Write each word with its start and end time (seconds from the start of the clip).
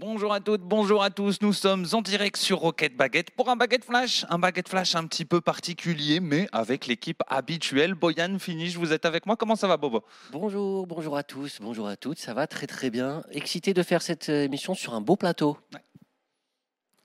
Bonjour 0.00 0.32
à 0.32 0.38
toutes, 0.38 0.60
bonjour 0.60 1.02
à 1.02 1.10
tous. 1.10 1.38
Nous 1.42 1.52
sommes 1.52 1.84
en 1.92 2.02
direct 2.02 2.36
sur 2.36 2.60
Rocket 2.60 2.96
Baguette 2.96 3.32
pour 3.32 3.48
un 3.48 3.56
Baguette 3.56 3.84
Flash. 3.84 4.24
Un 4.30 4.38
Baguette 4.38 4.68
Flash 4.68 4.94
un 4.94 5.04
petit 5.08 5.24
peu 5.24 5.40
particulier, 5.40 6.20
mais 6.20 6.46
avec 6.52 6.86
l'équipe 6.86 7.20
habituelle. 7.26 7.94
Boyan, 7.94 8.38
Finish, 8.38 8.76
vous 8.76 8.92
êtes 8.92 9.06
avec 9.06 9.26
moi. 9.26 9.34
Comment 9.34 9.56
ça 9.56 9.66
va, 9.66 9.76
Bobo? 9.76 10.04
Bonjour, 10.30 10.86
bonjour 10.86 11.16
à 11.16 11.24
tous, 11.24 11.58
bonjour 11.60 11.88
à 11.88 11.96
toutes. 11.96 12.20
Ça 12.20 12.32
va 12.32 12.46
très 12.46 12.68
très 12.68 12.90
bien. 12.90 13.24
Excité 13.32 13.74
de 13.74 13.82
faire 13.82 14.00
cette 14.00 14.28
euh, 14.28 14.44
émission 14.44 14.72
sur 14.72 14.94
un 14.94 15.00
beau 15.00 15.16
plateau. 15.16 15.58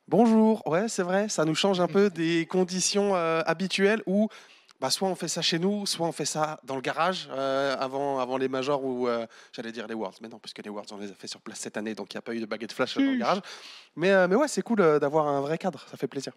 Bonjour, 0.08 0.62
ouais, 0.68 0.88
c'est 0.88 1.02
vrai, 1.02 1.30
ça 1.30 1.46
nous 1.46 1.56
change 1.56 1.80
un 1.80 1.88
peu 1.88 2.10
des 2.14 2.46
conditions 2.46 3.16
euh, 3.16 3.42
habituelles 3.48 4.04
où 4.06 4.30
bah, 4.84 4.90
soit 4.90 5.08
on 5.08 5.16
fait 5.16 5.30
ça 5.30 5.42
chez 5.42 5.60
nous, 5.60 5.86
soit 5.86 6.06
on 6.06 6.12
fait 6.12 6.26
ça 6.26 6.60
dans 6.66 6.76
le 6.76 6.82
garage 6.82 7.30
euh, 7.32 7.74
avant, 7.80 8.20
avant 8.20 8.36
les 8.36 8.50
majors 8.50 8.84
ou 8.84 9.08
euh, 9.08 9.26
j'allais 9.54 9.72
dire 9.72 9.88
les 9.88 9.94
Worlds, 9.94 10.18
mais 10.22 10.28
non, 10.28 10.40
puisque 10.40 10.62
les 10.62 10.70
Worlds 10.70 10.92
on 10.92 10.98
les 10.98 11.10
a 11.10 11.14
fait 11.14 11.28
sur 11.28 11.40
place 11.40 11.60
cette 11.60 11.78
année, 11.78 11.96
donc 11.96 12.14
il 12.14 12.18
n'y 12.18 12.20
a 12.20 12.22
pas 12.22 12.36
eu 12.36 12.42
de 12.42 12.46
baguette 12.46 12.74
flash 12.74 12.96
dans 12.96 13.02
le 13.02 13.16
garage. 13.16 13.40
Mais, 13.96 14.12
euh, 14.12 14.28
mais 14.28 14.36
ouais, 14.36 14.50
c'est 14.50 14.62
cool 14.62 14.80
d'avoir 15.00 15.30
un 15.30 15.40
vrai 15.40 15.58
cadre, 15.58 15.86
ça 15.90 15.96
fait 15.96 16.10
plaisir. 16.10 16.34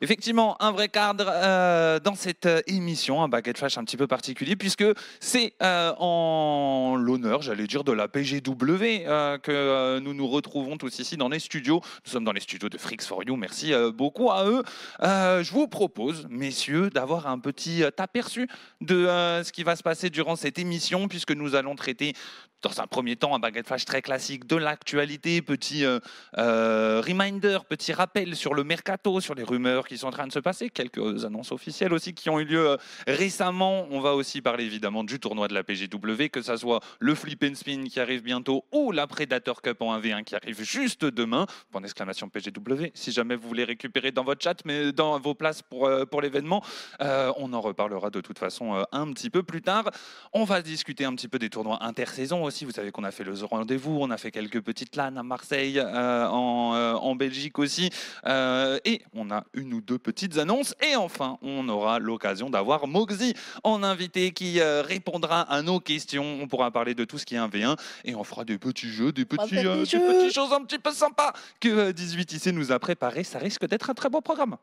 Effectivement, 0.00 0.60
un 0.60 0.72
vrai 0.72 0.88
cadre 0.88 1.26
euh, 1.28 2.00
dans 2.00 2.14
cette 2.14 2.46
euh, 2.46 2.62
émission, 2.66 3.22
un 3.22 3.28
Baguette 3.28 3.58
Flash 3.58 3.78
un 3.78 3.84
petit 3.84 3.96
peu 3.96 4.06
particulier, 4.06 4.56
puisque 4.56 4.84
c'est 5.20 5.54
euh, 5.62 5.92
en 5.98 6.96
l'honneur, 6.96 7.42
j'allais 7.42 7.66
dire, 7.66 7.84
de 7.84 7.92
la 7.92 8.08
PGW 8.08 9.04
que 9.42 9.98
nous 9.98 10.14
nous 10.14 10.28
retrouvons 10.28 10.76
tous 10.76 10.98
ici 10.98 11.16
dans 11.16 11.28
les 11.28 11.38
studios. 11.38 11.80
Nous 12.06 12.12
sommes 12.12 12.24
dans 12.24 12.32
les 12.32 12.40
studios 12.40 12.68
de 12.68 12.78
Freaks 12.78 13.02
for 13.02 13.22
You, 13.24 13.36
merci 13.36 13.72
beaucoup 13.94 14.30
à 14.30 14.46
eux. 14.46 14.62
Je 15.02 15.50
vous 15.50 15.68
propose, 15.68 16.26
messieurs, 16.28 16.90
d'avoir 16.90 17.26
un 17.26 17.38
petit 17.38 17.84
aperçu 17.98 18.48
de 18.80 19.06
ce 19.42 19.52
qui 19.52 19.62
va 19.62 19.76
se 19.76 19.82
passer 19.82 20.10
durant 20.10 20.36
cette 20.36 20.58
émission, 20.58 21.08
puisque 21.08 21.32
nous 21.32 21.54
allons 21.54 21.74
traiter 21.74 22.14
dans 22.64 22.80
un 22.80 22.86
premier 22.86 23.14
temps 23.16 23.34
un 23.34 23.38
Baguette 23.38 23.66
Flash 23.66 23.84
très 23.84 24.00
classique 24.00 24.46
de 24.46 24.56
l'actualité, 24.56 25.42
petit 25.42 25.84
euh, 25.84 26.00
euh, 26.38 27.02
reminder, 27.06 27.58
petit 27.68 27.92
rappel 27.92 28.34
sur 28.34 28.54
le 28.54 28.64
mercato, 28.64 29.20
sur 29.20 29.34
les 29.34 29.42
rumeurs 29.42 29.86
qui 29.86 29.98
sont 29.98 30.06
en 30.06 30.12
train 30.12 30.26
de 30.26 30.32
se 30.32 30.38
passer, 30.38 30.70
quelques 30.70 31.26
annonces 31.26 31.52
officielles 31.52 31.92
aussi 31.92 32.14
qui 32.14 32.30
ont 32.30 32.40
eu 32.40 32.44
lieu 32.44 32.70
euh, 32.70 32.76
récemment. 33.06 33.86
On 33.90 34.00
va 34.00 34.14
aussi 34.14 34.40
parler 34.40 34.64
évidemment 34.64 35.04
du 35.04 35.20
tournoi 35.20 35.46
de 35.46 35.54
la 35.54 35.62
PGW, 35.62 36.30
que 36.32 36.40
ça 36.40 36.56
soit 36.56 36.80
le 37.00 37.14
Flip 37.14 37.44
and 37.44 37.54
Spin 37.54 37.84
qui 37.84 38.00
arrive 38.00 38.22
bientôt 38.22 38.64
ou 38.72 38.92
la 38.92 39.06
Predator 39.06 39.60
Cup 39.60 39.82
en 39.82 39.98
1v1 39.98 40.24
qui 40.24 40.34
arrive 40.34 40.62
juste 40.62 41.04
demain. 41.04 41.46
Point 41.70 41.82
d'exclamation 41.82 42.30
PGW. 42.30 42.92
Si 42.94 43.12
jamais 43.12 43.36
vous 43.36 43.46
voulez 43.46 43.64
récupérer 43.64 44.10
dans 44.10 44.24
votre 44.24 44.42
chat, 44.42 44.56
mais 44.64 44.92
dans 44.92 45.18
vos 45.20 45.34
places 45.34 45.60
pour, 45.60 45.90
pour 46.10 46.22
l'événement, 46.22 46.64
on 47.00 47.52
en 47.52 47.60
reparlera 47.60 48.08
de 48.08 48.20
toute 48.22 48.38
façon 48.38 48.84
un 48.90 49.12
petit 49.12 49.28
peu 49.28 49.42
plus 49.42 49.60
tard. 49.60 49.90
On 50.32 50.44
va 50.44 50.62
discuter 50.62 51.04
un 51.04 51.14
petit 51.14 51.28
peu 51.28 51.38
des 51.38 51.50
tournois 51.50 51.84
intersaison 51.84 52.42
aussi. 52.42 52.53
Vous 52.62 52.70
savez 52.70 52.92
qu'on 52.92 53.02
a 53.02 53.10
fait 53.10 53.24
le 53.24 53.34
rendez-vous, 53.44 53.98
on 54.00 54.10
a 54.10 54.16
fait 54.16 54.30
quelques 54.30 54.60
petites 54.60 54.94
LAN 54.94 55.16
à 55.16 55.22
Marseille, 55.22 55.80
euh, 55.80 56.28
en, 56.28 56.74
euh, 56.74 56.94
en 56.94 57.16
Belgique 57.16 57.58
aussi. 57.58 57.90
Euh, 58.26 58.78
et 58.84 59.02
on 59.14 59.30
a 59.30 59.44
une 59.54 59.74
ou 59.74 59.80
deux 59.80 59.98
petites 59.98 60.38
annonces. 60.38 60.74
Et 60.80 60.94
enfin, 60.94 61.38
on 61.42 61.68
aura 61.68 61.98
l'occasion 61.98 62.50
d'avoir 62.50 62.86
Moxie 62.86 63.34
en 63.64 63.82
invité 63.82 64.30
qui 64.30 64.60
répondra 64.60 65.40
à 65.42 65.62
nos 65.62 65.80
questions. 65.80 66.38
On 66.40 66.46
pourra 66.46 66.70
parler 66.70 66.94
de 66.94 67.04
tout 67.04 67.18
ce 67.18 67.26
qui 67.26 67.34
est 67.34 67.38
1v1 67.38 67.76
et 68.04 68.14
on 68.14 68.22
fera 68.22 68.44
des 68.44 68.58
petits 68.58 68.90
jeux, 68.90 69.10
des, 69.10 69.24
petits, 69.24 69.56
des 69.56 69.64
petites 69.64 70.34
choses 70.34 70.52
un 70.52 70.62
petit 70.62 70.78
peu 70.78 70.92
sympas 70.92 71.32
que 71.60 71.68
euh, 71.68 71.92
18 71.92 72.32
ici 72.32 72.52
nous 72.52 72.72
a 72.72 72.78
préparé. 72.78 73.24
Ça 73.24 73.38
risque 73.38 73.66
d'être 73.66 73.90
un 73.90 73.94
très 73.94 74.08
beau 74.08 74.20
programme. 74.20 74.56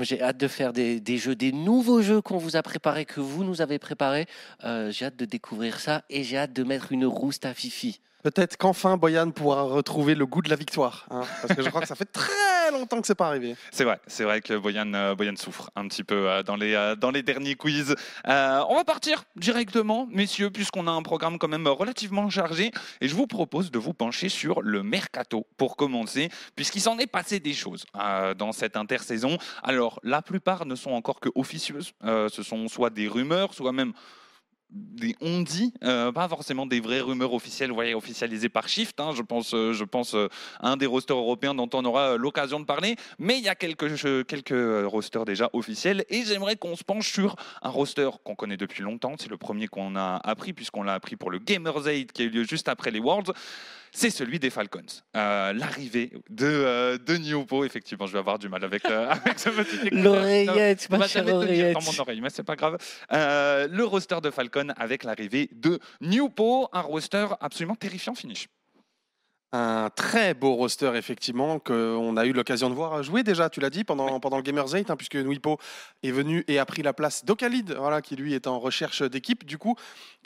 J'ai 0.00 0.20
hâte 0.20 0.38
de 0.38 0.48
faire 0.48 0.72
des, 0.72 1.00
des 1.00 1.18
jeux, 1.18 1.36
des 1.36 1.52
nouveaux 1.52 2.02
jeux 2.02 2.20
qu'on 2.20 2.38
vous 2.38 2.56
a 2.56 2.62
préparés, 2.62 3.04
que 3.04 3.20
vous 3.20 3.44
nous 3.44 3.60
avez 3.60 3.78
préparés. 3.78 4.26
Euh, 4.64 4.90
j'ai 4.90 5.06
hâte 5.06 5.16
de 5.16 5.24
découvrir 5.24 5.78
ça 5.78 6.04
et 6.10 6.24
j'ai 6.24 6.38
hâte 6.38 6.52
de 6.52 6.64
mettre 6.64 6.92
une 6.92 7.06
rouste 7.06 7.44
à 7.44 7.54
Fifi. 7.54 8.00
Peut-être 8.22 8.56
qu'enfin 8.56 8.96
Boyan 8.96 9.30
pourra 9.30 9.62
retrouver 9.62 10.16
le 10.16 10.26
goût 10.26 10.42
de 10.42 10.50
la 10.50 10.56
victoire, 10.56 11.06
hein, 11.10 11.22
parce 11.40 11.54
que 11.54 11.62
je 11.62 11.68
crois 11.68 11.80
que 11.80 11.86
ça 11.86 11.94
fait 11.94 12.04
très 12.04 12.32
longtemps 12.72 13.00
que 13.00 13.06
c'est 13.06 13.14
pas 13.14 13.28
arrivé. 13.28 13.54
C'est 13.70 13.84
vrai, 13.84 14.00
c'est 14.06 14.24
vrai 14.24 14.40
que 14.40 14.54
Boyan, 14.54 14.92
euh, 14.94 15.14
Boyan 15.14 15.36
souffre 15.36 15.70
un 15.76 15.86
petit 15.86 16.02
peu 16.02 16.28
euh, 16.28 16.42
dans, 16.42 16.56
les, 16.56 16.74
euh, 16.74 16.96
dans 16.96 17.10
les 17.10 17.22
derniers 17.22 17.54
quiz. 17.54 17.94
On 18.24 18.74
va 18.74 18.84
partir 18.84 19.24
directement, 19.36 20.08
messieurs, 20.10 20.50
puisqu'on 20.50 20.86
a 20.88 20.90
un 20.90 21.02
programme 21.02 21.38
quand 21.38 21.48
même 21.48 21.66
relativement 21.68 22.28
chargé. 22.28 22.72
Et 23.00 23.08
je 23.08 23.14
vous 23.14 23.26
propose 23.26 23.70
de 23.70 23.78
vous 23.78 23.94
pencher 23.94 24.28
sur 24.28 24.62
le 24.62 24.82
mercato 24.82 25.46
pour 25.56 25.76
commencer, 25.76 26.28
puisqu'il 26.56 26.80
s'en 26.80 26.98
est 26.98 27.06
passé 27.06 27.40
des 27.40 27.54
choses 27.54 27.86
dans 28.36 28.52
cette 28.52 28.76
intersaison. 28.76 29.38
Alors, 29.62 30.00
la 30.02 30.22
plupart 30.22 30.66
ne 30.66 30.74
sont 30.74 30.90
encore 30.90 31.20
que 31.20 31.28
officieuses. 31.34 31.92
Ce 32.02 32.42
sont 32.42 32.68
soit 32.68 32.90
des 32.90 33.08
rumeurs, 33.08 33.54
soit 33.54 33.72
même 33.72 33.92
des 34.70 35.16
on 35.20 35.40
dit, 35.40 35.72
euh, 35.82 36.12
pas 36.12 36.28
forcément 36.28 36.66
des 36.66 36.80
vraies 36.80 37.00
rumeurs 37.00 37.32
officielles, 37.32 37.72
voyez, 37.72 37.94
officialisées 37.94 38.48
par 38.48 38.68
Shift. 38.68 39.00
hein. 39.00 39.12
je 39.14 39.22
pense, 39.22 39.54
euh, 39.54 39.72
je 39.72 39.84
pense 39.84 40.14
euh, 40.14 40.28
un 40.60 40.76
des 40.76 40.86
rosters 40.86 41.16
européens 41.16 41.54
dont 41.54 41.70
on 41.72 41.84
aura 41.84 42.10
euh, 42.10 42.18
l'occasion 42.18 42.60
de 42.60 42.64
parler. 42.64 42.96
Mais 43.18 43.38
il 43.38 43.44
y 43.44 43.48
a 43.48 43.54
quelques, 43.54 44.26
quelques 44.26 44.86
rosters 44.86 45.24
déjà 45.24 45.48
officiels 45.54 46.04
et 46.10 46.24
j'aimerais 46.24 46.56
qu'on 46.56 46.76
se 46.76 46.84
penche 46.84 47.10
sur 47.12 47.36
un 47.62 47.70
roster 47.70 48.10
qu'on 48.24 48.34
connaît 48.34 48.56
depuis 48.56 48.82
longtemps. 48.82 49.14
C'est 49.18 49.30
le 49.30 49.38
premier 49.38 49.68
qu'on 49.68 49.96
a 49.96 50.20
appris 50.22 50.52
puisqu'on 50.52 50.82
l'a 50.82 50.94
appris 50.94 51.16
pour 51.16 51.30
le 51.30 51.38
Gamers 51.38 51.86
8 51.86 52.12
qui 52.12 52.22
a 52.22 52.24
eu 52.26 52.30
lieu 52.30 52.44
juste 52.44 52.68
après 52.68 52.90
les 52.90 53.00
Worlds. 53.00 53.32
C'est 53.92 54.10
celui 54.10 54.38
des 54.38 54.50
Falcons. 54.50 54.82
Euh, 55.16 55.52
L'arrivée 55.52 56.12
de, 56.30 56.46
euh, 56.46 56.98
de 56.98 57.16
Newpo, 57.16 57.64
effectivement, 57.64 58.06
je 58.06 58.12
vais 58.12 58.18
avoir 58.18 58.38
du 58.38 58.48
mal 58.48 58.62
avec, 58.64 58.84
euh, 58.86 59.08
avec 59.10 59.38
ce 59.38 59.48
petit. 59.50 59.90
L'oreillette, 59.90 60.88
ma 60.90 61.06
chère 61.08 61.26
oreillette. 61.26 61.74
dans 61.74 61.82
mon 61.82 61.98
oreille, 61.98 62.20
mais 62.20 62.30
c'est 62.30 62.42
pas 62.42 62.56
grave. 62.56 62.78
Euh, 63.12 63.66
le 63.70 63.84
roster 63.84 64.20
de 64.22 64.30
Falcon 64.30 64.68
avec 64.76 65.04
l'arrivée 65.04 65.48
de 65.52 65.78
Newpo, 66.00 66.68
un 66.72 66.80
roster 66.80 67.26
absolument 67.40 67.74
terrifiant 67.76 68.14
finish. 68.14 68.48
Un 69.52 69.88
très 69.88 70.34
beau 70.34 70.54
roster, 70.56 70.92
effectivement, 70.94 71.58
qu'on 71.58 72.18
a 72.18 72.26
eu 72.26 72.32
l'occasion 72.34 72.68
de 72.68 72.74
voir 72.74 73.02
jouer 73.02 73.22
déjà, 73.22 73.48
tu 73.48 73.60
l'as 73.60 73.70
dit, 73.70 73.82
pendant, 73.82 74.20
pendant 74.20 74.36
le 74.36 74.42
Gamers 74.42 74.70
8, 74.70 74.90
hein, 74.90 74.96
puisque 74.96 75.16
Nuipo 75.16 75.58
est 76.02 76.10
venu 76.10 76.44
et 76.48 76.58
a 76.58 76.66
pris 76.66 76.82
la 76.82 76.92
place 76.92 77.24
d'Okalid, 77.24 77.72
voilà, 77.72 78.02
qui 78.02 78.14
lui 78.14 78.34
est 78.34 78.46
en 78.46 78.58
recherche 78.58 79.02
d'équipe, 79.02 79.46
du 79.46 79.56
coup. 79.56 79.74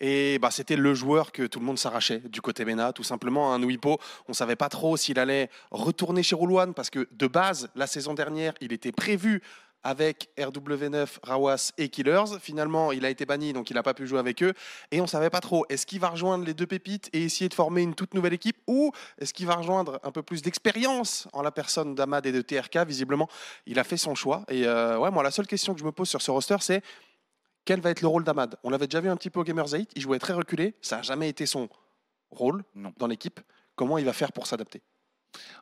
Et 0.00 0.40
bah, 0.40 0.50
c'était 0.50 0.74
le 0.74 0.92
joueur 0.92 1.30
que 1.30 1.46
tout 1.46 1.60
le 1.60 1.64
monde 1.64 1.78
s'arrachait 1.78 2.18
du 2.18 2.40
côté 2.40 2.64
MENA, 2.64 2.92
tout 2.92 3.04
simplement. 3.04 3.54
Un 3.54 3.60
Nuipo, 3.60 4.00
on 4.26 4.32
savait 4.32 4.56
pas 4.56 4.68
trop 4.68 4.96
s'il 4.96 5.20
allait 5.20 5.50
retourner 5.70 6.24
chez 6.24 6.34
Roule 6.34 6.72
parce 6.74 6.90
que 6.90 7.06
de 7.12 7.26
base, 7.28 7.70
la 7.76 7.86
saison 7.86 8.14
dernière, 8.14 8.54
il 8.60 8.72
était 8.72 8.90
prévu 8.90 9.40
avec 9.84 10.30
RW9, 10.38 11.18
Rawas 11.22 11.72
et 11.78 11.88
Killers. 11.88 12.38
Finalement, 12.40 12.92
il 12.92 13.04
a 13.04 13.10
été 13.10 13.26
banni, 13.26 13.52
donc 13.52 13.70
il 13.70 13.74
n'a 13.74 13.82
pas 13.82 13.94
pu 13.94 14.06
jouer 14.06 14.18
avec 14.18 14.42
eux. 14.42 14.52
Et 14.90 15.00
on 15.00 15.06
savait 15.06 15.30
pas 15.30 15.40
trop, 15.40 15.64
est-ce 15.68 15.86
qu'il 15.86 16.00
va 16.00 16.08
rejoindre 16.10 16.44
les 16.44 16.54
deux 16.54 16.66
pépites 16.66 17.08
et 17.12 17.24
essayer 17.24 17.48
de 17.48 17.54
former 17.54 17.82
une 17.82 17.94
toute 17.94 18.14
nouvelle 18.14 18.32
équipe 18.34 18.58
ou 18.66 18.92
est-ce 19.18 19.32
qu'il 19.34 19.46
va 19.46 19.56
rejoindre 19.56 19.98
un 20.02 20.12
peu 20.12 20.22
plus 20.22 20.42
d'expérience 20.42 21.28
en 21.32 21.42
la 21.42 21.50
personne 21.50 21.94
d'Amad 21.94 22.24
et 22.26 22.32
de 22.32 22.42
TRK 22.42 22.78
Visiblement, 22.86 23.28
il 23.66 23.78
a 23.78 23.84
fait 23.84 23.96
son 23.96 24.14
choix. 24.14 24.44
Et 24.48 24.66
euh, 24.66 24.98
ouais, 24.98 25.10
moi, 25.10 25.22
la 25.22 25.30
seule 25.30 25.46
question 25.46 25.74
que 25.74 25.80
je 25.80 25.84
me 25.84 25.92
pose 25.92 26.08
sur 26.08 26.22
ce 26.22 26.30
roster, 26.30 26.56
c'est 26.60 26.82
quel 27.64 27.80
va 27.80 27.90
être 27.90 28.00
le 28.00 28.08
rôle 28.08 28.24
d'Amad? 28.24 28.56
On 28.64 28.70
l'avait 28.70 28.86
déjà 28.86 29.00
vu 29.00 29.08
un 29.08 29.16
petit 29.16 29.30
peu 29.30 29.40
au 29.40 29.44
Gamers 29.44 29.70
8, 29.72 29.90
il 29.94 30.02
jouait 30.02 30.18
très 30.18 30.32
reculé, 30.32 30.74
ça 30.80 30.96
n'a 30.96 31.02
jamais 31.02 31.28
été 31.28 31.46
son 31.46 31.68
rôle 32.30 32.64
Non. 32.74 32.92
dans 32.96 33.06
l'équipe. 33.06 33.40
Comment 33.76 33.98
il 33.98 34.04
va 34.04 34.12
faire 34.12 34.32
pour 34.32 34.46
s'adapter? 34.46 34.82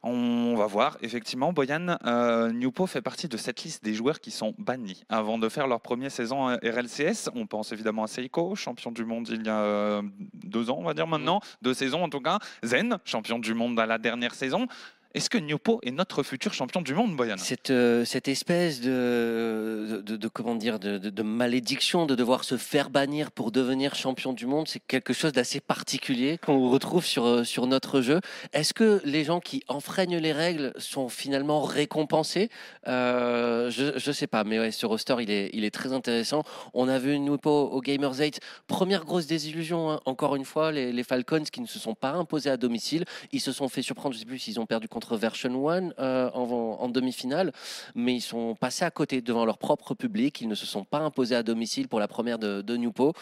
On 0.03 0.55
va 0.57 0.67
voir, 0.67 0.97
effectivement, 1.03 1.53
Boyan, 1.53 1.97
euh, 2.07 2.51
Newpo 2.53 2.87
fait 2.87 3.03
partie 3.03 3.29
de 3.29 3.37
cette 3.37 3.63
liste 3.63 3.85
des 3.85 3.95
joueurs 3.95 4.21
qui 4.21 4.31
sont 4.31 4.55
bannis 4.59 5.05
avant 5.09 5.39
de 5.39 5.49
faire 5.49 5.67
leur 5.67 5.81
première 5.81 6.11
saison 6.11 6.49
à 6.49 6.57
RLCS. 6.57 7.31
On 7.35 7.47
pense 7.47 7.73
évidemment 7.73 8.05
à 8.05 8.07
Seiko, 8.07 8.55
champion 8.55 8.93
du 8.93 9.05
monde 9.05 9.29
il 9.31 9.45
y 9.45 9.49
a 9.49 9.61
euh, 9.61 10.03
deux 10.35 10.71
ans, 10.71 10.77
on 10.79 10.85
va 10.85 10.95
dire 10.95 11.07
maintenant, 11.07 11.41
deux 11.63 11.75
saisons 11.75 12.03
en 12.03 12.09
tout 12.09 12.21
cas. 12.21 12.39
Zen, 12.65 12.99
champion 13.05 13.39
du 13.39 13.55
monde 13.55 13.79
à 13.79 13.87
la 13.87 13.99
dernière 13.99 14.35
saison. 14.35 14.67
Est-ce 15.13 15.29
que 15.29 15.39
Newpo 15.39 15.81
est 15.83 15.91
notre 15.91 16.23
futur 16.23 16.55
champion 16.55 16.83
du 16.83 16.95
monde, 16.95 17.17
Boyan? 17.17 17.37
Cette, 17.37 17.71
euh, 17.71 18.05
cette 18.05 18.29
espèce 18.29 18.81
de, 18.81 20.03
de, 20.07 20.29
comment 20.29 20.55
dire, 20.55 20.79
de, 20.79 20.99
de- 20.99 21.23
malédiction 21.23 22.07
de 22.07 22.15
devoir 22.15 22.45
se 22.45 22.57
faire 22.57 22.91
bannir 22.91 23.33
pour 23.33 23.51
devenir 23.51 23.97
champion 23.97 24.33
du 24.33 24.47
monde, 24.47 24.69
c'est 24.69 24.79
quelque 24.79 25.13
chose 25.13 25.33
d'assez 25.33 25.59
particulier 25.59 26.39
qu'on 26.39 26.71
retrouve 26.71 27.05
sur, 27.05 27.25
euh, 27.27 27.43
sur 27.45 27.67
notre 27.67 28.03
jeu. 28.03 28.21
Est-ce 28.53 28.73
que 28.73 29.01
les 29.05 29.25
gens 29.25 29.41
qui 29.41 29.65
enfreignent 29.67 30.17
les 30.19 30.31
règles 30.33 30.73
sont 30.79 31.09
finalement 31.09 31.63
récompensés? 31.63 32.49
Euh, 32.87 33.69
Je 33.71 34.09
ne 34.09 34.13
sais 34.13 34.29
pas, 34.29 34.45
mais 34.45 34.61
ouais, 34.61 34.71
ce 34.71 34.87
roster, 34.87 35.17
il 35.21 35.31
est, 35.33 35.51
il 35.53 35.65
est 35.65 35.73
très 35.73 35.93
intéressant. 35.93 36.45
On 36.73 36.87
a 36.87 37.01
vu 37.01 37.19
Nupo 37.19 37.51
au 37.51 37.81
Gamers 37.81 38.15
8, 38.17 38.39
première 38.69 39.05
grosse 39.05 39.27
désillusion, 39.27 39.91
hein. 39.91 40.01
encore 40.05 40.37
une 40.37 40.45
fois, 40.45 40.71
les, 40.71 40.93
les 40.93 41.03
Falcons 41.03 41.43
qui 41.51 41.61
ne 41.63 41.67
se 41.67 41.81
sont 41.81 41.95
pas 41.97 42.13
imposés 42.13 42.51
à 42.51 42.57
domicile. 42.57 43.05
Ils 43.33 43.41
se 43.41 43.51
sont 43.51 43.69
fait 43.69 43.83
surprendre, 43.83 44.13
je 44.15 44.19
ne 44.19 44.21
sais 44.21 44.27
plus 44.27 44.39
s'ils 44.39 44.61
ont 44.61 44.67
perdu 44.67 44.87
contre 44.89 45.00
Version 45.17 45.69
1 45.69 45.91
euh, 45.99 46.31
en, 46.33 46.77
en 46.81 46.89
demi-finale, 46.89 47.53
mais 47.95 48.15
ils 48.15 48.21
sont 48.21 48.55
passés 48.55 48.85
à 48.85 48.91
côté 48.91 49.21
devant 49.21 49.45
leur 49.45 49.59
propre 49.59 49.95
public. 49.95 50.41
Ils 50.41 50.49
ne 50.49 50.55
se 50.55 50.67
sont 50.67 50.85
pas 50.85 50.99
imposés 50.99 51.37
à 51.37 51.43
domicile 51.43 51.89
pour 51.89 52.01
la 52.01 52.09
première 52.09 52.39
de, 52.39 52.63
de 52.63 52.77
Newpo. 52.77 53.13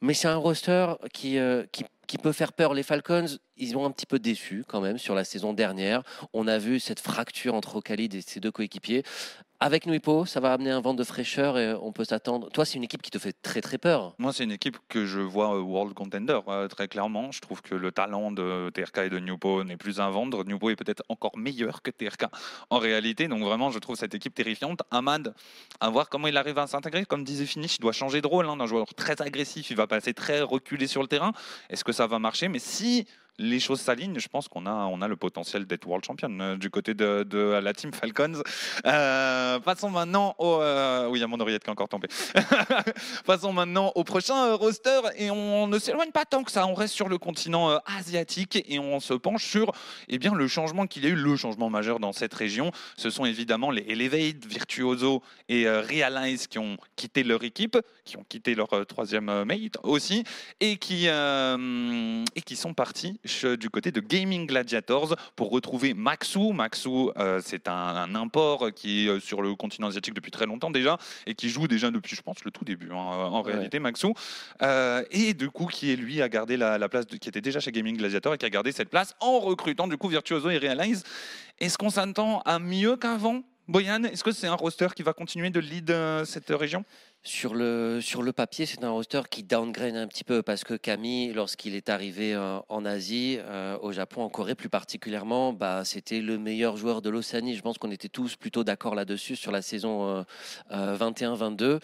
Mais 0.00 0.14
c'est 0.14 0.28
un 0.28 0.36
roster 0.36 0.94
qui, 1.12 1.38
euh, 1.38 1.64
qui, 1.72 1.84
qui 2.08 2.18
peut 2.18 2.32
faire 2.32 2.52
peur. 2.52 2.74
Les 2.74 2.82
Falcons, 2.82 3.26
ils 3.56 3.76
ont 3.76 3.84
un 3.84 3.92
petit 3.92 4.06
peu 4.06 4.18
déçu 4.18 4.64
quand 4.66 4.80
même 4.80 4.98
sur 4.98 5.14
la 5.14 5.22
saison 5.22 5.52
dernière. 5.52 6.02
On 6.32 6.48
a 6.48 6.58
vu 6.58 6.80
cette 6.80 6.98
fracture 6.98 7.54
entre 7.54 7.76
Ocalid 7.76 8.14
et 8.14 8.22
ses 8.22 8.40
deux 8.40 8.50
coéquipiers. 8.50 9.04
Avec 9.60 9.86
Nuipo, 9.86 10.24
ça 10.24 10.38
va 10.38 10.52
amener 10.52 10.70
un 10.70 10.80
vent 10.80 10.94
de 10.94 11.02
fraîcheur 11.02 11.58
et 11.58 11.74
on 11.74 11.90
peut 11.90 12.04
s'attendre. 12.04 12.48
Toi, 12.52 12.64
c'est 12.64 12.76
une 12.76 12.84
équipe 12.84 13.02
qui 13.02 13.10
te 13.10 13.18
fait 13.18 13.32
très 13.42 13.60
très 13.60 13.76
peur. 13.76 14.14
Moi, 14.16 14.32
c'est 14.32 14.44
une 14.44 14.52
équipe 14.52 14.78
que 14.88 15.04
je 15.04 15.18
vois 15.18 15.56
euh, 15.56 15.60
World 15.60 15.94
Contender, 15.94 16.38
euh, 16.46 16.68
très 16.68 16.86
clairement. 16.86 17.32
Je 17.32 17.40
trouve 17.40 17.60
que 17.60 17.74
le 17.74 17.90
talent 17.90 18.30
de 18.30 18.70
TRK 18.72 18.98
et 18.98 19.10
de 19.10 19.18
Newpo 19.18 19.64
n'est 19.64 19.76
plus 19.76 19.98
à 19.98 20.08
vendre. 20.10 20.44
Newpo 20.44 20.70
est 20.70 20.76
peut-être 20.76 21.02
encore 21.08 21.36
meilleur 21.36 21.82
que 21.82 21.90
TRK 21.90 22.26
en 22.70 22.78
réalité. 22.78 23.26
Donc, 23.26 23.42
vraiment, 23.42 23.72
je 23.72 23.80
trouve 23.80 23.96
cette 23.96 24.14
équipe 24.14 24.32
terrifiante. 24.32 24.82
Ahmad, 24.92 25.34
à 25.80 25.90
voir 25.90 26.08
comment 26.08 26.28
il 26.28 26.36
arrive 26.36 26.58
à 26.58 26.68
s'intégrer. 26.68 27.04
Comme 27.04 27.24
disait 27.24 27.44
Finish, 27.44 27.78
il 27.78 27.80
doit 27.80 27.90
changer 27.90 28.20
de 28.20 28.28
rôle. 28.28 28.46
Hein, 28.46 28.58
d'un 28.58 28.66
joueur 28.66 28.86
très 28.94 29.20
agressif, 29.20 29.70
il 29.70 29.76
va 29.76 29.88
passer 29.88 30.14
très 30.14 30.40
reculé 30.40 30.86
sur 30.86 31.02
le 31.02 31.08
terrain. 31.08 31.32
Est-ce 31.68 31.82
que 31.82 31.90
ça 31.98 32.06
va 32.06 32.18
marcher 32.18 32.48
Mais 32.48 32.60
si 32.60 33.06
les 33.38 33.60
choses 33.60 33.80
s'alignent, 33.80 34.18
je 34.18 34.28
pense 34.28 34.48
qu'on 34.48 34.66
a, 34.66 34.72
on 34.72 35.00
a 35.00 35.08
le 35.08 35.16
potentiel 35.16 35.64
d'être 35.66 35.86
world 35.86 36.04
champion 36.04 36.28
euh, 36.40 36.56
du 36.56 36.70
côté 36.70 36.94
de, 36.94 37.22
de, 37.22 37.38
la 37.38 37.72
team 37.72 37.92
Falcons. 37.92 38.42
Euh, 38.84 39.60
passons 39.60 39.90
maintenant 39.90 40.34
au. 40.38 40.60
Euh, 40.60 41.08
oui, 41.08 41.18
il 41.18 41.20
y 41.20 41.24
a 41.24 41.28
mon 41.28 41.38
oreillette 41.38 41.62
qui 41.62 41.68
est 41.68 41.72
encore 41.72 41.88
tombée. 41.88 42.08
passons 43.24 43.52
maintenant 43.52 43.92
au 43.94 44.02
prochain 44.02 44.54
roster 44.54 45.00
et 45.16 45.30
on 45.30 45.68
ne 45.68 45.78
s'éloigne 45.78 46.10
pas 46.10 46.24
tant 46.24 46.42
que 46.42 46.50
ça. 46.50 46.66
On 46.66 46.74
reste 46.74 46.94
sur 46.94 47.08
le 47.08 47.18
continent 47.18 47.78
asiatique 47.86 48.64
et 48.68 48.78
on 48.78 48.98
se 49.00 49.14
penche 49.14 49.44
sur 49.44 49.72
eh 50.08 50.18
bien, 50.18 50.34
le 50.34 50.48
changement 50.48 50.86
qu'il 50.86 51.04
y 51.04 51.06
a 51.06 51.10
eu, 51.10 51.14
le 51.14 51.36
changement 51.36 51.70
majeur 51.70 52.00
dans 52.00 52.12
cette 52.12 52.34
région. 52.34 52.72
Ce 52.96 53.10
sont 53.10 53.24
évidemment 53.24 53.70
les 53.70 53.82
Elevate, 53.88 54.46
Virtuoso 54.46 55.22
et 55.48 55.68
Realize 55.68 56.46
qui 56.48 56.58
ont 56.58 56.76
quitté 56.96 57.22
leur 57.22 57.44
équipe, 57.44 57.78
qui 58.04 58.16
ont 58.16 58.24
quitté 58.28 58.54
leur 58.54 58.68
troisième 58.86 59.44
mate 59.44 59.78
aussi 59.82 60.24
et 60.60 60.76
qui, 60.76 61.06
et 61.06 62.42
qui 62.42 62.56
sont 62.56 62.74
partis 62.74 63.20
du 63.58 63.70
côté 63.70 63.92
de 63.92 64.00
Gaming 64.00 64.46
Gladiators 64.46 65.16
pour 65.36 65.50
retrouver 65.50 65.94
Maxou. 65.94 66.52
Maxou, 66.52 67.12
euh, 67.18 67.40
c'est 67.44 67.68
un, 67.68 68.14
import 68.14 68.72
qui 68.74 69.06
est 69.06 69.08
euh, 69.08 69.20
sur 69.20 69.42
le 69.42 69.54
continent 69.54 69.88
asiatique 69.88 70.14
depuis 70.14 70.30
très 70.30 70.46
longtemps 70.46 70.70
déjà 70.70 70.98
et 71.26 71.34
qui 71.34 71.50
joue 71.50 71.68
déjà 71.68 71.90
depuis, 71.90 72.16
je 72.16 72.22
pense, 72.22 72.44
le 72.44 72.50
tout 72.50 72.64
début 72.64 72.90
hein, 72.90 72.96
en 72.96 73.42
réalité, 73.42 73.78
Maxou. 73.78 74.14
Euh, 74.62 75.04
et 75.10 75.34
du 75.34 75.50
coup, 75.50 75.66
qui 75.66 75.92
est 75.92 75.96
lui 75.96 76.22
a 76.22 76.28
gardé 76.28 76.56
la, 76.56 76.88
place 76.88 77.04
qui 77.04 77.28
était 77.28 77.40
déjà 77.40 77.60
chez 77.60 77.70
Gaming 77.70 77.96
Gladiator 77.96 78.34
et 78.34 78.38
qui 78.38 78.46
a 78.46 78.50
gardé 78.50 78.72
cette 78.72 78.88
place 78.88 79.14
en 79.20 79.38
recrutant 79.38 79.86
du 79.86 79.96
coup 79.96 80.08
Virtuoso 80.08 80.48
et 80.50 80.58
Realize. 80.58 81.04
Est-ce 81.60 81.76
qu'on 81.76 81.90
s'attend 81.90 82.40
à 82.40 82.58
mieux 82.58 82.96
qu'avant 82.96 83.42
Boyan, 83.68 84.04
est-ce 84.04 84.24
que 84.24 84.32
c'est 84.32 84.46
un 84.46 84.54
roster 84.54 84.88
qui 84.96 85.02
va 85.02 85.12
continuer 85.12 85.50
de 85.50 85.60
lead 85.60 85.94
cette 86.24 86.48
région? 86.48 86.86
Sur 87.24 87.54
le, 87.54 88.00
sur 88.00 88.22
le 88.22 88.32
papier, 88.32 88.64
c'est 88.64 88.84
un 88.84 88.90
roster 88.90 89.22
qui 89.30 89.42
downgrade 89.42 89.96
un 89.96 90.06
petit 90.06 90.24
peu 90.24 90.42
parce 90.42 90.64
que 90.64 90.74
Camille, 90.74 91.32
lorsqu'il 91.32 91.74
est 91.74 91.88
arrivé 91.88 92.32
euh, 92.32 92.58
en 92.68 92.84
Asie, 92.84 93.38
euh, 93.40 93.76
au 93.82 93.92
Japon, 93.92 94.22
en 94.22 94.28
Corée 94.28 94.54
plus 94.54 94.68
particulièrement, 94.68 95.52
bah, 95.52 95.84
c'était 95.84 96.20
le 96.20 96.38
meilleur 96.38 96.76
joueur 96.76 97.02
de 97.02 97.10
l'Océanie. 97.10 97.54
Je 97.54 97.62
pense 97.62 97.76
qu'on 97.76 97.90
était 97.90 98.08
tous 98.08 98.36
plutôt 98.36 98.64
d'accord 98.64 98.94
là-dessus 98.94 99.36
sur 99.36 99.50
la 99.50 99.62
saison 99.62 100.24
21-22. 100.70 101.62
Euh, 101.64 101.78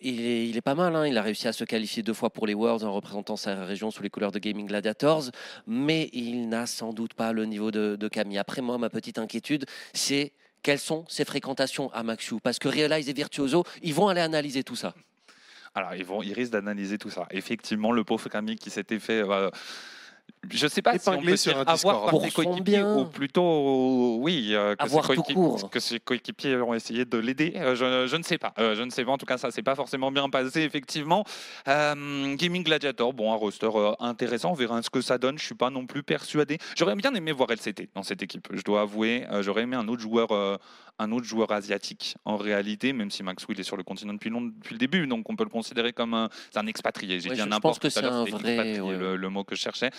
est, 0.00 0.48
il 0.48 0.56
est, 0.56 0.62
pas 0.62 0.74
mal. 0.74 0.94
Hein. 0.94 1.06
Il 1.06 1.18
a 1.18 1.22
réussi 1.22 1.48
à 1.48 1.52
se 1.52 1.64
qualifier 1.64 2.02
deux 2.02 2.14
fois 2.14 2.30
pour 2.30 2.46
les 2.46 2.54
Worlds 2.54 2.84
en 2.84 2.92
représentant 2.92 3.36
sa 3.36 3.64
région 3.64 3.90
sous 3.90 4.02
les 4.02 4.10
couleurs 4.10 4.32
de 4.32 4.38
Gaming 4.38 4.66
Gladiators, 4.66 5.24
mais 5.66 6.10
il 6.12 6.48
n'a 6.48 6.66
sans 6.66 6.92
doute 6.92 7.14
pas 7.14 7.32
le 7.32 7.44
niveau 7.44 7.70
de, 7.70 7.96
de 7.98 8.08
Camille. 8.08 8.38
Après, 8.38 8.62
moi, 8.62 8.78
ma 8.78 8.88
petite 8.88 9.18
inquiétude, 9.18 9.66
c'est 9.92 10.32
quelles 10.66 10.80
sont 10.80 11.04
ses 11.06 11.24
fréquentations 11.24 11.92
à 11.92 12.02
Maxu? 12.02 12.40
Parce 12.42 12.58
que 12.58 12.66
Realize 12.66 13.08
et 13.08 13.12
Virtuoso, 13.12 13.62
ils 13.82 13.94
vont 13.94 14.08
aller 14.08 14.20
analyser 14.20 14.64
tout 14.64 14.74
ça. 14.74 14.94
Alors, 15.76 15.94
ils, 15.94 16.04
vont, 16.04 16.24
ils 16.24 16.32
risquent 16.32 16.54
d'analyser 16.54 16.98
tout 16.98 17.08
ça. 17.08 17.28
Effectivement, 17.30 17.92
le 17.92 18.02
pauvre 18.02 18.28
Camille 18.28 18.56
qui 18.56 18.70
s'était 18.70 18.98
fait. 18.98 19.22
Euh, 19.22 19.48
je 20.50 20.64
ne 20.64 20.70
sais 20.70 20.82
pas 20.82 20.98
si 20.98 21.08
on 21.08 21.20
peut 21.20 21.36
sur 21.36 21.56
avoir 21.68 22.06
par 22.06 22.20
ses 22.20 22.30
coéquipiers 22.30 22.82
ou 22.82 23.04
plutôt 23.06 24.16
oui 24.20 24.54
euh, 24.54 24.74
que, 25.70 25.80
ses 25.80 26.00
coéquipiers 26.00 26.56
ont 26.56 26.74
essayé 26.74 27.04
de 27.04 27.18
l'aider. 27.18 27.52
Euh, 27.56 27.74
je, 27.74 28.16
ne 28.16 28.22
sais 28.22 28.38
pas. 28.38 28.52
Euh, 28.58 28.74
je 28.74 28.82
ne 28.82 28.90
sais 28.90 29.04
pas. 29.04 29.12
En 29.12 29.18
tout 29.18 29.26
cas, 29.26 29.38
ça 29.38 29.50
s'est 29.50 29.62
pas 29.62 29.74
forcément 29.74 30.10
bien 30.10 30.28
passé 30.28 30.62
effectivement. 30.62 31.24
Gaming 31.66 32.64
Gladiator, 32.64 33.12
bon, 33.12 33.32
un 33.32 33.36
roster 33.36 33.70
intéressant. 34.00 34.52
On 34.52 34.54
verra 34.54 34.82
ce 34.82 34.90
que 34.90 35.00
ça 35.00 35.18
donne. 35.18 35.38
Je 35.38 35.44
suis 35.44 35.54
pas 35.54 35.70
non 35.70 35.86
plus 35.86 36.02
persuadé. 36.02 36.58
J'aurais 36.76 36.94
bien 36.94 37.14
aimé 37.14 37.32
voir 37.32 37.50
LCT 37.50 37.90
dans 37.94 38.02
cette 38.02 38.22
équipe. 38.22 38.48
Je 38.52 38.62
dois 38.62 38.82
avouer. 38.82 39.26
J'aurais 39.40 39.62
aimé 39.62 39.76
un 39.76 39.88
autre 39.88 40.02
joueur, 40.02 40.30
un 40.98 41.12
autre 41.12 41.26
joueur 41.26 41.52
asiatique 41.52 42.16
en 42.24 42.36
réalité, 42.36 42.92
même 42.92 43.10
si 43.10 43.22
Max 43.22 43.46
Will 43.48 43.60
est 43.60 43.64
sur 43.64 43.76
le 43.76 43.82
continent 43.82 44.14
depuis, 44.14 44.30
long, 44.30 44.42
depuis 44.42 44.74
le 44.74 44.78
début, 44.78 45.06
donc 45.06 45.28
on 45.28 45.36
peut 45.36 45.44
le 45.44 45.50
considérer 45.50 45.92
comme 45.92 46.14
un, 46.14 46.28
un 46.54 46.66
expatrié. 46.66 47.20
J'ai 47.20 47.30
dit 47.30 47.40
un 47.40 47.46
n'importe. 47.46 47.80
que 47.80 47.88
c'est 47.90 48.04
un 48.04 48.24
vrai. 48.24 48.78
le, 48.78 49.28
mot 49.28 49.44
que 49.44 49.54
je 49.54 49.60
cherchais. 49.60 49.90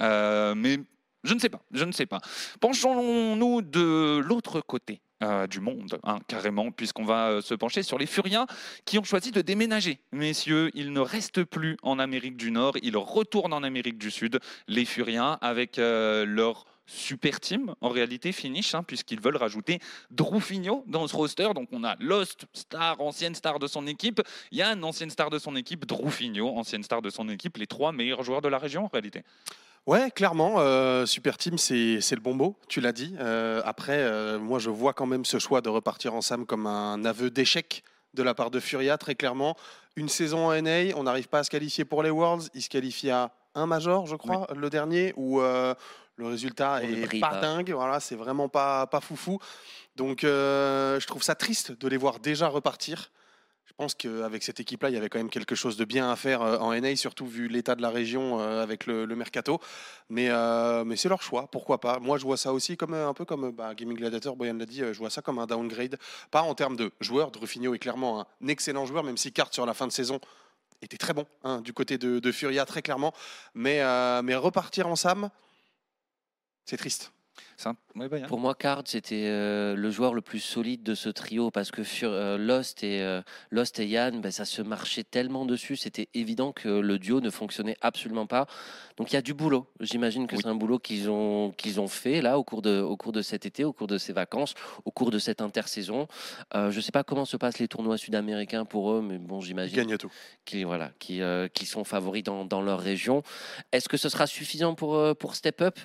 Euh, 0.00 0.54
mais 0.54 0.78
je 1.24 1.34
ne 1.34 1.38
sais 1.38 1.48
pas, 1.48 1.60
je 1.72 1.84
ne 1.84 1.92
sais 1.92 2.06
pas. 2.06 2.20
Penchons-nous 2.60 3.62
de 3.62 4.18
l'autre 4.18 4.60
côté. 4.60 5.00
Euh, 5.22 5.46
du 5.46 5.60
monde, 5.60 5.98
hein, 6.02 6.18
carrément, 6.28 6.70
puisqu'on 6.70 7.06
va 7.06 7.28
euh, 7.28 7.40
se 7.40 7.54
pencher 7.54 7.82
sur 7.82 7.96
les 7.96 8.04
Furiens 8.04 8.46
qui 8.84 8.98
ont 8.98 9.02
choisi 9.02 9.30
de 9.30 9.40
déménager. 9.40 9.98
Messieurs, 10.12 10.70
ils 10.74 10.92
ne 10.92 11.00
restent 11.00 11.42
plus 11.42 11.78
en 11.82 11.98
Amérique 11.98 12.36
du 12.36 12.50
Nord, 12.50 12.74
ils 12.82 12.98
retournent 12.98 13.54
en 13.54 13.62
Amérique 13.62 13.96
du 13.96 14.10
Sud, 14.10 14.40
les 14.68 14.84
Furiens, 14.84 15.38
avec 15.40 15.78
leur 15.78 16.66
super 16.86 17.40
team, 17.40 17.74
en 17.80 17.88
réalité, 17.88 18.32
finish, 18.32 18.74
hein, 18.74 18.82
puisqu'ils 18.82 19.20
veulent 19.20 19.36
rajouter 19.36 19.80
Droufinho 20.10 20.84
dans 20.86 21.06
ce 21.06 21.16
roster. 21.16 21.48
Donc 21.54 21.68
on 21.72 21.84
a 21.84 21.96
Lost, 21.98 22.46
star, 22.52 23.00
ancienne 23.00 23.34
star 23.34 23.58
de 23.58 23.66
son 23.66 23.86
équipe, 23.86 24.22
Yann, 24.52 24.82
ancienne 24.84 25.10
star 25.10 25.30
de 25.30 25.38
son 25.38 25.56
équipe, 25.56 25.84
Droufinho, 25.86 26.56
ancienne 26.56 26.82
star 26.82 27.02
de 27.02 27.10
son 27.10 27.28
équipe, 27.28 27.56
les 27.56 27.66
trois 27.66 27.92
meilleurs 27.92 28.22
joueurs 28.22 28.42
de 28.42 28.48
la 28.48 28.58
région, 28.58 28.84
en 28.84 28.88
réalité. 28.88 29.22
Ouais, 29.86 30.10
clairement, 30.10 30.56
euh, 30.58 31.06
Super 31.06 31.38
Team, 31.38 31.58
c'est 31.58 32.00
le 32.10 32.20
bon 32.20 32.34
mot, 32.34 32.56
tu 32.66 32.80
l'as 32.80 32.90
dit. 32.90 33.14
Euh, 33.20 33.62
après, 33.64 33.98
euh, 33.98 34.36
moi, 34.36 34.58
je 34.58 34.68
vois 34.68 34.92
quand 34.92 35.06
même 35.06 35.24
ce 35.24 35.38
choix 35.38 35.60
de 35.60 35.68
repartir 35.68 36.12
en 36.14 36.22
Sam 36.22 36.44
comme 36.44 36.66
un 36.66 37.04
aveu 37.04 37.30
d'échec 37.30 37.84
de 38.12 38.24
la 38.24 38.34
part 38.34 38.50
de 38.50 38.58
Furia, 38.58 38.98
très 38.98 39.14
clairement. 39.14 39.56
Une 39.94 40.08
saison 40.08 40.48
en 40.48 40.60
NA, 40.60 40.96
on 40.96 41.04
n'arrive 41.04 41.28
pas 41.28 41.38
à 41.38 41.44
se 41.44 41.50
qualifier 41.50 41.84
pour 41.84 42.02
les 42.02 42.10
Worlds. 42.10 42.48
Il 42.54 42.62
se 42.62 42.68
qualifie 42.68 43.10
à 43.10 43.30
un 43.54 43.66
major, 43.66 44.06
je 44.06 44.16
crois, 44.16 44.48
le 44.56 44.68
dernier, 44.70 45.14
où 45.16 45.40
le 45.40 45.76
résultat 46.26 46.82
est 46.82 47.20
pas, 47.20 47.40
dingue. 47.40 47.70
Voilà, 47.70 48.00
c'est 48.00 48.16
vraiment 48.16 48.48
pas, 48.48 48.88
pas 48.88 49.00
foufou. 49.00 49.38
Donc, 49.94 50.22
je 50.22 51.06
trouve 51.06 51.22
ça 51.22 51.36
triste 51.36 51.78
de 51.78 51.86
les 51.86 51.96
voir 51.96 52.18
déjà 52.18 52.48
repartir. 52.48 53.12
Je 53.78 53.84
pense 53.84 53.94
qu'avec 53.94 54.42
cette 54.42 54.58
équipe-là, 54.58 54.88
il 54.88 54.94
y 54.94 54.96
avait 54.96 55.10
quand 55.10 55.18
même 55.18 55.28
quelque 55.28 55.54
chose 55.54 55.76
de 55.76 55.84
bien 55.84 56.10
à 56.10 56.16
faire 56.16 56.40
euh, 56.40 56.56
en 56.56 56.74
NA, 56.74 56.96
surtout 56.96 57.26
vu 57.26 57.46
l'état 57.46 57.74
de 57.74 57.82
la 57.82 57.90
région 57.90 58.40
euh, 58.40 58.62
avec 58.62 58.86
le, 58.86 59.04
mercato. 59.14 59.60
Mais, 60.08 60.30
euh, 60.30 60.82
mais 60.82 60.96
c'est 60.96 61.10
leur 61.10 61.20
choix, 61.20 61.46
pourquoi 61.50 61.78
pas. 61.78 61.98
Moi, 61.98 62.16
je 62.16 62.24
vois 62.24 62.38
ça 62.38 62.54
aussi 62.54 62.78
comme 62.78 62.94
un 62.94 63.12
peu 63.12 63.26
comme 63.26 63.50
bah, 63.50 63.74
Gaming 63.74 63.98
Gladiator, 63.98 64.34
Boyan 64.34 64.54
l'a 64.54 64.64
dit, 64.64 64.78
je 64.78 64.98
vois 64.98 65.10
ça 65.10 65.20
comme 65.20 65.38
un 65.38 65.46
downgrade. 65.46 65.98
Pas 66.30 66.40
en 66.40 66.54
termes 66.54 66.74
de 66.74 66.90
joueurs, 67.00 67.30
Drufinho 67.30 67.74
est 67.74 67.78
clairement 67.78 68.22
un 68.22 68.48
excellent 68.48 68.86
joueur, 68.86 69.04
même 69.04 69.18
si 69.18 69.30
Carte 69.30 69.52
sur 69.52 69.66
la 69.66 69.74
fin 69.74 69.86
de 69.86 69.92
saison 69.92 70.20
était 70.80 70.96
très 70.96 71.12
bon 71.12 71.26
hein, 71.44 71.60
du 71.60 71.74
côté 71.74 71.98
de, 71.98 72.32
Furia, 72.32 72.64
très 72.64 72.80
clairement. 72.80 73.12
Mais 73.54 73.84
repartir 73.84 74.86
en 74.88 74.96
Sam, 74.96 75.28
c'est 76.64 76.78
triste. 76.78 77.12
Pour 78.28 78.38
moi, 78.38 78.54
Card, 78.54 78.82
c'était 78.84 79.24
euh, 79.26 79.74
le 79.74 79.90
joueur 79.90 80.12
le 80.12 80.20
plus 80.20 80.40
solide 80.40 80.82
de 80.82 80.94
ce 80.94 81.08
trio 81.08 81.50
parce 81.50 81.70
que 81.70 81.82
euh, 82.02 82.36
Lost, 82.36 82.84
et, 82.84 83.00
euh, 83.00 83.22
Lost 83.50 83.78
et 83.78 83.86
Yann, 83.86 84.20
ben, 84.20 84.30
ça 84.30 84.44
se 84.44 84.60
marchait 84.60 85.04
tellement 85.04 85.46
dessus, 85.46 85.76
c'était 85.76 86.08
évident 86.12 86.52
que 86.52 86.68
le 86.68 86.98
duo 86.98 87.20
ne 87.20 87.30
fonctionnait 87.30 87.76
absolument 87.80 88.26
pas. 88.26 88.46
Donc 88.98 89.12
il 89.12 89.14
y 89.14 89.18
a 89.18 89.22
du 89.22 89.32
boulot. 89.32 89.66
J'imagine 89.80 90.26
que 90.26 90.36
c'est 90.36 90.46
un 90.46 90.54
boulot 90.54 90.78
qu'ils 90.78 91.08
ont, 91.08 91.52
qu'ils 91.56 91.80
ont 91.80 91.88
fait 91.88 92.20
là 92.20 92.38
au 92.38 92.44
cours, 92.44 92.60
de, 92.60 92.80
au 92.80 92.96
cours 92.96 93.12
de 93.12 93.22
cet 93.22 93.46
été, 93.46 93.64
au 93.64 93.72
cours 93.72 93.86
de 93.86 93.98
ces 93.98 94.12
vacances, 94.12 94.54
au 94.84 94.90
cours 94.90 95.10
de 95.10 95.18
cette 95.18 95.40
intersaison. 95.40 96.06
je 96.54 96.76
ne 96.76 96.80
sais 96.80 96.92
pas 96.92 97.04
comment 97.04 97.24
se 97.24 97.36
passent 97.36 97.58
les 97.58 97.68
tournois 97.68 97.96
sud-américains 97.96 98.64
pour 98.64 98.92
eux, 98.92 99.02
mais 99.02 99.18
bon, 99.18 99.40
j'imagine 99.40 99.96
qu'ils 100.44 100.66
voilà, 100.66 100.90
qui, 100.98 101.20
qui 101.54 101.66
sont 101.66 101.84
favoris 101.84 102.22
dans, 102.22 102.44
dans 102.44 102.62
leur 102.62 102.80
région. 102.80 103.22
Est-ce 103.72 103.88
que 103.88 103.96
ce 103.96 104.08
sera 104.08 104.26
suffisant 104.26 104.74
pour, 104.74 105.16
pour 105.16 105.34
step 105.34 105.60
up? 105.62 105.78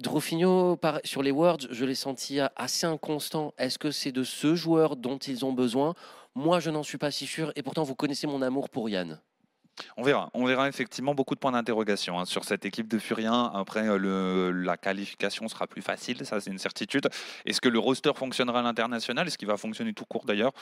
Drofinho, 0.00 0.78
sur 1.04 1.22
les 1.22 1.30
Worlds, 1.30 1.68
je 1.70 1.84
l'ai 1.84 1.94
senti 1.94 2.40
assez 2.56 2.86
inconstant. 2.86 3.52
Est-ce 3.58 3.78
que 3.78 3.90
c'est 3.90 4.12
de 4.12 4.24
ce 4.24 4.54
joueur 4.54 4.96
dont 4.96 5.18
ils 5.18 5.44
ont 5.44 5.52
besoin? 5.52 5.94
Moi, 6.34 6.58
je 6.58 6.70
n'en 6.70 6.82
suis 6.82 6.96
pas 6.96 7.10
si 7.10 7.26
sûr. 7.26 7.52
Et 7.54 7.62
pourtant, 7.62 7.82
vous 7.82 7.94
connaissez 7.94 8.26
mon 8.26 8.40
amour 8.40 8.70
pour 8.70 8.88
Yann. 8.88 9.20
On 9.96 10.02
verra. 10.02 10.30
On 10.34 10.44
verra 10.44 10.68
effectivement 10.68 11.14
beaucoup 11.14 11.34
de 11.34 11.40
points 11.40 11.52
d'interrogation 11.52 12.18
hein, 12.18 12.24
sur 12.24 12.44
cette 12.44 12.64
équipe 12.64 12.88
de 12.88 12.98
Furiens. 12.98 13.50
Après, 13.54 13.86
euh, 13.88 14.50
la 14.52 14.76
qualification 14.76 15.48
sera 15.48 15.66
plus 15.66 15.82
facile, 15.82 16.24
ça 16.24 16.40
c'est 16.40 16.50
une 16.50 16.58
certitude. 16.58 17.08
Est-ce 17.46 17.60
que 17.60 17.68
le 17.68 17.78
roster 17.78 18.12
fonctionnera 18.14 18.60
à 18.60 18.62
l'international? 18.62 19.26
Est-ce 19.26 19.38
qu'il 19.38 19.48
va 19.48 19.56
fonctionner 19.56 19.92
tout 19.92 20.04
court 20.04 20.24
d'ailleurs? 20.24 20.52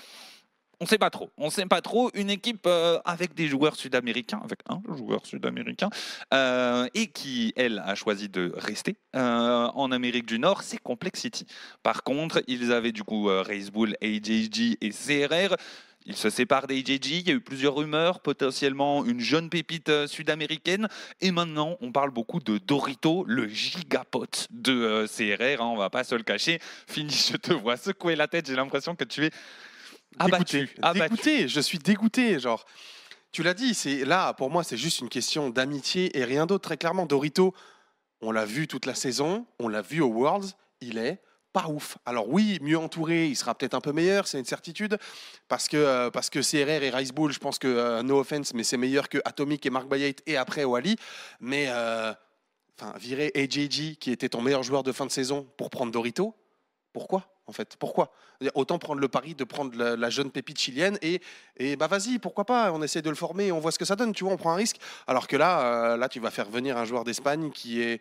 On 0.81 0.85
ne 0.85 0.89
sait 0.89 0.99
pas 0.99 1.11
trop. 1.11 1.31
On 1.37 1.51
sait 1.51 1.67
pas 1.67 1.81
trop. 1.81 2.11
Une 2.15 2.31
équipe 2.31 2.67
euh, 2.67 2.99
avec 3.05 3.35
des 3.35 3.49
joueurs 3.49 3.75
sud-américains, 3.75 4.41
avec 4.45 4.61
un 4.69 4.81
joueur 4.95 5.27
sud-américain, 5.27 5.91
euh, 6.33 6.89
et 6.95 7.09
qui, 7.09 7.53
elle, 7.57 7.83
a 7.85 7.95
choisi 7.95 8.29
de 8.29 8.53
rester 8.57 8.97
euh, 9.17 9.67
en 9.75 9.91
Amérique 9.91 10.27
du 10.27 10.39
Nord, 10.39 10.63
c'est 10.63 10.79
Complexity. 10.79 11.47
Par 11.83 12.05
contre, 12.05 12.43
ils 12.47 12.73
avaient 12.73 12.93
du 12.93 13.03
coup 13.03 13.27
Race 13.27 13.71
Bull, 13.71 13.97
AJG 14.03 14.79
et 14.81 14.91
CRR 14.91 15.57
Il 16.07 16.17
se 16.17 16.31
sépare 16.31 16.69
d'AJG, 16.69 17.07
il 17.07 17.29
y 17.29 17.31
a 17.33 17.35
eu 17.35 17.41
plusieurs 17.41 17.75
rumeurs, 17.75 18.21
potentiellement 18.21 19.05
une 19.05 19.21
jeune 19.21 19.51
pépite 19.51 20.07
sud-américaine. 20.07 20.89
Et 21.21 21.33
maintenant, 21.33 21.77
on 21.81 21.91
parle 21.91 22.11
beaucoup 22.13 22.39
de 22.39 22.59
Dorito, 22.59 23.25
le 23.27 23.49
gigapote 23.49 24.47
de 24.51 25.07
CRR, 25.07 25.61
hein, 25.61 25.71
on 25.73 25.77
va 25.77 25.91
pas 25.91 26.05
se 26.05 26.15
le 26.15 26.23
cacher. 26.23 26.61
Fini, 26.87 27.13
je 27.33 27.37
te 27.37 27.53
vois 27.53 27.77
secouer 27.77 28.15
la 28.15 28.29
tête, 28.29 28.47
j'ai 28.47 28.57
l'impression 28.57 28.95
que 28.95 29.05
tu 29.05 29.25
es 29.25 29.31
abattu. 30.19 30.61
Dégoûté. 30.61 30.81
abattu. 30.83 31.15
Dégoûté, 31.15 31.49
je 31.49 31.61
suis 31.61 31.79
dégoûté. 31.79 32.39
Genre, 32.39 32.65
tu 33.33 33.43
l'as 33.43 33.55
dit, 33.55 33.75
c'est 33.75 34.05
là 34.05 34.33
pour 34.35 34.51
moi, 34.51 34.65
c'est 34.65 34.77
juste 34.77 35.01
une 35.01 35.09
question 35.09 35.51
d'amitié 35.51 36.17
et 36.19 36.25
rien 36.25 36.47
d'autre. 36.47 36.63
Très 36.63 36.77
clairement, 36.77 37.07
Dorito, 37.07 37.55
on 38.21 38.33
l'a 38.33 38.45
vu 38.45 38.67
toute 38.67 38.87
la 38.87 38.95
saison, 38.95 39.47
on 39.59 39.69
l'a 39.69 39.83
vu 39.83 40.01
au 40.01 40.09
Worlds, 40.09 40.55
il 40.81 40.99
est 40.99 41.21
pas 41.53 41.69
ouf. 41.69 41.99
Alors 42.05 42.29
oui, 42.29 42.59
mieux 42.61 42.79
entouré, 42.79 43.27
il 43.27 43.37
sera 43.37 43.55
peut-être 43.55 43.75
un 43.75 43.81
peu 43.81 43.93
meilleur, 43.93 44.27
c'est 44.27 44.39
une 44.39 44.45
certitude, 44.45 44.99
parce 45.49 45.69
que 45.69 45.77
euh, 45.77 46.11
parce 46.11 46.31
que 46.31 46.41
CRR 46.41 46.83
et 46.83 46.91
Rice 46.91 47.13
Bull, 47.13 47.33
je 47.33 47.39
pense 47.39 47.59
que 47.59 47.69
euh, 47.69 48.03
no 48.03 48.19
offense, 48.19 48.55
mais 48.55 48.65
c'est 48.65 48.77
meilleur 48.77 49.09
que 49.09 49.19
Atomic 49.25 49.65
et 49.65 49.71
Mark 49.71 49.89
Bayate 49.89 50.23
et 50.27 50.37
après 50.37 50.65
Wally. 50.65 50.97
Mais 51.41 51.67
euh, 51.69 52.13
enfin, 52.79 52.93
virer 52.99 53.33
AJG 53.35 53.97
qui 53.99 54.11
était 54.11 54.29
ton 54.29 54.43
meilleur 54.43 54.63
joueur 54.63 54.83
de 54.83 54.93
fin 54.93 55.07
de 55.07 55.11
saison 55.11 55.47
pour 55.57 55.71
prendre 55.71 55.93
Dorito, 55.93 56.35
pourquoi? 56.93 57.38
En 57.49 57.53
fait 57.53 57.77
Pourquoi? 57.77 58.13
Autant 58.55 58.79
prendre 58.79 59.01
le 59.01 59.09
pari 59.09 59.35
de 59.35 59.45
prendre 59.45 59.77
la, 59.77 60.11
jeune 60.11 60.31
pépite 60.31 60.61
chilienne 60.61 60.99
et, 61.03 61.21
et 61.57 61.77
bah 61.77 61.89
vas-y, 61.89 62.19
pourquoi 62.19 62.45
pas 62.45 62.73
On 62.73 62.83
essaie 62.83 63.03
de 63.03 63.11
le 63.11 63.17
former, 63.17 63.49
et 63.49 63.53
on 63.53 63.59
voit 63.59 63.73
ce 63.73 63.79
que 63.79 63.85
ça 63.85 63.97
donne, 63.97 64.13
tu 64.13 64.25
vois, 64.25 64.33
on 64.33 64.37
prend 64.37 64.53
un 64.53 64.57
risque. 64.57 64.77
Alors 65.07 65.27
que 65.27 65.37
là, 65.37 65.93
euh, 65.93 65.97
là 65.97 66.09
tu 66.09 66.21
vas 66.21 66.31
faire 66.31 66.49
venir 66.49 66.77
un 66.77 66.85
joueur 66.85 67.05
d'Espagne 67.05 67.51
qui 67.51 67.81
est 67.81 68.01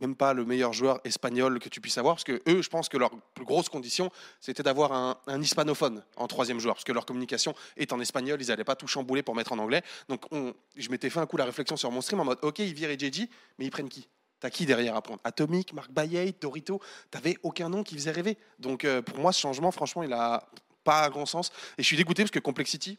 même 0.00 0.16
pas 0.16 0.32
le 0.32 0.44
meilleur 0.44 0.72
joueur 0.72 0.98
espagnol 1.04 1.58
que 1.58 1.68
tu 1.68 1.80
puisses 1.80 1.98
avoir, 1.98 2.14
parce 2.14 2.24
que 2.24 2.40
eux, 2.48 2.62
je 2.62 2.68
pense 2.70 2.88
que 2.88 2.96
leur 2.96 3.10
plus 3.34 3.44
grosse 3.44 3.68
condition, 3.68 4.10
c'était 4.40 4.62
d'avoir 4.62 4.92
un, 5.26 5.40
hispanophone 5.40 6.02
en 6.16 6.26
troisième 6.26 6.58
joueur, 6.58 6.74
parce 6.74 6.84
que 6.84 6.92
leur 6.92 7.04
communication 7.04 7.54
est 7.76 7.92
en 7.92 8.00
espagnol, 8.00 8.40
ils 8.40 8.48
n'allaient 8.48 8.64
pas 8.64 8.76
tout 8.76 8.86
chambouler 8.86 9.22
pour 9.22 9.34
mettre 9.34 9.52
en 9.52 9.58
anglais. 9.58 9.82
Donc 10.08 10.24
on- 10.30 10.54
je 10.76 10.88
m'étais 10.88 11.10
fait 11.10 11.20
un 11.20 11.26
coup 11.26 11.36
la 11.36 11.44
réflexion 11.44 11.76
sur 11.76 11.90
mon 11.90 12.00
stream 12.00 12.20
en 12.20 12.24
mode, 12.24 12.38
ok, 12.42 12.60
ils 12.60 12.74
virent 12.74 12.98
JJ, 12.98 13.28
mais 13.58 13.66
ils 13.66 13.70
prennent 13.70 13.88
qui? 13.90 14.08
T'as 14.40 14.50
qui 14.50 14.66
derrière 14.66 14.96
à 14.96 15.02
prendre? 15.02 15.20
Atomic, 15.24 15.72
Mark 15.72 15.90
Bayate, 15.92 16.40
Dorito 16.40 16.80
T'avais 17.10 17.36
aucun 17.42 17.68
nom 17.68 17.82
qui 17.82 17.94
faisait 17.94 18.10
rêver. 18.10 18.38
Donc 18.58 18.84
euh, 18.84 19.02
pour 19.02 19.18
moi, 19.18 19.32
ce 19.32 19.40
changement, 19.40 19.70
franchement, 19.70 20.02
il 20.02 20.12
a 20.12 20.48
pas 20.82 21.08
grand 21.10 21.26
sens. 21.26 21.50
Et 21.76 21.82
je 21.82 21.86
suis 21.86 21.96
dégoûté 21.96 22.22
parce 22.22 22.30
que 22.30 22.38
Complexity, 22.38 22.98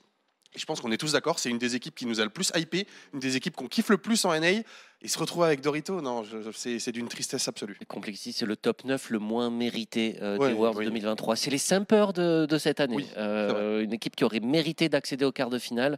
je 0.55 0.65
pense 0.65 0.81
qu'on 0.81 0.91
est 0.91 0.97
tous 0.97 1.13
d'accord, 1.13 1.39
c'est 1.39 1.49
une 1.49 1.57
des 1.57 1.75
équipes 1.75 1.95
qui 1.95 2.05
nous 2.05 2.19
a 2.19 2.23
le 2.23 2.29
plus 2.29 2.51
hypé, 2.55 2.87
une 3.13 3.19
des 3.19 3.37
équipes 3.37 3.55
qu'on 3.55 3.67
kiffe 3.67 3.89
le 3.89 3.97
plus 3.97 4.23
en 4.25 4.39
NA. 4.39 4.61
Et 5.03 5.07
se 5.07 5.17
retrouver 5.17 5.47
avec 5.47 5.61
Dorito, 5.61 5.99
non, 5.99 6.23
c'est 6.53 6.91
d'une 6.91 7.07
tristesse 7.07 7.47
absolue. 7.47 7.75
Complexity, 7.87 8.33
c'est 8.33 8.45
le 8.45 8.55
top 8.55 8.83
9 8.85 9.09
le 9.09 9.17
moins 9.17 9.49
mérité 9.49 10.17
euh, 10.21 10.37
Ouais, 10.37 10.49
des 10.49 10.53
Worlds 10.53 10.77
oui. 10.77 10.85
2023. 10.85 11.35
C'est 11.35 11.49
les 11.49 11.57
Simpers 11.57 12.13
de, 12.13 12.45
de 12.45 12.57
cette 12.59 12.79
année. 12.79 12.97
Oui, 12.97 13.07
Euh, 13.17 13.81
une 13.83 13.93
équipe 13.93 14.15
qui 14.15 14.23
aurait 14.23 14.39
mérité 14.41 14.89
d'accéder 14.89 15.25
au 15.25 15.31
quart 15.31 15.49
de 15.49 15.57
finale. 15.57 15.97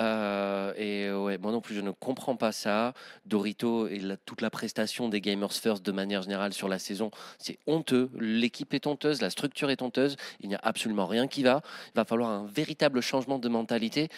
Euh, 0.00 0.72
et 0.76 1.12
ouais, 1.12 1.38
moi 1.38 1.52
non 1.52 1.60
plus, 1.60 1.76
je 1.76 1.80
ne 1.80 1.92
comprends 1.92 2.34
pas 2.34 2.50
ça. 2.50 2.92
Dorito 3.24 3.86
et 3.86 4.00
la- 4.00 4.16
toute 4.16 4.40
la 4.40 4.50
prestation 4.50 5.08
des 5.08 5.20
Gamers 5.20 5.52
First 5.52 5.84
de 5.86 5.92
manière 5.92 6.22
générale 6.22 6.52
sur 6.52 6.68
la 6.68 6.80
saison, 6.80 7.12
c'est 7.38 7.58
honteux. 7.68 8.10
L'équipe 8.18 8.74
est 8.74 8.88
honteuse, 8.88 9.20
la 9.22 9.30
structure 9.30 9.70
est 9.70 9.80
honteuse. 9.80 10.16
Il 10.40 10.48
n'y 10.48 10.56
a 10.56 10.60
absolument 10.64 11.06
rien 11.06 11.28
qui 11.28 11.44
va. 11.44 11.62
Il 11.94 11.96
va 11.96 12.04
falloir 12.04 12.30
un 12.30 12.46
véritable 12.46 13.00
changement 13.00 13.38
de 13.38 13.48
mentalité 13.48 14.08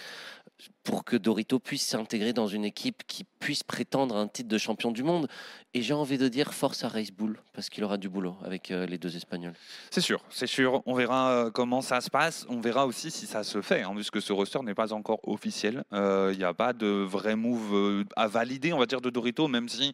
pour 0.85 1.05
que 1.05 1.17
Dorito 1.17 1.59
puisse 1.59 1.87
s'intégrer 1.87 2.33
dans 2.33 2.47
une 2.49 2.65
équipe 2.65 3.03
qui 3.07 3.25
puisse 3.39 3.63
prétendre 3.63 4.17
un 4.17 4.27
titre 4.27 4.49
de 4.49 4.59
champion 4.59 4.91
du 4.91 5.03
monde. 5.03 5.29
Et 5.75 5.83
j'ai 5.83 5.95
envie 5.95 6.19
de 6.19 6.29
dire 6.29 6.53
force 6.53 6.85
à 6.85 6.89
Race 6.89 7.11
Bull, 7.11 7.39
parce 7.55 7.69
qu'il 7.69 7.83
aura 7.85 7.97
du 7.97 8.09
boulot 8.09 8.37
avec 8.45 8.71
euh, 8.71 8.85
les 8.87 8.99
deux 8.99 9.17
Espagnols. 9.17 9.55
C'est 9.91 10.01
sûr, 10.01 10.23
c'est 10.29 10.47
sûr. 10.47 10.83
On 10.87 10.95
verra 10.95 11.31
euh, 11.31 11.51
comment 11.51 11.81
ça 11.81 12.01
se 12.01 12.11
passe. 12.11 12.47
On 12.49 12.61
verra 12.61 12.87
aussi 12.87 13.11
si 13.11 13.27
ça 13.27 13.43
se 13.45 13.63
fait, 13.63 13.83
hein, 13.83 13.93
puisque 13.95 14.21
ce 14.21 14.33
roster 14.33 14.61
n'est 14.63 14.75
pas 14.75 14.93
encore 14.93 15.21
officiel. 15.29 15.85
Euh, 15.93 16.31
Il 16.33 16.39
n'y 16.39 16.45
a 16.45 16.55
pas 16.55 16.73
de 16.73 16.87
vrai 16.87 17.37
move 17.37 17.75
euh, 17.75 18.05
à 18.17 18.29
valider, 18.29 18.73
on 18.73 18.79
va 18.79 18.87
dire, 18.87 19.01
de 19.01 19.11
Dorito, 19.11 19.49
même 19.49 19.69
si 19.69 19.93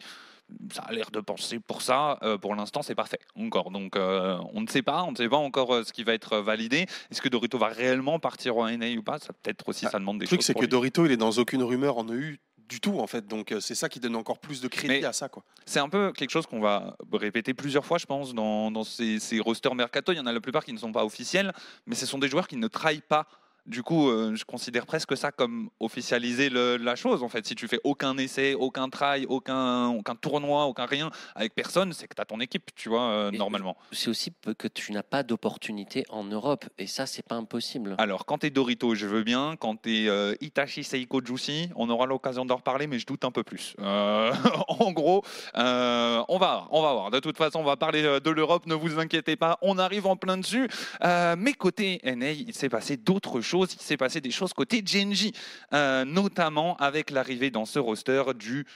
ça 0.72 0.82
a 0.82 0.92
l'air 0.92 1.10
de 1.10 1.20
penser 1.20 1.58
pour 1.60 1.82
ça. 1.82 2.18
Euh, 2.22 2.38
pour 2.38 2.54
l'instant, 2.54 2.82
c'est 2.82 2.94
parfait 2.94 3.18
encore. 3.36 3.70
Donc, 3.70 3.96
euh, 3.96 4.38
on 4.54 4.60
ne 4.60 4.66
sait 4.66 4.82
pas, 4.82 5.02
on 5.04 5.12
ne 5.12 5.16
sait 5.16 5.28
pas 5.28 5.36
encore 5.36 5.74
euh, 5.74 5.84
ce 5.84 5.92
qui 5.92 6.04
va 6.04 6.14
être 6.14 6.38
validé. 6.38 6.86
Est-ce 7.10 7.20
que 7.22 7.28
Dorito 7.28 7.58
va 7.58 7.68
réellement 7.68 8.18
partir 8.18 8.56
en 8.56 8.68
NA 8.68 8.96
ou 8.96 9.02
pas? 9.02 9.18
Ça 9.18 9.32
peut-être 9.32 9.68
aussi, 9.68 9.86
Ah, 9.86 9.90
ça 9.90 9.98
demande 9.98 10.18
des 10.18 10.24
Le 10.24 10.28
truc, 10.28 10.40
choses. 10.40 10.46
c'est 10.46 10.54
que 10.54 10.60
lui. 10.60 10.68
Dorito, 10.68 11.04
il 11.06 11.12
est 11.12 11.16
dans 11.16 11.30
aucune 11.32 11.62
rumeur 11.62 11.98
en 11.98 12.08
EU 12.08 12.38
du 12.68 12.80
tout, 12.80 12.98
en 13.00 13.06
fait. 13.06 13.26
Donc, 13.26 13.54
c'est 13.60 13.74
ça 13.74 13.88
qui 13.88 13.98
donne 13.98 14.14
encore 14.16 14.38
plus 14.38 14.60
de 14.60 14.68
crédit 14.68 15.00
Mais- 15.00 15.04
à 15.04 15.12
ça, 15.14 15.28
quoi. 15.30 15.42
C'est 15.64 15.80
un 15.80 15.88
peu 15.88 16.12
quelque 16.12 16.30
chose 16.30 16.46
qu'on 16.46 16.60
va 16.60 16.96
répéter 17.12 17.54
plusieurs 17.54 17.84
fois, 17.86 17.96
je 17.98 18.04
pense, 18.06 18.34
dans, 18.34 18.70
dans 18.70 18.84
ces, 18.84 19.18
ces 19.20 19.40
rosters 19.40 19.74
mercato. 19.74 20.12
Il 20.12 20.16
y 20.16 20.20
en 20.20 20.26
a 20.26 20.32
la 20.32 20.40
plupart 20.40 20.64
qui 20.64 20.72
ne 20.74 20.78
sont 20.78 20.92
pas 20.92 21.04
officiels, 21.04 21.52
mais 21.86 21.94
ce 21.94 22.04
sont 22.04 22.18
des 22.18 22.28
joueurs 22.28 22.46
qui 22.46 22.56
ne 22.56 22.68
trahissent 22.68 23.00
pas. 23.08 23.26
Du 23.68 23.82
coup, 23.82 24.08
euh, 24.08 24.34
je 24.34 24.44
considère 24.46 24.86
presque 24.86 25.14
ça 25.14 25.30
comme 25.30 25.68
officialiser 25.78 26.48
le- 26.48 26.78
la 26.78 26.96
chose. 26.96 27.22
En 27.22 27.28
fait, 27.28 27.46
si 27.46 27.54
tu 27.54 27.68
fais 27.68 27.78
aucun 27.84 28.16
essai, 28.16 28.54
aucun 28.54 28.88
try, 28.88 29.26
aucun, 29.28 29.88
aucun 29.88 30.14
tournoi, 30.14 30.64
aucun 30.64 30.86
rien 30.86 31.10
avec 31.34 31.54
personne, 31.54 31.92
c'est 31.92 32.08
que 32.08 32.14
tu 32.14 32.22
as 32.22 32.24
ton 32.24 32.40
équipe, 32.40 32.70
tu 32.74 32.88
vois, 32.88 33.02
euh, 33.10 33.30
normalement. 33.30 33.76
C'est 33.92 34.08
aussi 34.08 34.32
que 34.56 34.68
tu 34.68 34.92
n'as 34.92 35.02
pas 35.02 35.22
d'opportunité 35.22 36.04
en 36.08 36.24
Europe, 36.24 36.64
et 36.78 36.86
ça, 36.86 37.04
c'est 37.04 37.22
pas 37.26 37.34
impossible. 37.34 37.94
Alors, 37.98 38.24
quand 38.24 38.38
t'es 38.38 38.48
Dorito, 38.48 38.94
je 38.94 39.06
veux 39.06 39.22
bien. 39.22 39.54
Quand 39.60 39.76
t'es 39.76 40.06
euh, 40.08 40.34
Itachi 40.40 40.82
Seiko 40.82 41.20
Juicy, 41.22 41.68
on 41.76 41.90
aura 41.90 42.06
l'occasion 42.06 42.46
d'en 42.46 42.56
reparler, 42.56 42.86
mais 42.86 42.98
je 42.98 43.04
doute 43.06 43.24
un 43.26 43.30
peu 43.30 43.42
plus. 43.42 43.74
Euh, 43.80 44.32
en 44.68 44.92
gros, 44.92 45.22
on 45.54 45.62
va, 45.62 46.24
voir, 46.38 46.68
on 46.70 46.80
va 46.82 46.92
voir. 46.94 47.10
De 47.10 47.20
toute 47.20 47.36
façon, 47.36 47.60
on 47.60 47.64
va 47.64 47.76
parler 47.76 48.02
de 48.02 48.30
l'Europe. 48.30 48.64
Ne 48.66 48.74
vous 48.74 48.98
inquiétez 48.98 49.36
pas, 49.36 49.58
on 49.60 49.76
arrive 49.78 50.06
en 50.06 50.16
plein 50.16 50.38
dessus. 50.38 50.68
Mais 51.02 51.52
côté 51.52 52.00
NA, 52.04 52.30
il 52.30 52.54
s'est 52.54 52.70
passé 52.70 52.96
d'autres 52.96 53.42
choses. 53.42 53.57
Il 53.66 53.80
s'est 53.80 53.96
passé 53.96 54.20
des 54.20 54.30
choses 54.30 54.52
côté 54.52 54.82
Genji, 54.84 55.32
euh, 55.72 56.04
notamment 56.04 56.76
avec 56.76 57.10
l'arrivée 57.10 57.50
dans 57.50 57.64
ce 57.64 57.78
roster 57.78 58.22
du 58.34 58.66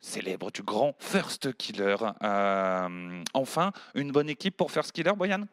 célèbre, 0.00 0.50
du 0.50 0.62
grand 0.62 0.94
First 0.98 1.56
Killer. 1.56 1.96
Euh, 2.22 3.22
enfin, 3.34 3.72
une 3.94 4.10
bonne 4.12 4.28
équipe 4.28 4.56
pour 4.56 4.70
First 4.70 4.92
Killer, 4.92 5.12
Boyan? 5.16 5.44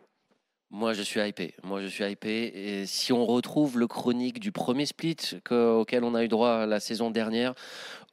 Moi, 0.71 0.93
je 0.93 1.01
suis 1.01 1.19
hypé. 1.19 1.55
Moi, 1.63 1.81
je 1.81 1.87
suis 1.87 2.03
hypé. 2.03 2.51
Et 2.53 2.85
si 2.85 3.11
on 3.11 3.25
retrouve 3.25 3.79
le 3.79 3.87
chronique 3.87 4.39
du 4.39 4.51
premier 4.51 4.85
split 4.85 5.15
que- 5.43 5.71
auquel 5.71 6.03
on 6.03 6.13
a 6.13 6.23
eu 6.23 6.27
droit 6.27 6.67
la 6.67 6.79
saison 6.79 7.09
dernière, 7.09 7.55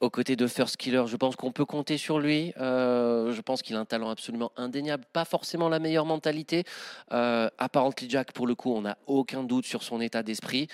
aux 0.01 0.09
côtés 0.09 0.35
de 0.35 0.47
First 0.47 0.75
Killer, 0.77 1.03
je 1.05 1.15
pense 1.17 1.35
qu'on 1.35 1.51
peut 1.51 1.65
compter 1.65 1.99
sur 1.99 2.19
lui. 2.19 2.53
Euh, 2.57 3.31
je 3.31 3.41
pense 3.41 3.61
qu'il 3.61 3.75
a 3.75 3.79
un 3.79 3.85
talent 3.85 4.09
absolument 4.09 4.51
indéniable. 4.55 5.05
Pas 5.13 5.23
forcément 5.23 5.69
la 5.69 5.77
meilleure 5.77 6.07
mentalité. 6.07 6.63
Euh, 7.11 7.47
apparently 7.59 8.09
Jack, 8.09 8.31
pour 8.31 8.47
le 8.47 8.55
coup, 8.55 8.73
on 8.73 8.81
n'a 8.81 8.97
aucun 9.05 9.43
doute 9.43 9.67
sur 9.67 9.83
son 9.83 10.01
état 10.01 10.23
d'esprit. 10.23 10.67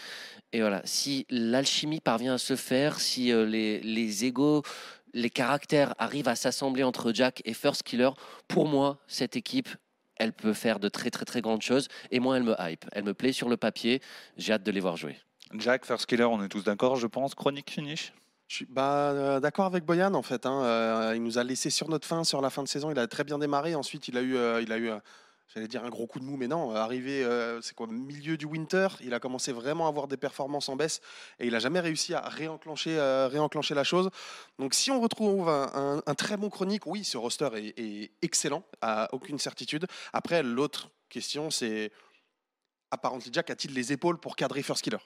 Et 0.54 0.62
voilà, 0.62 0.82
si 0.86 1.26
l'alchimie 1.30 2.00
parvient 2.00 2.36
à 2.36 2.38
se 2.38 2.56
faire, 2.56 3.02
si 3.02 3.34
euh, 3.34 3.46
les, 3.46 3.82
les 3.82 4.24
égaux, 4.24 4.62
les 5.14 5.30
caractères 5.30 5.94
arrivent 5.98 6.30
à 6.30 6.36
s'assembler 6.36 6.84
entre 6.84 7.12
Jack 7.14 7.42
et 7.44 7.54
First 7.54 7.84
Killer, 7.84 8.10
pour 8.48 8.68
moi, 8.68 9.00
cette 9.08 9.36
équipe, 9.36 9.68
elle 10.24 10.34
peut 10.34 10.54
faire 10.54 10.80
de 10.80 10.90
très 10.90 11.10
très 11.10 11.26
très 11.26 11.42
grandes 11.42 11.62
choses. 11.62 11.88
Et 12.12 12.20
moi, 12.20 12.38
elle 12.38 12.44
me 12.44 12.56
hype. 12.60 12.86
Elle 12.94 13.04
me 13.04 13.14
plaît 13.14 13.34
sur 13.34 13.50
le 13.50 13.58
papier. 13.58 14.02
J'ai 14.38 14.54
hâte 14.54 14.64
de 14.64 14.72
les 14.72 14.80
voir 14.80 14.98
jouer. 14.98 15.18
Jack, 15.56 15.86
First 15.86 16.06
Killer, 16.08 16.24
on 16.24 16.42
est 16.44 16.50
tous 16.50 16.64
d'accord, 16.64 16.96
je 16.96 17.08
pense. 17.08 17.36
Chronique 17.36 17.70
finish 17.70 18.14
Je 18.48 18.56
suis 18.56 18.66
bah, 18.70 19.12
euh, 19.12 19.40
d'accord 19.40 19.66
avec 19.66 19.86
Boyan, 19.86 20.14
en 20.14 20.24
fait. 20.24 20.46
hein. 20.46 20.64
Euh, 20.64 21.14
il 21.16 21.22
nous 21.22 21.38
a 21.38 21.44
laissé 21.44 21.70
sur 21.70 21.90
notre 21.90 22.08
fin, 22.08 22.24
sur 22.24 22.42
la 22.42 22.50
fin 22.50 22.64
de 22.64 22.68
saison. 22.68 22.90
Il 22.90 22.98
a 22.98 23.08
très 23.08 23.24
bien 23.24 23.38
démarré. 23.38 23.76
Ensuite, 23.76 24.08
il 24.08 24.18
a 24.18 24.22
eu, 24.22 24.36
euh, 24.36 24.62
il 24.62 24.72
a 24.72 24.78
eu 24.78 24.90
euh, 24.90 24.98
j'allais 25.48 25.68
dire 25.68 25.84
un 25.84 25.90
gros 25.90 26.08
coup 26.08 26.20
de 26.20 26.26
mou, 26.26 26.38
mais 26.38 26.48
non. 26.48 26.72
euh, 26.72 26.76
Arrivé, 26.76 27.24
euh, 27.24 27.62
c'est 27.62 27.76
quoi, 27.76 27.88
milieu 27.88 28.38
du 28.38 28.46
winter, 28.46 28.88
il 29.02 29.14
a 29.14 29.20
commencé 29.20 29.52
vraiment 29.52 29.86
à 29.86 29.90
avoir 29.90 30.08
des 30.08 30.18
performances 30.18 30.70
en 30.70 30.76
baisse 30.76 31.02
et 31.40 31.46
il 31.46 31.52
n'a 31.54 31.60
jamais 31.60 31.80
réussi 31.80 32.14
à 32.14 32.22
réenclencher, 32.22 32.98
euh, 32.98 33.28
réenclencher 33.28 33.76
la 33.76 33.84
chose. 33.84 34.10
Donc, 34.60 34.74
si 34.74 34.92
on 34.92 35.00
retrouve 35.00 35.50
un, 35.50 36.16
très 36.16 36.38
bon 36.38 36.50
chronique, 36.50 36.86
oui, 36.86 37.04
ce 37.04 37.18
roster 37.18 37.50
est, 37.56 37.80
est 37.80 38.12
excellent, 38.22 38.64
à 38.82 39.14
aucune 39.14 39.40
certitude. 39.40 39.86
Après, 40.14 40.44
l'autre 40.44 40.90
question, 41.10 41.50
c'est 41.52 41.92
apparemment 42.92 43.22
Jack 43.32 43.50
a-t-il 43.50 43.74
les 43.74 43.92
épaules 43.92 44.20
pour 44.20 44.36
cadrer 44.36 44.62
First 44.64 44.84
Killer? 44.84 44.98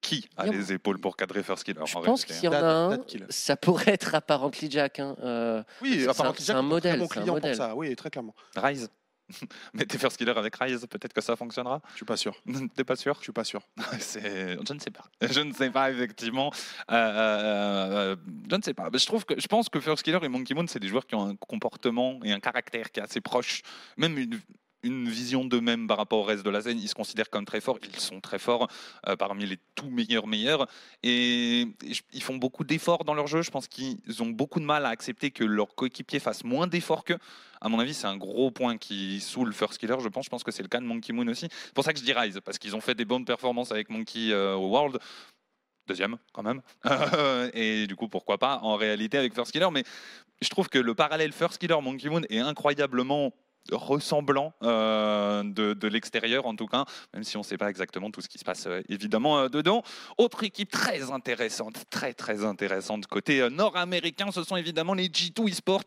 Qui 0.00 0.28
a 0.36 0.42
a- 0.42 0.46
les 0.46 0.72
épaules 0.72 1.00
pour 1.00 1.16
cadrer 1.16 1.42
First 1.42 1.64
Killer 1.64 1.80
Je 1.84 1.96
en 1.96 2.02
pense 2.02 2.24
qu'il 2.24 2.36
y 2.44 2.48
en 2.48 2.52
a 2.52 2.60
Dad- 2.60 3.00
un. 3.00 3.26
Ça 3.30 3.56
pourrait 3.56 3.92
être 3.94 4.14
apparently 4.14 4.70
Jack. 4.70 5.00
hein. 5.00 5.16
Euh, 5.22 5.62
Oui, 5.82 6.04
un- 6.08 6.12
Jack 6.12 6.34
c'est 6.38 6.52
un 6.52 6.62
modèle, 6.62 6.92
très 6.92 6.98
bon 7.00 7.08
c'est 7.10 7.18
un 7.18 7.22
client 7.22 7.34
pour 7.34 7.42
modèle. 7.42 7.56
ça. 7.56 7.74
Oui, 7.74 7.96
très 7.96 8.10
clairement. 8.10 8.34
Rise 8.56 8.88
Mettez 9.74 9.98
First 9.98 10.16
Killer 10.18 10.34
avec 10.36 10.54
Rise, 10.54 10.86
peut-être 10.88 11.12
que 11.12 11.20
ça 11.20 11.34
fonctionnera. 11.34 11.82
Je 11.90 11.96
suis 11.96 12.04
pas 12.04 12.16
sûr. 12.16 12.36
T'es 12.76 12.84
pas 12.84 12.94
sûr? 12.94 13.16
Je 13.18 13.22
suis 13.24 13.32
pas 13.32 13.42
sûr. 13.42 13.60
C'est- 13.98 14.56
Je 14.64 14.72
ne 14.72 14.78
sais 14.78 14.90
pas. 14.92 15.04
Je 15.20 15.40
ne 15.40 15.52
sais 15.52 15.70
pas, 15.70 15.90
effectivement. 15.90 16.52
Euh, 16.92 16.94
euh, 16.94 18.14
euh, 18.14 18.16
je 18.48 18.54
ne 18.56 18.62
sais 18.62 18.74
pas. 18.74 18.88
Je, 18.94 19.04
trouve 19.06 19.24
que, 19.24 19.34
je 19.40 19.46
pense 19.48 19.68
que 19.68 19.80
First 19.80 20.04
Killer 20.04 20.20
et 20.22 20.28
Monkey 20.28 20.54
Moon, 20.54 20.66
c'est 20.68 20.78
des 20.78 20.86
joueurs 20.86 21.06
qui 21.06 21.16
ont 21.16 21.26
un 21.30 21.34
comportement 21.34 22.20
et 22.22 22.30
un 22.32 22.38
caractère 22.38 22.92
qui 22.92 23.00
est 23.00 23.02
assez 23.02 23.20
proche. 23.20 23.62
Même 23.96 24.16
une- 24.16 24.40
une 24.82 25.08
vision 25.08 25.44
d'eux-mêmes 25.44 25.86
par 25.86 25.96
rapport 25.96 26.20
au 26.20 26.22
reste 26.22 26.44
de 26.44 26.50
la 26.50 26.62
scène. 26.62 26.78
Ils 26.78 26.88
se 26.88 26.94
considèrent 26.94 27.30
comme 27.30 27.44
très 27.44 27.60
forts. 27.60 27.78
Ils 27.82 28.00
sont 28.00 28.20
très 28.20 28.38
forts, 28.38 28.68
euh, 29.08 29.16
parmi 29.16 29.46
les 29.46 29.58
tout 29.74 29.90
meilleurs 29.90 30.26
meilleurs. 30.26 30.66
Et, 31.02 31.66
ils 32.12 32.22
font 32.22 32.36
beaucoup 32.36 32.64
d'efforts 32.64 33.04
dans 33.04 33.14
leur 33.14 33.26
jeu. 33.26 33.42
Je 33.42 33.50
pense 33.50 33.68
qu'ils 33.68 34.22
ont 34.22 34.28
beaucoup 34.28 34.60
de 34.60 34.64
mal 34.64 34.86
à 34.86 34.88
accepter 34.88 35.30
que 35.30 35.44
leurs 35.44 35.74
coéquipiers 35.74 36.20
fassent 36.20 36.44
moins 36.44 36.66
d'efforts 36.66 37.04
qu'eux. 37.04 37.18
À 37.60 37.68
mon 37.68 37.78
avis, 37.78 37.94
c'est 37.94 38.06
un 38.06 38.16
gros 38.16 38.50
point 38.50 38.76
qui 38.76 39.20
saoule 39.20 39.52
First 39.52 39.78
Killer. 39.78 39.96
Je 40.00 40.08
pense, 40.08 40.26
je 40.26 40.30
pense 40.30 40.44
que 40.44 40.52
c'est 40.52 40.62
le 40.62 40.68
cas 40.68 40.78
de 40.78 40.84
Monkey 40.84 41.12
Moon 41.12 41.26
aussi. 41.28 41.48
C'est 41.50 41.74
pour 41.74 41.84
ça 41.84 41.92
que 41.92 41.98
je 41.98 42.04
dis 42.04 42.12
Rise, 42.12 42.40
parce 42.44 42.58
qu'ils 42.58 42.76
ont 42.76 42.80
fait 42.80 42.94
des 42.94 43.04
bonnes 43.04 43.24
performances 43.24 43.72
avec 43.72 43.88
Monkey 43.88 44.30
euh, 44.30 44.54
au 44.54 44.68
World. 44.68 44.98
Deuxième, 45.88 46.18
quand 46.32 46.42
même. 46.42 46.62
et 47.54 47.86
du 47.86 47.94
coup, 47.96 48.08
pourquoi 48.08 48.38
pas 48.38 48.58
en 48.62 48.74
réalité 48.74 49.18
avec 49.18 49.34
First 49.34 49.52
Killer. 49.52 49.68
Mais 49.72 49.84
je 50.42 50.48
trouve 50.48 50.68
que 50.68 50.78
le 50.78 50.94
parallèle 50.94 51.32
First 51.32 51.58
Killer 51.58 51.80
Monkey 51.80 52.08
Moon 52.08 52.22
est 52.28 52.40
incroyablement 52.40 53.32
ressemblant 53.72 54.52
euh, 54.62 55.42
de, 55.44 55.88
l'extérieur 55.88 56.46
en 56.46 56.56
tout 56.56 56.66
cas, 56.66 56.84
même 57.14 57.24
si 57.24 57.36
on 57.36 57.40
ne 57.40 57.44
sait 57.44 57.56
pas 57.56 57.70
exactement 57.70 58.10
tout 58.10 58.20
ce 58.20 58.28
qui 58.28 58.38
se 58.38 58.44
passe 58.44 58.66
euh, 58.66 58.82
évidemment 58.88 59.38
euh, 59.38 59.48
dedans. 59.48 59.82
Autre 60.18 60.44
équipe 60.44 60.70
très 60.70 61.10
intéressante, 61.10 61.84
très 61.90 62.12
très 62.12 62.44
intéressante 62.44 63.06
côté 63.06 63.48
nord-américain, 63.50 64.30
ce 64.32 64.42
sont 64.42 64.56
évidemment 64.56 64.94
les 64.94 65.08
G2 65.08 65.48
eSports. 65.48 65.84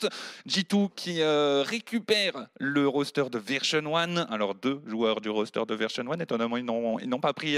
G2 0.48 0.90
qui 0.96 1.22
récupère 1.24 2.48
le 2.60 2.88
roster 2.88 3.26
de 3.30 3.38
Version 3.38 3.96
1. 3.96 4.18
Alors 4.18 4.56
deux 4.56 4.82
joueurs 4.86 5.22
du 5.22 5.30
roster 5.30 5.62
de 5.68 5.76
Version 5.76 6.10
1, 6.12 6.20
étonnamment 6.20 6.58
ils 6.58 6.66
n'ont 6.66 7.20
pas 7.20 7.34
pris 7.34 7.58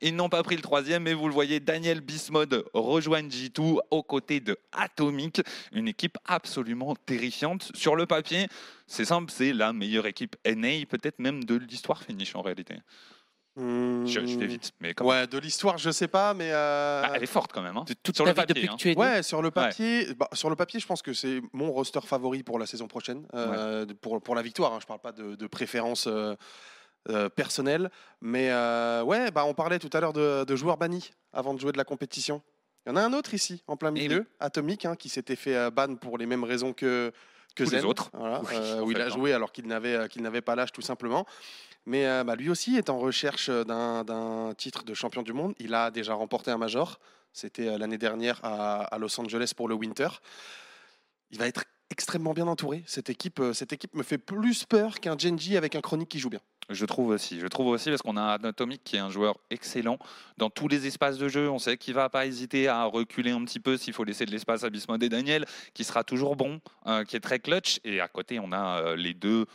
ils 0.00 0.16
pas 0.30 0.42
pris 0.42 0.56
le 0.56 0.62
troisième, 0.62 1.04
mais 1.04 1.14
vous 1.14 1.28
le 1.28 1.34
voyez, 1.34 1.60
Daniel 1.60 2.00
Bismode 2.00 2.64
rejoint 2.74 3.22
G2 3.22 3.78
aux 3.90 4.02
côtés 4.02 4.40
de 4.40 4.58
Atomic, 4.72 5.40
une 5.72 5.88
équipe 5.88 6.18
absolument 6.24 6.94
terrifiante. 6.94 7.70
Sur 7.74 7.96
le 7.96 8.06
papier, 8.06 8.48
c'est 8.86 9.04
simple, 9.04 9.30
c'est 9.30 9.52
la 9.52 9.72
meilleure 9.72 10.06
équipe 10.06 10.36
NA, 10.44 10.86
peut-être 10.88 11.18
même 11.18 11.44
de 11.44 11.56
l'histoire 11.56 12.02
finish 12.02 12.34
en 12.34 12.42
réalité. 12.42 12.76
Je, 13.58 14.04
je 14.06 14.38
fais 14.38 14.46
vite, 14.46 14.72
mais 14.80 14.92
quand 14.92 15.04
même. 15.04 15.22
Ouais, 15.22 15.26
de 15.26 15.38
l'histoire, 15.38 15.78
je 15.78 15.90
sais 15.90 16.08
pas, 16.08 16.34
mais. 16.34 16.50
euh, 16.52 17.00
Bah, 17.02 17.12
elle 17.14 17.22
est 17.22 17.26
forte 17.26 17.52
quand 17.54 17.62
même. 17.62 17.76
hein. 17.78 17.86
Sur 18.14 18.26
le 18.26 18.34
papier, 18.34 18.54
depuis 18.54 18.68
hein. 18.68 18.76
que 18.76 18.82
tu 18.82 18.90
es 18.90 18.94
né. 18.94 19.00
Ouais, 19.00 19.22
sur 19.22 19.40
le 19.40 19.50
papier, 19.50 20.12
bah, 20.14 20.28
sur 20.34 20.50
le 20.50 20.56
papier, 20.56 20.78
je 20.78 20.86
pense 20.86 21.00
que 21.00 21.14
c'est 21.14 21.40
mon 21.54 21.72
roster 21.72 22.00
favori 22.02 22.42
pour 22.42 22.58
la 22.58 22.66
saison 22.66 22.86
prochaine, 22.86 23.26
euh, 23.32 23.86
pour, 24.02 24.20
pour 24.22 24.34
la 24.34 24.42
victoire. 24.42 24.74
hein. 24.74 24.78
Je 24.82 24.86
parle 24.86 25.00
pas 25.00 25.12
de, 25.12 25.36
de 25.36 25.46
préférence 25.46 26.06
euh, 26.06 26.34
euh, 27.08 27.30
personnelle, 27.30 27.90
mais 28.20 28.50
euh, 28.50 29.02
ouais, 29.04 29.30
bah, 29.30 29.46
on 29.46 29.54
parlait 29.54 29.78
tout 29.78 29.90
à 29.94 30.00
l'heure 30.00 30.12
de, 30.12 30.44
de 30.44 30.56
joueurs 30.56 30.76
bannis 30.76 31.12
avant 31.32 31.54
de 31.54 31.58
jouer 31.60 31.72
de 31.72 31.78
la 31.78 31.84
compétition. 31.84 32.42
Il 32.84 32.90
y 32.90 32.92
en 32.92 32.96
a 32.96 33.00
un 33.02 33.14
autre 33.14 33.32
ici, 33.32 33.62
en 33.68 33.78
plein 33.78 33.88
Eh 33.96 34.00
milieu, 34.00 34.18
oui. 34.20 34.36
Atomic, 34.38 34.84
hein, 34.84 34.96
qui 34.96 35.08
s'était 35.08 35.34
fait 35.34 35.56
euh, 35.56 35.70
ban 35.70 35.94
pour 35.96 36.18
les 36.18 36.26
mêmes 36.26 36.44
raisons 36.44 36.74
que 36.74 37.10
que 37.56 37.64
les 37.64 37.84
autres. 37.84 38.10
voilà, 38.12 38.40
Oui, 38.42 38.54
euh, 38.54 38.80
où 38.82 38.90
il 38.92 39.00
a 39.00 39.08
joué 39.08 39.32
alors 39.32 39.50
qu'il 39.50 39.66
n'avait 39.66 39.94
euh, 39.96 40.06
qu'il 40.06 40.22
n'avait 40.22 40.42
pas 40.42 40.54
l'âge 40.54 40.72
tout 40.72 40.82
simplement. 40.82 41.26
Mais 41.86 42.06
euh, 42.06 42.24
bah, 42.24 42.36
lui 42.36 42.50
aussi 42.50 42.76
est 42.76 42.90
en 42.90 42.98
recherche 42.98 43.50
d'un 43.50 44.04
d'un 44.04 44.54
titre 44.56 44.84
de 44.84 44.94
champion 44.94 45.22
du 45.22 45.32
monde. 45.32 45.54
Il 45.58 45.74
a 45.74 45.90
déjà 45.90 46.14
remporté 46.14 46.50
un 46.50 46.58
major. 46.58 47.00
C'était 47.32 47.76
l'année 47.78 47.98
dernière 47.98 48.40
à, 48.44 48.82
à 48.84 48.98
Los 48.98 49.20
Angeles 49.20 49.52
pour 49.56 49.68
le 49.68 49.74
Winter. 49.74 50.08
Il 51.30 51.38
va 51.38 51.46
être 51.46 51.64
extrêmement 51.90 52.34
bien 52.34 52.46
entouré. 52.46 52.82
Cette 52.86 53.10
équipe, 53.10 53.40
euh, 53.40 53.52
cette 53.52 53.72
équipe 53.72 53.94
me 53.94 54.02
fait 54.02 54.18
plus 54.18 54.64
peur 54.64 55.00
qu'un 55.00 55.16
Genji 55.16 55.56
avec 55.56 55.74
un 55.74 55.80
chronique 55.80 56.08
qui 56.08 56.18
joue 56.18 56.30
bien. 56.30 56.40
Je 56.68 56.84
trouve 56.84 57.10
aussi. 57.10 57.38
Je 57.38 57.46
trouve 57.46 57.68
aussi 57.68 57.90
parce 57.90 58.02
qu'on 58.02 58.16
a 58.16 58.38
Atomic 58.42 58.82
qui 58.82 58.96
est 58.96 59.00
un 59.00 59.10
joueur 59.10 59.38
excellent 59.50 59.98
dans 60.36 60.50
tous 60.50 60.66
les 60.66 60.86
espaces 60.86 61.16
de 61.16 61.28
jeu. 61.28 61.48
On 61.48 61.60
sait 61.60 61.76
qu'il 61.76 61.94
va 61.94 62.08
pas 62.08 62.26
hésiter 62.26 62.66
à 62.66 62.84
reculer 62.84 63.30
un 63.30 63.44
petit 63.44 63.60
peu 63.60 63.76
s'il 63.76 63.92
faut 63.92 64.02
laisser 64.02 64.26
de 64.26 64.32
l'espace 64.32 64.64
à 64.64 64.70
Bismode 64.70 65.02
et 65.04 65.08
Daniel, 65.08 65.46
qui 65.74 65.84
sera 65.84 66.02
toujours 66.02 66.34
bon, 66.34 66.60
euh, 66.86 67.04
qui 67.04 67.14
est 67.14 67.20
très 67.20 67.38
clutch. 67.38 67.78
Et 67.84 68.00
à 68.00 68.08
côté, 68.08 68.40
on 68.40 68.50
a 68.50 68.80
euh, 68.80 68.96
les 68.96 69.14
deux 69.14 69.46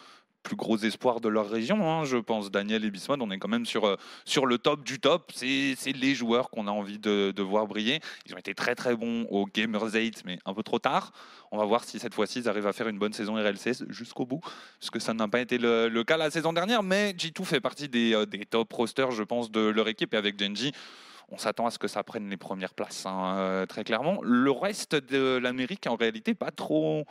plus 0.43 0.55
gros 0.55 0.77
espoirs 0.77 1.21
de 1.21 1.29
leur 1.29 1.49
région. 1.49 1.89
hein. 1.89 2.03
Je 2.03 2.17
pense 2.17 2.51
Daniel 2.51 2.83
et 2.85 2.91
Bismode, 2.91 3.21
on 3.21 3.31
est 3.31 3.37
quand 3.37 3.47
même 3.47 3.65
sur, 3.65 3.85
euh, 3.85 3.95
sur 4.25 4.45
le 4.45 4.57
top 4.57 4.83
du 4.83 4.99
top. 4.99 5.31
C'est 5.35 5.75
les 5.95 6.15
joueurs 6.15 6.49
qu'on 6.49 6.67
a 6.67 6.71
envie 6.71 6.99
de, 6.99 7.31
de 7.35 7.43
voir 7.43 7.67
briller. 7.67 7.99
Ils 8.25 8.33
ont 8.33 8.37
été 8.37 8.53
très 8.55 8.75
très 8.75 8.95
bons 8.95 9.27
au 9.29 9.45
Gamers 9.45 9.93
8, 9.93 10.23
mais 10.25 10.39
un 10.45 10.53
peu 10.53 10.63
trop 10.63 10.79
tard. 10.79 11.11
On 11.51 11.57
va 11.57 11.65
voir 11.65 11.83
si 11.83 11.99
cette 11.99 12.13
fois-ci 12.13 12.39
ils 12.39 12.49
arrivent 12.49 12.67
à 12.67 12.73
faire 12.73 12.87
une 12.87 12.97
bonne 12.97 13.13
saison 13.13 13.35
RLCS 13.35 13.85
jusqu'au 13.89 14.25
bout 14.25 14.39
parce 14.79 14.89
que 14.89 14.99
ça 14.99 15.13
n'a 15.13 15.27
pas 15.27 15.39
été 15.41 15.57
le, 15.57 15.89
le 15.89 16.03
cas 16.03 16.17
la 16.17 16.31
saison 16.31 16.53
dernière, 16.53 16.81
mais 16.81 17.11
G2 17.11 17.43
fait 17.43 17.59
partie 17.61 17.89
des, 17.89 18.13
euh, 18.13 18.25
des 18.25 18.45
top 18.45 18.71
rosters, 18.73 19.11
je 19.11 19.23
pense, 19.23 19.51
de 19.51 19.59
leur 19.61 19.87
équipe, 19.87 20.13
et 20.13 20.17
avec 20.17 20.39
Genji, 20.41 20.71
on 21.29 21.37
s'attend 21.37 21.65
à 21.65 21.71
ce 21.71 21.79
que 21.79 21.87
ça 21.87 22.03
prenne 22.03 22.29
les 22.29 22.37
premières 22.37 22.73
places, 22.73 23.05
hein, 23.05 23.35
euh, 23.37 23.65
très 23.65 23.83
clairement. 23.83 24.19
Le 24.23 24.51
reste 24.51 24.95
de 24.95 25.37
l'Amérique, 25.37 25.87
en 25.87 25.95
réalité, 25.95 26.33
pas 26.33 26.51
trop... 26.51 27.05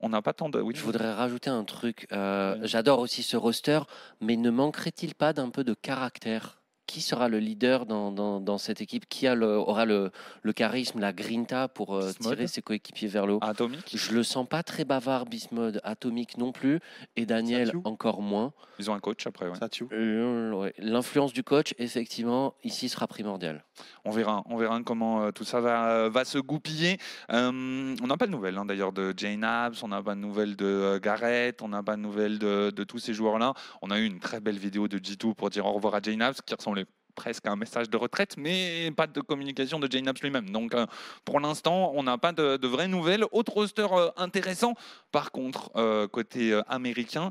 On 0.00 0.10
n'a 0.10 0.22
pas 0.22 0.32
tant 0.32 0.48
de... 0.48 0.60
Oui, 0.60 0.74
Je 0.76 0.82
voudrais 0.82 1.12
rajouter 1.12 1.50
un 1.50 1.64
truc. 1.64 2.06
Euh. 2.12 2.58
J'adore 2.62 3.00
aussi 3.00 3.22
ce 3.22 3.36
roster, 3.36 3.80
mais 4.20 4.36
ne 4.36 4.50
manquerait-il 4.50 5.14
pas 5.14 5.32
d'un 5.32 5.50
peu 5.50 5.64
de 5.64 5.74
caractère? 5.74 6.60
Qui 6.86 7.00
sera 7.00 7.28
le 7.28 7.38
leader 7.38 7.86
dans, 7.86 8.12
dans, 8.12 8.40
dans 8.40 8.58
cette 8.58 8.80
équipe? 8.80 9.08
Qui 9.08 9.26
a 9.26 9.34
le, 9.34 9.56
aura 9.56 9.84
le, 9.84 10.10
le 10.42 10.52
charisme, 10.52 11.00
la 11.00 11.12
grinta 11.12 11.68
pour 11.68 11.96
euh, 11.96 12.12
tirer 12.20 12.46
ses 12.46 12.62
coéquipiers 12.62 13.08
vers 13.08 13.26
le 13.26 13.34
haut? 13.34 13.38
Atomic, 13.42 13.90
Je 13.96 14.12
le 14.12 14.22
sens 14.22 14.46
pas 14.48 14.62
très 14.62 14.84
bavard, 14.84 15.26
Bismode, 15.26 15.80
Atomique 15.84 16.38
non 16.38 16.52
plus, 16.52 16.80
et 17.16 17.26
Daniel 17.26 17.72
encore 17.84 18.22
moins. 18.22 18.52
ils 18.78 18.90
ont 18.90 18.94
un 18.94 19.00
coach 19.00 19.26
après, 19.26 19.48
ouais. 19.48 19.68
Tue. 19.70 19.86
Euh, 19.92 20.52
ouais. 20.52 20.74
L'influence 20.78 21.32
du 21.32 21.42
coach, 21.42 21.74
effectivement, 21.78 22.54
ici 22.62 22.88
sera 22.88 23.06
primordiale. 23.06 23.64
On 24.04 24.10
verra, 24.10 24.42
on 24.46 24.56
verra 24.56 24.80
comment 24.82 25.22
euh, 25.24 25.30
tout 25.32 25.44
ça 25.44 25.60
va, 25.60 26.08
va 26.08 26.24
se 26.24 26.38
goupiller. 26.38 26.98
Euh, 27.32 27.96
on 28.00 28.06
n'a 28.06 28.16
pas 28.16 28.26
de 28.26 28.32
nouvelles 28.32 28.56
hein, 28.58 28.64
d'ailleurs 28.64 28.92
de 28.92 29.12
Jane 29.16 29.42
Abs, 29.44 29.82
on 29.82 29.88
n'a 29.88 30.02
pas 30.02 30.14
de 30.14 30.20
nouvelles 30.20 30.56
de 30.56 30.64
euh, 30.64 31.00
Garrett, 31.00 31.60
on 31.62 31.68
n'a 31.68 31.82
pas 31.82 31.96
de 31.96 32.00
nouvelles 32.00 32.38
de, 32.38 32.70
de 32.70 32.84
tous 32.84 32.98
ces 32.98 33.12
joueurs-là. 33.12 33.54
On 33.82 33.90
a 33.90 33.98
eu 33.98 34.04
une 34.04 34.20
très 34.20 34.40
belle 34.40 34.58
vidéo 34.58 34.86
de 34.88 34.98
G2 34.98 35.34
pour 35.34 35.50
dire 35.50 35.66
au 35.66 35.72
revoir 35.72 35.94
à 35.96 36.00
Jane 36.00 36.22
Abs 36.22 36.40
qui 36.44 36.54
ressemblait 36.54 36.75
presque 37.16 37.46
un 37.46 37.56
message 37.56 37.90
de 37.90 37.96
retraite, 37.96 38.36
mais 38.36 38.92
pas 38.96 39.08
de 39.08 39.20
communication 39.20 39.80
de 39.80 39.90
Jane 39.90 40.06
Abs 40.06 40.22
lui-même. 40.22 40.50
Donc 40.50 40.74
euh, 40.74 40.86
pour 41.24 41.40
l'instant, 41.40 41.92
on 41.96 42.04
n'a 42.04 42.18
pas 42.18 42.32
de, 42.32 42.66
vraies 42.66 42.86
nouvelles. 42.86 43.24
Autre 43.32 43.54
roster 43.54 43.86
euh, 43.90 44.10
intéressant, 44.16 44.74
par 45.10 45.32
contre, 45.32 45.70
euh, 45.76 46.06
côté 46.06 46.60
américain, 46.68 47.30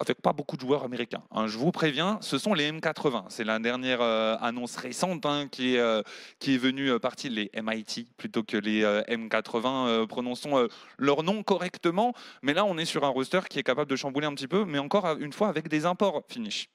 avec 0.00 0.20
pas 0.20 0.32
beaucoup 0.32 0.56
de 0.56 0.60
joueurs 0.60 0.84
américains. 0.84 1.22
hein. 1.30 1.46
je 1.46 1.58
vous 1.58 1.72
préviens, 1.72 2.18
ce 2.20 2.38
sont 2.38 2.54
les 2.54 2.70
M80. 2.70 3.24
C'est 3.28 3.44
la 3.44 3.58
dernière 3.58 4.00
annonce 4.00 4.76
récente 4.76 5.24
hein, 5.26 5.48
qui, 5.50 5.76
est, 5.76 6.58
venue 6.58 6.90
euh, 6.90 6.98
partie 6.98 7.28
les 7.28 7.50
MIT 7.54 8.06
plutôt 8.16 8.42
que 8.42 8.56
les 8.56 8.84
euh, 8.84 9.02
M80. 9.08 9.88
euh, 9.88 10.06
prononçons 10.06 10.68
leur 10.98 11.22
nom 11.22 11.42
correctement. 11.42 12.14
Mais 12.42 12.54
là, 12.54 12.64
on 12.64 12.78
est 12.78 12.84
sur 12.84 13.04
un 13.04 13.08
roster 13.08 13.40
qui 13.48 13.58
est 13.58 13.62
capable 13.62 13.90
de 13.90 13.96
chambouler 13.96 14.26
un 14.26 14.34
petit 14.34 14.48
peu, 14.48 14.64
mais 14.64 14.78
encore 14.78 15.06
une 15.18 15.32
fois 15.32 15.48
avec 15.48 15.68
des 15.68 15.86
imports 15.86 16.22
finish. 16.28 16.68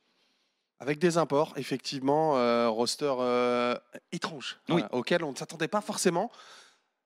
Avec 0.80 1.00
des 1.00 1.18
imports, 1.18 1.54
effectivement, 1.56 2.38
euh, 2.38 2.68
roster 2.70 3.14
euh, 3.20 3.76
étrange, 4.12 4.58
Oui. 4.68 4.76
voilà, 4.76 4.94
auquel 4.94 5.24
on 5.24 5.32
ne 5.32 5.36
s'attendait 5.38 5.68
pas 5.70 5.82
forcément. 5.82 6.30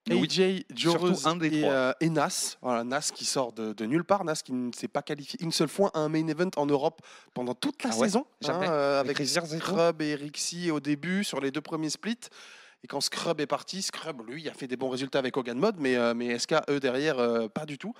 Oui. 0.10 0.24
AJ, 0.24 0.64
un 1.26 1.36
des 1.36 1.48
et, 1.60 1.66
euh, 1.66 1.92
et 2.00 2.10
Nas. 2.10 2.56
Voilà, 2.62 2.86
Nas 2.86 3.12
qui 3.14 3.26
sort 3.26 3.52
de, 3.52 3.74
de 3.74 3.86
nulle 3.86 4.06
part. 4.06 4.24
Nas 4.24 4.36
qui 4.36 4.54
ne 4.54 4.72
s'est 4.72 4.88
pas 4.88 5.02
qualifié 5.02 5.38
une 5.44 5.52
seule 5.52 5.68
fois 5.68 5.92
à 5.94 6.00
un 6.00 6.08
main 6.08 6.26
event 6.28 6.50
en 6.56 6.66
Europe 6.66 7.02
pendant 7.34 7.54
toute 7.54 7.84
la 7.84 7.90
Ah 7.92 7.98
ouais 7.98 8.08
saison. 8.08 8.26
Jamais. 8.40 8.68
euh, 8.70 9.02
Avec 9.02 9.20
avec 9.20 9.46
Scrub 9.46 10.02
et 10.02 10.16
Rixie 10.16 10.72
au 10.72 10.80
début 10.80 11.26
sur 11.26 11.42
les 11.42 11.52
deux 11.52 11.60
premiers 11.62 11.90
splits. 11.90 12.18
Et 12.84 12.88
quand 12.88 13.02
Scrub 13.02 13.42
est 13.42 13.48
parti, 13.48 13.82
Scrub, 13.82 14.22
lui, 14.28 14.48
a 14.48 14.54
fait 14.54 14.68
des 14.68 14.78
bons 14.78 14.90
résultats 14.90 15.20
avec 15.20 15.36
Hogan 15.36 15.58
Mode, 15.58 15.78
mais, 15.80 15.96
euh, 15.96 16.14
mais 16.14 16.38
SK, 16.38 16.56
eux, 16.70 16.80
derrière, 16.80 17.18
euh, 17.18 17.48
pas 17.48 17.66
du 17.66 17.78
tout. 17.78 17.94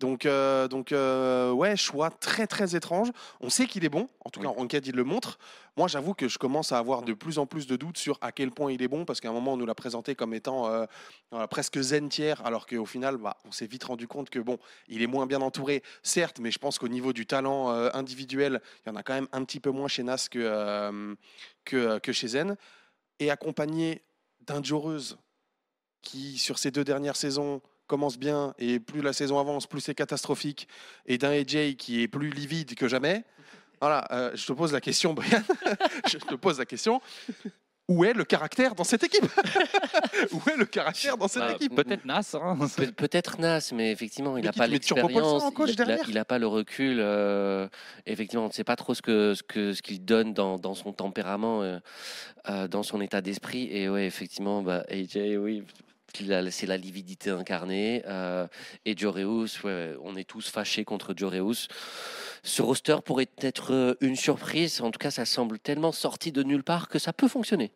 Donc, 0.00 0.26
euh, 0.26 0.68
donc 0.68 0.92
euh, 0.92 1.52
ouais, 1.52 1.76
choix 1.76 2.10
très, 2.10 2.46
très 2.46 2.74
étrange. 2.74 3.08
On 3.40 3.48
sait 3.48 3.66
qu'il 3.66 3.84
est 3.84 3.88
bon, 3.88 4.08
en 4.24 4.30
tout 4.30 4.40
cas 4.40 4.48
en 4.48 4.52
ranked, 4.52 4.86
il 4.86 4.94
le 4.94 5.04
montre. 5.04 5.38
Moi, 5.76 5.88
j'avoue 5.88 6.12
que 6.12 6.26
je 6.26 6.38
commence 6.38 6.72
à 6.72 6.78
avoir 6.78 7.02
de 7.02 7.12
plus 7.12 7.38
en 7.38 7.46
plus 7.46 7.66
de 7.66 7.76
doutes 7.76 7.98
sur 7.98 8.18
à 8.20 8.32
quel 8.32 8.50
point 8.50 8.72
il 8.72 8.82
est 8.82 8.88
bon, 8.88 9.04
parce 9.04 9.20
qu'à 9.20 9.28
un 9.28 9.32
moment, 9.32 9.52
on 9.52 9.56
nous 9.56 9.64
l'a 9.64 9.74
présenté 9.74 10.14
comme 10.14 10.34
étant 10.34 10.66
euh, 10.66 10.86
voilà, 11.30 11.46
presque 11.46 11.80
zen 11.80 12.08
tiers, 12.08 12.44
alors 12.44 12.66
qu'au 12.66 12.84
final, 12.84 13.18
bah, 13.18 13.36
on 13.44 13.52
s'est 13.52 13.66
vite 13.66 13.84
rendu 13.84 14.08
compte 14.08 14.28
que 14.28 14.38
bon, 14.38 14.58
il 14.88 15.02
est 15.02 15.06
moins 15.06 15.26
bien 15.26 15.40
entouré, 15.40 15.82
certes, 16.02 16.40
mais 16.40 16.50
je 16.50 16.58
pense 16.58 16.78
qu'au 16.78 16.88
niveau 16.88 17.12
du 17.12 17.26
talent 17.26 17.70
individuel, 17.94 18.60
il 18.84 18.88
y 18.88 18.92
en 18.92 18.96
a 18.96 19.02
quand 19.02 19.14
même 19.14 19.28
un 19.32 19.44
petit 19.44 19.60
peu 19.60 19.70
moins 19.70 19.88
chez 19.88 20.02
Nas 20.02 20.28
que, 20.30 21.16
que, 21.64 21.98
que 21.98 22.12
chez 22.12 22.28
Zen. 22.28 22.56
Et 23.18 23.30
accompagné 23.30 24.02
d'un 24.46 24.62
qui, 26.02 26.38
sur 26.38 26.58
ces 26.58 26.70
deux 26.70 26.84
dernières 26.84 27.16
saisons, 27.16 27.60
commence 27.86 28.18
bien 28.18 28.54
et 28.58 28.80
plus 28.80 29.02
la 29.02 29.12
saison 29.12 29.38
avance, 29.38 29.66
plus 29.66 29.80
c'est 29.80 29.94
catastrophique, 29.94 30.68
et 31.06 31.18
d'un 31.18 31.30
AJ 31.30 31.76
qui 31.76 32.02
est 32.02 32.08
plus 32.08 32.30
livide 32.30 32.74
que 32.74 32.88
jamais. 32.88 33.24
Voilà, 33.80 34.06
euh, 34.10 34.30
je 34.34 34.46
te 34.46 34.52
pose 34.52 34.72
la 34.72 34.80
question, 34.80 35.14
Brian. 35.14 35.42
je 36.08 36.18
te 36.18 36.34
pose 36.34 36.58
la 36.58 36.66
question. 36.66 37.00
Où 37.88 38.04
est 38.04 38.14
le 38.14 38.24
caractère 38.24 38.74
dans 38.74 38.82
cette 38.82 39.04
équipe 39.04 39.24
Où 40.32 40.40
est 40.50 40.56
le 40.56 40.64
caractère 40.64 41.16
dans 41.16 41.28
cette 41.28 41.42
Bah, 41.42 41.52
équipe 41.52 41.74
Peut-être 41.74 42.04
Nas. 42.04 42.34
hein. 42.34 42.56
Pe- 42.76 42.90
Peut-être 42.92 43.38
Nas, 43.40 43.70
mais 43.72 43.92
effectivement, 43.92 44.36
il 44.36 44.44
n'a 44.44 44.52
pas 44.52 44.66
l'expérience, 44.66 45.42
il- 46.08 46.14
n'a 46.14 46.24
pas 46.24 46.38
le 46.38 46.48
recul. 46.48 46.98
euh, 47.00 47.68
effectivement, 48.06 48.44
on 48.44 48.48
ne 48.48 48.52
sait 48.52 48.64
pas 48.64 48.74
trop 48.76 48.92
ce 48.94 49.02
que 49.02 49.34
ce 49.34 49.42
que 49.44 49.72
ce 49.72 49.82
qu'il 49.82 50.04
donne 50.04 50.34
dans, 50.34 50.58
dans 50.58 50.74
son 50.74 50.92
tempérament, 50.92 51.62
euh, 51.62 51.78
euh, 52.50 52.66
dans 52.66 52.82
son 52.82 53.00
état 53.00 53.20
d'esprit. 53.20 53.68
Et 53.70 53.88
ouais, 53.88 54.06
effectivement, 54.06 54.62
bah, 54.62 54.84
AJ, 54.90 55.36
oui. 55.38 55.62
C'est 56.50 56.66
la 56.66 56.78
lividité 56.78 57.28
incarnée. 57.28 58.02
euh, 58.06 58.46
et 58.86 58.96
Joreus, 58.96 59.62
ouais, 59.64 59.94
on 60.02 60.16
est 60.16 60.24
tous 60.24 60.48
fâchés 60.48 60.82
contre 60.84 61.12
Joreus. 61.14 61.68
Ce 62.42 62.62
roster 62.62 62.96
pourrait 63.04 63.28
être 63.38 63.72
euh, 63.72 63.94
une 64.00 64.16
surprise. 64.16 64.80
En 64.80 64.90
tout 64.90 64.98
cas, 64.98 65.10
ça 65.10 65.24
semble 65.24 65.58
tellement 65.58 65.92
sorti 65.92 66.32
de 66.32 66.42
nulle 66.42 66.62
part 66.64 66.88
que 66.88 66.98
ça 66.98 67.12
peut 67.12 67.28
fonctionner. 67.28 67.72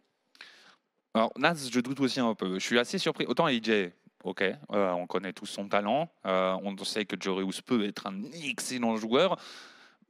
Alors, 1.14 1.32
Nas, 1.36 1.68
je 1.70 1.80
doute 1.80 2.00
aussi 2.00 2.20
un 2.20 2.34
peu. 2.34 2.54
Je 2.58 2.64
suis 2.64 2.78
assez 2.78 2.98
surpris. 2.98 3.26
Autant 3.26 3.46
AJ, 3.46 3.90
ok, 4.24 4.42
euh, 4.42 4.90
on 4.92 5.06
connaît 5.06 5.32
tous 5.32 5.46
son 5.46 5.68
talent. 5.68 6.08
euh, 6.26 6.56
on 6.62 6.76
sait 6.84 7.04
que 7.04 7.16
Joreus 7.20 7.60
peut 7.64 7.84
être 7.84 8.06
un 8.06 8.22
excellent 8.44 8.96
joueur. 8.96 9.36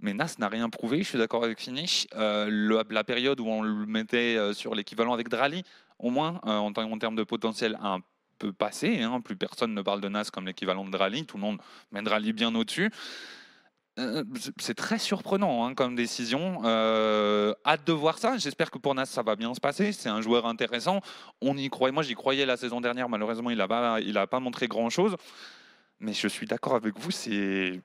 Mais 0.02 0.14
Nas 0.14 0.34
n'a 0.38 0.48
rien 0.48 0.70
prouvé, 0.70 1.02
je 1.02 1.08
suis 1.08 1.18
d'accord 1.18 1.44
avec 1.44 1.60
Finish. 1.60 2.06
La 2.14 3.04
période 3.04 3.38
où 3.38 3.46
on 3.46 3.62
le 3.62 3.84
mettait 3.86 4.54
sur 4.54 4.74
l'équivalent 4.74 5.12
avec 5.12 5.28
Drali, 5.28 5.62
au 5.98 6.08
moins, 6.08 6.40
en, 6.42 6.72
termes- 6.72 7.16
de 7.16 7.22
potentiel, 7.22 7.78
un 7.82 8.00
peu 8.38 8.50
passé. 8.50 9.02
hein. 9.02 9.20
Plus 9.20 9.36
personne 9.36 9.74
ne 9.74 9.82
parle 9.82 10.00
de 10.00 10.08
Nas 10.08 10.30
comme 10.32 10.46
l'équivalent 10.46 10.86
de 10.86 10.90
Drali. 10.90 11.26
Tout 11.26 11.36
le 11.36 11.42
monde 11.42 11.58
met 11.92 12.00
Drali 12.00 12.32
bien 12.32 12.54
au-dessus. 12.54 12.90
Euh, 14.00 14.24
c'est- 14.38 14.52
c'est 14.58 14.74
très 14.74 14.98
surprenant 14.98 15.64
hein, 15.66 15.74
comme 15.74 15.94
décision. 15.94 16.62
Euh, 16.64 17.52
hâte 17.66 17.86
de 17.86 17.92
voir 17.92 18.18
ça. 18.18 18.36
J'espère 18.38 18.70
que 18.70 18.78
pour 18.78 18.94
Nas, 18.94 19.06
ça 19.06 19.22
va 19.22 19.36
bien 19.36 19.52
se 19.54 19.60
passer. 19.60 19.92
C'est 19.92 20.08
un 20.08 20.20
joueur 20.20 20.46
intéressant. 20.46 21.00
On 21.40 21.56
y 21.56 21.68
croyait. 21.68 21.92
Moi, 21.92 22.02
j'y 22.02 22.14
croyais 22.14 22.46
la 22.46 22.56
saison 22.56 22.80
dernière. 22.80 23.08
Malheureusement, 23.08 23.50
il 23.50 23.58
n'a 23.58 24.26
pas 24.26 24.40
montré 24.40 24.66
grand-chose. 24.68 25.16
Mais 26.00 26.14
je 26.14 26.28
suis 26.28 26.46
d'accord 26.46 26.74
avec 26.74 26.98
vous. 26.98 27.10
C'est 27.10 27.80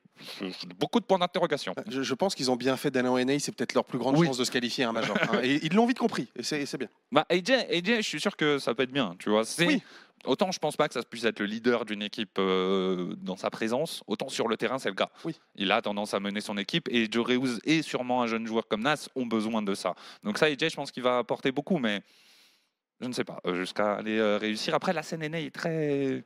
beaucoup 0.80 1.02
de 1.02 1.06
points 1.06 1.20
d'interrogation. 1.20 1.76
Je, 1.90 2.02
je 2.02 2.14
pense 2.14 2.34
qu'ils 2.34 2.50
ont 2.50 2.56
bien 2.56 2.78
fait 2.78 2.90
d'aller 2.90 3.10
en 3.10 3.18
NA, 3.24 3.40
c'est 3.40 3.52
peut-être 3.54 3.74
leur 3.74 3.84
plus 3.84 4.00
grande 4.00 4.18
Oui. 4.18 4.26
chance 4.26 4.38
de 4.38 4.46
se 4.46 4.52
qualifier 4.52 4.86
à 4.86 4.90
un 4.90 4.94
major. 4.94 5.18
hein. 5.34 5.42
Et 5.44 5.60
ils 5.66 5.74
l'ont 5.74 5.86
vite 5.86 6.00
compris, 6.00 6.30
et 6.38 6.44
c'est 6.44 6.78
bien. 6.78 6.88
Bah, 7.12 7.26
AJ, 7.30 7.52
AJ, 7.70 7.98
je 7.98 8.02
suis 8.02 8.22
sûr 8.22 8.38
que 8.38 8.58
ça 8.58 8.74
peut 8.74 8.84
être 8.84 8.92
bien. 8.94 9.16
Tu 9.20 9.30
vois, 9.30 9.44
Oui. 9.60 9.82
autant 10.24 10.50
je 10.54 10.60
pense 10.60 10.78
pas 10.78 10.88
que 10.88 10.94
ça 10.94 11.04
puisse 11.04 11.26
être 11.26 11.42
le 11.42 11.46
leader 11.46 11.84
d'une 11.84 12.02
équipe 12.02 12.38
euh, 12.40 13.14
dans 13.18 13.36
sa 13.36 13.50
présence, 13.50 14.02
autant 14.08 14.30
sur 14.30 14.48
le 14.48 14.56
terrain 14.56 14.80
c'est 14.80 14.88
le 14.90 14.96
cas. 14.96 15.10
Oui. 15.26 15.36
Il 15.56 15.70
a 15.74 15.82
tendance 15.82 16.14
à 16.14 16.22
mener 16.22 16.40
son 16.40 16.58
équipe 16.58 16.88
et 16.90 17.12
Joe 17.12 17.28
Reus 17.28 17.60
et 17.66 17.82
sûrement 17.82 18.22
un 18.22 18.28
jeune 18.28 18.48
joueur 18.48 18.66
comme 18.70 18.82
Nas 18.82 19.10
ont 19.16 19.26
besoin 19.26 19.62
de 19.62 19.76
ça. 19.76 19.94
Donc 20.24 20.38
ça, 20.38 20.46
AJ, 20.46 20.70
je 20.70 20.76
pense 20.78 20.92
qu'il 20.92 21.04
va 21.04 21.18
apporter 21.18 21.52
beaucoup, 21.52 21.80
mais 21.80 22.02
je 23.02 23.08
ne 23.08 23.14
sais 23.14 23.26
pas 23.26 23.42
euh, 23.46 23.56
jusqu'à 23.56 23.96
aller 23.96 24.18
euh, 24.18 24.38
réussir. 24.38 24.74
Après, 24.74 24.94
la 24.94 25.04
scène 25.04 25.28
NA 25.28 25.42
est 25.42 25.54
très 25.54 26.24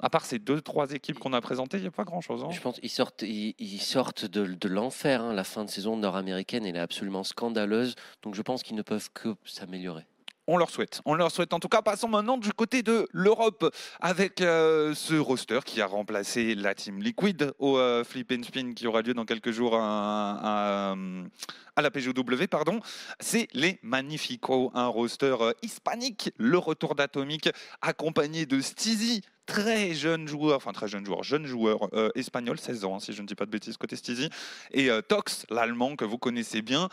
à 0.00 0.10
part 0.10 0.24
ces 0.24 0.38
deux, 0.38 0.60
trois 0.60 0.92
équipes 0.92 1.18
qu'on 1.18 1.32
a 1.32 1.40
présentées, 1.40 1.78
il 1.78 1.82
n'y 1.82 1.86
a 1.86 1.90
pas 1.92 2.04
grand-chose. 2.04 2.44
hein. 2.44 2.50
Je 2.50 2.60
pense 2.60 2.78
qu'ils 2.80 2.90
sortent, 2.90 3.22
ils, 3.22 3.80
sortent 3.80 4.24
de, 4.26 4.46
de 4.46 4.68
l'enfer. 4.68 5.22
hein. 5.22 5.32
La 5.32 5.44
fin 5.44 5.64
de 5.64 5.70
saison 5.70 5.96
nord-américaine, 5.96 6.66
est 6.66 6.78
absolument 6.78 7.24
scandaleuse. 7.24 7.94
Donc 8.22 8.34
je 8.34 8.42
pense 8.42 8.62
qu'ils 8.62 8.76
ne 8.76 8.82
peuvent 8.82 9.10
que 9.12 9.34
s'améliorer. 9.44 10.06
On 10.48 10.58
leur 10.58 10.70
souhaite. 10.70 11.00
On 11.04 11.14
leur 11.14 11.32
souhaite. 11.32 11.52
En 11.54 11.58
tout 11.58 11.68
cas, 11.68 11.82
passons 11.82 12.06
maintenant 12.06 12.38
du 12.38 12.52
côté 12.52 12.84
de 12.84 13.08
l'Europe 13.10 13.74
avec 14.00 14.40
euh, 14.40 14.94
ce 14.94 15.14
roster 15.14 15.58
qui 15.64 15.80
a 15.80 15.86
remplacé 15.86 16.54
la 16.54 16.72
Team 16.72 17.02
Liquid 17.02 17.52
au 17.58 17.78
euh, 17.78 18.04
Flip 18.04 18.30
and 18.30 18.44
Spin 18.44 18.72
qui 18.72 18.86
aura 18.86 19.02
lieu 19.02 19.12
dans 19.12 19.24
quelques 19.24 19.50
jours 19.50 19.74
à, 19.74 20.94
la 21.76 21.90
PGW. 21.90 22.46
Pardon. 22.48 22.78
C'est 23.18 23.48
les 23.54 23.80
Magnifico, 23.82 24.70
un 24.74 24.86
roster 24.86 25.34
euh, 25.40 25.52
hispanique. 25.62 26.30
Le 26.36 26.58
retour 26.58 26.94
d'Atomic 26.94 27.48
accompagné 27.82 28.46
de 28.46 28.60
Steezy. 28.60 29.22
Très 29.46 29.94
jeune 29.94 30.26
joueur, 30.26 30.56
enfin 30.56 30.72
très 30.72 30.88
jeune 30.88 31.06
joueur, 31.06 31.22
jeune 31.22 31.46
joueur 31.46 31.88
euh, 31.92 32.08
espagnol, 32.16 32.58
16 32.58 32.84
ans, 32.84 32.96
hein, 32.96 32.98
si 32.98 33.12
je 33.12 33.22
ne 33.22 33.28
dis 33.28 33.36
pas 33.36 33.46
de 33.46 33.50
bêtises 33.52 33.76
côté 33.76 33.94
Steezy, 33.94 34.28
et 34.72 34.90
Tox, 35.06 35.46
l'allemand 35.50 35.94
que 35.94 36.04
vous 36.04 36.18
connaissez 36.18 36.62
bien. 36.62 36.88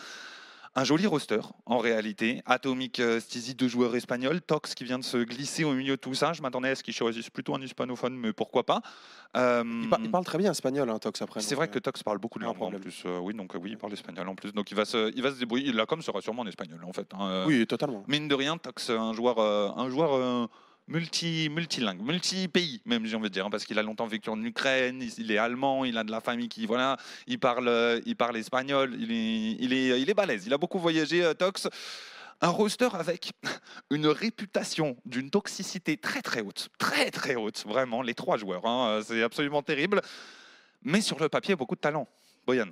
Un 0.75 0.83
joli 0.85 1.05
roster, 1.05 1.39
en 1.67 1.77
réalité. 1.77 2.41
Atomic 2.47 2.99
euh, 2.99 3.19
Steezy, 3.19 3.53
deux 3.53 3.67
joueurs 3.67 3.95
espagnols. 3.95 4.41
Tox 4.41 4.73
qui 4.73 4.83
vient 4.83 4.97
de 4.97 5.03
se 5.03 5.17
glisser 5.17 5.63
au 5.63 5.73
milieu 5.73 5.95
de 5.97 6.01
tout 6.01 6.15
ça. 6.15 6.33
Je 6.33 6.41
m'attendais 6.41 6.69
à 6.69 6.75
ce 6.75 6.81
qu'il 6.81 6.95
choisisse 6.95 7.29
plutôt 7.29 7.53
un 7.53 7.61
hispanophone, 7.61 8.15
mais 8.15 8.33
pourquoi 8.33 8.65
pas. 8.65 8.81
Euh, 9.37 9.63
Il, 9.83 9.89
par- 9.89 9.99
il 10.01 10.09
parle 10.09 10.25
très 10.25 10.39
bien 10.39 10.49
espagnol, 10.49 10.89
hein, 10.89 10.97
Tox, 10.97 11.21
après. 11.21 11.41
c'est 11.41 11.53
vrai 11.53 11.67
euh, 11.67 11.71
que 11.71 11.77
Tox 11.77 12.01
parle 12.01 12.17
beaucoup 12.17 12.39
de 12.39 12.45
langues 12.45 12.59
en 12.59 12.71
plus. 12.71 13.03
Euh, 13.05 13.19
oui, 13.19 13.35
donc 13.35 13.53
euh, 13.53 13.59
oui, 13.59 13.69
il 13.71 13.77
parle 13.77 13.93
espagnol 13.93 14.27
en 14.27 14.33
plus. 14.33 14.51
Donc 14.51 14.71
il 14.71 14.75
va 14.75 14.85
se, 14.85 15.13
il 15.15 15.21
va 15.21 15.29
se 15.31 15.37
débrouiller. 15.37 15.71
La 15.73 15.85
com 15.85 16.01
sera 16.01 16.21
sûrement 16.21 16.41
en 16.41 16.47
espagnol 16.47 16.83
en 16.83 16.91
fait. 16.91 17.07
hein. 17.13 17.27
Euh, 17.27 17.45
Oui, 17.45 17.67
totalement. 17.67 18.03
Mine 18.07 18.27
de 18.27 18.33
rien, 18.33 18.57
Tox, 18.57 18.89
un 18.89 19.13
joueur, 19.13 19.37
euh, 19.37 19.69
un 19.77 19.89
joueur 19.91 20.13
euh, 20.15 20.47
multi, 20.87 21.49
multilingue, 21.49 22.01
multi-pays 22.01 22.81
même, 22.85 23.05
j'ai 23.05 23.15
envie 23.15 23.29
de 23.29 23.33
dire, 23.33 23.45
hein, 23.45 23.49
parce 23.49 23.65
qu'il 23.65 23.79
a 23.79 23.83
longtemps 23.83 24.07
vécu 24.07 24.29
en 24.29 24.41
Ukraine, 24.41 25.03
il, 25.17 25.31
est 25.31 25.37
allemand, 25.37 25.85
il 25.85 25.97
a 25.97 26.03
de 26.03 26.11
la 26.11 26.21
famille 26.21 26.49
qui, 26.49 26.65
voilà, 26.65 26.97
il 27.27 27.39
parle, 27.39 27.67
euh, 27.67 28.01
il 28.05 28.15
parle 28.15 28.37
espagnol, 28.37 28.95
il 28.99 29.11
est, 29.11 29.51
il 29.59 29.73
est, 29.73 30.01
il 30.01 30.09
est 30.09 30.13
balèze, 30.13 30.45
il 30.45 30.53
a 30.53 30.57
beaucoup 30.57 30.79
voyagé, 30.79 31.23
euh, 31.23 31.33
Tox. 31.33 31.67
Un 32.41 32.49
roster 32.49 32.89
avec 32.93 33.31
une 33.89 34.07
réputation 34.07 34.97
d'une 35.05 35.29
toxicité 35.29 35.95
très 35.95 36.21
très 36.21 36.41
haute, 36.41 36.67
très 36.77 37.09
très 37.09 37.35
haute, 37.35 37.63
vraiment, 37.65 38.01
les 38.01 38.15
trois 38.15 38.37
joueurs, 38.37 38.65
hein, 38.65 38.89
euh, 38.89 39.03
c'est 39.05 39.23
absolument 39.23 39.61
terrible. 39.61 40.01
Mais 40.81 40.99
sur 40.99 41.19
le 41.19 41.29
papier, 41.29 41.55
beaucoup 41.55 41.75
de 41.75 41.81
talent. 41.81 42.07
Boyan, 42.45 42.71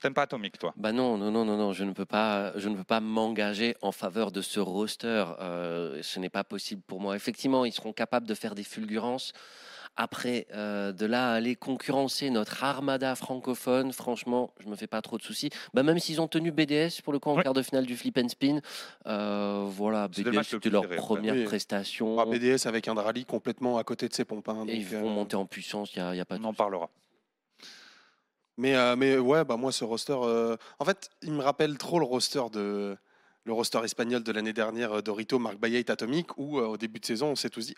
t'aimes 0.00 0.14
pas 0.14 0.22
Atomic, 0.22 0.58
toi? 0.58 0.72
Bah 0.76 0.92
non, 0.92 1.16
non, 1.18 1.30
non, 1.30 1.44
non, 1.44 1.56
non, 1.56 1.72
je 1.72 1.84
ne 1.84 1.92
peux 1.92 2.04
pas, 2.06 2.52
je 2.56 2.68
ne 2.68 2.76
peux 2.76 2.84
pas 2.84 3.00
m'engager 3.00 3.76
en 3.82 3.92
faveur 3.92 4.30
de 4.32 4.40
ce 4.42 4.60
roster. 4.60 5.24
Euh, 5.40 6.00
ce 6.02 6.18
n'est 6.20 6.30
pas 6.30 6.44
possible 6.44 6.82
pour 6.86 7.00
moi. 7.00 7.16
Effectivement, 7.16 7.64
ils 7.64 7.72
seront 7.72 7.92
capables 7.92 8.26
de 8.26 8.34
faire 8.34 8.54
des 8.54 8.64
fulgurances. 8.64 9.32
Après, 10.00 10.46
euh, 10.54 10.92
de 10.92 11.06
là 11.06 11.30
à 11.32 11.34
aller 11.34 11.56
concurrencer 11.56 12.30
notre 12.30 12.62
armada 12.62 13.16
francophone, 13.16 13.92
franchement, 13.92 14.52
je 14.60 14.68
me 14.68 14.76
fais 14.76 14.86
pas 14.86 15.02
trop 15.02 15.18
de 15.18 15.22
soucis. 15.22 15.50
Bah, 15.74 15.82
même 15.82 15.98
s'ils 15.98 16.20
ont 16.20 16.28
tenu 16.28 16.52
BDS 16.52 17.00
pour 17.02 17.12
le 17.12 17.18
coup 17.18 17.30
en 17.30 17.36
quart 17.42 17.52
de 17.52 17.62
finale 17.62 17.84
du 17.84 17.96
Flip 17.96 18.16
and 18.16 18.28
Spin, 18.28 18.60
euh, 19.06 19.64
voilà, 19.66 20.08
C'était 20.12 20.30
le 20.30 20.30
BDS 20.30 20.38
le 20.38 20.44
c'était 20.44 20.58
plus 20.60 20.70
leur 20.70 20.82
serré, 20.84 20.96
première 20.96 21.34
Oui. 21.34 21.44
prestation. 21.44 22.16
Ah, 22.20 22.26
BDS 22.26 22.66
avec 22.68 22.86
un 22.86 22.94
rallye 22.94 23.24
complètement 23.24 23.76
à 23.76 23.82
côté 23.82 24.08
de 24.08 24.14
ses 24.14 24.24
pompes. 24.24 24.48
hein, 24.48 24.66
et 24.68 24.76
ils 24.76 24.86
vont 24.86 24.98
euh, 25.10 25.12
monter 25.14 25.34
en 25.34 25.46
puissance, 25.46 25.90
il 25.96 26.02
n'y 26.02 26.20
a, 26.20 26.22
a 26.22 26.24
pas 26.24 26.36
On 26.36 26.40
de 26.40 26.46
en 26.46 26.54
parlera. 26.54 26.88
Mais, 28.58 28.74
euh, 28.76 28.96
mais 28.96 29.16
ouais, 29.18 29.44
bah 29.44 29.56
moi, 29.56 29.72
ce 29.72 29.84
roster. 29.84 30.16
euh, 30.20 30.56
En 30.78 30.84
fait, 30.84 31.10
il 31.22 31.32
me 31.32 31.42
rappelle 31.42 31.78
trop 31.78 31.98
le 31.98 32.04
roster 32.04 32.42
de. 32.52 32.96
Le 33.44 33.52
roster 33.54 33.80
espagnol 33.82 34.22
de 34.22 34.30
l'année 34.32 34.52
dernière, 34.52 34.92
euh, 34.98 35.00
Dorito, 35.00 35.38
Marc 35.38 35.56
Bayet, 35.56 35.90
Atomic, 35.90 36.36
où 36.36 36.58
au 36.58 36.76
début 36.76 37.00
de 37.00 37.06
saison, 37.06 37.28
on 37.28 37.36
s'est 37.36 37.48
tous 37.48 37.66
dit 37.68 37.76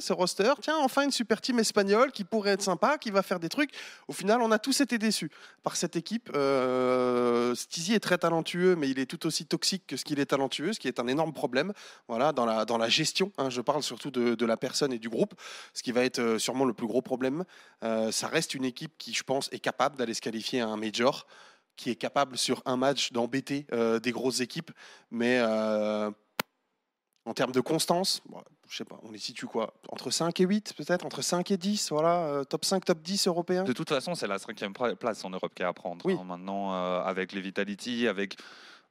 ce 0.00 0.12
roster, 0.12 0.52
tiens, 0.60 0.78
enfin 0.78 1.02
une 1.02 1.10
super 1.10 1.40
team 1.40 1.58
espagnole 1.58 2.12
qui 2.12 2.24
pourrait 2.24 2.52
être 2.52 2.62
sympa, 2.62 2.98
qui 2.98 3.10
va 3.10 3.22
faire 3.22 3.40
des 3.40 3.48
trucs. 3.48 3.70
Au 4.08 4.12
final, 4.12 4.40
on 4.42 4.50
a 4.50 4.58
tous 4.58 4.80
été 4.80 4.98
déçus 4.98 5.30
par 5.62 5.76
cette 5.76 5.96
équipe. 5.96 6.30
Euh, 6.34 7.54
est 7.90 8.00
très 8.00 8.18
talentueux, 8.18 8.76
mais 8.76 8.88
il 8.88 8.98
est 8.98 9.06
tout 9.06 9.26
aussi 9.26 9.44
toxique 9.46 9.86
que 9.86 9.96
ce 9.96 10.04
qu'il 10.04 10.20
est 10.20 10.26
talentueux, 10.26 10.72
ce 10.72 10.80
qui 10.80 10.88
est 10.88 10.98
un 11.00 11.06
énorme 11.06 11.32
problème 11.32 11.72
voilà, 12.08 12.32
dans, 12.32 12.46
la, 12.46 12.64
dans 12.64 12.78
la 12.78 12.88
gestion. 12.88 13.32
hein. 13.38 13.50
je 13.50 13.60
parle 13.60 13.82
surtout 13.82 14.10
de, 14.10 14.34
de 14.34 14.46
la 14.46 14.56
personne 14.56 14.92
et 14.92 14.98
du 14.98 15.08
groupe, 15.08 15.34
ce 15.74 15.82
qui 15.82 15.92
va 15.92 16.04
être 16.04 16.20
euh, 16.20 16.38
sûrement 16.38 16.64
le 16.64 16.72
plus 16.72 16.86
gros 16.86 17.02
problème. 17.02 17.44
Euh, 17.82 18.10
ça 18.12 18.28
reste 18.28 18.54
une 18.54 18.64
équipe 18.64 18.92
qui, 18.98 19.12
je 19.12 19.22
pense, 19.22 19.48
est 19.52 19.58
capable 19.58 19.96
d'aller 19.96 20.14
se 20.14 20.20
qualifier 20.20 20.60
à 20.60 20.68
un 20.68 20.76
major, 20.76 21.26
qui 21.76 21.90
est 21.90 21.96
capable 21.96 22.36
sur 22.36 22.62
un 22.66 22.76
match 22.76 23.12
d'embêter 23.12 23.66
euh, 23.72 23.98
des 23.98 24.12
grosses 24.12 24.40
équipes, 24.40 24.70
mais 25.10 25.38
euh, 25.40 26.10
en 27.24 27.34
termes 27.34 27.52
de 27.52 27.60
constance, 27.60 28.20
bon, 28.28 28.42
je 28.68 28.76
sais 28.76 28.84
pas, 28.84 28.98
on 29.04 29.12
les 29.12 29.18
situe 29.18 29.46
quoi 29.46 29.74
Entre 29.90 30.10
5 30.10 30.40
et 30.40 30.44
8 30.44 30.74
peut-être 30.76 31.06
Entre 31.06 31.22
5 31.22 31.50
et 31.50 31.56
10, 31.56 31.90
voilà, 31.90 32.24
euh, 32.26 32.44
top 32.44 32.64
5, 32.64 32.84
top 32.84 33.00
10 33.00 33.26
européens 33.28 33.64
De 33.64 33.72
toute 33.72 33.88
façon, 33.88 34.14
c'est 34.14 34.26
la 34.26 34.38
cinquième 34.38 34.72
place 34.72 35.24
en 35.24 35.30
Europe 35.30 35.52
qui 35.54 35.62
est 35.62 35.66
à 35.66 35.72
prendre. 35.72 36.04
Oui. 36.04 36.16
hein, 36.20 36.24
maintenant, 36.24 36.74
euh, 36.74 37.00
avec 37.02 37.32
les 37.32 37.40
Vitality, 37.40 38.08
avec 38.08 38.36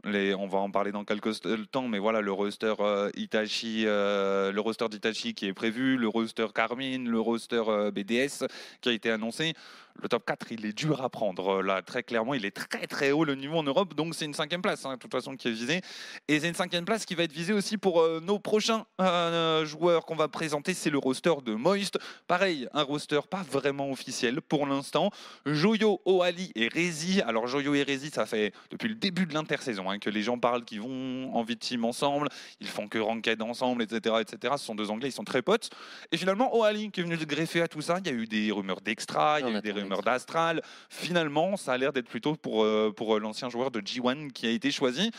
les, 0.03 0.33
on 0.33 0.47
va 0.47 0.57
en 0.59 0.71
parler 0.71 0.91
dans 0.91 1.03
quelques 1.03 1.27
st- 1.33 1.67
temps, 1.67 1.87
mais 1.87 1.99
voilà, 1.99 2.21
le 2.21 2.31
roster 2.31 2.73
euh, 2.79 3.11
Itachi, 3.15 3.83
euh, 3.85 4.51
le 4.51 4.59
roster 4.61 4.87
d'Itachi 4.89 5.33
qui 5.35 5.45
est 5.45 5.53
prévu, 5.53 5.97
le 5.97 6.07
roster 6.07 6.47
Carmine, 6.55 7.07
le 7.07 7.19
roster 7.19 7.61
euh, 7.67 7.91
BDS 7.91 8.45
qui 8.81 8.89
a 8.89 8.93
été 8.93 9.11
annoncé. 9.11 9.53
Le 10.01 10.07
top 10.09 10.25
4, 10.25 10.51
il 10.51 10.65
est 10.65 10.73
dur 10.73 11.01
à 11.01 11.09
prendre. 11.09 11.59
euh, 11.59 11.61
Là, 11.61 11.81
très 11.81 12.03
clairement, 12.03 12.33
il 12.33 12.45
est 12.45 12.55
très 12.55 12.87
très 12.87 13.11
haut 13.11 13.23
le 13.23 13.35
niveau 13.35 13.57
en 13.57 13.63
Europe, 13.63 13.93
donc 13.93 14.15
c'est 14.15 14.25
une 14.25 14.33
cinquième 14.33 14.61
place, 14.61 14.85
hein, 14.85 14.93
de 14.93 14.99
toute 14.99 15.11
façon, 15.11 15.35
qui 15.35 15.47
est 15.47 15.51
visée. 15.51 15.81
Et 16.27 16.39
c'est 16.39 16.47
une 16.49 16.55
cinquième 16.55 16.85
place 16.85 17.05
qui 17.05 17.15
va 17.15 17.23
être 17.23 17.31
visée 17.31 17.53
aussi 17.53 17.77
pour 17.77 18.01
euh, 18.01 18.19
nos 18.19 18.39
prochains 18.39 18.85
euh, 18.99 19.65
joueurs 19.65 20.05
qu'on 20.05 20.15
va 20.15 20.27
présenter. 20.27 20.73
C'est 20.73 20.89
le 20.89 20.97
roster 20.97 21.33
de 21.45 21.53
Moist. 21.53 21.99
Pareil, 22.27 22.67
un 22.73 22.83
roster 22.83 23.19
pas 23.29 23.43
vraiment 23.43 23.91
officiel 23.91 24.41
pour 24.41 24.65
l'instant. 24.65 25.11
Joyo, 25.45 26.01
Oali 26.05 26.51
et 26.55 26.67
Rezi. 26.67 27.21
Alors 27.21 27.47
Joyo 27.47 27.73
et 27.75 27.83
Rezi, 27.83 28.09
ça 28.09 28.25
fait 28.25 28.53
depuis 28.71 28.89
le 28.89 28.95
début 28.95 29.25
de 29.25 29.33
l'intersaison 29.33 29.89
hein, 29.89 29.99
que 29.99 30.09
les 30.09 30.21
gens 30.23 30.39
parlent 30.39 30.63
qu'ils 30.63 30.81
vont 30.81 31.33
en 31.35 31.43
de 31.43 31.53
team 31.53 31.85
ensemble. 31.85 32.29
Ils 32.59 32.67
font 32.67 32.87
que 32.87 32.97
ranked 32.97 33.41
ensemble, 33.41 33.83
etc., 33.83 34.15
etc. 34.21 34.53
Ce 34.57 34.65
sont 34.65 34.75
deux 34.75 34.89
Anglais, 34.89 35.09
ils 35.09 35.13
sont 35.13 35.23
très 35.23 35.41
potes. 35.41 35.69
Et 36.11 36.17
finalement, 36.17 36.55
Oali 36.55 36.91
qui 36.91 37.01
est 37.01 37.03
venu 37.03 37.17
se 37.17 37.25
greffer 37.25 37.61
à 37.61 37.67
tout 37.67 37.81
ça. 37.81 37.99
Il 37.99 38.07
y 38.07 38.09
a 38.09 38.13
eu 38.13 38.25
des 38.25 38.51
rumeurs 38.51 38.81
d'extra, 38.81 39.39
il 39.39 39.47
y 39.47 39.55
a 39.55 39.57
eu 39.57 39.61
des 39.61 39.71
rumeurs 39.83 40.01
d'extra. 40.01 40.53
d'astral. 40.53 40.61
Finalement, 40.89 41.57
ça 41.57 41.73
a 41.73 41.77
l'air 41.77 41.93
d'être 41.93 42.07
plutôt 42.07 42.35
pour, 42.35 42.63
euh, 42.63 42.93
pour 42.95 43.15
euh, 43.15 43.19
l'ancien 43.19 43.49
joueur 43.49 43.71
de 43.71 43.81
G1 43.81 44.31
qui 44.31 44.47
a 44.47 44.49
été 44.49 44.71
choisi. 44.71 45.11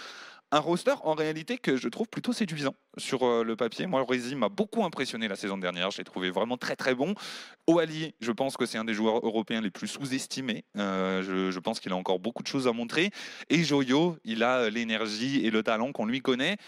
Un 0.55 0.59
roster 0.59 0.94
en 1.05 1.14
réalité 1.14 1.57
que 1.57 1.79
je 1.79 1.88
trouve 1.88 2.09
plutôt 2.09 2.35
séduisant 2.35 2.75
sur 2.98 3.22
euh, 3.22 3.42
le 3.42 3.57
papier. 3.57 3.87
Moi, 3.87 4.05
Rezi 4.07 4.35
m'a 4.35 4.51
beaucoup 4.51 4.85
impressionné 4.85 5.27
la 5.27 5.37
saison 5.37 5.57
dernière. 5.57 5.90
Je 5.90 5.98
l'ai 5.98 6.05
trouvé 6.05 6.31
vraiment 6.31 6.59
très 6.59 6.77
très 6.77 6.94
bon. 6.94 7.14
Oali, 7.66 8.14
je 8.20 8.33
pense 8.33 8.59
que 8.59 8.66
c'est 8.66 8.77
un 8.77 8.85
des 8.85 8.92
joueurs 8.92 9.25
européens 9.25 9.62
les 9.62 9.70
plus 9.70 9.88
sous-estimés. 9.88 10.64
Je, 10.75 11.51
je 11.51 11.59
pense 11.59 11.81
qu'il 11.81 11.92
a 11.92 11.96
encore 11.96 12.18
beaucoup 12.18 12.42
de 12.42 12.48
choses 12.48 12.68
à 12.68 12.72
montrer. 12.72 13.11
Et 13.48 13.64
Joyo, 13.64 14.18
il 14.25 14.42
a 14.42 14.68
l'énergie 14.68 15.46
et 15.46 15.51
le 15.51 15.62
talent 15.62 15.92
qu'on 15.92 16.05
lui 16.05 16.20
connaît. 16.20 16.59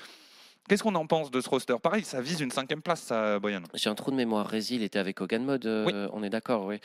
Qu'est-ce 0.67 0.83
qu'on 0.83 0.95
en 0.95 1.07
pense 1.07 1.31
de 1.31 1.43
ce 1.43 1.49
roster? 1.51 1.75
Pareil, 1.83 2.05
ça 2.05 2.23
vise 2.23 2.41
une 2.41 2.51
cinquième 2.51 2.81
place, 2.81 3.03
ça, 3.03 3.39
Boyan. 3.39 3.61
J'ai 3.75 3.91
un 3.91 3.95
trou 3.95 4.11
de 4.11 4.17
mémoire. 4.17 4.47
Résil 4.47 4.83
était 4.83 4.99
avec 4.99 5.21
Hogan 5.21 5.45
Mode, 5.45 5.67
euh, 5.67 6.09
on 6.15 6.23
est 6.23 6.31
d'accord, 6.31 6.65
oui. 6.65 6.81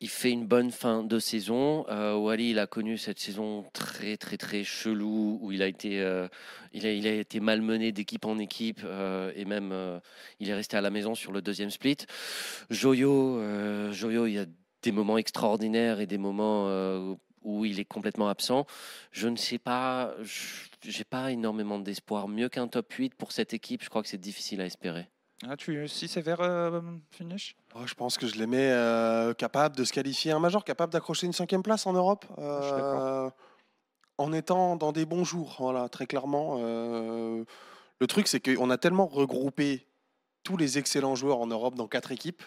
Il 0.00 0.08
fait 0.08 0.30
une 0.30 0.46
bonne 0.46 0.70
fin 0.70 1.02
de 1.02 1.18
saison. 1.18 1.84
Euh, 1.88 2.14
Wally, 2.14 2.50
il 2.50 2.60
a 2.60 2.68
connu 2.68 2.96
cette 2.98 3.18
saison 3.18 3.64
très, 3.72 4.16
très, 4.16 4.36
très 4.36 4.62
chelou 4.62 5.40
où 5.42 5.50
il 5.50 5.60
a 5.62 5.66
été, 5.66 6.00
euh, 6.02 6.28
il 6.72 6.86
a, 6.86 6.92
il 6.92 7.04
a 7.08 7.14
été 7.14 7.40
malmené 7.40 7.90
d'équipe 7.90 8.26
en 8.26 8.38
équipe 8.38 8.82
et 9.34 9.44
même 9.44 9.74
il 10.38 10.48
est 10.48 10.54
resté 10.54 10.76
à 10.76 10.80
la 10.80 10.90
maison 10.90 11.16
sur 11.16 11.32
le 11.32 11.42
deuxième 11.42 11.70
split. 11.70 11.96
Joyo, 12.70 13.42
Joyo, 13.90 14.26
il 14.26 14.34
y 14.34 14.38
a 14.38 14.46
des 14.82 14.92
moments 14.92 15.18
extraordinaires 15.18 15.98
et 15.98 16.06
des 16.06 16.18
moments 16.18 16.68
où 17.42 17.64
il 17.64 17.80
est 17.80 17.84
complètement 17.84 18.28
absent. 18.28 18.66
Je 19.10 19.28
ne 19.28 19.36
sais 19.36 19.58
pas, 19.58 20.14
j'ai 20.90 21.04
pas 21.04 21.32
énormément 21.32 21.78
d'espoir. 21.78 22.28
Mieux 22.28 22.48
qu'un 22.48 22.68
top 22.68 22.92
8 22.92 23.14
pour 23.14 23.32
cette 23.32 23.54
équipe, 23.54 23.82
je 23.82 23.88
crois 23.88 24.02
que 24.02 24.08
c'est 24.08 24.18
difficile 24.18 24.60
à 24.60 24.66
espérer. 24.66 25.08
Ah, 25.46 25.56
tu 25.56 25.82
es 25.82 25.86
si 25.86 26.08
sévère, 26.08 26.40
euh, 26.40 26.80
finish 27.10 27.56
Je 27.84 27.94
pense 27.94 28.16
que 28.16 28.26
je 28.26 28.36
les 28.36 28.46
mets 28.46 28.70
euh, 28.70 29.34
capable 29.34 29.76
de 29.76 29.84
se 29.84 29.92
qualifier 29.92 30.32
un 30.32 30.38
major, 30.38 30.64
capable 30.64 30.92
d'accrocher 30.92 31.26
une 31.26 31.34
cinquième 31.34 31.62
place 31.62 31.86
en 31.86 31.92
Europe. 31.92 32.24
Euh, 32.38 33.28
en 34.16 34.32
étant 34.32 34.76
dans 34.76 34.92
des 34.92 35.04
bons 35.04 35.24
jours, 35.24 35.56
voilà, 35.58 35.90
très 35.90 36.06
clairement. 36.06 36.56
le 36.58 38.06
truc, 38.08 38.28
c'est 38.28 38.40
qu'on 38.40 38.70
a 38.70 38.78
tellement 38.78 39.06
regroupé 39.06 39.86
tous 40.42 40.56
les 40.56 40.78
excellents 40.78 41.14
joueurs 41.14 41.40
en 41.40 41.46
Europe 41.46 41.74
dans 41.74 41.86
quatre 41.86 42.12
équipes 42.12 42.42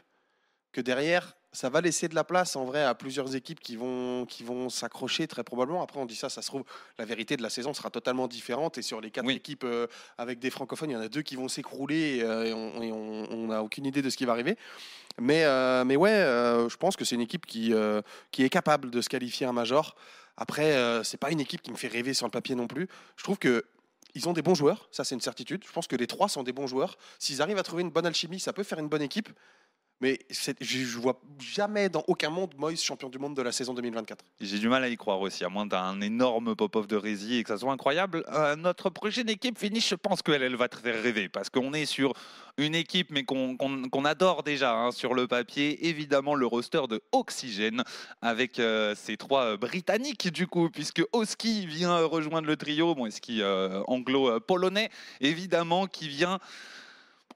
que 0.71 0.81
derrière, 0.81 1.35
ça 1.51 1.69
va 1.69 1.81
laisser 1.81 2.07
de 2.07 2.15
la 2.15 2.23
place 2.23 2.55
en 2.55 2.65
vrai 2.65 2.83
à 2.83 2.93
plusieurs 2.93 3.35
équipes 3.35 3.59
qui 3.59 3.75
vont, 3.75 4.25
qui 4.27 4.43
vont 4.43 4.69
s'accrocher 4.69 5.27
très 5.27 5.43
probablement. 5.43 5.81
Après, 5.81 5.99
on 5.99 6.05
dit 6.05 6.15
ça, 6.15 6.29
ça 6.29 6.41
se 6.41 6.47
trouve, 6.47 6.63
la 6.97 7.05
vérité 7.05 7.37
de 7.37 7.41
la 7.41 7.49
saison 7.49 7.73
sera 7.73 7.89
totalement 7.89 8.27
différente. 8.27 8.77
Et 8.77 8.81
sur 8.81 9.01
les 9.01 9.09
quatre 9.09 9.29
équipes 9.29 9.63
euh, 9.63 9.87
avec 10.17 10.39
des 10.39 10.51
francophones, 10.51 10.91
il 10.91 10.93
y 10.93 10.97
en 10.97 11.01
a 11.01 11.09
deux 11.09 11.23
qui 11.23 11.35
vont 11.35 11.47
s'écrouler 11.47 12.17
et, 12.17 12.23
euh, 12.23 12.53
on 12.53 13.47
n'a 13.47 13.63
aucune 13.63 13.85
idée 13.85 14.01
de 14.01 14.09
ce 14.09 14.17
qui 14.17 14.25
va 14.25 14.33
arriver. 14.33 14.57
Mais, 15.19 15.43
euh, 15.43 15.83
mais 15.85 15.95
ouais, 15.95 16.19
je 16.19 16.77
pense 16.77 16.95
que 16.95 17.03
c'est 17.03 17.15
une 17.15 17.21
équipe 17.21 17.45
qui, 17.45 17.73
qui 18.31 18.43
est 18.43 18.49
capable 18.49 18.91
de 18.91 19.01
se 19.01 19.09
qualifier 19.09 19.47
un 19.47 19.53
major. 19.53 19.95
Après, 20.37 21.03
c'est 21.03 21.17
pas 21.17 21.31
une 21.31 21.39
équipe 21.39 21.61
qui 21.61 21.71
me 21.71 21.77
fait 21.77 21.87
rêver 21.87 22.13
sur 22.13 22.27
le 22.27 22.31
papier 22.31 22.55
non 22.55 22.67
plus. 22.67 22.87
Je 23.17 23.23
trouve 23.23 23.37
que 23.37 23.65
ils 24.15 24.27
ont 24.27 24.33
des 24.33 24.41
bons 24.41 24.55
joueurs, 24.55 24.87
ça 24.91 25.03
c'est 25.03 25.13
une 25.13 25.21
certitude. 25.21 25.63
Je 25.65 25.71
pense 25.71 25.87
que 25.87 25.95
les 25.95 26.07
trois 26.07 26.29
sont 26.29 26.41
des 26.41 26.51
bons 26.51 26.67
joueurs. 26.67 26.97
S'ils 27.19 27.41
arrivent 27.41 27.59
à 27.59 27.63
trouver 27.63 27.83
une 27.83 27.91
bonne 27.91 28.05
alchimie, 28.05 28.39
ça 28.39 28.53
peut 28.53 28.63
faire 28.63 28.79
une 28.79 28.89
bonne 28.89 29.03
équipe. 29.03 29.29
Mais 30.01 30.19
je 30.29 30.77
ne 30.77 31.01
vois 31.01 31.19
jamais 31.39 31.89
dans 31.89 32.03
aucun 32.07 32.29
monde 32.29 32.53
Moïse 32.57 32.81
champion 32.81 33.09
du 33.09 33.19
monde 33.19 33.35
de 33.35 33.41
la 33.41 33.51
saison 33.51 33.73
2024. 33.73 34.23
J'ai 34.39 34.57
du 34.57 34.69
mal 34.69 34.83
à 34.83 34.87
y 34.87 34.95
croire 34.95 35.19
aussi, 35.19 35.43
à 35.43 35.49
moins 35.49 35.65
d'un 35.65 35.99
énorme 35.99 36.55
pop-off 36.55 36.87
de 36.87 36.95
Rési 36.95 37.37
et 37.37 37.43
que 37.43 37.49
ça 37.49 37.57
soit 37.57 37.73
incroyable. 37.73 38.23
Euh, 38.31 38.55
notre 38.55 38.89
prochaine 38.89 39.29
équipe 39.29 39.57
finit, 39.57 39.81
je 39.81 39.95
pense 39.95 40.21
qu'elle 40.21 40.41
elle 40.41 40.55
va 40.55 40.69
te 40.69 40.77
faire 40.77 41.03
rêver 41.03 41.27
parce 41.27 41.49
qu'on 41.49 41.73
est 41.73 41.85
sur 41.85 42.13
une 42.57 42.75
équipe 42.75 43.11
mais 43.11 43.23
qu'on 43.25 44.05
adore 44.05 44.43
déjà 44.43 44.73
hein, 44.73 44.91
sur 44.91 45.13
le 45.13 45.27
papier. 45.27 45.87
Évidemment, 45.87 46.33
le 46.33 46.45
roster 46.45 46.81
de 46.89 47.01
Oxygène 47.11 47.83
avec 48.21 48.59
euh, 48.59 48.95
ces 48.95 49.17
trois 49.17 49.43
euh, 49.43 49.57
Britanniques 49.57 50.31
du 50.31 50.47
coup, 50.47 50.69
puisque 50.69 51.03
Oski 51.11 51.65
vient 51.65 52.05
rejoindre 52.05 52.47
le 52.47 52.55
trio, 52.55 52.95
bon, 52.95 53.07
Oski 53.07 53.41
anglo-polonais, 53.87 54.89
évidemment, 55.19 55.87
qui 55.87 56.07
vient 56.07 56.39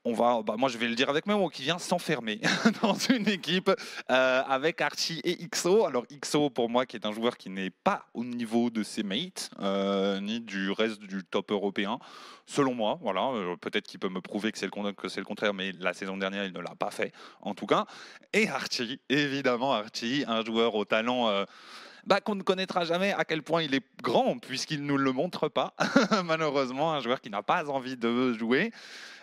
on 0.05 0.13
va, 0.13 0.41
bah, 0.41 0.55
moi 0.57 0.69
je 0.69 0.77
vais 0.77 0.87
le 0.87 0.95
dire 0.95 1.09
avec 1.09 1.25
mes 1.25 1.33
mots, 1.33 1.49
qui 1.49 1.61
vient 1.61 1.79
s'enfermer 1.79 2.39
dans 2.81 2.93
une 2.93 3.27
équipe 3.27 3.71
euh, 4.11 4.43
avec 4.47 4.81
Archie 4.81 5.21
et 5.23 5.35
XO. 5.47 5.85
Alors 5.85 6.05
XO 6.07 6.49
pour 6.49 6.69
moi 6.69 6.85
qui 6.85 6.97
est 6.97 7.05
un 7.05 7.11
joueur 7.11 7.37
qui 7.37 7.49
n'est 7.49 7.69
pas 7.69 8.05
au 8.13 8.23
niveau 8.23 8.69
de 8.69 8.83
ses 8.83 9.03
mates, 9.03 9.49
euh, 9.59 10.19
ni 10.19 10.39
du 10.39 10.71
reste 10.71 10.99
du 11.01 11.23
top 11.23 11.51
européen, 11.51 11.99
selon 12.45 12.73
moi. 12.73 12.99
Voilà, 13.01 13.27
euh, 13.29 13.55
peut-être 13.55 13.87
qu'il 13.87 13.99
peut 13.99 14.09
me 14.09 14.21
prouver 14.21 14.51
que 14.51 14.57
c'est 14.57 14.65
le, 14.73 14.91
que 14.91 15.07
c'est 15.07 15.21
le 15.21 15.25
contraire, 15.25 15.53
mais 15.53 15.71
la 15.79 15.93
saison 15.93 16.17
dernière 16.17 16.45
il 16.45 16.53
ne 16.53 16.59
l'a 16.59 16.75
pas 16.75 16.91
fait 16.91 17.13
en 17.41 17.53
tout 17.53 17.65
cas. 17.65 17.85
Et 18.33 18.49
Archie, 18.49 18.99
évidemment 19.09 19.73
Archie, 19.73 20.25
un 20.27 20.43
joueur 20.43 20.75
au 20.75 20.85
talent 20.85 21.45
bah, 22.05 22.21
qu'on 22.21 22.35
ne 22.35 22.43
connaîtra 22.43 22.85
jamais 22.85 23.13
à 23.13 23.25
quel 23.25 23.43
point 23.43 23.63
il 23.63 23.73
est 23.73 23.83
grand, 24.01 24.37
puisqu'il 24.39 24.81
ne 24.81 24.87
nous 24.87 24.97
le 24.97 25.11
montre 25.11 25.47
pas, 25.49 25.73
malheureusement, 26.25 26.93
un 26.93 26.99
joueur 26.99 27.21
qui 27.21 27.29
n'a 27.29 27.43
pas 27.43 27.69
envie 27.69 27.97
de 27.97 28.33
jouer. 28.33 28.71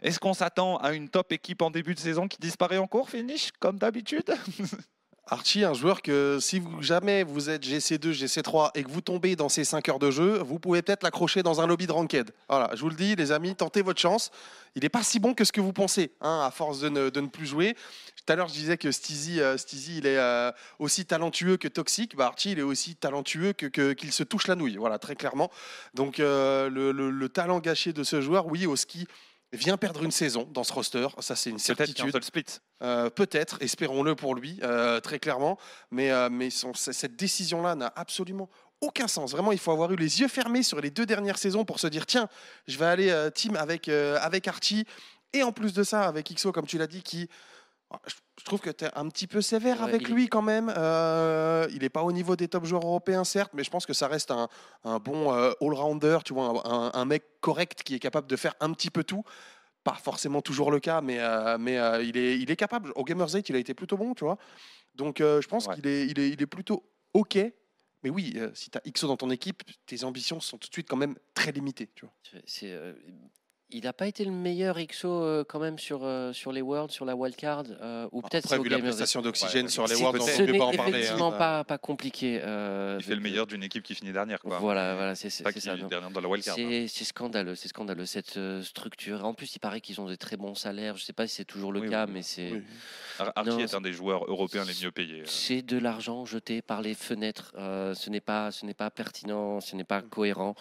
Est-ce 0.02 0.18
qu'on 0.18 0.34
s'attend 0.34 0.76
à 0.78 0.92
une 0.92 1.08
top 1.08 1.32
équipe 1.32 1.62
en 1.62 1.70
début 1.70 1.94
de 1.94 2.00
saison 2.00 2.28
qui 2.28 2.38
disparaît 2.38 2.78
en 2.78 2.86
cours, 2.86 3.10
finish, 3.10 3.50
comme 3.58 3.78
d'habitude? 3.78 4.34
Archie, 5.32 5.62
un 5.62 5.74
joueur 5.74 6.02
que 6.02 6.38
si 6.40 6.58
vous, 6.58 6.82
jamais 6.82 7.22
vous 7.22 7.50
êtes 7.50 7.64
GC2, 7.64 8.10
GC3 8.10 8.72
et 8.74 8.82
que 8.82 8.90
vous 8.90 9.00
tombez 9.00 9.36
dans 9.36 9.48
ces 9.48 9.62
5 9.62 9.88
heures 9.88 10.00
de 10.00 10.10
jeu, 10.10 10.38
vous 10.38 10.58
pouvez 10.58 10.82
peut-être 10.82 11.04
l'accrocher 11.04 11.44
dans 11.44 11.60
un 11.60 11.68
lobby 11.68 11.86
de 11.86 11.92
ranked. 11.92 12.32
Voilà, 12.48 12.68
je 12.74 12.80
vous 12.80 12.88
le 12.88 12.96
dis, 12.96 13.14
les 13.14 13.30
amis, 13.30 13.54
tentez 13.54 13.82
votre 13.82 14.00
chance. 14.00 14.32
Il 14.74 14.82
n'est 14.82 14.88
pas 14.88 15.04
si 15.04 15.20
bon 15.20 15.32
que 15.32 15.44
ce 15.44 15.52
que 15.52 15.60
vous 15.60 15.72
pensez, 15.72 16.10
hein, 16.20 16.42
à 16.44 16.50
force 16.50 16.80
de 16.80 16.88
ne, 16.88 17.10
de 17.10 17.20
ne, 17.20 17.28
plus 17.28 17.46
jouer. 17.46 17.76
Tout 18.16 18.32
à 18.32 18.34
l'heure, 18.34 18.48
je 18.48 18.54
disais 18.54 18.76
que 18.76 18.90
Steezy, 18.90 19.40
euh, 19.40 19.56
il 19.88 20.04
est 20.04 20.18
euh, 20.18 20.50
aussi 20.80 21.06
talentueux 21.06 21.56
que 21.56 21.68
toxique. 21.68 22.16
Bah, 22.16 22.26
Archie, 22.26 22.50
il 22.50 22.58
est 22.58 22.62
aussi 22.62 22.96
talentueux 22.96 23.52
qu'il 23.52 23.70
que, 23.70 23.92
qu'il 23.92 24.10
se 24.10 24.24
touche 24.24 24.48
la 24.48 24.56
nouille, 24.56 24.78
voilà, 24.78 24.98
très 24.98 25.14
clairement. 25.14 25.48
Donc, 25.94 26.18
euh, 26.18 26.68
le, 26.68 26.90
le, 26.90 27.28
talent 27.28 27.60
gâché 27.60 27.92
de 27.92 28.02
ce 28.02 28.20
joueur, 28.20 28.48
oui, 28.48 28.66
au 28.66 28.74
ski, 28.74 29.06
vient 29.52 29.76
perdre 29.76 30.02
une 30.02 30.10
saison 30.10 30.48
dans 30.52 30.64
ce 30.64 30.72
roster. 30.72 31.08
Ça, 31.18 31.34
c'est 31.36 31.50
une 31.50 31.58
certitude. 31.58 32.12
Peut-être 32.12 32.24
split. 32.24 32.44
Euh, 32.82 33.10
peut-être, 33.10 33.62
espérons-le 33.62 34.14
pour 34.14 34.34
lui, 34.34 34.60
euh, 34.62 35.00
très 35.00 35.18
clairement. 35.18 35.58
Mais, 35.90 36.10
euh, 36.10 36.28
mais 36.30 36.50
cette 36.50 37.16
décision-là 37.16 37.74
n'a 37.74 37.92
absolument 37.96 38.48
aucun 38.80 39.08
sens. 39.08 39.32
Vraiment, 39.32 39.52
il 39.52 39.58
faut 39.58 39.72
avoir 39.72 39.92
eu 39.92 39.96
les 39.96 40.20
yeux 40.20 40.28
fermés 40.28 40.62
sur 40.62 40.80
les 40.80 40.90
deux 40.90 41.04
dernières 41.04 41.38
saisons 41.38 41.64
pour 41.64 41.80
se 41.80 41.86
dire 41.86 42.06
tiens, 42.06 42.28
je 42.66 42.78
vais 42.78 42.86
aller 42.86 43.28
team 43.34 43.56
avec, 43.56 43.88
avec 43.88 44.48
Archie. 44.48 44.86
Et 45.32 45.42
en 45.42 45.52
plus 45.52 45.72
de 45.72 45.82
ça, 45.82 46.06
avec 46.06 46.32
XO, 46.32 46.50
comme 46.52 46.66
tu 46.66 46.78
l'as 46.78 46.86
dit, 46.86 47.02
qui 47.02 47.28
je 48.06 48.14
trouve 48.44 48.60
que 48.60 48.70
tu 48.70 48.84
es 48.84 48.90
un 48.94 49.08
petit 49.08 49.26
peu 49.26 49.40
sévère 49.40 49.82
avec 49.82 50.08
lui 50.08 50.28
quand 50.28 50.42
même. 50.42 50.72
Euh, 50.76 51.66
il 51.72 51.80
n'est 51.80 51.88
pas 51.88 52.02
au 52.02 52.12
niveau 52.12 52.36
des 52.36 52.48
top 52.48 52.64
joueurs 52.64 52.84
européens, 52.84 53.24
certes, 53.24 53.52
mais 53.54 53.64
je 53.64 53.70
pense 53.70 53.86
que 53.86 53.92
ça 53.92 54.08
reste 54.08 54.30
un, 54.30 54.48
bon 54.98 55.32
euh, 55.32 55.52
all-rounder, 55.60 56.18
tu 56.24 56.34
vois, 56.34 56.62
un, 56.96 57.04
mec 57.04 57.24
correct 57.40 57.82
qui 57.82 57.94
est 57.94 57.98
capable 57.98 58.26
de 58.28 58.36
faire 58.36 58.54
un 58.60 58.72
petit 58.72 58.90
peu 58.90 59.04
tout. 59.04 59.24
Pas 59.82 59.94
forcément 59.94 60.42
toujours 60.42 60.70
le 60.70 60.78
cas, 60.78 61.00
mais, 61.00 61.18
euh, 61.18 61.56
mais 61.58 61.76
il, 62.04 62.16
est, 62.16 62.38
il 62.38 62.50
est 62.50 62.56
capable. 62.56 62.92
Au 62.94 63.04
Gamers 63.04 63.32
8, 63.32 63.48
il 63.48 63.56
a 63.56 63.58
été 63.58 63.74
plutôt 63.74 63.96
bon, 63.96 64.14
tu 64.14 64.24
vois. 64.24 64.38
Donc 64.94 65.18
je 65.18 65.46
pense 65.46 65.68
qu'il 65.68 65.86
est, 65.86 66.06
il 66.06 66.18
est, 66.18 66.30
il 66.30 66.42
est 66.42 66.46
plutôt 66.46 66.84
OK. 67.14 67.38
Mais 68.02 68.08
oui, 68.08 68.38
si 68.54 68.70
tu 68.70 68.78
as 68.78 68.90
XO 68.90 69.08
dans 69.08 69.16
ton 69.16 69.30
équipe, 69.30 69.62
tes 69.86 70.04
ambitions 70.04 70.40
sont 70.40 70.56
tout 70.56 70.68
de 70.68 70.72
suite 70.72 70.88
quand 70.88 70.96
même 70.96 71.16
très 71.34 71.52
limitées. 71.52 71.90
Tu 71.94 72.06
vois. 72.06 72.14
C'est, 72.46 72.74
il 73.72 73.84
n'a 73.84 73.92
pas 73.92 74.06
été 74.06 74.24
le 74.24 74.30
meilleur 74.30 74.78
XO 74.78 75.08
euh, 75.08 75.44
quand 75.46 75.58
même 75.58 75.78
sur, 75.78 76.00
euh, 76.02 76.32
sur 76.32 76.52
les 76.52 76.62
Worlds, 76.62 76.92
sur 76.92 77.04
la 77.04 77.14
wildcard 77.14 77.64
euh, 77.80 78.08
ou 78.12 78.22
peut-être 78.22 78.46
Après, 78.46 78.58
vu 78.58 78.68
la 78.68 78.78
prestation 78.78 79.22
d'oxygène 79.22 79.68
sur 79.68 79.86
les 79.86 79.94
Worlds, 79.96 80.20
on 80.20 80.26
ne 80.42 80.46
peut 80.46 80.58
pas 80.58 80.64
en 80.64 80.72
parler. 80.72 80.92
C'est 80.92 80.98
effectivement 80.98 81.32
pas, 81.32 81.64
pas 81.64 81.78
compliqué. 81.78 82.34
il 82.34 83.04
fait 83.04 83.14
le 83.14 83.20
meilleur 83.20 83.46
d'une 83.46 83.62
équipe 83.62 83.82
qui 83.82 83.94
finit 83.94 84.12
dernière. 84.12 84.40
Quoi. 84.40 84.58
Voilà, 84.58 84.94
voilà 84.94 85.14
c'est 85.14 85.30
ça. 85.30 85.44
Dernière 85.50 86.10
dans 86.10 86.20
la 86.20 86.28
wildcard. 86.28 86.56
C'est 86.56 86.84
hein. 86.84 87.04
scandaleux, 87.04 87.54
c'est 87.54 87.68
scandaleux 87.68 88.06
cette 88.06 88.38
structure. 88.62 89.24
En 89.24 89.34
plus, 89.34 89.54
il 89.54 89.60
paraît 89.60 89.80
qu'ils 89.80 90.00
ont 90.00 90.08
des 90.08 90.16
très 90.16 90.36
bons 90.36 90.54
salaires. 90.54 90.96
Je 90.96 91.02
ne 91.02 91.06
sais 91.06 91.12
pas 91.12 91.26
si 91.26 91.36
c'est 91.36 91.44
toujours 91.44 91.72
le 91.72 91.88
cas, 91.88 92.06
mais 92.06 92.22
c'est. 92.22 92.62
Archie 93.36 93.60
est 93.60 93.74
un 93.74 93.80
des 93.80 93.92
joueurs 93.92 94.24
européens 94.24 94.64
les 94.64 94.84
mieux 94.84 94.90
payés. 94.90 95.22
C'est 95.26 95.62
de 95.62 95.78
l'argent 95.78 96.24
jeté 96.24 96.62
par 96.62 96.82
les 96.82 96.94
fenêtres. 96.94 97.52
ce 97.56 98.10
n'est 98.10 98.20
pas, 98.20 98.50
ce 98.50 98.66
n'est 98.66 98.74
pas 98.74 98.90
pertinent, 98.90 99.60
ce 99.60 99.76
n'est 99.76 99.84
pas 99.84 100.02
cohérent. 100.02 100.54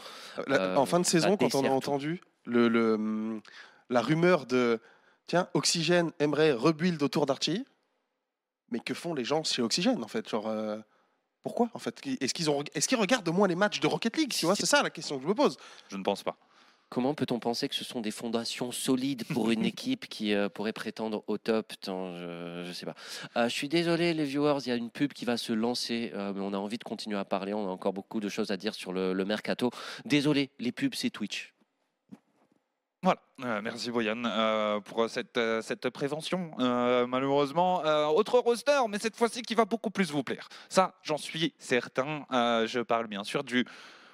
en 0.48 0.86
fin 0.86 1.00
de 1.00 1.06
saison, 1.06 1.38
quand 1.38 1.56
on 1.56 1.66
a 1.66 1.70
entendu 1.70 2.22
le, 2.50 3.42
la 3.90 4.02
rumeur 4.02 4.46
de 4.46 4.80
tiens, 5.30 5.48
Oxygène 5.54 6.12
aimerait 6.20 6.52
rebuild 6.52 7.02
autour 7.02 7.26
d'Archie. 7.26 7.66
Mais 8.72 8.80
que 8.80 8.94
font 8.94 9.14
les 9.14 9.24
gens 9.24 9.44
chez 9.44 9.62
Oxygène 9.62 10.04
en 10.04 10.08
fait? 10.08 10.28
Genre, 10.30 10.48
euh, 10.48 10.78
pourquoi 11.42 11.70
en 11.74 11.80
fait? 11.80 12.00
Est-ce 12.20 12.34
qu'ils 12.34 12.50
ont, 12.50 12.64
est-ce 12.76 12.88
qu'ils 12.88 13.00
regardent 13.00 13.28
au 13.28 13.34
moins 13.34 13.48
les 13.48 13.56
matchs 13.56 13.80
de 13.80 13.88
Rocket 13.88 14.18
League? 14.18 14.32
Tu 14.32 14.46
vois, 14.46 14.56
c'est 14.56 14.66
ça 14.66 14.84
la 14.84 14.90
question 14.90 15.18
que 15.18 15.24
je 15.24 15.28
me 15.28 15.34
pose. 15.34 15.58
Je 15.90 15.98
ne 15.98 16.04
pense 16.04 16.24
pas. 16.24 16.38
Comment 16.90 17.14
peut-on 17.14 17.40
penser 17.40 17.70
que 17.70 17.76
ce 17.76 17.84
sont 17.84 18.02
des 18.02 18.10
fondations 18.10 18.72
solides 18.72 19.24
pour 19.26 19.52
une 19.52 19.64
équipe 19.74 20.08
qui 20.08 20.34
euh, 20.34 20.50
pourrait 20.50 20.74
prétendre 20.74 21.24
au 21.28 21.38
top? 21.38 21.74
Je 21.86 22.68
ne 22.68 22.74
sais 22.74 22.86
pas. 22.88 22.96
Euh, 23.38 23.48
je 23.48 23.54
suis 23.54 23.70
désolé, 23.70 24.16
les 24.16 24.26
viewers, 24.26 24.58
il 24.66 24.70
y 24.70 24.72
a 24.72 24.76
une 24.76 24.90
pub 24.90 25.14
qui 25.14 25.26
va 25.26 25.38
se 25.38 25.54
lancer, 25.54 26.12
mais 26.16 26.42
on 26.42 26.54
a 26.54 26.58
envie 26.58 26.80
de 26.80 26.84
continuer 26.84 27.18
à 27.18 27.26
parler. 27.26 27.54
On 27.54 27.68
a 27.68 27.72
encore 27.72 27.94
beaucoup 27.94 28.20
de 28.20 28.30
choses 28.30 28.50
à 28.50 28.58
dire 28.58 28.74
sur 28.74 28.92
le, 28.92 29.14
le 29.14 29.26
mercato. 29.26 29.70
Désolé, 30.06 30.50
les 30.60 30.72
pubs, 30.72 30.96
c'est 30.96 31.12
Twitch. 31.12 31.54
Voilà, 33.02 33.22
euh, 33.46 33.62
merci 33.64 33.92
Boyan 33.92 34.26
euh, 34.26 34.82
pour 34.82 35.10
cette, 35.10 35.38
euh, 35.38 35.62
cette 35.62 35.90
prévention. 35.90 36.52
malheureusement, 37.08 37.82
autre 38.10 38.40
roster, 38.40 38.80
mais 38.90 39.00
cette 39.00 39.16
fois-ci 39.16 39.42
qui 39.42 39.56
va 39.56 39.64
beaucoup 39.66 39.90
plus 39.90 40.12
vous 40.12 40.24
plaire. 40.24 40.50
Ça, 40.68 40.96
j'en 41.04 41.18
suis 41.18 41.54
certain. 41.58 42.26
je 42.32 42.82
parle 42.82 43.08
bien 43.08 43.24
sûr 43.24 43.44
du 43.44 43.66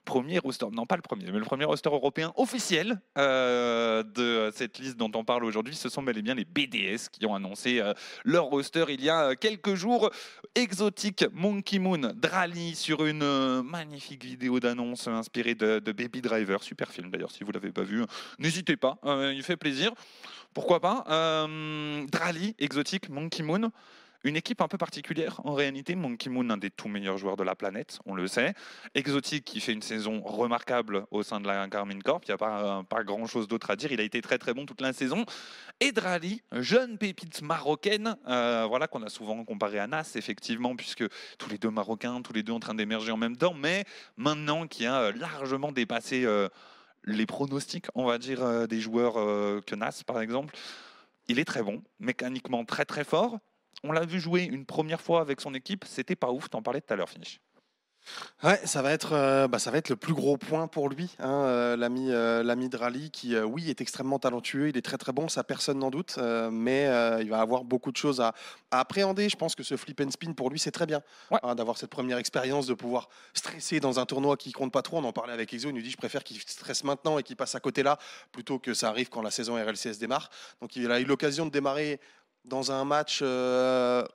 premier 0.05 0.39
roster, 0.39 0.67
non 0.71 0.85
pas 0.85 0.95
le 0.95 1.01
premier, 1.01 1.25
mais 1.31 1.39
le 1.39 1.45
premier 1.45 1.65
roster 1.65 1.89
européen 1.89 2.31
officiel 2.37 3.01
euh, 3.17 4.03
de 4.03 4.51
cette 4.55 4.77
liste 4.79 4.97
dont 4.97 5.11
on 5.15 5.25
parle 5.25 5.43
aujourd'hui. 5.43 5.75
Ce 5.75 5.89
sont 5.89 6.03
bel 6.03 6.17
et 6.17 6.21
bien 6.21 6.35
les 6.35 6.45
BDS 6.45 7.09
qui 7.11 7.25
ont 7.25 7.35
annoncé 7.35 7.79
euh, 7.79 7.93
leur 8.23 8.45
roster 8.45 8.85
il 8.89 9.03
y 9.03 9.09
a 9.09 9.35
quelques 9.35 9.75
jours. 9.75 10.09
Exotique 10.55 11.25
Monkey 11.33 11.79
Moon, 11.79 12.13
Drali 12.15 12.75
sur 12.75 13.05
une 13.05 13.23
euh, 13.23 13.61
magnifique 13.61 14.23
vidéo 14.23 14.61
d'annonce 14.61 15.07
inspirée 15.07 15.53
de, 15.53 15.79
Baby 15.79 16.21
Driver. 16.21 16.63
Super 16.63 16.91
film 16.91 17.11
d'ailleurs, 17.11 17.31
si 17.31 17.43
vous 17.43 17.51
l'avez 17.51 17.71
pas 17.71 17.83
vu, 17.83 18.03
n'hésitez 18.39 18.77
pas, 18.77 18.97
euh, 19.05 19.33
il 19.35 19.43
fait 19.43 19.57
plaisir. 19.57 19.91
Pourquoi 20.53 20.79
pas 20.79 21.03
euh, 21.09 22.05
Drali, 22.07 22.55
Exotique, 22.59 23.09
Monkey 23.09 23.43
Moon. 23.43 23.71
Une 24.25 24.35
équipe 24.35 24.59
un 24.61 24.67
peu 24.67 24.77
particulière 24.77 25.39
en 25.43 25.53
réalité. 25.53 25.95
Monkey 25.95 26.31
Moon, 26.31 26.49
un 26.49 26.57
des 26.57 26.71
tout 26.71 26.89
meilleurs 26.89 27.17
joueurs 27.17 27.37
de 27.37 27.43
la 27.43 27.55
planète, 27.55 27.99
on 28.07 28.15
le 28.15 28.27
sait. 28.27 28.55
Exotique 28.95 29.45
qui 29.45 29.61
fait 29.61 29.71
une 29.71 29.83
saison 29.83 30.21
remarquable 30.21 31.05
au 31.11 31.21
sein 31.21 31.39
de 31.39 31.47
la 31.47 31.67
Garmin 31.67 31.99
Corp. 31.99 32.23
Il 32.25 32.31
n'y 32.31 32.33
a 32.33 32.37
pas, 32.37 32.83
pas 32.89 33.03
grand 33.03 33.27
chose 33.27 33.47
d'autre 33.47 33.69
à 33.69 33.75
dire. 33.75 33.91
Il 33.91 34.01
a 34.01 34.03
été 34.03 34.21
très 34.21 34.39
très 34.39 34.53
bon 34.53 34.65
toute 34.65 34.81
la 34.81 34.93
saison. 34.93 35.25
Et 35.79 35.91
Drali, 35.91 36.41
jeune 36.53 36.97
pépite 36.97 37.43
marocaine, 37.43 38.17
euh, 38.27 38.65
voilà 38.67 38.87
qu'on 38.87 39.03
a 39.03 39.09
souvent 39.09 39.45
comparé 39.45 39.77
à 39.77 39.85
Nas, 39.85 40.13
effectivement, 40.15 40.75
puisque 40.75 41.05
tous 41.37 41.49
les 41.49 41.59
deux 41.59 41.69
marocains, 41.69 42.21
tous 42.23 42.33
les 42.33 42.41
deux 42.41 42.53
en 42.53 42.59
train 42.59 42.73
d'émerger 42.73 43.11
en 43.11 43.17
même 43.17 43.37
temps, 43.37 43.53
mais 43.53 43.85
maintenant 44.17 44.65
qui 44.65 44.87
a 44.87 45.11
largement 45.11 45.71
dépassé 45.71 46.25
euh, 46.25 46.49
les 47.05 47.25
pronostics, 47.25 47.85
on 47.95 48.05
va 48.05 48.17
dire, 48.17 48.43
euh, 48.43 48.67
des 48.67 48.81
joueurs 48.81 49.17
euh, 49.17 49.61
que 49.65 49.75
Nas, 49.75 50.01
par 50.05 50.19
exemple. 50.19 50.55
Il 51.27 51.39
est 51.39 51.45
très 51.45 51.63
bon, 51.63 51.81
mécaniquement 51.99 52.65
très 52.65 52.85
très 52.85 53.03
fort. 53.03 53.39
On 53.83 53.91
l'a 53.91 54.05
vu 54.05 54.19
jouer 54.19 54.43
une 54.43 54.65
première 54.65 55.01
fois 55.01 55.21
avec 55.21 55.41
son 55.41 55.53
équipe, 55.53 55.85
c'était 55.87 56.15
pas 56.15 56.31
ouf, 56.31 56.49
t'en 56.49 56.61
parlais 56.61 56.81
tout 56.81 56.93
à 56.93 56.95
l'heure, 56.95 57.09
Finish. 57.09 57.39
Ouais, 58.43 58.59
ça 58.65 58.83
va 58.83 58.91
être, 58.91 59.13
euh, 59.13 59.47
bah, 59.47 59.57
ça 59.57 59.71
va 59.71 59.79
être 59.79 59.89
le 59.89 59.95
plus 59.95 60.13
gros 60.13 60.37
point 60.37 60.67
pour 60.67 60.89
lui, 60.89 61.15
hein, 61.17 61.41
euh, 61.45 61.75
l'ami, 61.75 62.11
euh, 62.11 62.43
l'ami 62.43 62.69
Drali, 62.69 63.09
qui, 63.09 63.33
euh, 63.33 63.43
oui, 63.45 63.67
est 63.71 63.81
extrêmement 63.81 64.19
talentueux, 64.19 64.69
il 64.69 64.77
est 64.77 64.83
très 64.83 64.99
très 64.99 65.11
bon, 65.11 65.27
ça 65.27 65.43
personne 65.43 65.79
n'en 65.79 65.89
doute, 65.89 66.19
mais 66.51 66.83
il 67.21 67.29
va 67.31 67.39
avoir 67.41 67.63
beaucoup 67.63 67.91
de 67.91 67.97
choses 67.97 68.21
à, 68.21 68.35
à 68.69 68.79
appréhender. 68.79 69.27
Je 69.27 69.35
pense 69.35 69.55
que 69.55 69.63
ce 69.63 69.75
flip 69.75 69.99
and 70.01 70.11
spin 70.11 70.33
pour 70.33 70.51
lui, 70.51 70.59
c'est 70.59 70.69
très 70.69 70.85
bien, 70.85 71.01
Ouais. 71.31 71.39
hein, 71.41 71.55
d'avoir 71.55 71.79
cette 71.79 71.89
première 71.89 72.19
expérience, 72.19 72.67
de 72.67 72.75
pouvoir 72.75 73.09
stresser 73.33 73.79
dans 73.79 73.99
un 73.99 74.05
tournoi 74.05 74.37
qui 74.37 74.51
compte 74.51 74.71
pas 74.71 74.83
trop. 74.83 74.97
On 74.97 75.03
en 75.03 75.11
parlait 75.13 75.33
avec 75.33 75.51
Exo, 75.51 75.69
il 75.69 75.73
nous 75.73 75.81
dit, 75.81 75.89
je 75.89 75.97
préfère 75.97 76.23
qu'il 76.23 76.39
stresse 76.41 76.83
maintenant 76.83 77.17
et 77.17 77.23
qu'il 77.23 77.35
passe 77.35 77.55
à 77.55 77.59
côté 77.59 77.81
là, 77.81 77.97
plutôt 78.31 78.59
que 78.59 78.75
ça 78.75 78.89
arrive 78.89 79.09
quand 79.09 79.23
la 79.23 79.31
saison 79.31 79.55
RLCS 79.55 79.97
démarre. 79.99 80.29
Donc 80.61 80.75
il 80.75 80.91
a 80.91 80.99
eu 80.99 81.05
l'occasion 81.05 81.47
de 81.47 81.51
démarrer 81.51 81.99
dans 82.45 82.71
un 82.71 82.85
match. 82.85 83.19
euh, 83.21 84.05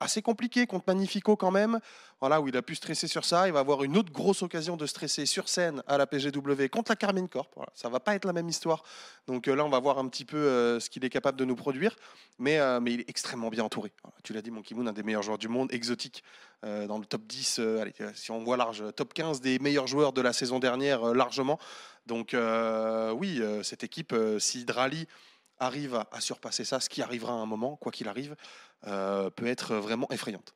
assez 0.00 0.22
compliqué 0.22 0.66
contre 0.66 0.84
Magnifico 0.86 1.36
quand 1.36 1.50
même, 1.50 1.80
voilà, 2.20 2.40
où 2.40 2.48
il 2.48 2.56
a 2.56 2.62
pu 2.62 2.74
stresser 2.74 3.08
sur 3.08 3.24
ça. 3.24 3.46
Il 3.48 3.52
va 3.52 3.60
avoir 3.60 3.82
une 3.84 3.96
autre 3.96 4.12
grosse 4.12 4.42
occasion 4.42 4.76
de 4.76 4.86
stresser 4.86 5.26
sur 5.26 5.48
scène 5.48 5.82
à 5.86 5.98
la 5.98 6.06
PGW 6.06 6.68
contre 6.70 6.92
la 6.92 6.96
Carmine 6.96 7.28
Corp. 7.28 7.50
Voilà, 7.56 7.70
ça 7.74 7.88
va 7.88 8.00
pas 8.00 8.14
être 8.14 8.24
la 8.24 8.32
même 8.32 8.48
histoire. 8.48 8.82
Donc 9.26 9.48
euh, 9.48 9.54
là, 9.54 9.64
on 9.64 9.68
va 9.68 9.80
voir 9.80 9.98
un 9.98 10.08
petit 10.08 10.24
peu 10.24 10.36
euh, 10.36 10.80
ce 10.80 10.90
qu'il 10.90 11.04
est 11.04 11.10
capable 11.10 11.38
de 11.38 11.44
nous 11.44 11.56
produire. 11.56 11.96
Mais, 12.38 12.58
mais 12.80 12.92
il 12.92 13.00
est 13.00 13.10
extrêmement 13.10 13.48
bien 13.48 13.64
entouré. 13.64 13.92
Tu 14.22 14.32
l'as 14.32 14.42
dit, 14.42 14.52
Monkey 14.52 14.72
Moon, 14.74 14.86
un 14.86 14.92
des 14.92 15.02
meilleurs 15.02 15.24
joueurs 15.24 15.38
du 15.38 15.48
monde, 15.48 15.72
exotique, 15.72 16.22
dans 16.62 16.98
le 16.98 17.04
top 17.04 17.22
10, 17.26 17.58
euh, 17.58 17.80
allez, 17.80 17.94
euh, 18.00 18.10
si 18.14 18.30
on 18.30 18.42
voit 18.42 18.56
large, 18.56 18.84
top 18.94 19.14
15 19.14 19.40
des 19.40 19.58
meilleurs 19.58 19.86
joueurs 19.86 20.12
de 20.12 20.20
la 20.20 20.32
saison 20.32 20.58
dernière, 20.58 21.14
largement. 21.14 21.58
Donc 22.06 22.34
oui, 23.14 23.42
cette 23.62 23.84
équipe, 23.84 24.14
si 24.38 24.64
arrive 25.58 25.94
à, 25.94 26.08
à 26.12 26.20
surpasser 26.20 26.64
ça, 26.64 26.80
ce 26.80 26.88
qui 26.88 27.02
arrivera 27.02 27.32
à 27.32 27.36
un 27.36 27.46
moment, 27.46 27.76
quoi 27.76 27.92
qu'il 27.92 28.08
arrive, 28.08 28.36
euh, 28.86 29.30
peut 29.30 29.46
être 29.46 29.74
vraiment 29.76 30.08
effrayante. 30.10 30.54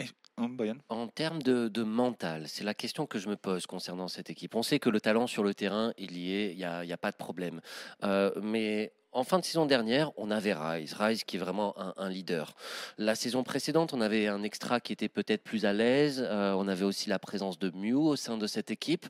Hein, 0.00 0.48
En 0.88 1.08
termes 1.08 1.42
de, 1.42 1.68
de 1.68 1.82
mental, 1.82 2.48
c'est 2.48 2.64
la 2.64 2.74
question 2.74 3.06
que 3.06 3.18
je 3.18 3.28
me 3.28 3.36
pose 3.36 3.66
concernant 3.66 4.08
cette 4.08 4.30
équipe. 4.30 4.54
On 4.54 4.62
sait 4.62 4.78
que 4.78 4.88
le 4.88 5.00
talent 5.00 5.26
sur 5.26 5.44
le 5.44 5.54
terrain, 5.54 5.92
il 5.98 6.16
y 6.16 6.34
est, 6.34 6.52
il 6.52 6.56
n'y 6.56 6.64
a, 6.64 6.84
il 6.84 6.88
y 6.88 6.92
a 6.92 6.96
pas 6.98 7.12
de 7.12 7.16
problème. 7.16 7.60
Euh, 8.02 8.32
mais 8.40 8.92
en 9.12 9.24
fin 9.24 9.38
de 9.38 9.44
saison 9.44 9.66
dernière, 9.66 10.10
on 10.16 10.30
avait 10.30 10.54
Rise, 10.54 10.94
Rise 10.94 11.24
qui 11.24 11.36
est 11.36 11.38
vraiment 11.38 11.78
un, 11.78 11.92
un 11.98 12.08
leader. 12.08 12.54
La 12.96 13.14
saison 13.14 13.44
précédente, 13.44 13.92
on 13.92 14.00
avait 14.00 14.26
un 14.26 14.42
extra 14.42 14.80
qui 14.80 14.94
était 14.94 15.10
peut-être 15.10 15.44
plus 15.44 15.66
à 15.66 15.74
l'aise. 15.74 16.24
Euh, 16.26 16.54
on 16.54 16.66
avait 16.66 16.86
aussi 16.86 17.10
la 17.10 17.18
présence 17.18 17.58
de 17.58 17.70
Mew 17.70 17.98
au 18.08 18.16
sein 18.16 18.38
de 18.38 18.46
cette 18.46 18.70
équipe. 18.70 19.06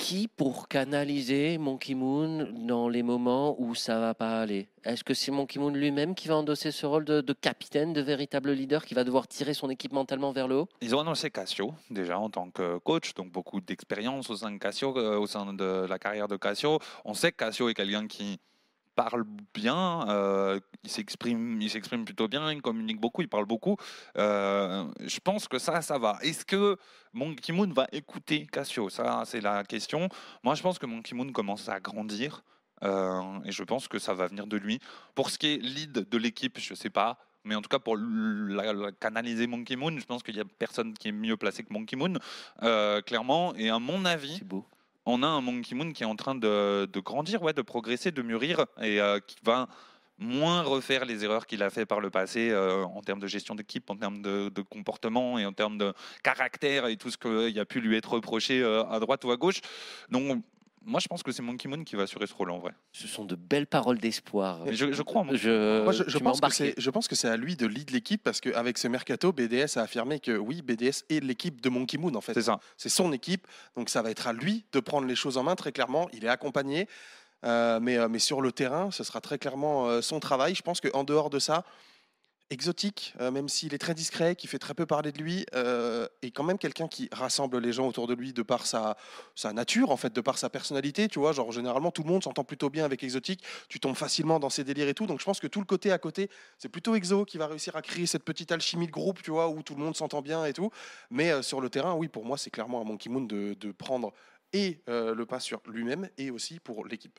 Qui 0.00 0.28
pour 0.28 0.66
canaliser 0.66 1.58
Monkey 1.58 1.94
Moon 1.94 2.48
dans 2.52 2.88
les 2.88 3.02
moments 3.02 3.54
où 3.60 3.74
ça 3.74 4.00
va 4.00 4.14
pas 4.14 4.40
aller? 4.40 4.68
Est-ce 4.82 5.04
que 5.04 5.12
c'est 5.12 5.30
Monkey 5.30 5.60
Moon 5.60 5.68
lui-même 5.70 6.14
qui 6.14 6.26
va 6.26 6.36
endosser 6.36 6.72
ce 6.72 6.86
rôle 6.86 7.04
de, 7.04 7.20
de 7.20 7.32
capitaine, 7.34 7.92
de 7.92 8.00
véritable 8.00 8.50
leader, 8.52 8.86
qui 8.86 8.94
va 8.94 9.04
devoir 9.04 9.28
tirer 9.28 9.52
son 9.52 9.68
équipe 9.68 9.92
mentalement 9.92 10.32
vers 10.32 10.48
le 10.48 10.56
haut? 10.56 10.68
Ils 10.80 10.96
ont 10.96 11.00
annoncé 11.00 11.30
Cassio 11.30 11.74
déjà 11.90 12.18
en 12.18 12.30
tant 12.30 12.50
que 12.50 12.78
coach, 12.78 13.12
donc 13.12 13.30
beaucoup 13.30 13.60
d'expérience 13.60 14.30
au 14.30 14.36
sein 14.36 14.50
de 14.50 14.58
Cassio, 14.58 14.96
euh, 14.96 15.18
au 15.18 15.26
sein 15.26 15.52
de 15.52 15.86
la 15.86 15.98
carrière 15.98 16.28
de 16.28 16.36
Cassio. 16.36 16.78
On 17.04 17.12
sait 17.12 17.30
que 17.30 17.36
Cassio 17.36 17.68
est 17.68 17.74
quelqu'un 17.74 18.06
qui 18.06 18.40
parle 19.04 19.24
bien, 19.54 20.06
euh, 20.08 20.60
il 20.84 20.90
s'exprime, 20.90 22.04
plutôt 22.04 22.28
bien, 22.28 22.52
il 22.52 22.60
communique 22.60 23.00
beaucoup, 23.00 23.22
il 23.22 23.28
parle 23.28 23.46
beaucoup. 23.46 23.76
Euh, 24.18 24.84
je 25.00 25.20
pense 25.20 25.48
que 25.48 25.58
ça, 25.58 25.80
ça 25.80 25.96
va. 25.98 26.18
Est-ce 26.20 26.44
que 26.44 26.76
Monkey 27.14 27.52
Moon 27.52 27.72
va 27.72 27.86
écouter 27.92 28.46
Cassio? 28.46 28.90
Ça, 28.90 29.22
c'est 29.24 29.40
la 29.40 29.64
question. 29.64 30.08
Moi, 30.44 30.54
je 30.54 30.62
pense 30.62 30.78
que 30.78 30.86
Monkey 30.86 31.14
Moon 31.16 31.32
commence 31.32 31.68
à 31.68 31.80
grandir. 31.80 32.42
euh, 32.82 33.22
et 33.46 33.52
je 33.52 33.62
pense 33.62 33.88
que 33.88 33.98
ça 33.98 34.12
va 34.14 34.26
venir 34.26 34.46
de 34.46 34.56
lui. 34.58 34.80
Pour 35.14 35.30
ce 35.30 35.38
qui 35.38 35.48
est 35.54 35.58
lead 35.58 35.92
de 35.92 36.18
l'équipe, 36.18 36.58
je 36.58 36.74
sais 36.74 36.90
pas. 36.90 37.18
Mais 37.44 37.54
en 37.54 37.62
tout 37.62 37.68
cas, 37.68 37.78
pour 37.78 37.96
canaliser 39.00 39.46
Monkey 39.46 39.76
Moon, 39.76 39.96
je 39.98 40.04
pense 40.04 40.22
qu'il 40.22 40.34
n'y 40.34 40.40
a 40.42 40.44
personne 40.58 40.92
qui 40.92 41.08
est 41.08 41.12
mieux 41.12 41.38
placé 41.38 41.62
que 41.62 41.72
Monkey 41.72 41.96
Moon, 41.96 42.14
clairement. 43.06 43.54
Et 43.56 43.70
à 43.70 43.78
mon 43.78 44.04
avis, 44.04 44.36
C'est 44.38 44.44
beau. 44.44 44.66
On 45.06 45.22
a 45.22 45.26
un 45.26 45.40
Monkey 45.40 45.74
Moon 45.74 45.92
qui 45.92 46.02
est 46.02 46.06
en 46.06 46.16
train 46.16 46.34
de, 46.34 46.88
grandir, 47.00 47.42
ouais, 47.42 47.52
de 47.52 47.62
progresser, 47.62 48.10
de 48.10 48.22
mûrir, 48.22 48.66
et 48.80 49.00
euh, 49.00 49.18
qui 49.20 49.36
va 49.42 49.68
moins 50.18 50.62
refaire 50.62 51.06
les 51.06 51.24
erreurs 51.24 51.46
qu'il 51.46 51.62
a 51.62 51.70
fait 51.70 51.86
par 51.86 52.00
le 52.00 52.10
passé 52.10 52.50
euh, 52.50 52.84
en 52.84 53.00
termes 53.00 53.20
de 53.20 53.26
gestion 53.26 53.54
d'équipe, 53.54 53.88
en 53.88 53.96
termes 53.96 54.20
de, 54.20 54.62
comportement 54.62 55.38
et 55.38 55.46
en 55.46 55.52
termes 55.52 55.78
de 55.78 55.94
caractère 56.22 56.86
et 56.86 56.96
tout 56.96 57.10
ce 57.10 57.16
qu'il 57.16 57.58
a 57.58 57.64
pu 57.64 57.80
lui 57.80 57.96
être 57.96 58.12
reproché 58.12 58.60
euh, 58.60 58.84
à 58.84 59.00
droite 59.00 59.24
ou 59.24 59.30
à 59.30 59.36
gauche. 59.36 59.60
Donc, 60.10 60.44
moi, 60.82 60.98
je 60.98 61.08
pense 61.08 61.22
que 61.22 61.30
c'est 61.30 61.42
Monkey 61.42 61.68
Moon 61.68 61.84
qui 61.84 61.94
va 61.94 62.04
assurer 62.04 62.26
ce 62.26 62.32
rôle 62.32 62.50
en 62.50 62.58
vrai. 62.58 62.72
Ce 62.92 63.06
sont 63.06 63.26
de 63.26 63.34
belles 63.34 63.66
paroles 63.66 63.98
d'espoir. 63.98 64.60
Je, 64.70 64.92
je 64.92 65.02
crois 65.02 65.26
Je, 65.32 65.82
Moi, 65.82 65.92
je, 65.92 66.18
pense 66.18 66.40
que 66.40 66.50
c'est, 66.50 66.74
je 66.78 66.90
pense 66.90 67.06
que 67.06 67.14
c'est 67.14 67.28
à 67.28 67.36
lui 67.36 67.54
de 67.54 67.66
lead 67.66 67.90
l'équipe 67.90 68.22
parce 68.22 68.40
qu'avec 68.40 68.78
ce 68.78 68.88
mercato, 68.88 69.30
BDS 69.32 69.76
a 69.76 69.82
affirmé 69.82 70.20
que 70.20 70.36
oui, 70.38 70.62
BDS 70.62 71.04
est 71.10 71.22
l'équipe 71.22 71.60
de 71.60 71.68
Monkey 71.68 71.98
Moon 71.98 72.14
en 72.14 72.22
fait. 72.22 72.32
C'est 72.32 72.42
ça. 72.42 72.60
C'est 72.78 72.88
son 72.88 73.12
équipe, 73.12 73.46
donc 73.76 73.90
ça 73.90 74.00
va 74.00 74.10
être 74.10 74.26
à 74.26 74.32
lui 74.32 74.64
de 74.72 74.80
prendre 74.80 75.06
les 75.06 75.14
choses 75.14 75.36
en 75.36 75.42
main 75.42 75.54
très 75.54 75.72
clairement. 75.72 76.08
Il 76.14 76.24
est 76.24 76.28
accompagné, 76.28 76.88
euh, 77.44 77.78
mais, 77.80 77.98
euh, 77.98 78.08
mais 78.08 78.18
sur 78.18 78.40
le 78.40 78.50
terrain, 78.50 78.90
ce 78.90 79.04
sera 79.04 79.20
très 79.20 79.38
clairement 79.38 79.86
euh, 79.86 80.00
son 80.00 80.18
travail. 80.18 80.54
Je 80.54 80.62
pense 80.62 80.80
qu'en 80.80 81.04
dehors 81.04 81.28
de 81.28 81.38
ça, 81.38 81.64
exotique, 82.50 83.14
euh, 83.20 83.30
même 83.30 83.48
s'il 83.48 83.74
est 83.74 83.78
très 83.78 83.94
discret, 83.94 84.34
qui 84.34 84.46
fait 84.46 84.58
très 84.58 84.74
peu 84.74 84.84
parler 84.84 85.12
de 85.12 85.18
lui, 85.18 85.46
euh, 85.54 86.06
est 86.22 86.30
quand 86.30 86.42
même 86.42 86.58
quelqu'un 86.58 86.88
qui 86.88 87.08
rassemble 87.12 87.58
les 87.58 87.72
gens 87.72 87.86
autour 87.86 88.06
de 88.06 88.14
lui 88.14 88.32
de 88.32 88.42
par 88.42 88.66
sa, 88.66 88.96
sa 89.34 89.52
nature, 89.52 89.90
en 89.90 89.96
fait, 89.96 90.12
de 90.12 90.20
par 90.20 90.36
sa 90.36 90.50
personnalité. 90.50 91.08
Tu 91.08 91.18
vois, 91.18 91.32
genre 91.32 91.52
généralement 91.52 91.90
tout 91.90 92.02
le 92.02 92.08
monde 92.08 92.24
s'entend 92.24 92.44
plutôt 92.44 92.68
bien 92.68 92.84
avec 92.84 93.02
exotique. 93.02 93.44
Tu 93.68 93.80
tombes 93.80 93.96
facilement 93.96 94.40
dans 94.40 94.50
ses 94.50 94.64
délires 94.64 94.88
et 94.88 94.94
tout. 94.94 95.06
Donc 95.06 95.20
je 95.20 95.24
pense 95.24 95.40
que 95.40 95.46
tout 95.46 95.60
le 95.60 95.66
côté 95.66 95.92
à 95.92 95.98
côté, 95.98 96.28
c'est 96.58 96.68
plutôt 96.68 96.94
Exo 96.94 97.24
qui 97.24 97.38
va 97.38 97.46
réussir 97.46 97.76
à 97.76 97.82
créer 97.82 98.06
cette 98.06 98.24
petite 98.24 98.52
alchimie 98.52 98.86
de 98.86 98.92
groupe, 98.92 99.22
tu 99.22 99.30
vois, 99.30 99.48
où 99.48 99.62
tout 99.62 99.74
le 99.74 99.82
monde 99.82 99.96
s'entend 99.96 100.22
bien 100.22 100.44
et 100.44 100.52
tout. 100.52 100.70
Mais 101.10 101.30
euh, 101.30 101.42
sur 101.42 101.60
le 101.60 101.70
terrain, 101.70 101.94
oui, 101.94 102.08
pour 102.08 102.24
moi, 102.24 102.36
c'est 102.36 102.50
clairement 102.50 102.80
à 102.80 102.84
Monkey 102.84 103.08
Moon 103.08 103.22
de, 103.22 103.54
de 103.54 103.72
prendre 103.72 104.12
et 104.52 104.82
euh, 104.88 105.14
le 105.14 105.26
pas 105.26 105.40
sur 105.40 105.62
lui-même 105.66 106.08
et 106.18 106.30
aussi 106.30 106.58
pour 106.58 106.84
l'équipe. 106.84 107.18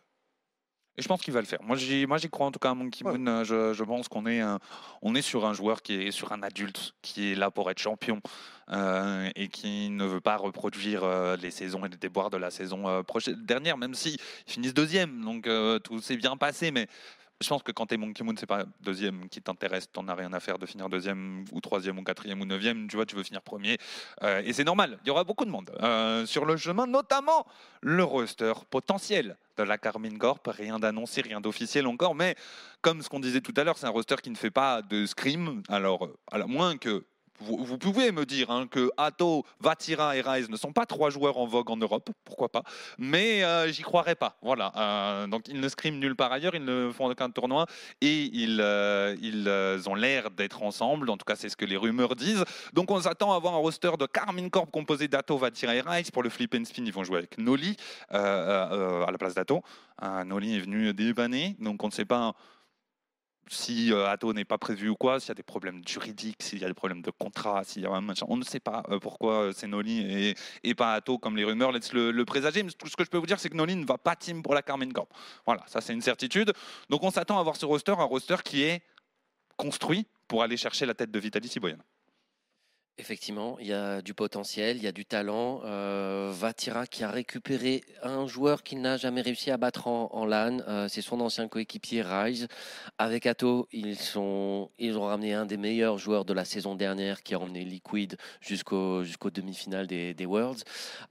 Et 0.98 1.02
je 1.02 1.08
pense 1.08 1.22
qu'il 1.22 1.34
va 1.34 1.40
le 1.40 1.46
faire. 1.46 1.64
Moi, 1.64 1.78
j'y, 1.78 2.06
moi, 2.06 2.18
j'y 2.18 2.30
crois 2.30 2.48
en 2.48 2.52
tout 2.52 2.60
cas 2.60 2.72
à 2.72 2.74
Monkey. 2.74 3.04
Moon. 3.04 3.26
Euh, 3.28 3.44
Je, 3.46 3.74
je 3.74 3.84
pense 3.84 4.08
qu'on 4.10 4.26
est, 4.26 4.42
un- 4.42 4.60
on 5.02 5.16
est 5.16 5.22
sur 5.22 5.46
un 5.46 5.54
joueur 5.54 5.82
qui 5.82 5.94
est 5.94 6.12
sur 6.12 6.32
un 6.34 6.44
adulte 6.44 6.94
qui 7.02 7.32
est 7.32 7.36
là 7.36 7.50
pour 7.50 7.72
être 7.72 7.80
champion 7.80 8.20
euh, 8.72 9.30
et 9.36 9.48
qui 9.48 9.90
ne 9.90 10.06
veut 10.06 10.20
pas 10.22 10.36
reproduire 10.36 11.04
euh, 11.04 11.38
les 11.38 11.50
saisons 11.52 11.86
et 11.86 11.90
les 11.90 11.98
déboires 11.98 12.30
de 12.30 12.38
la 12.38 12.52
saison 12.52 12.88
euh, 12.90 13.04
prochaine, 13.04 13.36
dernière, 13.46 13.78
même 13.78 13.94
si 13.96 14.18
ils 14.48 14.52
finissent 14.52 14.74
deuxième. 14.74 15.22
Donc 15.24 15.48
tout 15.84 16.02
s'est 16.02 16.18
bien 16.18 16.36
passé, 16.36 16.72
mais 16.72 16.88
je 17.42 17.48
pense 17.48 17.64
que 17.64 17.72
quand 17.72 17.88
tu 17.88 17.96
es 17.96 17.98
Monkey 17.98 18.24
Moon, 18.24 18.36
c'est 18.38 18.46
pas 18.46 18.66
deuxième 18.82 19.28
qui 19.30 19.42
t'intéresse. 19.42 19.90
T'en 19.92 20.08
as 20.10 20.14
rien 20.14 20.32
à 20.34 20.40
faire 20.40 20.60
de 20.60 20.66
finir 20.68 20.90
deuxième 20.90 21.44
ou 21.52 21.60
troisième 21.62 21.98
ou 21.98 22.04
quatrième 22.04 22.40
ou 22.42 22.46
neuvième. 22.46 22.88
Tu 22.88 22.98
vois, 22.98 23.06
tu 23.08 23.16
veux 23.16 23.24
finir 23.24 23.42
premier. 23.42 23.78
Euh, 24.24 24.44
et 24.46 24.54
c'est 24.54 24.64
normal. 24.66 25.00
Il 25.04 25.08
y 25.08 25.12
aura 25.12 25.24
beaucoup 25.24 25.46
de 25.46 25.50
monde 25.50 25.72
euh, 25.82 26.26
sur 26.28 26.46
le 26.46 26.56
chemin, 26.58 26.86
notamment 26.86 27.48
le 27.82 28.04
roster 28.04 28.54
potentiel 28.70 29.38
la 29.66 29.78
Carmine 29.78 30.18
Corp. 30.18 30.48
Rien 30.48 30.80
d'annoncé, 30.80 31.22
rien 31.22 31.42
d'officiel 31.42 31.88
encore. 31.88 32.16
Mais 32.16 32.36
comme 32.82 33.02
ce 33.02 33.10
qu'on 33.10 33.20
disait 33.20 33.42
tout 33.42 33.54
à 33.58 33.64
l'heure, 33.64 33.78
c'est 33.78 33.86
un 33.86 33.92
roster 33.92 34.16
qui 34.22 34.30
ne 34.30 34.36
fait 34.36 34.52
pas 34.52 34.82
de 34.82 35.06
scrim. 35.06 35.62
Alors, 35.70 36.06
euh, 36.06 36.18
à 36.32 36.46
moins 36.46 36.78
que 36.78 37.06
vous, 37.42 37.78
pouvez 37.78 38.12
me 38.12 38.26
dire 38.26 38.50
hein, 38.52 38.68
que 38.68 38.92
Atto, 38.98 39.46
Vatira 39.60 40.16
et 40.16 40.22
Rise 40.22 40.50
ne 40.50 40.58
sont 40.58 40.72
pas 40.72 40.86
trois 40.86 41.10
joueurs 41.10 41.38
en 41.38 41.46
vogue 41.46 41.70
en 41.70 41.78
Europe, 41.78 42.10
pourquoi 42.24 42.50
pas, 42.50 42.64
mais 42.98 43.44
euh, 43.44 43.72
j'y 43.72 43.82
croirais 43.82 44.16
pas. 44.16 44.38
Voilà. 44.42 44.72
Euh, 44.76 45.28
donc 45.28 45.48
ils 45.48 45.60
ne 45.60 45.68
scriment 45.70 46.00
nulle 46.00 46.16
part 46.16 46.32
ailleurs, 46.32 46.56
ils 46.56 46.64
ne 46.64 46.92
font 46.92 47.10
aucun 47.10 47.30
tournoi 47.30 47.66
et 48.02 48.30
ils, 48.34 48.60
euh, 48.62 49.16
ils 49.22 49.46
euh, 49.48 49.80
ont 49.88 49.96
l'air 49.96 50.32
d'être 50.32 50.64
ensemble. 50.64 51.10
En 51.10 51.18
tout 51.18 51.26
cas, 51.26 51.36
c'est 51.36 51.50
ce 51.50 51.58
que 51.58 51.66
les 51.66 51.78
rumeurs 51.78 52.16
disent. 52.16 52.46
Donc 52.74 52.92
on 52.92 53.02
s'attend 53.02 53.34
à 53.34 53.36
avoir 53.36 53.54
un 53.54 53.58
roster 53.58 53.92
de 54.00 54.06
Carmine 54.06 54.50
Corp 54.50 54.72
composé 54.72 55.08
d'Atto, 55.08 55.38
Vatira 55.38 55.76
et 55.76 55.82
Rise. 55.82 56.12
Pour 56.12 56.24
le 56.24 56.30
flip 56.30 56.56
and 56.56 56.66
spin, 56.66 56.84
ils 56.86 56.94
vont 56.94 57.04
jouer 57.04 57.18
avec 57.18 57.38
Noli 57.38 57.76
à 58.10 59.08
la 59.10 59.18
place 59.18 59.34
d'Atto. 59.34 59.62
Euh, 60.04 60.24
Noli 60.24 60.58
est 60.58 60.60
venu 60.60 60.94
dépanner, 60.94 61.56
donc 61.60 61.84
on 61.84 61.88
ne 61.88 61.92
sait 61.92 62.06
pas 62.06 62.34
si 63.48 63.92
euh, 63.92 64.08
Atto 64.08 64.34
n'est 64.34 64.46
pas 64.46 64.58
prévu 64.58 64.90
ou 64.90 64.96
quoi, 64.96 65.20
s'il 65.20 65.30
y 65.30 65.32
a 65.32 65.36
des 65.36 65.44
problèmes 65.44 65.82
juridiques, 65.88 66.42
s'il 66.42 66.60
y 66.60 66.66
a 66.66 66.68
des 66.68 66.74
problèmes 66.74 67.02
de 67.02 67.12
contrat, 67.12 67.64
s'il 67.64 67.84
y 67.84 67.86
a 67.86 67.92
un. 67.92 68.08
On 68.28 68.38
ne 68.38 68.44
sait 68.44 68.60
pas 68.60 68.84
euh, 68.90 69.00
pourquoi 69.00 69.44
euh, 69.44 69.52
c'est 69.54 69.68
Noli 69.68 70.36
et, 70.64 70.76
pas 70.76 70.94
Atto 70.94 71.18
comme 71.18 71.36
les 71.36 71.44
rumeurs 71.44 71.72
laissent 71.72 71.94
le, 71.94 72.24
présager. 72.24 72.64
Mais 72.64 72.72
tout 72.72 72.88
ce 72.88 72.96
que 72.96 73.04
je 73.04 73.10
peux 73.10 73.18
vous 73.18 73.26
dire, 73.26 73.40
c'est 73.40 73.50
que 73.50 73.58
Noli 73.58 73.76
ne 73.76 73.86
va 73.86 73.98
pas 73.98 74.16
team 74.16 74.42
pour 74.42 74.54
la 74.54 74.62
Carmine 74.62 74.94
Corp. 74.94 75.10
Voilà, 75.46 75.64
ça 75.68 75.82
c'est 75.82 75.94
une 75.94 76.02
certitude. 76.02 76.54
Donc 76.90 77.04
on 77.04 77.12
s'attend 77.12 77.40
à 77.40 77.44
voir 77.44 77.56
ce 77.56 77.66
roster, 77.66 77.92
un 77.92 78.04
roster 78.04 78.38
qui 78.44 78.64
est 78.64 78.82
construit 79.58 80.08
pour 80.28 80.44
aller 80.44 80.58
chercher 80.58 80.86
la 80.86 80.94
tête 80.94 81.12
de 81.12 81.20
Vitality 81.20 81.60
Boyan. 81.60 81.78
Effectivement, 82.98 83.58
il 83.60 83.68
y 83.68 83.74
a 83.74 84.02
du 84.02 84.14
potentiel, 84.14 84.78
il 84.78 84.84
y 84.84 84.88
a 84.88 84.92
du 84.92 85.06
talent. 85.06 85.62
Euh, 85.64 86.32
Vatira 86.34 86.86
qui 86.86 87.04
a 87.04 87.10
récupéré 87.10 87.84
un 88.04 88.28
joueur 88.28 88.64
qu'il 88.64 88.82
n'a 88.82 88.98
jamais 88.98 89.22
réussi 89.22 89.50
à 89.50 89.58
battre 89.58 89.88
en, 89.88 90.26
LAN, 90.26 90.60
euh, 90.68 90.88
c'est 90.88 91.02
son 91.02 91.20
ancien 91.22 91.48
coéquipier 91.48 92.02
Rise. 92.02 92.48
Avec 92.98 93.26
Atto, 93.26 93.68
ils, 93.72 93.98
ont 94.18 94.70
ramené 94.80 95.34
un 95.34 95.46
des 95.46 95.58
meilleurs 95.58 95.98
joueurs 95.98 96.26
de 96.26 96.34
la 96.34 96.46
saison 96.46 96.76
dernière 96.76 97.24
qui 97.24 97.34
a 97.34 97.40
emmené 97.40 97.64
Liquid 97.64 98.18
jusqu'au 98.42 99.04
jusqu'aux 99.04 99.32
demi-finales 99.32 99.88
des, 99.88 100.26
Worlds. 100.26 100.64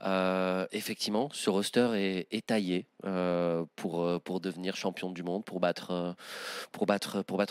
Euh, 0.05 0.66
effectivement, 0.72 1.28
ce 1.33 1.51
roster 1.51 2.26
est, 2.31 2.47
taillé 2.47 2.87
euh, 3.05 3.64
pour, 3.74 4.41
devenir 4.41 4.76
champion 4.76 5.11
du 5.11 5.22
monde, 5.22 5.45
pour 5.45 5.61
battre, 5.61 6.14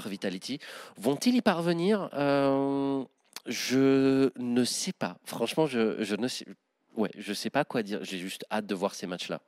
Vitality. 0.07 0.59
Vont-ils 0.97 1.35
y 1.35 1.41
parvenir? 1.41 2.09
Je 3.49 4.29
ne 4.37 4.63
sais 4.63 4.93
pas. 4.93 5.17
Franchement, 5.25 5.65
je, 5.65 6.03
je 6.03 6.15
ne 6.15 6.27
sais. 6.27 6.45
Ouais, 6.95 7.11
je 7.17 7.33
sais 7.33 7.49
pas 7.49 7.65
quoi 7.65 7.83
dire. 7.83 7.99
J'ai 8.03 8.17
juste 8.17 8.45
hâte 8.51 8.65
de 8.65 8.75
voir 8.75 8.95
ces 8.95 9.07
matchs-là. 9.07 9.41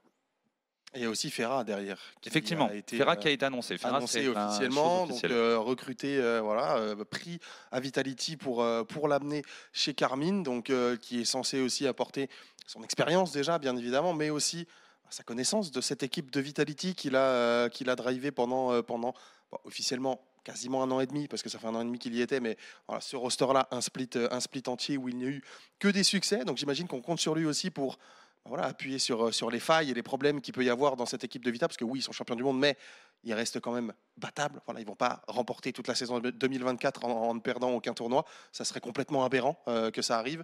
Il 0.93 1.01
y 1.01 1.05
a 1.05 1.09
aussi 1.09 1.31
Ferra 1.31 1.63
derrière. 1.63 1.97
qui 2.19 2.27
Effectivement, 2.27 2.67
a 2.67 2.75
été, 2.75 2.97
Ferra 2.97 3.13
euh, 3.13 3.15
qui 3.15 3.27
a 3.29 3.31
été 3.31 3.45
annoncé. 3.45 3.77
Ferra, 3.77 3.97
annoncé 3.97 4.27
officiellement, 4.27 5.07
donc 5.07 5.23
euh, 5.23 5.57
recruté, 5.57 6.17
euh, 6.17 6.41
voilà, 6.41 6.75
euh, 6.77 7.05
pris 7.05 7.39
à 7.71 7.79
Vitality 7.79 8.35
pour, 8.35 8.61
euh, 8.61 8.83
pour 8.83 9.07
l'amener 9.07 9.43
chez 9.71 9.93
Carmine, 9.93 10.43
donc 10.43 10.69
euh, 10.69 10.97
qui 10.97 11.21
est 11.21 11.25
censé 11.25 11.61
aussi 11.61 11.87
apporter 11.87 12.29
son 12.67 12.83
expérience 12.83 13.31
déjà, 13.31 13.57
bien 13.57 13.77
évidemment, 13.77 14.13
mais 14.13 14.29
aussi 14.31 14.65
bah, 15.03 15.09
sa 15.11 15.23
connaissance 15.23 15.71
de 15.71 15.79
cette 15.79 16.03
équipe 16.03 16.29
de 16.29 16.41
Vitality 16.41 16.93
qu'il 16.93 17.15
a, 17.15 17.19
euh, 17.25 17.69
qu'il 17.69 17.89
a 17.89 17.95
drivé 17.95 18.31
pendant, 18.31 18.73
euh, 18.73 18.81
pendant 18.81 19.13
bon, 19.49 19.59
officiellement 19.63 20.21
quasiment 20.43 20.83
un 20.83 20.91
an 20.91 20.99
et 20.99 21.07
demi, 21.07 21.27
parce 21.27 21.41
que 21.41 21.49
ça 21.49 21.59
fait 21.59 21.67
un 21.67 21.75
an 21.75 21.81
et 21.81 21.85
demi 21.85 21.99
qu'il 21.99 22.15
y 22.15 22.21
était, 22.21 22.39
mais 22.39 22.57
voilà, 22.87 23.01
ce 23.01 23.15
roster-là, 23.15 23.67
un 23.71 23.81
split, 23.81 24.09
euh, 24.15 24.27
un 24.31 24.39
split 24.39 24.63
entier 24.67 24.97
où 24.97 25.09
il 25.09 25.17
n'y 25.17 25.25
a 25.25 25.29
eu 25.29 25.43
que 25.79 25.87
des 25.87 26.03
succès, 26.03 26.43
donc 26.45 26.57
j'imagine 26.57 26.87
qu'on 26.87 27.01
compte 27.01 27.19
sur 27.19 27.35
lui 27.35 27.45
aussi 27.45 27.69
pour 27.69 27.97
bah, 28.43 28.49
voilà, 28.49 28.65
appuyer 28.65 28.97
sur, 28.97 29.27
euh, 29.27 29.31
sur 29.31 29.51
les 29.51 29.59
failles 29.59 29.91
et 29.91 29.93
les 29.93 30.03
problèmes 30.03 30.41
qu'il 30.41 30.53
peut 30.53 30.63
y 30.63 30.69
avoir 30.69 30.95
dans 30.95 31.05
cette 31.05 31.23
équipe 31.23 31.45
de 31.45 31.51
Vita, 31.51 31.67
parce 31.67 31.77
que 31.77 31.85
oui, 31.85 31.99
ils 31.99 32.03
sont 32.03 32.11
champions 32.11 32.35
du 32.35 32.43
monde, 32.43 32.59
mais 32.59 32.77
ils 33.23 33.33
restent 33.33 33.59
quand 33.59 33.71
même 33.71 33.93
battables. 34.17 34.61
Voilà, 34.65 34.79
ils 34.81 34.87
vont 34.87 34.95
pas 34.95 35.21
remporter 35.27 35.73
toute 35.73 35.87
la 35.87 35.95
saison 35.95 36.19
de 36.19 36.31
2024 36.31 37.05
en, 37.05 37.35
ne 37.35 37.39
perdant 37.39 37.71
aucun 37.71 37.93
tournoi. 37.93 38.25
Ça 38.51 38.65
serait 38.65 38.81
complètement 38.81 39.23
aberrant 39.23 39.61
euh, 39.67 39.91
que 39.91 40.01
ça 40.01 40.17
arrive. 40.17 40.43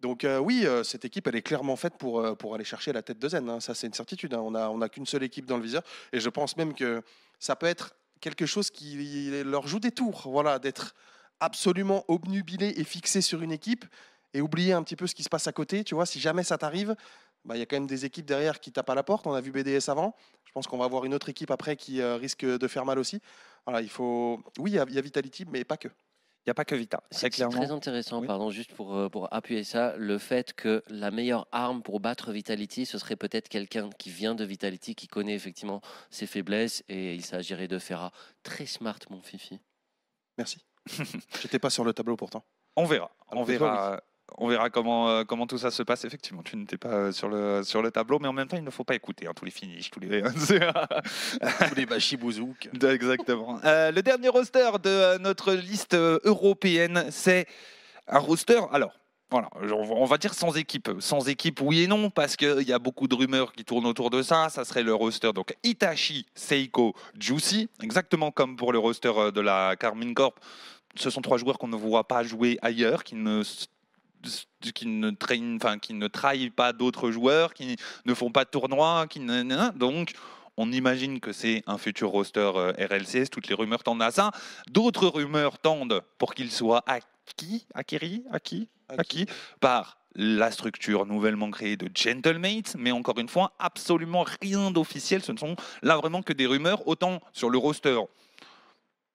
Donc 0.00 0.26
oui, 0.40 0.66
cette 0.82 1.04
équipe, 1.04 1.28
elle 1.28 1.36
est 1.36 1.42
clairement 1.42 1.76
faite 1.76 1.96
pour, 1.96 2.36
pour 2.36 2.56
aller 2.56 2.64
chercher 2.64 2.92
la 2.92 3.02
tête 3.02 3.20
de 3.20 3.28
Zen. 3.28 3.48
hein. 3.48 3.60
Ça, 3.60 3.72
c'est 3.72 3.86
une 3.86 3.92
certitude. 3.92 4.34
hein. 4.34 4.40
On 4.40 4.50
n'a 4.50 4.68
on 4.68 4.80
qu'une 4.88 5.06
seule 5.06 5.22
équipe 5.22 5.46
dans 5.46 5.56
le 5.56 5.62
viseur. 5.62 5.84
Et 6.12 6.18
je 6.18 6.28
pense 6.28 6.56
même 6.56 6.74
que 6.74 7.02
ça 7.38 7.54
peut 7.54 7.66
être 7.66 7.94
quelque 8.22 8.46
chose 8.46 8.70
qui 8.70 9.30
leur 9.44 9.66
joue 9.66 9.80
des 9.80 9.90
tours. 9.90 10.22
Voilà, 10.24 10.58
d'être 10.58 10.94
absolument 11.40 12.04
obnubilé 12.08 12.72
et 12.76 12.84
fixé 12.84 13.20
sur 13.20 13.42
une 13.42 13.52
équipe 13.52 13.84
et 14.32 14.40
oublier 14.40 14.72
un 14.72 14.82
petit 14.82 14.96
peu 14.96 15.06
ce 15.06 15.14
qui 15.14 15.22
se 15.22 15.28
passe 15.28 15.46
à 15.46 15.52
côté. 15.52 15.84
Tu 15.84 15.94
vois, 15.94 16.06
si 16.06 16.20
jamais 16.20 16.44
ça 16.44 16.56
t'arrive, 16.56 16.96
bah, 17.44 17.56
il 17.56 17.58
y 17.58 17.62
a 17.62 17.66
quand 17.66 17.76
même 17.76 17.86
des 17.86 18.06
équipes 18.06 18.24
derrière 18.24 18.60
qui 18.60 18.72
tapent 18.72 18.88
à 18.88 18.94
la 18.94 19.02
porte. 19.02 19.26
On 19.26 19.34
a 19.34 19.40
vu 19.40 19.50
BDS 19.50 19.90
avant. 19.90 20.14
Je 20.44 20.52
pense 20.52 20.66
qu'on 20.66 20.78
va 20.78 20.86
avoir 20.86 21.04
une 21.04 21.12
autre 21.12 21.28
équipe 21.28 21.50
après 21.50 21.76
qui 21.76 22.00
euh, 22.00 22.16
risque 22.16 22.46
de 22.46 22.68
faire 22.68 22.86
mal 22.86 22.98
aussi. 22.98 23.20
Oui, 23.66 24.70
il 24.70 24.72
y, 24.72 24.78
a 24.78 24.84
Vitality, 24.84 25.44
mais 25.50 25.64
pas 25.64 25.76
que. 25.76 25.88
Il 26.44 26.48
n'y 26.48 26.50
a 26.50 26.54
pas 26.54 26.64
que 26.64 26.74
Vita. 26.74 27.02
C'est 27.10 27.18
Très 27.18 27.20
c'est 27.26 27.30
clairement. 27.30 27.56
très 27.56 27.70
intéressant, 27.70 28.20
Oui. 28.20 28.26
pardon, 28.26 28.50
juste 28.50 28.72
pour, 28.74 28.96
euh, 28.96 29.08
pour 29.08 29.32
appuyer 29.32 29.62
ça, 29.62 29.94
le 29.96 30.18
fait 30.18 30.52
que 30.54 30.82
la 30.88 31.12
meilleure 31.12 31.46
arme 31.52 31.82
pour 31.82 32.00
battre 32.00 32.32
Vitality, 32.32 32.84
ce 32.84 32.98
serait 32.98 33.14
peut-être 33.14 33.48
quelqu'un 33.48 33.90
qui 33.90 34.10
vient 34.10 34.34
de 34.34 34.44
Vitality, 34.44 34.96
qui 34.96 35.06
connaît 35.06 35.34
effectivement 35.36 35.80
ses 36.10 36.26
faiblesses, 36.26 36.82
et 36.88 37.14
il 37.14 37.24
s'agirait 37.24 37.68
de 37.68 37.78
Ferra. 37.78 38.10
Très 38.42 38.66
smart, 38.66 38.98
mon 39.10 39.22
Fifi. 39.22 39.60
Merci. 40.36 40.64
J'étais 41.40 41.60
pas 41.60 41.70
sur 41.70 41.84
le 41.84 41.92
tableau 41.92 42.16
pourtant. 42.16 42.44
On 42.74 42.86
verra. 42.86 43.12
Ah, 43.28 43.34
On 43.36 43.44
verra. 43.44 44.02
On 44.38 44.48
verra 44.48 44.70
comment, 44.70 45.08
euh, 45.08 45.24
comment 45.24 45.46
tout 45.46 45.58
ça 45.58 45.70
se 45.70 45.82
passe. 45.82 46.04
Effectivement, 46.04 46.42
tu 46.42 46.56
n'étais 46.56 46.78
pas 46.78 46.88
euh, 46.88 47.12
sur 47.12 47.28
le, 47.28 47.62
sur 47.62 47.82
le 47.82 47.90
tableau, 47.90 48.18
mais 48.18 48.28
en 48.28 48.32
même 48.32 48.48
temps, 48.48 48.56
il 48.56 48.64
ne 48.64 48.70
faut 48.70 48.84
pas 48.84 48.94
écouter 48.94 49.26
hein, 49.26 49.32
tous 49.34 49.44
les 49.44 49.50
finishes, 49.50 49.90
tous 49.90 50.00
les. 50.00 50.22
Tous 51.68 51.74
les 51.76 51.86
bachibouzouk. 51.86 52.70
Exactement. 52.82 53.60
Euh, 53.64 53.90
le 53.90 54.02
dernier 54.02 54.28
roster 54.28 54.70
de 54.82 55.18
notre 55.18 55.52
liste 55.52 55.94
européenne, 55.94 57.06
c'est 57.10 57.46
un 58.08 58.18
roster. 58.18 58.60
Alors. 58.72 58.92
Voilà, 59.30 59.48
on 59.62 60.04
va 60.04 60.18
dire 60.18 60.34
sans 60.34 60.58
équipe. 60.58 60.90
Sans 61.00 61.26
équipe, 61.26 61.62
oui 61.62 61.84
et 61.84 61.86
non, 61.86 62.10
parce 62.10 62.36
qu'il 62.36 62.68
y 62.68 62.72
a 62.74 62.78
beaucoup 62.78 63.08
de 63.08 63.14
rumeurs 63.14 63.54
qui 63.54 63.64
tournent 63.64 63.86
autour 63.86 64.10
de 64.10 64.20
ça. 64.20 64.50
Ça 64.50 64.66
serait 64.66 64.82
le 64.82 64.92
roster, 64.92 65.32
donc 65.32 65.56
Itachi, 65.64 66.26
Seiko, 66.34 66.94
Juicy, 67.18 67.70
exactement 67.82 68.30
comme 68.30 68.56
pour 68.56 68.74
le 68.74 68.78
roster 68.78 69.10
de 69.34 69.40
la 69.40 69.74
Carmine 69.76 70.12
Corp. 70.12 70.38
Ce 70.96 71.08
sont 71.08 71.22
trois 71.22 71.38
joueurs 71.38 71.56
qu'on 71.56 71.68
ne 71.68 71.76
voit 71.76 72.06
pas 72.06 72.22
jouer 72.22 72.58
ailleurs, 72.60 73.04
qui 73.04 73.14
ne 73.14 73.42
qui 74.74 74.86
ne 74.86 75.10
traînent, 75.10 75.56
enfin 75.56 75.78
qui 75.78 75.94
ne 75.94 76.08
trahissent 76.08 76.52
pas 76.54 76.72
d'autres 76.72 77.10
joueurs, 77.10 77.54
qui 77.54 77.76
ne 78.04 78.14
font 78.14 78.30
pas 78.30 78.44
de 78.44 78.50
tournois, 78.50 79.06
qui 79.08 79.20
ne, 79.20 79.70
donc 79.76 80.14
on 80.56 80.70
imagine 80.70 81.20
que 81.20 81.32
c'est 81.32 81.62
un 81.66 81.78
futur 81.78 82.10
roster 82.10 82.50
euh, 82.54 82.72
RLCS. 82.78 83.30
Toutes 83.30 83.48
les 83.48 83.54
rumeurs 83.54 83.82
tendent 83.82 84.02
à 84.02 84.10
ça. 84.10 84.30
D'autres 84.70 85.06
rumeurs 85.06 85.58
tendent 85.58 86.02
pour 86.18 86.34
qu'il 86.34 86.50
soit 86.50 86.84
acquis, 86.86 87.66
acquéri, 87.74 88.24
acquis, 88.30 88.68
acquis 88.88 89.26
par 89.60 89.98
la 90.14 90.50
structure 90.50 91.06
nouvellement 91.06 91.50
créée 91.50 91.76
de 91.78 91.88
Gentlemates, 91.94 92.76
mais 92.78 92.92
encore 92.92 93.18
une 93.18 93.28
fois, 93.28 93.54
absolument 93.58 94.26
rien 94.42 94.70
d'officiel. 94.70 95.22
Ce 95.22 95.32
ne 95.32 95.38
sont 95.38 95.56
là 95.82 95.96
vraiment 95.96 96.22
que 96.22 96.34
des 96.34 96.46
rumeurs, 96.46 96.86
autant 96.86 97.20
sur 97.32 97.48
le 97.48 97.56
roster. 97.56 97.98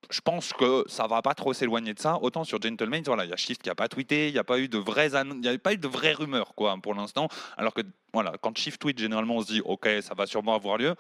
Je 0.10 0.22
pense 0.22 0.54
que 0.54 0.84
ça 0.88 1.08
va 1.08 1.22
pas 1.22 1.34
trop 1.34 1.54
s'éloigner 1.54 1.94
de 1.94 2.00
ça. 2.00 2.18
Autant 2.22 2.44
sur 2.44 2.62
Gentlemates, 2.62 3.08
voilà, 3.08 3.26
il 3.26 3.30
y 3.30 3.34
a 3.34 3.38
Shift 3.38 3.62
qui 3.62 3.70
a 3.70 3.76
pas 3.76 3.88
tweeté, 3.88 4.28
il 4.28 4.34
n'y 4.34 4.40
a 4.40 4.44
pas 4.44 4.60
eu 4.60 4.68
de 4.68 4.78
vraies, 4.78 5.10
il 5.10 5.48
a 5.48 5.58
pas 5.58 5.74
eu 5.74 5.78
de 5.78 5.88
vraies 5.88 6.14
rumeurs 6.14 6.56
quoi 6.56 6.76
pour 6.82 6.94
l'instant. 6.94 7.28
Alors 7.58 7.74
que 7.74 7.82
voilà, 8.14 8.34
quand 8.42 8.58
Shift 8.58 8.80
tweet, 8.80 8.98
généralement 8.98 9.36
on 9.36 9.42
se 9.42 9.48
dit 9.48 9.62
ok, 9.64 9.90
ça 10.02 10.14
va 10.14 10.26
sûrement 10.26 10.56
avoir 10.56 10.78
lieu. 10.78 10.96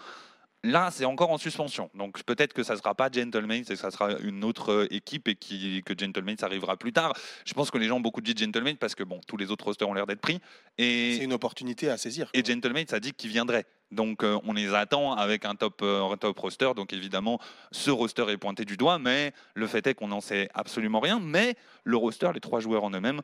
Là, 0.63 0.89
c'est 0.91 1.05
encore 1.05 1.29
en 1.29 1.37
suspension. 1.37 1.89
Donc 1.93 2.23
peut-être 2.23 2.51
que 2.51 2.63
ça 2.63 2.73
ne 2.73 2.79
sera 2.79 2.95
pas 2.95 3.09
Gentlemates 3.11 3.69
et 3.69 3.73
que 3.73 3.79
ça 3.79 3.91
sera 3.91 4.17
une 4.19 4.43
autre 4.43 4.71
euh, 4.71 4.93
équipe 4.93 5.27
et 5.27 5.35
qui, 5.35 5.83
que 5.85 5.93
Gentlemates 5.97 6.43
arrivera 6.43 6.75
plus 6.77 6.91
tard. 6.91 7.13
Je 7.45 7.53
pense 7.53 7.69
que 7.69 7.77
les 7.77 7.85
gens 7.85 7.97
ont 7.97 8.01
beaucoup 8.01 8.21
dit 8.21 8.35
Gentlemates 8.35 8.79
parce 8.79 8.95
que 8.95 9.03
bon, 9.03 9.21
tous 9.27 9.37
les 9.37 9.51
autres 9.51 9.65
rosters 9.65 9.87
ont 9.87 9.93
l'air 9.93 10.07
d'être 10.07 10.19
pris. 10.19 10.41
Et 10.77 11.15
C'est 11.17 11.23
une 11.23 11.33
opportunité 11.33 11.89
à 11.89 11.97
saisir. 11.97 12.29
et 12.33 12.41
quoi. 12.41 12.53
Gentlemates 12.53 12.91
a 12.91 12.99
dit 12.99 13.13
qu'il 13.13 13.29
viendrait. 13.29 13.65
Donc 13.91 14.23
euh, 14.23 14.39
on 14.43 14.53
les 14.53 14.73
attend 14.73 15.13
avec 15.13 15.45
un 15.45 15.55
top, 15.55 15.81
euh, 15.81 16.03
un 16.03 16.17
top 16.17 16.37
roster. 16.39 16.71
Donc 16.75 16.93
évidemment, 16.93 17.39
ce 17.71 17.89
roster 17.89 18.25
est 18.29 18.37
pointé 18.37 18.65
du 18.65 18.77
doigt, 18.77 18.99
mais 18.99 19.33
le 19.53 19.67
fait 19.67 19.85
est 19.87 19.93
qu'on 19.93 20.09
n'en 20.09 20.21
sait 20.21 20.49
absolument 20.53 20.99
rien. 20.99 21.19
Mais 21.19 21.55
le 21.83 21.97
roster, 21.97 22.29
les 22.33 22.39
trois 22.39 22.59
joueurs 22.59 22.83
en 22.83 22.91
eux-mêmes, 22.91 23.21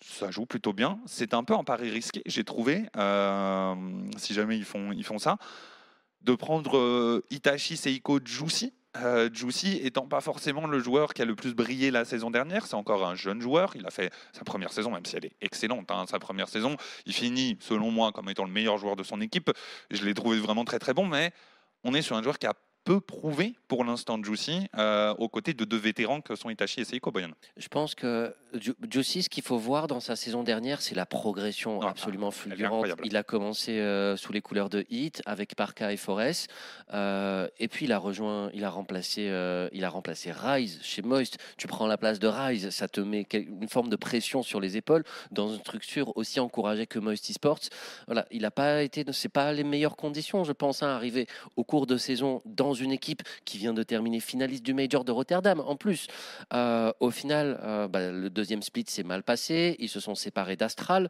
ça 0.00 0.30
joue 0.30 0.46
plutôt 0.46 0.72
bien. 0.72 1.00
C'est 1.06 1.34
un 1.34 1.44
peu 1.44 1.54
un 1.54 1.64
pari 1.64 1.90
risqué, 1.90 2.22
j'ai 2.26 2.44
trouvé, 2.44 2.84
euh, 2.96 3.74
si 4.16 4.32
jamais 4.32 4.56
ils 4.56 4.64
font, 4.64 4.92
ils 4.92 5.04
font 5.04 5.18
ça, 5.18 5.36
de 6.22 6.34
prendre 6.34 7.22
Itachi, 7.30 7.76
Seiko, 7.76 8.18
Juicy. 8.24 8.72
Euh, 8.96 9.28
Juicy 9.32 9.80
étant 9.82 10.06
pas 10.06 10.20
forcément 10.20 10.66
le 10.66 10.80
joueur 10.80 11.12
qui 11.12 11.20
a 11.22 11.24
le 11.24 11.36
plus 11.36 11.54
brillé 11.54 11.90
la 11.90 12.04
saison 12.04 12.30
dernière, 12.30 12.66
c'est 12.66 12.74
encore 12.74 13.06
un 13.06 13.14
jeune 13.14 13.40
joueur. 13.40 13.72
Il 13.76 13.86
a 13.86 13.90
fait 13.90 14.10
sa 14.32 14.44
première 14.44 14.72
saison, 14.72 14.90
même 14.90 15.04
si 15.04 15.16
elle 15.16 15.26
est 15.26 15.36
excellente, 15.40 15.90
hein, 15.90 16.06
sa 16.08 16.18
première 16.18 16.48
saison. 16.48 16.76
Il 17.04 17.12
finit, 17.12 17.58
selon 17.60 17.90
moi, 17.90 18.12
comme 18.12 18.28
étant 18.30 18.44
le 18.44 18.50
meilleur 18.50 18.78
joueur 18.78 18.96
de 18.96 19.02
son 19.02 19.20
équipe. 19.20 19.50
Je 19.90 20.04
l'ai 20.04 20.14
trouvé 20.14 20.38
vraiment 20.38 20.64
très 20.64 20.78
très 20.78 20.94
bon, 20.94 21.06
mais 21.06 21.32
on 21.84 21.94
est 21.94 22.02
sur 22.02 22.16
un 22.16 22.22
joueur 22.22 22.38
qui 22.38 22.46
a 22.46 22.54
peu 22.88 23.00
prouvé 23.00 23.54
pour 23.68 23.84
l'instant 23.84 24.18
Juicy, 24.22 24.66
euh, 24.78 25.12
aux 25.18 25.28
côtés 25.28 25.52
de 25.52 25.66
deux 25.66 25.76
vétérans 25.76 26.22
que 26.22 26.34
sont 26.34 26.48
Itachi 26.48 26.80
et 26.80 26.84
Seiko 26.86 27.10
Boyan. 27.12 27.28
Je 27.58 27.68
pense 27.68 27.94
que 27.94 28.34
Ju- 28.58 28.72
Juicy, 28.90 29.22
ce 29.24 29.28
qu'il 29.28 29.42
faut 29.42 29.58
voir 29.58 29.88
dans 29.88 30.00
sa 30.00 30.16
saison 30.16 30.42
dernière, 30.42 30.80
c'est 30.80 30.94
la 30.94 31.04
progression 31.04 31.80
Ah, 31.82 31.90
absolument 31.90 32.30
est 32.30 32.32
fulgurante. 32.32 32.86
Il 33.04 33.14
a 33.18 33.22
commencé 33.22 33.72
euh, 33.72 34.16
sous 34.16 34.32
les 34.32 34.40
couleurs 34.40 34.70
de 34.70 34.86
Heat 34.88 35.20
avec 35.26 35.54
Parka 35.54 35.92
et 35.92 35.98
Forest, 35.98 36.48
euh, 36.94 37.46
et 37.58 37.68
puis 37.68 37.84
il 37.84 37.92
a 37.92 37.98
rejoint, 37.98 38.48
il 38.54 38.64
a 38.64 38.70
remplacé, 38.70 39.22
il 39.74 39.84
a 39.84 39.90
remplacé 39.90 40.32
Rise 40.32 40.80
chez 40.82 41.02
Moist. 41.02 41.36
Tu 41.58 41.66
prends 41.66 41.86
la 41.86 41.98
place 41.98 42.18
de 42.18 42.26
Rise, 42.26 42.70
ça 42.70 42.88
te 42.88 43.02
met 43.02 43.26
une 43.34 43.68
forme 43.68 43.90
de 43.90 43.96
pression 43.96 44.42
sur 44.42 44.60
les 44.60 44.78
épaules 44.78 45.04
dans 45.30 45.52
une 45.52 45.58
structure 45.60 46.16
aussi 46.16 46.40
encouragée 46.40 46.86
que 46.86 46.98
Moist 46.98 47.28
Esports. 47.28 47.60
Voilà, 48.06 48.24
il 48.30 48.40
n'a 48.42 48.50
pas 48.50 48.82
été, 48.82 49.04
c'est 49.12 49.28
pas 49.28 49.52
les 49.52 49.64
meilleures 49.64 49.96
conditions, 49.96 50.44
je 50.44 50.52
pense, 50.52 50.82
hein, 50.82 50.88
arriver 50.88 51.26
au 51.56 51.64
cours 51.64 51.86
de 51.86 51.98
saison 51.98 52.40
dans 52.46 52.77
une 52.80 52.92
équipe 52.92 53.22
qui 53.44 53.58
vient 53.58 53.72
de 53.74 53.82
terminer 53.82 54.20
finaliste 54.20 54.64
du 54.64 54.74
Major 54.74 55.04
de 55.04 55.12
Rotterdam. 55.12 55.60
En 55.60 55.76
plus, 55.76 56.06
euh, 56.52 56.92
au 57.00 57.10
final, 57.10 57.60
euh, 57.62 57.88
bah, 57.88 58.10
le 58.10 58.30
deuxième 58.30 58.62
split 58.62 58.84
s'est 58.88 59.02
mal 59.02 59.22
passé. 59.22 59.76
Ils 59.78 59.88
se 59.88 60.00
sont 60.00 60.14
séparés 60.14 60.56
d'Astral. 60.56 61.08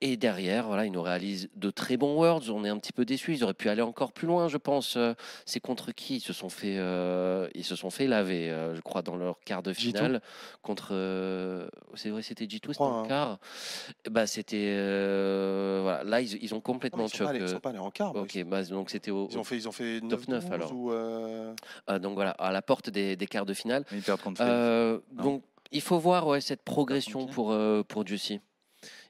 Et 0.00 0.16
derrière, 0.16 0.66
voilà, 0.66 0.86
ils 0.86 0.92
nous 0.92 1.02
réalisent 1.02 1.48
de 1.56 1.70
très 1.70 1.96
bons 1.96 2.14
Worlds. 2.16 2.50
On 2.50 2.64
est 2.64 2.68
un 2.68 2.78
petit 2.78 2.92
peu 2.92 3.04
déçus. 3.04 3.34
Ils 3.34 3.44
auraient 3.44 3.54
pu 3.54 3.68
aller 3.68 3.82
encore 3.82 4.12
plus 4.12 4.26
loin, 4.26 4.48
je 4.48 4.56
pense. 4.56 4.96
Euh, 4.96 5.14
C'est 5.44 5.60
contre 5.60 5.92
qui 5.92 6.16
ils 6.16 6.20
se 6.20 6.32
sont 6.32 6.48
fait, 6.48 6.76
euh, 6.78 7.48
ils 7.54 7.64
se 7.64 7.76
sont 7.76 7.90
fait 7.90 8.06
laver, 8.06 8.48
je 8.74 8.80
crois, 8.80 9.02
dans 9.02 9.16
leur 9.16 9.38
quart 9.44 9.62
de 9.62 9.72
G2. 9.72 9.74
finale 9.76 10.22
contre. 10.62 10.88
c'est 11.94 12.10
vrai, 12.10 12.22
c'était 12.22 12.44
G2, 12.46 12.68
c'était 12.68 12.80
en 12.82 13.00
hein. 13.04 13.06
quart. 13.06 13.38
Bah, 14.10 14.26
c'était. 14.26 14.74
voilà, 15.82 16.02
là, 16.04 16.20
ils, 16.20 16.42
ils 16.42 16.52
ont 16.54 16.56
Non, 16.58 16.60
complètement 16.62 17.04
ils 17.06 17.08
sont 17.16 17.26
allés- 17.26 17.38
ils 17.40 17.46
choc. 17.46 17.54
sont 17.56 17.60
pas 17.60 17.70
allés 17.70 17.78
en 17.78 17.90
quart. 17.90 18.14
Ok, 18.16 18.42
bah, 18.44 18.62
donc 18.64 18.90
c'était 18.90 19.10
au. 19.10 19.28
Ils 19.30 19.38
ont 19.38 19.44
fait, 19.44 19.56
ils 19.56 19.68
ont 19.68 19.72
fait 19.72 20.00
Top 20.00 20.26
9, 20.28 20.44
9, 20.44 20.52
alors. 20.52 20.72
ou 20.74 20.90
donc 22.00 22.14
voilà, 22.14 22.30
à 22.32 22.52
la 22.52 22.62
porte 22.62 22.90
des, 22.90 23.16
des 23.16 23.26
quarts 23.26 23.46
de 23.46 23.54
finale. 23.54 23.84
Perdent 24.04 24.20
contre 24.20 24.38
FaZe. 24.38 24.46
Euh, 24.48 24.98
Non. 25.14 25.22
donc, 25.22 25.42
il 25.72 25.80
faut 25.82 25.98
voir 25.98 26.26
ouais, 26.26 26.40
cette 26.40 26.62
progression 26.62 27.20
Continue. 27.20 27.34
pour, 27.34 27.52
euh, 27.52 27.82
pour 27.82 28.06
Juicy. 28.06 28.40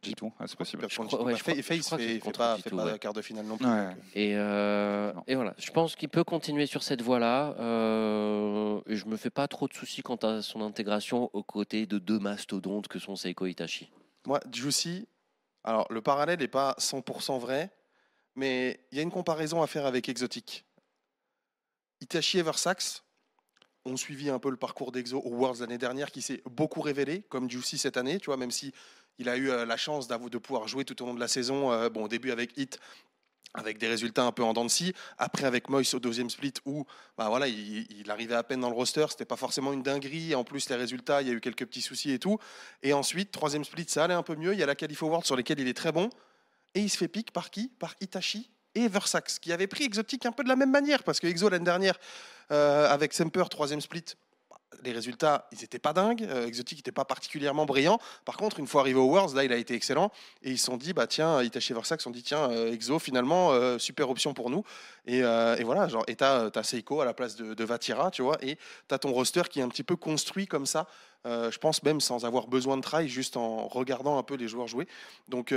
J'ai 0.03 0.13
tout. 0.15 0.33
Ah, 0.41 0.45
c'est 0.47 0.57
possible. 0.57 0.81
perdent 0.81 0.95
contre 0.95 1.09
crois- 1.17 1.21
G2. 1.21 1.27
ouais, 1.27 1.37
je 1.37 1.43
crois- 1.43 1.55
Fa- 1.55 1.61
je 1.61 1.83
crois 1.83 1.99
fait, 1.99 2.09
fait 2.15 2.19
contre 2.21 2.39
pas, 2.39 2.57
G2, 2.57 2.63
fait 2.63 2.71
pas 2.71 2.85
ouais. 2.87 2.99
quart 2.99 3.13
de 3.13 3.21
finale 3.23 3.45
non 3.47 3.57
plus. 3.59 3.67
Ouais. 3.67 3.85
donc, 3.89 3.95
euh, 3.97 4.01
Et, 4.15 4.33
euh, 4.37 5.13
Non. 5.13 5.25
et 5.27 5.35
voilà, 5.35 5.55
je 5.59 5.71
pense 5.71 5.95
qu'il 5.95 6.09
peut 6.09 6.25
continuer 6.25 6.67
sur 6.67 6.83
cette 6.83 7.03
voie-là. 7.03 7.55
euh, 7.59 8.81
et 8.87 8.97
je 8.97 9.05
me 9.07 9.17
fais 9.17 9.31
pas 9.31 9.47
trop 9.49 9.69
de 9.69 9.75
soucis 9.75 10.03
quant 10.03 10.17
à 10.17 10.41
son 10.43 10.63
intégration 10.63 11.31
aux 11.33 11.43
côtés 11.43 11.87
de 11.87 11.99
deux 11.99 12.19
mastodontes 12.19 12.89
que 12.89 12.99
sont 12.99 13.15
Seiko 13.17 13.47
Itachi. 13.47 13.91
Moi, 14.27 14.41
Juicy, 14.53 15.07
alors 15.65 15.87
le 15.91 16.01
parallèle 16.01 16.39
n'est 16.39 16.49
pas 16.49 16.75
100% 16.79 17.39
vrai, 17.39 17.71
mais 18.37 18.81
il 18.93 18.97
y 18.97 19.01
a 19.01 19.03
une 19.03 19.11
comparaison 19.11 19.63
à 19.63 19.67
faire 19.67 19.85
avec 19.87 20.09
Exotic. 20.09 20.65
Itachi 22.01 22.39
et 22.39 22.43
Versax 22.43 23.03
ont 23.85 23.97
suivi 23.97 24.29
un 24.29 24.39
peu 24.39 24.51
le 24.51 24.57
parcours 24.57 24.93
d'Exo 24.93 25.19
au 25.19 25.31
Worlds 25.31 25.61
l'année 25.61 25.79
dernière, 25.79 26.11
qui 26.11 26.23
s'est 26.23 26.43
beaucoup 26.45 26.81
révélé, 26.81 27.23
comme 27.29 27.51
Juicy 27.51 27.79
cette 27.79 27.97
année, 27.97 28.19
tu 28.19 28.27
vois, 28.27 28.37
même 28.37 28.51
si 28.51 28.73
il 29.19 29.29
a 29.29 29.37
eu 29.37 29.51
euh, 29.51 29.65
la 29.65 29.77
chance 29.77 30.09
de 30.09 30.39
pouvoir 30.39 30.69
jouer 30.69 30.85
tout 30.85 31.01
au 31.03 31.07
long 31.07 31.15
de 31.15 31.21
la 31.21 31.29
saison. 31.29 31.73
euh, 31.73 31.89
bon, 31.89 32.05
au 32.05 32.09
début 32.09 32.31
avec 32.31 32.57
Hit, 32.57 32.79
avec 33.55 33.79
des 33.79 33.89
résultats 33.89 34.25
un 34.25 34.33
peu 34.33 34.45
en 34.45 34.53
dents 34.53 34.65
de. 34.65 34.93
Après 35.17 35.45
avec 35.45 35.71
Moïse 35.71 35.95
au 35.95 35.99
deuxième 35.99 36.29
split, 36.31 36.53
où 36.67 36.85
bah 37.17 37.29
voilà, 37.29 37.49
il, 37.49 37.91
il 37.91 38.11
arrivait 38.11 38.35
à 38.35 38.43
peine 38.43 38.61
dans 38.61 38.69
le 38.69 38.77
roster, 38.77 39.07
c'était 39.09 39.25
pas 39.25 39.37
forcément 39.37 39.73
une 39.73 39.83
dinguerie. 39.83 40.35
En 40.35 40.45
plus, 40.45 40.69
les 40.69 40.77
résultats, 40.77 41.23
il 41.23 41.29
y 41.29 41.31
a 41.31 41.35
eu 41.35 41.41
quelques 41.41 41.67
petits 41.67 41.83
soucis 41.83 42.13
et 42.13 42.19
tout. 42.19 42.39
Et 42.83 42.93
ensuite, 42.93 43.33
troisième 43.33 43.65
split, 43.65 43.87
ça 43.89 44.05
allait 44.05 44.15
un 44.15 44.23
peu 44.23 44.37
mieux. 44.37 44.53
Il 44.53 44.59
y 44.61 44.63
a 44.63 44.67
la 44.67 44.77
Califo 44.77 45.07
World 45.07 45.25
sur 45.25 45.35
lesquels 45.35 45.59
il 45.59 45.67
est 45.67 45.77
très 45.77 45.93
bon. 45.93 46.11
Et 46.75 46.81
il 46.81 46.91
se 46.91 46.99
fait 46.99 47.09
pique 47.09 47.33
par 47.33 47.51
qui? 47.51 47.69
Par 47.79 47.95
Itachi? 48.01 48.51
Et 48.75 48.89
Versax, 48.89 49.39
qui 49.39 49.53
avait 49.53 49.66
pris 49.66 49.85
Exotic 49.85 50.27
un 50.27 50.33
peu 50.33 50.43
de 50.43 50.49
la 50.49 50.57
même 50.57 50.71
manière. 50.71 51.03
Parce 51.03 51.21
que 51.21 51.27
Exo, 51.27 51.49
l'année 51.49 51.64
dernière, 51.64 51.99
euh, 52.53 52.89
avec 52.89 53.12
Semper, 53.12 53.45
troisième 53.51 53.81
split, 53.81 54.05
les 54.83 54.93
résultats, 54.93 55.49
ils 55.53 55.61
n'étaient 55.61 55.79
pas 55.79 55.93
dingues. 55.93 56.23
Euh, 56.23 56.47
Exotic 56.47 56.79
n'était 56.79 56.93
pas 56.93 57.05
particulièrement 57.05 57.66
brillant. 57.66 57.99
Par 58.25 58.37
contre, 58.37 58.61
une 58.61 58.66
fois 58.66 58.83
arrivé 58.83 58.99
au 58.99 59.07
Worlds, 59.07 59.35
là, 59.35 59.45
il 59.45 59.53
a 59.53 59.57
été 59.57 59.75
excellent. 59.75 60.11
Et 60.43 60.51
ils 60.51 60.59
se 60.59 60.66
sont 60.66 60.77
dit, 60.77 60.93
bah 60.93 61.07
tiens, 61.07 61.43
Itachi 61.43 61.73
et 61.73 61.75
Versax 61.75 62.03
sont 62.03 62.11
dit, 62.11 62.23
tiens, 62.23 62.51
euh, 62.51 62.73
Exo, 62.73 62.99
finalement, 62.99 63.53
euh, 63.53 63.79
super 63.79 64.11
option 64.11 64.35
pour 64.35 64.51
nous. 64.51 64.64
Et, 65.07 65.23
voilà, 65.64 65.89
genre, 65.89 66.05
et 66.07 66.16
t'as 66.16 66.51
as 66.55 66.62
Seiko 66.62 67.01
à 67.01 67.05
la 67.05 67.14
place 67.14 67.37
de, 67.37 67.55
de 67.55 67.64
Vatira, 67.64 68.11
tu 68.11 68.23
vois, 68.23 68.37
et 68.43 68.59
t'as 68.89 68.99
ton 68.99 69.12
roster 69.12 69.43
qui 69.51 69.61
est 69.61 69.62
un 69.62 69.69
petit 69.69 69.83
peu 69.83 69.97
construit 69.97 70.47
comme 70.47 70.66
ça. 70.66 70.87
je 71.25 71.57
pense 71.59 71.83
même 71.83 72.01
sans 72.01 72.25
avoir 72.25 72.47
besoin 72.47 72.77
de 72.77 72.83
try, 72.83 73.09
juste 73.09 73.37
en 73.37 73.69
regardant 73.69 74.19
un 74.19 74.23
peu 74.23 74.35
les 74.35 74.49
joueurs 74.49 74.66
jouer. 74.66 74.87
Donc, 75.29 75.53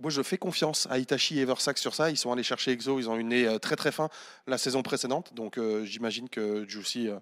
moi, 0.00 0.10
je 0.10 0.22
fais 0.22 0.36
confiance 0.36 0.86
à 0.90 0.98
Itachi 0.98 1.38
et 1.38 1.44
Versax 1.44 1.80
sur 1.80 1.94
ça. 1.94 2.10
Ils 2.10 2.16
sont 2.18 2.30
allés 2.30 2.42
chercher 2.42 2.72
Exo, 2.72 2.98
ils 2.98 3.08
ont 3.08 3.16
eu 3.16 3.24
nez 3.24 3.46
euh, 3.46 3.58
très 3.58 3.76
très 3.76 3.92
fin 3.92 4.10
la 4.46 4.58
saison 4.58 4.82
précédente. 4.82 5.32
Donc, 5.34 5.56
euh, 5.58 5.84
j'imagine 5.84 6.28
que 6.28 6.68
Juicy, 6.68 7.08
euh, 7.08 7.18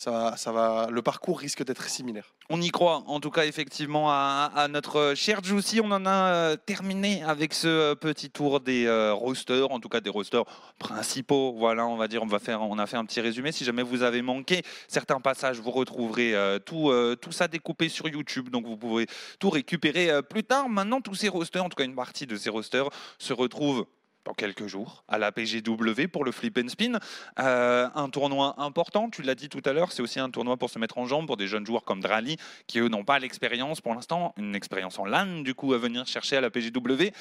ça, 0.00 0.10
va, 0.10 0.36
ça 0.38 0.50
va, 0.50 0.88
le 0.90 1.02
parcours 1.02 1.38
risque 1.38 1.62
d'être 1.62 1.86
similaire. 1.86 2.32
On 2.48 2.58
y 2.62 2.70
croit, 2.70 3.02
en 3.06 3.20
tout 3.20 3.30
cas, 3.30 3.44
effectivement, 3.44 4.06
à, 4.10 4.66
notre 4.70 5.12
cher 5.14 5.44
Juicy. 5.44 5.82
On 5.84 5.90
en 5.90 6.06
a 6.06 6.32
euh, 6.32 6.56
terminé 6.56 7.22
avec 7.22 7.52
ce 7.52 7.68
euh, 7.68 7.94
petit 7.94 8.30
tour 8.30 8.60
des 8.60 8.86
euh, 8.86 9.12
rosters, 9.12 9.70
en 9.70 9.78
tout 9.78 9.90
cas 9.90 10.00
des 10.00 10.08
rosters 10.08 10.46
principaux. 10.78 11.52
Voilà, 11.52 11.86
on 11.86 11.98
va 11.98 12.08
dire, 12.08 12.22
on, 12.22 12.26
va 12.26 12.38
faire, 12.38 12.62
on 12.62 12.78
a 12.78 12.86
fait 12.86 12.96
un 12.96 13.04
petit 13.04 13.20
résumé. 13.20 13.52
Si 13.52 13.62
jamais 13.62 13.82
vous 13.82 14.02
avez 14.02 14.22
manqué 14.22 14.62
certains 14.88 15.20
passages, 15.20 15.60
vous 15.60 15.70
retrouverez 15.70 16.34
euh, 16.34 16.58
tout, 16.58 16.90
tout 17.20 17.32
ça 17.32 17.46
découpé 17.46 17.90
sur 17.90 18.08
YouTube. 18.08 18.48
Donc, 18.48 18.64
vous 18.64 18.78
pouvez 18.78 19.06
tout 19.38 19.50
récupérer 19.50 20.22
plus 20.22 20.44
tard. 20.44 20.70
Maintenant, 20.70 21.02
tous 21.02 21.14
ces 21.14 21.28
rosters, 21.28 21.62
en 21.62 21.68
tout 21.68 21.76
cas, 21.76 21.84
une 21.84 21.94
partie 21.94 22.26
de 22.26 22.36
ces 22.36 22.48
rosters, 22.48 22.88
se 23.18 23.34
retrouvent 23.34 23.84
dans 24.24 24.34
quelques 24.34 24.66
jours 24.66 25.04
à 25.08 25.18
la 25.18 25.32
PGW 25.32 26.08
pour 26.12 26.24
le 26.24 26.32
Flip 26.32 26.58
and 26.58 26.68
Spin. 26.68 26.98
Euh, 27.38 27.88
un 27.94 28.08
tournoi 28.08 28.54
important, 28.58 29.10
tu 29.10 29.22
l'as 29.22 29.34
dit 29.34 29.48
tout 29.48 29.62
à 29.64 29.72
l'heure, 29.72 29.92
c'est 29.92 30.02
aussi 30.02 30.20
un 30.20 30.30
tournoi 30.30 30.56
pour 30.56 30.70
se 30.70 30.78
mettre 30.78 30.98
en 30.98 31.06
jambe 31.06 31.26
pour 31.26 31.36
des 31.36 31.46
jeunes 31.46 31.66
joueurs 31.66 31.84
comme 31.84 32.00
Drali 32.00 32.36
qui 32.66 32.78
eux 32.80 32.88
n'ont 32.88 33.04
pas 33.04 33.18
l'expérience 33.18 33.80
pour 33.80 33.94
l'instant, 33.94 34.34
une 34.36 34.54
expérience 34.54 34.98
en 34.98 35.06
LAN 35.06 35.42
du 35.42 35.54
coup 35.54 35.72
à 35.72 35.78
venir 35.78 36.06
chercher 36.06 36.36
à 36.36 36.40
la 36.40 36.50
PGW. 36.50 37.12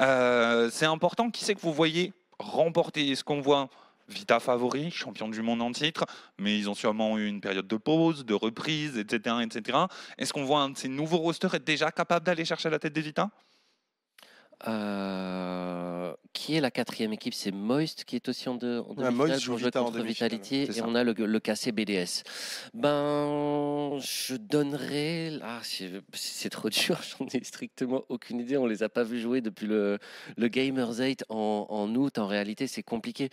Euh, 0.00 0.70
c'est 0.70 0.86
important, 0.86 1.30
qui 1.30 1.44
c'est 1.44 1.54
que 1.54 1.60
vous 1.60 1.72
voyez 1.72 2.12
remporter? 2.38 3.10
Est-ce 3.10 3.24
qu'on 3.24 3.40
voit 3.40 3.68
Vita 4.08 4.40
favori, 4.40 4.90
champion 4.90 5.28
du 5.28 5.42
monde 5.42 5.62
en 5.62 5.70
titre, 5.70 6.04
mais 6.38 6.58
ils 6.58 6.68
ont 6.68 6.74
sûrement 6.74 7.16
eu 7.18 7.26
une 7.26 7.40
période 7.40 7.68
de 7.68 7.76
pause, 7.76 8.24
de 8.24 8.34
reprise, 8.34 8.98
etc. 8.98 9.36
etc. 9.42 9.78
Est-ce 10.18 10.32
qu'on 10.32 10.44
voit 10.44 10.60
un 10.60 10.70
de 10.70 10.76
ces 10.76 10.88
nouveaux 10.88 11.18
rosters 11.18 11.54
être 11.54 11.64
déjà 11.64 11.90
capable 11.92 12.26
d'aller 12.26 12.44
chercher 12.44 12.68
la 12.68 12.78
tête 12.78 12.92
des 12.92 13.00
Vita? 13.00 13.30
Euh, 14.68 15.21
qui 16.52 16.58
est 16.58 16.60
la 16.60 16.70
quatrième 16.70 17.14
équipe 17.14 17.32
C'est 17.32 17.50
Moist 17.50 18.04
qui 18.04 18.14
est 18.16 18.28
aussi 18.28 18.46
en, 18.50 18.56
deux, 18.56 18.80
en 18.80 18.82
Ouais, 18.90 18.96
demi-finale 18.96 19.14
Moist 19.14 19.40
joue 19.40 19.50
pour 19.52 19.58
jouer 19.58 19.66
Vita 19.68 19.80
en 19.80 19.84
contre 19.86 20.02
Vitality 20.02 20.56
et 20.64 20.82
on 20.82 20.94
a 20.94 21.02
le, 21.02 21.14
le 21.14 21.40
KC 21.40 21.72
BDS. 21.72 22.24
Ben, 22.74 23.98
je 24.00 24.36
donnerais. 24.36 25.32
Ah, 25.42 25.60
c'est 26.12 26.50
trop 26.50 26.68
dur, 26.68 27.00
j'en 27.18 27.26
ai 27.32 27.42
strictement 27.42 28.02
aucune 28.10 28.40
idée. 28.40 28.58
On 28.58 28.66
les 28.66 28.82
a 28.82 28.90
pas 28.90 29.02
vus 29.02 29.18
jouer 29.20 29.40
depuis 29.40 29.66
le, 29.66 29.98
le 30.36 30.48
Gamers 30.48 30.98
8 30.98 31.24
en, 31.30 31.66
en 31.70 31.94
août. 31.94 32.18
En 32.18 32.26
réalité, 32.26 32.66
c'est 32.66 32.82
compliqué. 32.82 33.30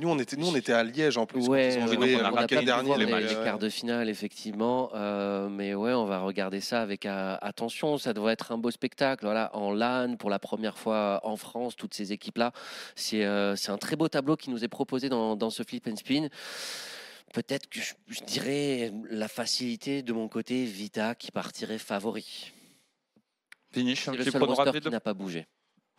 Nous, 0.00 0.08
on 0.08 0.18
était, 0.18 0.36
nous, 0.36 0.48
on 0.48 0.56
était 0.56 0.72
à 0.72 0.82
Liège 0.82 1.18
en 1.18 1.26
plus. 1.26 1.46
Ouais, 1.46 1.78
ouais, 1.80 1.94
joué, 1.94 2.16
on 2.16 2.24
a 2.24 2.32
on 2.32 2.34
raté 2.34 2.56
pas 2.56 2.62
dernier, 2.62 2.96
les, 2.98 3.06
mais, 3.06 3.20
les 3.20 3.34
euh, 3.34 3.44
quarts 3.44 3.60
de 3.60 3.68
finale, 3.68 4.08
effectivement. 4.08 4.90
euh, 4.94 5.48
mais 5.48 5.74
ouais, 5.74 5.92
on 5.92 6.04
va 6.06 6.18
regarder 6.20 6.60
ça 6.60 6.82
avec 6.82 7.06
euh, 7.06 7.36
attention. 7.40 7.96
Ça 7.96 8.12
doit 8.12 8.32
être 8.32 8.50
un 8.50 8.58
beau 8.58 8.72
spectacle. 8.72 9.24
Voilà, 9.24 9.54
en 9.54 9.72
LAN, 9.72 10.16
pour 10.16 10.30
la 10.30 10.40
première 10.40 10.78
fois 10.78 11.20
en 11.22 11.36
France, 11.36 11.76
toutes 11.76 11.94
ces 11.94 12.12
équipes-là. 12.12 12.52
C'est 12.94 13.24
euh, 13.24 13.56
c'est 13.56 13.70
un 13.70 13.78
très 13.78 13.96
beau 13.96 14.08
tableau 14.08 14.36
qui 14.36 14.50
nous 14.50 14.64
est 14.64 14.68
proposé 14.68 15.08
dans, 15.08 15.36
dans 15.36 15.50
ce 15.50 15.62
flip 15.62 15.86
and 15.86 15.96
spin. 15.96 16.28
Peut-être 17.32 17.68
que 17.68 17.80
je, 17.80 17.94
je 18.08 18.22
dirais 18.24 18.92
la 19.10 19.28
facilité 19.28 20.02
de 20.02 20.12
mon 20.12 20.28
côté, 20.28 20.64
Vita 20.64 21.14
qui 21.14 21.30
partirait 21.30 21.78
favori. 21.78 22.52
Finish, 23.72 24.08
un 24.08 24.12
le 24.12 24.18
petit 24.18 24.30
seul 24.30 24.42
roster 24.42 24.62
rapide 24.62 24.82
qui 24.82 24.90
n'a 24.90 25.00
pas 25.00 25.14
bougé. 25.14 25.46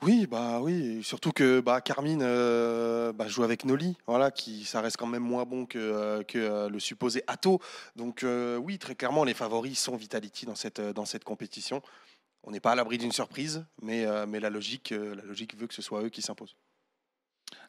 Oui, 0.04 0.28
bah 0.28 0.60
oui, 0.62 1.04
surtout 1.04 1.32
que 1.32 1.60
bah, 1.60 1.82
Carmine 1.82 2.22
euh, 2.22 3.12
bah, 3.14 3.28
joue 3.28 3.44
avec 3.44 3.66
Noli, 3.66 3.98
voilà, 4.06 4.30
qui 4.30 4.64
ça 4.64 4.80
reste 4.80 4.96
quand 4.98 5.08
même 5.08 5.24
moins 5.24 5.44
bon 5.44 5.66
que, 5.66 5.80
euh, 5.80 6.22
que 6.22 6.38
euh, 6.38 6.70
le 6.70 6.80
supposé 6.80 7.24
Atto. 7.26 7.60
Donc 7.96 8.22
euh, 8.24 8.58
oui, 8.58 8.78
très 8.78 8.94
clairement, 8.94 9.24
les 9.24 9.34
favoris 9.34 9.80
sont 9.80 9.96
Vitality 9.96 10.46
dans 10.46 10.54
cette, 10.54 10.80
dans 10.80 11.06
cette 11.06 11.24
compétition. 11.24 11.82
On 12.48 12.52
n'est 12.52 12.62
pas 12.62 12.72
à 12.72 12.76
l'abri 12.76 12.98
d'une 12.98 13.12
surprise, 13.12 13.66
mais, 13.82 14.06
euh, 14.06 14.26
mais 14.26 14.40
la, 14.40 14.50
logique, 14.50 14.94
euh, 14.94 15.16
la 15.16 15.24
logique 15.24 15.58
veut 15.58 15.68
que 15.68 15.74
ce 15.74 15.82
soit 15.82 16.02
eux 16.04 16.08
qui 16.10 16.22
s'imposent. 16.22 16.56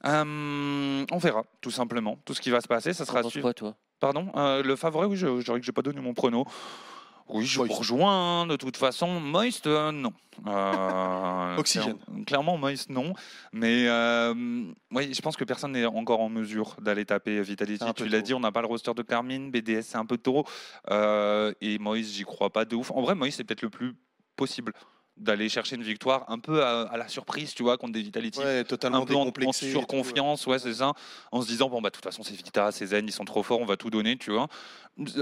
Euh, 0.05 1.05
on 1.11 1.19
verra, 1.19 1.43
tout 1.61 1.73
simplement. 1.73 2.17
Tout 2.25 2.33
ce 2.33 2.41
qui 2.41 2.51
va 2.51 2.61
se 2.61 2.69
passer, 2.69 2.93
ça 2.93 3.05
sera 3.05 3.23
penses 3.23 3.33
suivre. 3.33 3.47
quoi, 3.47 3.55
toi? 3.55 3.75
Pardon? 3.99 4.31
Euh, 4.37 4.63
Le 4.63 4.77
favori, 4.77 5.07
oui, 5.09 5.17
je, 5.17 5.41
je 5.41 5.45
dirais 5.45 5.59
que 5.59 5.67
j'ai 5.67 5.73
pas 5.73 5.83
donné 5.83 6.01
mon 6.01 6.15
prono. 6.15 6.45
Oui, 7.31 7.45
je 7.45 7.59
vous 7.59 7.67
Moist. 7.67 7.79
rejoins. 7.81 8.47
De 8.47 8.55
toute 8.57 8.77
façon, 8.77 9.21
Moist, 9.21 9.67
euh, 9.67 9.91
non. 9.91 10.13
Euh, 10.47 11.57
Oxygène. 11.59 11.99
clair- 11.99 12.25
Clairement, 12.25 12.57
Moist, 12.57 12.89
non. 12.89 13.13
Mais 13.53 13.87
euh, 13.89 14.33
oui, 14.93 15.13
je 15.13 15.21
pense 15.21 15.37
que 15.37 15.45
personne 15.45 15.73
n'est 15.73 15.85
encore 15.87 16.21
en 16.21 16.29
mesure 16.29 16.77
d'aller 16.81 17.05
taper 17.05 17.43
Vitality. 17.43 17.85
Tu 17.97 18.09
l'as 18.09 18.23
dit, 18.23 18.33
on 18.33 18.41
n'a 18.41 18.53
pas 18.53 18.61
le 18.63 18.69
roster 18.69 18.95
de 18.95 19.03
Carmine. 19.03 19.51
BDS, 19.51 19.83
c'est 19.83 19.99
un 19.99 20.07
peu 20.07 20.17
tôt. 20.19 20.45
Euh, 20.91 21.53
et 21.61 21.79
Moist, 21.81 22.13
j'y 22.13 22.23
crois 22.25 22.51
pas 22.51 22.65
de 22.65 22.77
ouf. 22.77 22.93
En 22.93 23.03
vrai, 23.03 23.15
Moist, 23.17 23.37
c'est 23.39 23.45
peut-être 23.45 23.63
le 23.63 23.71
plus 23.71 23.95
possible 24.43 24.73
d'aller 25.19 25.49
chercher 25.49 25.77
une 25.77 25.83
victoire 25.83 26.25
un 26.29 26.39
peu 26.39 26.63
à, 26.65 26.83
à 26.83 26.97
la 26.97 27.09
surprise, 27.09 27.55
tu 27.55 27.63
vois, 27.63 27.77
contre 27.77 27.93
des 27.93 28.03
Vitality 28.03 28.39
Ouais, 28.41 28.65
totalement 28.65 29.03
un 29.03 29.07
peu 29.07 29.15
en, 29.17 29.53
surconfiance, 29.53 30.47
ouais, 30.47 30.59
c'est 30.59 30.75
ça, 30.75 30.93
en 31.33 31.43
se 31.43 31.47
disant 31.49 31.69
bon 31.69 31.81
bah 31.81 31.91
de 31.91 31.95
toute 31.95 32.05
façon 32.05 32.23
c'est 32.23 32.35
Vita, 32.35 32.73
c'est 32.73 32.87
Zen, 32.87 33.07
ils 33.07 33.13
sont 33.13 33.25
trop 33.25 33.43
forts, 33.43 33.61
on 33.61 33.67
va 33.67 33.77
tout 33.77 33.91
donner, 33.91 34.17
tu 34.17 34.31
vois. 34.33 34.47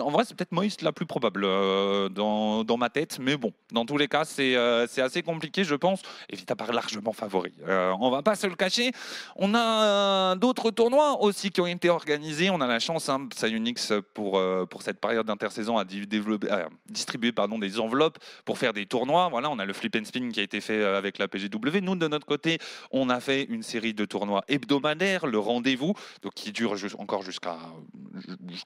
En 0.00 0.10
vrai, 0.10 0.24
c'est 0.26 0.34
peut-être 0.34 0.52
Moist 0.52 0.80
la 0.80 0.90
plus 0.90 1.04
probable 1.04 1.44
euh, 1.44 2.08
dans 2.08 2.64
dans, 2.64 2.78
ma 2.78 2.88
tête. 2.88 3.18
Mais 3.20 3.36
bon, 3.36 3.52
dans 3.72 3.84
tous 3.84 3.98
les 3.98 4.08
cas, 4.08 4.24
c'est 4.24 4.56
euh, 4.56 4.86
assez 4.96 5.22
compliqué, 5.22 5.64
je 5.64 5.74
pense. 5.74 6.00
Et 6.30 6.36
Vita 6.36 6.56
part 6.56 6.72
largement 6.72 7.12
favori. 7.12 7.52
Euh, 7.68 7.92
on 8.00 8.08
va 8.10 8.22
pas 8.22 8.36
se 8.36 8.46
le 8.46 8.54
cacher. 8.54 8.92
On 9.36 9.54
a 9.54 9.84
euh, 9.84 10.34
d'autres 10.34 10.70
tournois 10.70 11.20
aussi 11.22 11.50
qui 11.50 11.60
ont 11.60 11.66
été 11.66 11.90
organisés. 11.90 12.48
On 12.48 12.62
a 12.62 12.66
la 12.66 12.78
chance, 12.78 13.10
hein, 13.10 13.26
Psyonix, 13.28 13.92
pour, 14.14 14.38
euh, 14.38 14.64
pour 14.64 14.80
cette 14.80 14.98
période 14.98 15.26
d'intersaison, 15.26 15.76
à 15.76 15.84
di- 15.84 16.06
développer- 16.06 16.50
à 16.50 16.68
distribuer 16.88 17.32
pardon, 17.32 17.58
des 17.58 17.78
enveloppes 17.78 18.18
pour 18.46 18.56
faire 18.56 18.72
des 18.72 18.86
tournois. 18.86 19.28
Voilà, 19.28 19.50
on 19.50 19.58
a 19.58 19.66
le 19.66 19.74
flip 19.74 19.85
and 19.94 20.04
spin 20.04 20.30
qui 20.30 20.40
a 20.40 20.42
été 20.42 20.60
fait 20.60 20.80
euh, 20.80 20.98
avec 20.98 21.18
la 21.18 21.28
PGW. 21.28 21.80
Nous, 21.82 21.96
de 21.96 22.08
notre 22.08 22.26
côté, 22.26 22.58
on 22.90 23.10
a 23.10 23.20
fait 23.20 23.44
une 23.44 23.62
série 23.62 23.94
de 23.94 24.04
tournois 24.04 24.44
hebdomadaires, 24.48 25.26
le 25.26 25.38
rendez-vous, 25.38 25.94
donc 26.22 26.34
qui 26.34 26.52
dure 26.52 26.74
encore 26.98 27.22
jusqu'à 27.22 27.56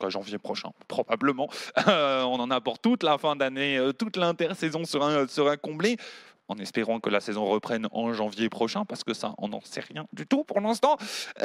janvier 0.09 0.39
prochain, 0.39 0.71
probablement. 0.89 1.49
Euh, 1.89 2.23
on 2.23 2.39
en 2.39 2.51
a 2.51 2.61
pour 2.61 2.79
toute 2.79 3.03
la 3.03 3.19
fin 3.19 3.37
d'année, 3.37 3.77
euh, 3.77 3.93
toute 3.93 4.17
l'intersaison 4.17 4.85
sera, 4.85 5.27
sera 5.27 5.57
comblée. 5.57 5.97
En 6.49 6.57
espérant 6.59 6.99
que 7.01 7.11
la 7.11 7.21
saison 7.21 7.47
reprenne 7.47 7.89
en 7.93 8.13
janvier 8.13 8.49
prochain, 8.49 8.85
parce 8.85 9.05
que 9.05 9.15
ça, 9.15 9.35
on 9.39 9.49
n'en 9.49 9.61
sait 9.63 9.81
rien 9.81 10.07
du 10.13 10.27
tout 10.27 10.43
pour 10.43 10.61
l'instant. 10.61 10.97
Et 11.41 11.45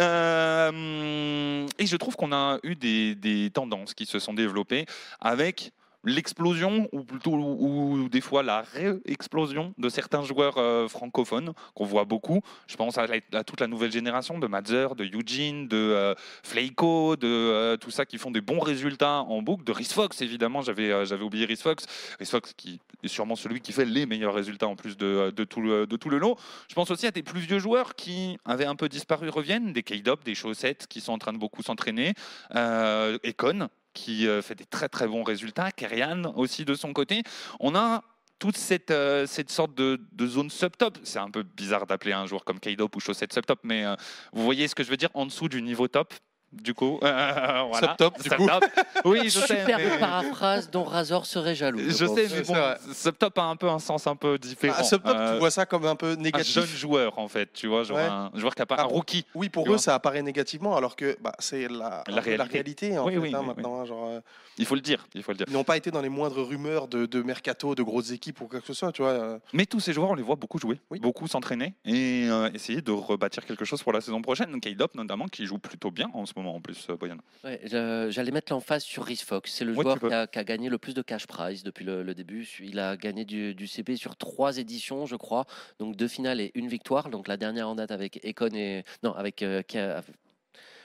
je 1.86 1.96
trouve 1.96 2.16
qu'on 2.16 2.32
a 2.34 2.58
eu 2.64 2.76
des, 2.76 3.14
des 3.14 3.52
tendances 3.52 3.94
qui 3.94 4.08
se 4.08 4.18
sont 4.18 4.34
développées 4.34 4.88
avec 5.20 5.72
l'explosion, 6.06 6.88
ou 6.91 7.03
plutôt 7.03 7.34
ou, 7.34 8.08
des 8.10 8.22
fois 8.22 8.43
la 8.43 8.62
réexplosion 8.62 9.74
de 9.78 9.89
certains 9.89 10.24
joueurs 10.24 10.58
euh, 10.58 10.88
francophones 10.88 11.53
qu'on 11.74 11.86
voit 11.86 12.06
beaucoup. 12.06 12.41
Je 12.68 12.76
pense 12.76 12.97
à, 12.97 13.08
toute 13.43 13.62
la 13.62 13.68
nouvelle 13.68 13.91
génération 13.91 14.39
de 14.39 14.47
Madzer, 14.47 14.95
de 14.95 15.03
Eugene, 15.06 15.68
de 15.68 15.78
euh, 15.78 16.14
Fleiko, 16.43 17.16
de 17.16 17.28
euh, 17.28 17.78
tout 17.78 17.91
ça 17.91 18.06
qui 18.06 18.18
font 18.18 18.32
des 18.32 18.41
bons 18.41 18.60
résultats 18.60 19.22
en 19.22 19.41
boucle, 19.41 19.64
de 19.64 19.72
Rhys 19.72 19.91
Fox 19.91 20.22
évidemment, 20.22 20.62
j'avais 20.62 20.91
euh, 20.91 21.06
j'avais 21.06 21.24
oublié 21.24 21.45
Rhys 21.45 21.58
Fox. 21.58 21.86
Rhys 22.20 22.28
Fox 22.28 22.53
qui 22.53 22.80
est 23.03 23.08
sûrement 23.08 23.36
celui 23.36 23.62
qui 23.62 23.72
fait 23.72 23.86
les 23.86 24.06
meilleurs 24.06 24.34
résultats 24.34 24.68
en 24.68 24.76
plus 24.76 24.97
de, 24.97 25.32
de, 25.36 25.43
tout, 25.43 25.62
le, 25.62 25.88
de 25.88 25.97
tout 25.97 26.10
le 26.10 26.18
lot. 26.18 26.38
Je 26.70 26.76
pense 26.76 26.91
aussi 26.91 27.08
à 27.08 27.12
des 27.12 27.24
plus 27.24 27.39
vieux 27.39 27.60
joueurs 27.60 27.95
qui 27.95 28.38
avaient 28.45 28.66
un 28.66 28.76
peu 28.76 28.89
disparu 28.89 29.30
reviennent, 29.30 29.74
des 29.74 29.84
K-Dop, 29.84 30.24
des 30.24 30.36
chaussettes 30.36 30.88
qui 30.88 31.01
sont 31.01 31.14
en 31.14 31.18
train 31.18 31.34
de 31.34 31.38
beaucoup 31.38 31.64
s'entraîner, 31.64 32.14
Econ 32.53 33.70
qui 33.96 34.28
euh, 34.28 34.43
fait 34.43 34.54
des 34.54 34.66
très 34.66 34.89
très 34.89 35.08
bons 35.08 35.24
résultats, 35.24 35.72
Kerian 35.72 36.34
aussi 36.36 36.66
de 36.66 36.76
son 36.76 36.93
côté. 36.93 37.24
On 37.60 37.74
a 37.74 38.04
toute 38.38 38.58
cette, 38.58 38.91
euh, 38.91 39.26
cette 39.26 39.50
sorte 39.50 39.74
de, 39.74 40.00
zone 40.22 40.52
subtop. 40.52 41.00
C'est 41.04 41.18
un 41.20 41.32
peu 41.32 41.41
bizarre 41.41 41.88
d'appeler 41.88 42.14
un 42.14 42.28
joueur 42.28 42.43
comme 42.43 42.60
K-Dop 42.60 42.96
ou 42.96 43.00
chaussette 43.00 43.34
subtop, 43.34 43.60
mais 43.64 43.86
euh, 43.86 43.96
vous 44.34 44.43
voyez 44.43 44.68
ce 44.68 44.76
que 44.76 44.84
je 44.84 44.89
veux 44.91 44.98
dire? 44.98 45.10
En 45.16 45.26
dessous 45.26 45.50
du 45.50 45.64
niveau 45.64 45.88
top. 45.88 46.14
Du 46.62 46.74
coup, 46.74 46.99
euh, 47.03 47.64
voilà. 47.70 47.88
Subtop, 47.89 48.22
du 48.22 48.30
coup. 48.30 48.47
Oui, 49.06 49.20
je 49.26 49.30
sais. 49.39 49.60
Superbe 49.60 49.82
mais- 49.84 49.99
paraphrase 49.99 50.70
dont 50.72 50.84
Razor 50.84 51.26
serait 51.26 51.53
jaloux. 51.56 51.80
Je 51.80 52.06
sais, 52.06 52.28
mais 52.34 52.41
bon, 52.41 52.56
subtop 52.93 53.38
a 53.38 53.43
un 53.43 53.56
peu 53.56 53.70
un 53.70 53.78
sens 53.80 54.08
un 54.08 54.16
peu 54.16 54.38
différent. 54.39 54.76
Ah, 54.80 54.84
Subtop, 54.84 55.16
Euh, 55.16 55.34
tu 55.34 55.39
vois 55.39 55.51
ça 55.51 55.66
comme 55.66 55.86
un 55.86 55.95
peu 55.95 56.08
un 56.08 56.12
jeune 56.14 56.22
négatif. 56.22 56.76
joueur 56.76 57.20
en 57.20 57.28
fait, 57.28 57.51
tu 57.53 57.68
vois, 57.68 57.84
genre 57.84 57.97
Ouais. 57.97 58.03
un 58.03 58.32
joueur 58.36 58.56
qui 58.56 58.62
a 58.62 58.66
pas 58.66 58.76
Ah, 58.80 58.84
un 58.84 58.86
rookie. 58.86 59.26
Oui, 59.36 59.49
pour 59.49 59.66
eux, 59.66 59.70
vois. 59.70 59.78
ça 59.78 59.93
apparaît 59.95 60.22
négativement, 60.24 60.76
alors 60.76 60.95
que 60.95 61.18
bah, 61.22 61.34
c'est 61.39 61.68
la, 61.68 62.03
réalité. 62.08 62.97
en 62.97 63.06
Oui, 63.06 63.14
fait, 63.14 63.20
oui, 63.20 63.32
hein, 63.36 63.39
oui, 63.41 63.47
maintenant. 63.47 63.82
hein, 63.82 63.86
genre, 63.86 64.08
euh, 64.10 64.20
Il 64.58 64.66
faut 64.66 64.76
le 64.76 64.82
dire, 64.82 65.06
il 65.14 65.22
faut 65.24 65.32
le 65.32 65.38
dire. 65.38 65.45
ils 65.49 65.53
n'ont 65.53 65.64
pas 65.64 65.78
été 65.78 65.91
dans 65.91 66.01
les 66.01 66.10
moindres 66.10 66.41
rumeurs 66.41 66.88
de, 66.88 67.06
de 67.06 67.22
mercato, 67.22 67.76
de 67.76 67.84
grosses 67.84 68.12
équipes 68.12 68.41
ou 68.41 68.47
quoi 68.47 68.60
que 68.62 68.66
ce 68.68 68.74
soit, 68.74 68.91
tu 68.91 69.01
vois. 69.01 69.12
euh. 69.12 69.39
Mais 69.53 69.66
tous 69.66 69.80
ces 69.82 69.93
joueurs, 69.93 70.10
on 70.12 70.16
les 70.16 70.24
voit 70.24 70.36
beaucoup 70.38 70.58
jouer, 70.58 70.80
Oui. 70.89 70.99
beaucoup 70.99 71.28
s'entraîner 71.28 71.74
et 71.86 72.28
euh, 72.30 72.49
essayer 72.53 72.82
de 72.82 72.91
rebâtir 72.91 73.45
quelque 73.45 73.66
chose 73.66 73.84
pour 73.84 73.91
la 73.93 74.01
saison 74.01 74.22
prochaine. 74.22 74.60
K-Dop 74.60 74.95
notamment, 74.95 75.28
qui 75.28 75.45
joue 75.45 75.58
plutôt 75.60 75.91
bien 75.91 76.10
en 76.14 76.26
ce 76.26 76.34
moment 76.36 76.45
en 76.54 76.62
plus, 76.62 76.88
euh, 76.89 76.96
Boyan. 76.98 77.18
Ouais, 77.43 77.60
J'allais 77.66 78.32
mettre 78.32 78.52
l'emphase 78.54 78.84
sur 78.84 79.04
Rhys 79.06 79.24
Fox. 79.26 79.52
C'est 79.52 79.66
le 79.66 79.74
Ouais, 79.74 79.84
joueur 79.84 80.00
qui 80.00 80.06
a, 80.14 80.28
qui 80.28 80.39
a 80.39 80.43
gagné 80.43 80.70
le 80.70 80.78
plus 80.78 80.93
de 80.93 81.02
cash 81.02 81.26
prize 81.28 81.64
depuis 81.64 81.86
le, 81.86 82.04
le 82.04 82.14
début. 82.14 82.48
Il 82.60 82.80
a 82.80 82.98
gagné 82.98 83.26
du, 83.26 83.56
du 83.56 83.68
CP 83.68 83.96
sur 83.98 84.16
trois 84.16 84.58
éditions, 84.58 85.06
je 85.06 85.16
crois. 85.16 85.46
Donc 85.80 85.96
deux 85.96 86.08
finales 86.08 86.41
et 86.41 86.52
une 86.56 86.68
victoire. 86.68 87.10
Donc 87.10 87.28
la 87.28 87.38
dernière 87.38 87.70
en 87.70 87.76
date 87.76 87.91
avec 87.91 88.20
Econ 88.26 88.54
et 88.54 88.84
non 89.04 89.14
avec 89.14 89.41
euh, 89.43 89.62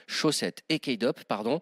Ka- 0.07 0.13
Chaussette 0.13 0.61
et 0.69 0.79
K-Dop, 0.79 1.23
pardon. 1.25 1.59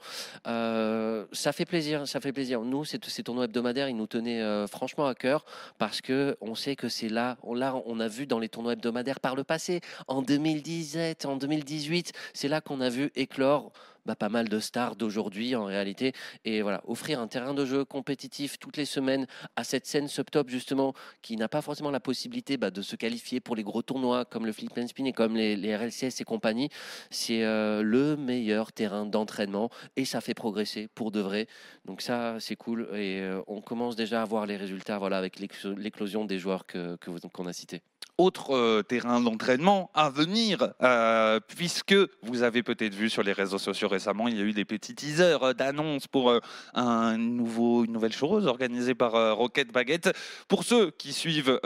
Euh, 0.48 1.26
ça 1.32 1.52
fait 1.52 1.66
plaisir, 1.66 2.08
ça 2.08 2.20
fait 2.20 2.32
plaisir. 2.34 2.62
Nous, 2.62 2.86
ces, 2.86 3.00
ces 3.08 3.24
tournois 3.24 3.46
hebdomadaires, 3.46 3.90
ils 3.90 3.96
nous 3.96 4.08
tenaient 4.08 4.42
euh, 4.42 4.68
franchement 4.68 5.08
à 5.08 5.16
cœur 5.16 5.46
parce 5.78 6.02
que 6.02 6.38
on 6.42 6.56
sait 6.56 6.76
que 6.76 6.90
c'est 6.90 7.10
là, 7.10 7.38
on, 7.44 7.54
là, 7.54 7.76
on 7.86 8.00
a 8.00 8.08
vu 8.08 8.26
dans 8.28 8.40
les 8.40 8.50
tournois 8.50 8.74
hebdomadaires 8.74 9.20
par 9.20 9.36
le 9.36 9.44
passé, 9.44 9.82
en 10.08 10.22
2017, 10.22 11.26
en 11.26 11.36
2018, 11.38 12.12
c'est 12.34 12.48
là 12.48 12.62
qu'on 12.62 12.82
a 12.82 12.90
vu 12.90 13.12
éclore 13.16 13.72
bah, 14.10 14.16
pas 14.16 14.30
mal 14.30 14.50
de 14.50 14.60
stars 14.60 14.96
d'aujourd'hui 14.96 15.56
en 15.56 15.66
réalité. 15.66 16.14
Et 16.44 16.64
voilà, 16.64 16.82
offrir 16.88 17.20
un 17.20 17.28
terrain 17.28 17.54
de 17.54 17.64
jeu 17.64 17.86
compétitif 17.86 18.58
toutes 18.58 18.76
les 18.76 18.86
semaines 18.86 19.28
à 19.56 19.64
cette 19.64 19.86
scène 19.86 20.08
subtop 20.08 20.50
justement 20.50 20.96
qui 21.22 21.38
n'a 21.38 21.48
pas 21.48 21.62
forcément 21.62 21.92
la 21.92 22.00
possibilité 22.00 22.58
bah, 22.58 22.72
de 22.72 22.82
se 22.82 22.96
qualifier 22.96 23.40
pour 23.40 23.56
les 23.56 23.62
gros 23.62 23.84
tournois 23.84 24.26
comme 24.26 24.48
le 24.48 24.52
Flip 24.52 24.72
and 24.80 24.88
Spin 24.88 25.06
et 25.06 25.14
comme 25.14 25.36
les, 25.36 25.76
RLCS 25.76 26.22
et 26.22 26.24
compagnie, 26.24 26.70
c'est 27.12 27.44
euh, 27.44 27.84
le 27.84 28.18
meilleur 28.18 28.72
terrain 28.72 29.06
d'entraînement 29.06 29.70
et 29.96 30.06
ça 30.06 30.22
fait 30.22 30.34
progresser 30.34 30.88
pour 30.96 31.12
de 31.12 31.20
vrai. 31.20 31.46
Donc 31.86 32.02
ça, 32.02 32.38
c'est 32.40 32.56
cool 32.56 32.90
et 32.96 33.20
euh, 33.20 33.44
on 33.46 33.62
commence 33.62 33.96
déjà 33.96 34.24
à 34.24 34.26
voir 34.26 34.48
les 34.48 34.58
résultats 34.58 34.98
voilà, 34.98 35.20
avec 35.20 35.40
l'éclo- 35.40 35.76
l'éclosion 35.76 36.26
des 36.26 36.40
joueurs 36.40 36.66
que, 36.66 36.96
que 36.96 37.12
qu'on 37.28 37.46
a 37.46 37.54
cités. 37.54 37.84
Autre 38.20 38.54
euh, 38.54 38.84
terrain 38.84 39.22
d'entraînement 39.22 39.92
à 39.94 40.10
venir, 40.10 40.74
euh, 40.84 41.40
puisque 41.48 41.96
vous 42.22 42.44
avez 42.44 42.64
peut-être 42.64 42.94
vu 42.94 43.10
sur 43.10 43.24
les 43.24 43.32
réseaux 43.32 43.58
sociaux 43.58 43.88
récemment, 43.88 44.28
il 44.28 44.36
y 44.36 44.42
a 44.42 44.44
eu 44.44 44.52
des 44.52 44.66
petits 44.66 44.94
teasers 44.94 45.42
euh, 45.42 45.54
d'annonces 45.54 46.06
pour 46.06 46.34
un 46.74 47.18
nouveau, 47.18 47.86
une 47.86 47.94
nouvelle 47.94 48.12
chose 48.12 48.46
organisée 48.46 48.94
par 48.94 49.38
Rocket 49.38 49.72
Baguette. 49.72 50.10
Pour 50.50 50.66
ceux 50.66 50.92
qui 50.92 51.14
suivent 51.14 51.62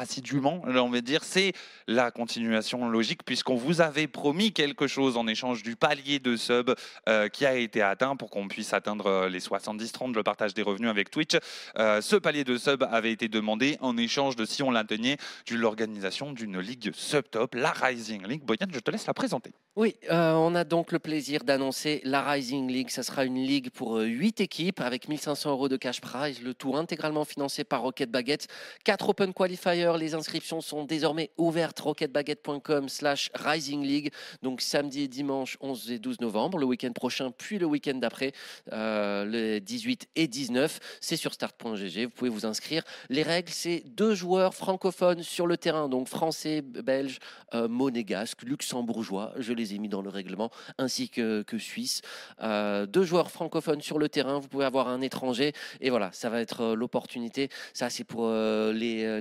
assidûment, 0.00 0.62
on 0.64 0.88
va 0.88 1.00
dire, 1.02 1.22
c'est 1.24 1.52
la 1.86 2.10
continuation 2.10 2.88
logique, 2.88 3.24
puisqu'on 3.24 3.56
vous 3.56 3.80
avait 3.80 4.06
promis 4.06 4.52
quelque 4.52 4.86
chose 4.86 5.16
en 5.16 5.26
échange 5.26 5.62
du 5.62 5.76
palier 5.76 6.18
de 6.18 6.36
sub 6.36 6.74
euh, 7.08 7.28
qui 7.28 7.44
a 7.44 7.54
été 7.54 7.82
atteint 7.82 8.16
pour 8.16 8.30
qu'on 8.30 8.48
puisse 8.48 8.72
atteindre 8.72 9.06
euh, 9.06 9.28
les 9.28 9.40
70-30, 9.40 10.14
le 10.14 10.22
partage 10.22 10.54
des 10.54 10.62
revenus 10.62 10.88
avec 10.88 11.10
Twitch. 11.10 11.36
Euh, 11.78 12.00
ce 12.00 12.16
palier 12.16 12.44
de 12.44 12.56
sub 12.56 12.82
avait 12.84 13.12
été 13.12 13.28
demandé 13.28 13.76
en 13.80 13.96
échange 13.96 14.36
de, 14.36 14.44
si 14.44 14.62
on 14.62 14.70
l'atteignait, 14.70 15.18
de 15.50 15.56
l'organisation 15.56 16.32
d'une 16.32 16.58
ligue 16.60 16.90
subtop, 16.94 17.54
la 17.54 17.72
Rising 17.72 18.26
League. 18.26 18.42
Boyan, 18.42 18.68
je 18.72 18.80
te 18.80 18.90
laisse 18.90 19.06
la 19.06 19.14
présenter. 19.14 19.52
Oui, 19.76 19.94
on 20.10 20.54
a 20.54 20.64
donc 20.64 20.92
le 20.92 20.98
plaisir 20.98 21.44
d'annoncer 21.44 22.00
la 22.04 22.22
Rising 22.22 22.68
League. 22.70 22.90
Ça 22.90 23.02
sera 23.02 23.24
une 23.24 23.36
ligue 23.36 23.70
pour 23.70 23.98
8 23.98 24.40
équipes 24.40 24.80
avec 24.80 25.08
1500 25.08 25.50
euros 25.50 25.68
de 25.68 25.76
cash 25.76 26.00
prize, 26.00 26.42
le 26.42 26.54
tout 26.54 26.76
intégralement 26.76 27.24
financé 27.24 27.64
par 27.64 27.82
Rocket 27.82 28.10
Baguette. 28.10 28.48
4 28.84 29.08
Open 29.10 29.32
Qualifiers, 29.32 29.89
les 29.98 30.14
inscriptions 30.14 30.60
sont 30.60 30.84
désormais 30.84 31.30
ouvertes, 31.36 31.80
rocketbaguette.com 31.80 32.88
slash 32.88 33.30
Rising 33.34 33.82
League. 33.82 34.12
Donc 34.42 34.60
samedi 34.60 35.02
et 35.02 35.08
dimanche 35.08 35.56
11 35.60 35.90
et 35.92 35.98
12 35.98 36.20
novembre, 36.20 36.58
le 36.58 36.66
week-end 36.66 36.92
prochain, 36.92 37.30
puis 37.30 37.58
le 37.58 37.66
week-end 37.66 37.94
d'après, 37.94 38.32
euh, 38.72 39.24
les 39.24 39.60
18 39.60 40.08
et 40.16 40.28
19. 40.28 40.78
C'est 41.00 41.16
sur 41.16 41.32
start.gg, 41.32 42.04
vous 42.04 42.10
pouvez 42.10 42.30
vous 42.30 42.46
inscrire. 42.46 42.82
Les 43.08 43.22
règles, 43.22 43.50
c'est 43.50 43.82
deux 43.86 44.14
joueurs 44.14 44.54
francophones 44.54 45.22
sur 45.22 45.46
le 45.46 45.56
terrain, 45.56 45.88
donc 45.88 46.08
français, 46.08 46.62
belge, 46.62 47.18
euh, 47.54 47.68
monégasque, 47.68 48.42
luxembourgeois, 48.42 49.32
je 49.38 49.52
les 49.52 49.74
ai 49.74 49.78
mis 49.78 49.88
dans 49.88 50.02
le 50.02 50.10
règlement, 50.10 50.50
ainsi 50.78 51.08
que, 51.08 51.42
que 51.42 51.58
suisse. 51.58 52.02
Euh, 52.42 52.86
deux 52.86 53.04
joueurs 53.04 53.30
francophones 53.30 53.80
sur 53.80 53.98
le 53.98 54.08
terrain, 54.08 54.38
vous 54.38 54.48
pouvez 54.48 54.64
avoir 54.64 54.88
un 54.88 55.00
étranger, 55.00 55.52
et 55.80 55.90
voilà, 55.90 56.10
ça 56.12 56.30
va 56.30 56.40
être 56.40 56.60
euh, 56.62 56.74
l'opportunité. 56.74 57.48
Ça, 57.72 57.90
c'est 57.90 58.04
pour 58.04 58.26
euh, 58.26 58.72
les, 58.72 59.04
euh, 59.04 59.20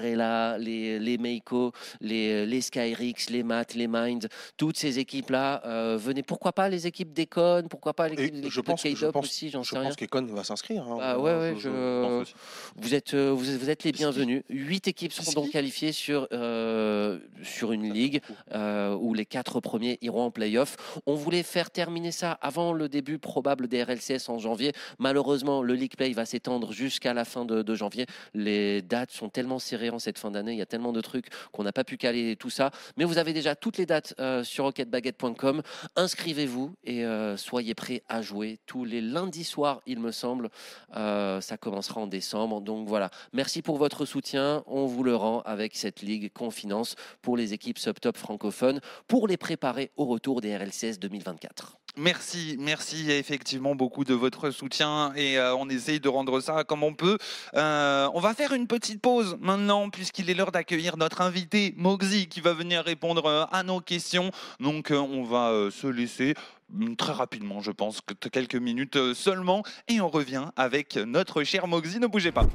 les 0.00 0.16
Mozzarella, 0.16 0.58
les, 0.58 0.98
les 0.98 1.18
Meiko, 1.18 1.72
les, 2.00 2.46
les 2.46 2.60
Skyrix, 2.60 3.30
les 3.30 3.42
Matt, 3.42 3.74
les 3.74 3.86
Mind, 3.88 4.28
toutes 4.56 4.76
ces 4.76 4.98
équipes-là. 4.98 5.62
euh, 5.66 5.98
venez, 6.00 6.22
pourquoi 6.22 6.52
pas 6.52 6.68
les 6.68 6.86
équipes 6.86 7.12
d'Econ, 7.12 7.64
pourquoi 7.68 7.94
pas 7.94 8.08
l'équipe 8.08 8.34
je 8.36 8.40
de 8.40 8.48
je 8.48 8.60
K-Dop 8.60 9.16
aussi, 9.16 9.50
j'en 9.50 9.62
je 9.62 9.70
sais 9.70 9.78
rien. 9.78 9.88
pense 9.88 9.96
qu'Econ 9.96 10.22
va 10.26 10.44
s'inscrire. 10.44 10.82
hein. 10.88 10.98
Ah 11.00 11.18
ouais, 11.18 11.32
ouais, 11.34 11.54
Je- 11.56 11.60
je- 11.70 12.24
je-. 12.26 12.34
Vous 12.76 12.94
êtes, 12.94 13.14
euh, 13.14 13.30
vous 13.30 13.50
êtes, 13.50 13.60
vous 13.60 13.70
êtes 13.70 13.84
les 13.84 13.92
bienvenus. 13.92 14.42
Huit 14.48 14.88
équipes 14.88 15.12
seront 15.12 15.32
donc 15.42 15.50
qualifiées 15.50 15.92
sur, 15.92 16.28
euh, 16.32 17.18
sur 17.42 17.72
une 17.72 17.92
ligue 17.92 18.20
euh, 18.54 18.94
où 18.94 19.14
les 19.14 19.26
quatre 19.26 19.60
premiers 19.60 19.98
iront 20.02 20.24
en 20.24 20.30
play-off. 20.30 20.76
On 21.06 21.14
voulait 21.14 21.42
faire 21.42 21.70
terminer 21.70 22.12
ça 22.12 22.32
avant 22.42 22.72
le 22.72 22.88
début 22.88 23.18
probable 23.18 23.68
des 23.68 23.82
RLCS 23.82 24.28
en 24.28 24.38
janvier. 24.38 24.72
Malheureusement, 24.98 25.62
le 25.62 25.74
League 25.74 25.94
Play 25.96 26.12
va 26.12 26.24
s'étendre 26.24 26.72
jusqu'à 26.72 27.14
la 27.14 27.24
fin 27.24 27.44
de, 27.44 27.62
de 27.62 27.74
janvier. 27.74 28.06
Les 28.34 28.82
dates 28.82 29.10
sont 29.10 29.28
tellement 29.28 29.58
serrées 29.58 29.79
en 29.88 29.98
cette 29.98 30.18
fin 30.18 30.30
d'année, 30.30 30.52
il 30.52 30.58
y 30.58 30.62
a 30.62 30.66
tellement 30.66 30.92
de 30.92 31.00
trucs 31.00 31.28
qu'on 31.52 31.62
n'a 31.62 31.72
pas 31.72 31.84
pu 31.84 31.96
caler 31.96 32.36
tout 32.36 32.50
ça. 32.50 32.70
Mais 32.98 33.04
vous 33.04 33.16
avez 33.16 33.32
déjà 33.32 33.56
toutes 33.56 33.78
les 33.78 33.86
dates 33.86 34.14
euh, 34.20 34.44
sur 34.44 34.64
rocketbaguette.com. 34.64 35.62
Inscrivez-vous 35.96 36.74
et 36.84 37.04
euh, 37.04 37.36
soyez 37.38 37.74
prêts 37.74 38.02
à 38.08 38.20
jouer 38.20 38.58
tous 38.66 38.84
les 38.84 39.00
lundis 39.00 39.44
soirs, 39.44 39.80
il 39.86 40.00
me 40.00 40.12
semble. 40.12 40.50
Euh, 40.96 41.40
ça 41.40 41.56
commencera 41.56 42.02
en 42.02 42.06
décembre. 42.06 42.60
Donc 42.60 42.86
voilà, 42.86 43.10
merci 43.32 43.62
pour 43.62 43.78
votre 43.78 44.04
soutien. 44.04 44.62
On 44.66 44.86
vous 44.86 45.02
le 45.02 45.16
rend 45.16 45.40
avec 45.42 45.76
cette 45.76 46.02
ligue 46.02 46.32
qu'on 46.32 46.50
finance 46.50 46.96
pour 47.22 47.36
les 47.36 47.54
équipes 47.54 47.78
subtop 47.78 48.16
francophones 48.16 48.80
pour 49.06 49.28
les 49.28 49.36
préparer 49.36 49.92
au 49.96 50.04
retour 50.04 50.40
des 50.40 50.56
RLCS 50.56 50.98
2024. 50.98 51.79
Merci, 51.96 52.56
merci 52.58 53.10
effectivement 53.10 53.74
beaucoup 53.74 54.04
de 54.04 54.14
votre 54.14 54.50
soutien 54.50 55.12
et 55.16 55.38
euh, 55.38 55.54
on 55.56 55.68
essaye 55.68 55.98
de 55.98 56.08
rendre 56.08 56.40
ça 56.40 56.62
comme 56.64 56.84
on 56.84 56.94
peut. 56.94 57.18
Euh, 57.54 58.08
on 58.14 58.20
va 58.20 58.32
faire 58.32 58.52
une 58.52 58.66
petite 58.66 59.00
pause 59.00 59.36
maintenant 59.40 59.90
puisqu'il 59.90 60.30
est 60.30 60.34
l'heure 60.34 60.52
d'accueillir 60.52 60.96
notre 60.96 61.20
invité 61.20 61.74
Moxie 61.76 62.28
qui 62.28 62.40
va 62.40 62.52
venir 62.52 62.84
répondre 62.84 63.26
euh, 63.26 63.44
à 63.50 63.64
nos 63.64 63.80
questions. 63.80 64.30
Donc 64.60 64.92
on 64.92 65.24
va 65.24 65.70
se 65.70 65.88
laisser 65.88 66.34
mm, 66.70 66.94
très 66.94 67.12
rapidement, 67.12 67.60
je 67.60 67.72
pense, 67.72 68.00
quelques 68.32 68.54
minutes 68.54 69.14
seulement 69.14 69.64
et 69.88 70.00
on 70.00 70.08
revient 70.08 70.46
avec 70.56 70.96
notre 70.96 71.42
cher 71.42 71.66
Moxie. 71.66 71.98
Ne 71.98 72.06
bougez 72.06 72.32
pas. 72.32 72.46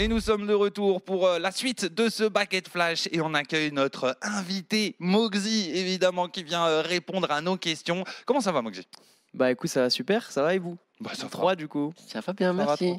Et 0.00 0.06
nous 0.06 0.20
sommes 0.20 0.46
de 0.46 0.54
retour 0.54 1.02
pour 1.02 1.26
euh, 1.26 1.40
la 1.40 1.50
suite 1.50 1.84
de 1.84 2.08
ce 2.08 2.22
Bucket 2.22 2.68
Flash. 2.68 3.08
Et 3.10 3.20
on 3.20 3.34
accueille 3.34 3.72
notre 3.72 4.16
invité 4.22 4.94
Moxie, 5.00 5.72
évidemment, 5.74 6.28
qui 6.28 6.44
vient 6.44 6.68
euh, 6.68 6.82
répondre 6.82 7.28
à 7.32 7.40
nos 7.40 7.56
questions. 7.56 8.04
Comment 8.24 8.40
ça 8.40 8.52
va, 8.52 8.62
Moxie? 8.62 8.86
Bah 9.34 9.50
écoute, 9.50 9.68
ça 9.68 9.80
va 9.80 9.90
super, 9.90 10.30
ça 10.30 10.42
va 10.42 10.54
et 10.54 10.60
vous? 10.60 10.78
Bah, 11.00 11.10
ça 11.14 11.26
va. 11.26 11.54
du 11.54 11.68
coup. 11.68 11.92
Ça 12.06 12.20
va 12.20 12.32
bien, 12.32 12.52
merci. 12.52 12.96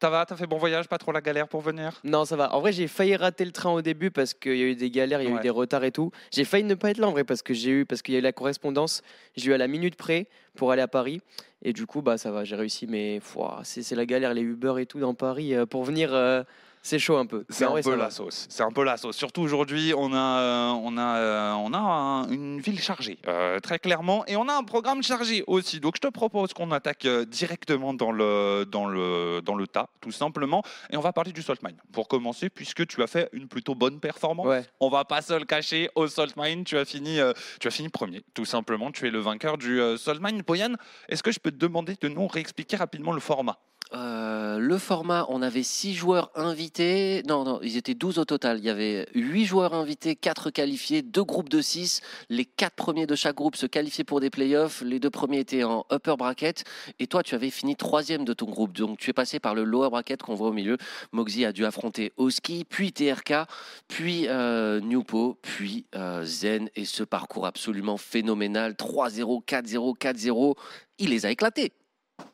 ça 0.00 0.10
va, 0.10 0.26
t'as 0.26 0.36
fait 0.36 0.46
bon 0.46 0.58
voyage, 0.58 0.88
pas 0.88 0.98
trop 0.98 1.12
la 1.12 1.20
galère 1.20 1.48
pour 1.48 1.60
venir? 1.60 2.00
Non, 2.04 2.24
ça 2.24 2.36
va. 2.36 2.54
En 2.54 2.60
vrai, 2.60 2.72
j'ai 2.72 2.88
failli 2.88 3.16
rater 3.16 3.44
le 3.44 3.52
train 3.52 3.70
au 3.70 3.82
début 3.82 4.10
parce 4.10 4.34
qu'il 4.34 4.56
y 4.56 4.62
a 4.62 4.66
eu 4.66 4.74
des 4.74 4.90
galères, 4.90 5.22
il 5.22 5.30
y 5.30 5.32
a 5.32 5.36
eu 5.36 5.40
des 5.40 5.50
retards 5.50 5.84
et 5.84 5.92
tout. 5.92 6.10
J'ai 6.32 6.44
failli 6.44 6.64
ne 6.64 6.74
pas 6.74 6.90
être 6.90 6.98
là 6.98 7.08
en 7.08 7.12
vrai 7.12 7.24
parce 7.24 7.42
que 7.42 7.54
j'ai 7.54 7.70
eu 7.70 7.84
parce 7.84 8.02
qu'il 8.02 8.14
y 8.14 8.16
a 8.16 8.20
eu 8.20 8.22
la 8.22 8.32
correspondance. 8.32 9.02
J'ai 9.36 9.50
eu 9.50 9.54
à 9.54 9.58
la 9.58 9.68
minute 9.68 9.96
près 9.96 10.28
pour 10.56 10.72
aller 10.72 10.82
à 10.82 10.88
Paris 10.88 11.20
et 11.62 11.72
du 11.72 11.86
coup, 11.86 12.02
bah 12.02 12.18
ça 12.18 12.30
va, 12.30 12.44
j'ai 12.44 12.56
réussi. 12.56 12.86
Mais 12.86 13.20
c'est 13.62 13.94
la 13.94 14.06
galère, 14.06 14.34
les 14.34 14.42
Uber 14.42 14.74
et 14.78 14.86
tout 14.86 14.98
dans 14.98 15.14
Paris 15.14 15.54
euh, 15.54 15.66
pour 15.66 15.84
venir. 15.84 16.14
Euh, 16.14 16.42
c'est 16.82 16.98
chaud 16.98 17.16
un 17.16 17.26
peu. 17.26 17.44
C'est 17.48 17.64
un 17.64 17.80
peu 17.80 17.94
la 17.94 18.10
sauce. 18.10 18.46
C'est 18.48 18.62
un 18.62 18.70
peu 18.70 18.84
la 18.84 18.96
sauce. 18.96 19.16
Surtout 19.16 19.42
aujourd'hui, 19.42 19.92
on 19.96 20.12
a, 20.12 20.38
euh, 20.40 20.70
on 20.70 20.96
a, 20.96 21.16
euh, 21.16 21.52
on 21.52 21.74
a 21.74 22.26
une 22.30 22.60
ville 22.60 22.80
chargée, 22.80 23.18
euh, 23.26 23.60
très 23.60 23.78
clairement, 23.78 24.24
et 24.26 24.36
on 24.36 24.48
a 24.48 24.54
un 24.54 24.64
programme 24.64 25.02
chargé 25.02 25.44
aussi. 25.46 25.80
Donc, 25.80 25.96
je 25.96 26.00
te 26.00 26.08
propose 26.08 26.54
qu'on 26.54 26.70
attaque 26.70 27.06
directement 27.06 27.92
dans 27.92 28.12
le, 28.12 28.64
dans 28.64 28.86
le, 28.86 29.40
dans 29.44 29.54
le 29.54 29.66
tas, 29.66 29.90
tout 30.00 30.12
simplement, 30.12 30.62
et 30.90 30.96
on 30.96 31.00
va 31.00 31.12
parler 31.12 31.32
du 31.32 31.42
Salt 31.42 31.62
Mine 31.62 31.76
pour 31.92 32.08
commencer, 32.08 32.48
puisque 32.48 32.86
tu 32.86 33.02
as 33.02 33.06
fait 33.06 33.28
une 33.32 33.48
plutôt 33.48 33.74
bonne 33.74 34.00
performance. 34.00 34.46
Ouais. 34.46 34.64
On 34.80 34.88
va 34.88 35.04
pas 35.04 35.22
se 35.22 35.34
le 35.34 35.44
cacher. 35.44 35.90
Au 35.94 36.06
Salt 36.06 36.34
Mine, 36.36 36.64
tu 36.64 36.78
as 36.78 36.84
fini, 36.84 37.18
tu 37.60 37.68
as 37.68 37.70
fini 37.70 37.88
premier, 37.88 38.22
tout 38.34 38.44
simplement. 38.44 38.90
Tu 38.90 39.06
es 39.06 39.10
le 39.10 39.20
vainqueur 39.20 39.58
du 39.58 39.80
Salt 39.98 40.20
Mine. 40.20 40.42
Boyan, 40.42 40.74
est-ce 41.08 41.22
que 41.22 41.30
je 41.32 41.38
peux 41.38 41.50
te 41.50 41.56
demander 41.56 41.96
de 42.00 42.08
nous 42.08 42.26
réexpliquer 42.26 42.76
rapidement 42.76 43.12
le 43.12 43.20
format? 43.20 43.58
Euh, 43.92 44.58
le 44.58 44.78
format, 44.78 45.26
on 45.28 45.42
avait 45.42 45.64
6 45.64 45.94
joueurs 45.94 46.30
invités. 46.36 47.22
Non, 47.26 47.44
non, 47.44 47.60
ils 47.62 47.76
étaient 47.76 47.94
12 47.94 48.18
au 48.18 48.24
total. 48.24 48.58
Il 48.58 48.64
y 48.64 48.70
avait 48.70 49.08
8 49.14 49.44
joueurs 49.44 49.74
invités, 49.74 50.14
4 50.14 50.50
qualifiés, 50.50 51.02
2 51.02 51.24
groupes 51.24 51.48
de 51.48 51.60
6. 51.60 52.00
Les 52.28 52.44
4 52.44 52.74
premiers 52.74 53.06
de 53.06 53.16
chaque 53.16 53.34
groupe 53.34 53.56
se 53.56 53.66
qualifiaient 53.66 54.04
pour 54.04 54.20
des 54.20 54.30
playoffs. 54.30 54.82
Les 54.82 55.00
deux 55.00 55.10
premiers 55.10 55.40
étaient 55.40 55.64
en 55.64 55.84
upper 55.92 56.14
bracket. 56.16 56.64
Et 57.00 57.08
toi, 57.08 57.22
tu 57.22 57.34
avais 57.34 57.50
fini 57.50 57.74
troisième 57.74 58.24
de 58.24 58.32
ton 58.32 58.46
groupe. 58.46 58.72
Donc, 58.72 58.98
tu 58.98 59.10
es 59.10 59.12
passé 59.12 59.40
par 59.40 59.54
le 59.54 59.64
lower 59.64 59.90
bracket 59.90 60.22
qu'on 60.22 60.34
voit 60.34 60.48
au 60.48 60.52
milieu. 60.52 60.76
Moxie 61.12 61.44
a 61.44 61.52
dû 61.52 61.64
affronter 61.64 62.12
Oski, 62.16 62.64
puis 62.64 62.92
TRK, 62.92 63.46
puis 63.88 64.28
euh, 64.28 64.80
Newpo, 64.80 65.36
puis 65.42 65.86
euh, 65.96 66.24
Zen. 66.24 66.70
Et 66.76 66.84
ce 66.84 67.02
parcours 67.02 67.46
absolument 67.46 67.96
phénoménal 67.96 68.74
3-0, 68.74 69.44
4-0, 69.44 69.98
4-0. 69.98 70.54
Il 70.98 71.10
les 71.10 71.26
a 71.26 71.30
éclatés. 71.30 71.72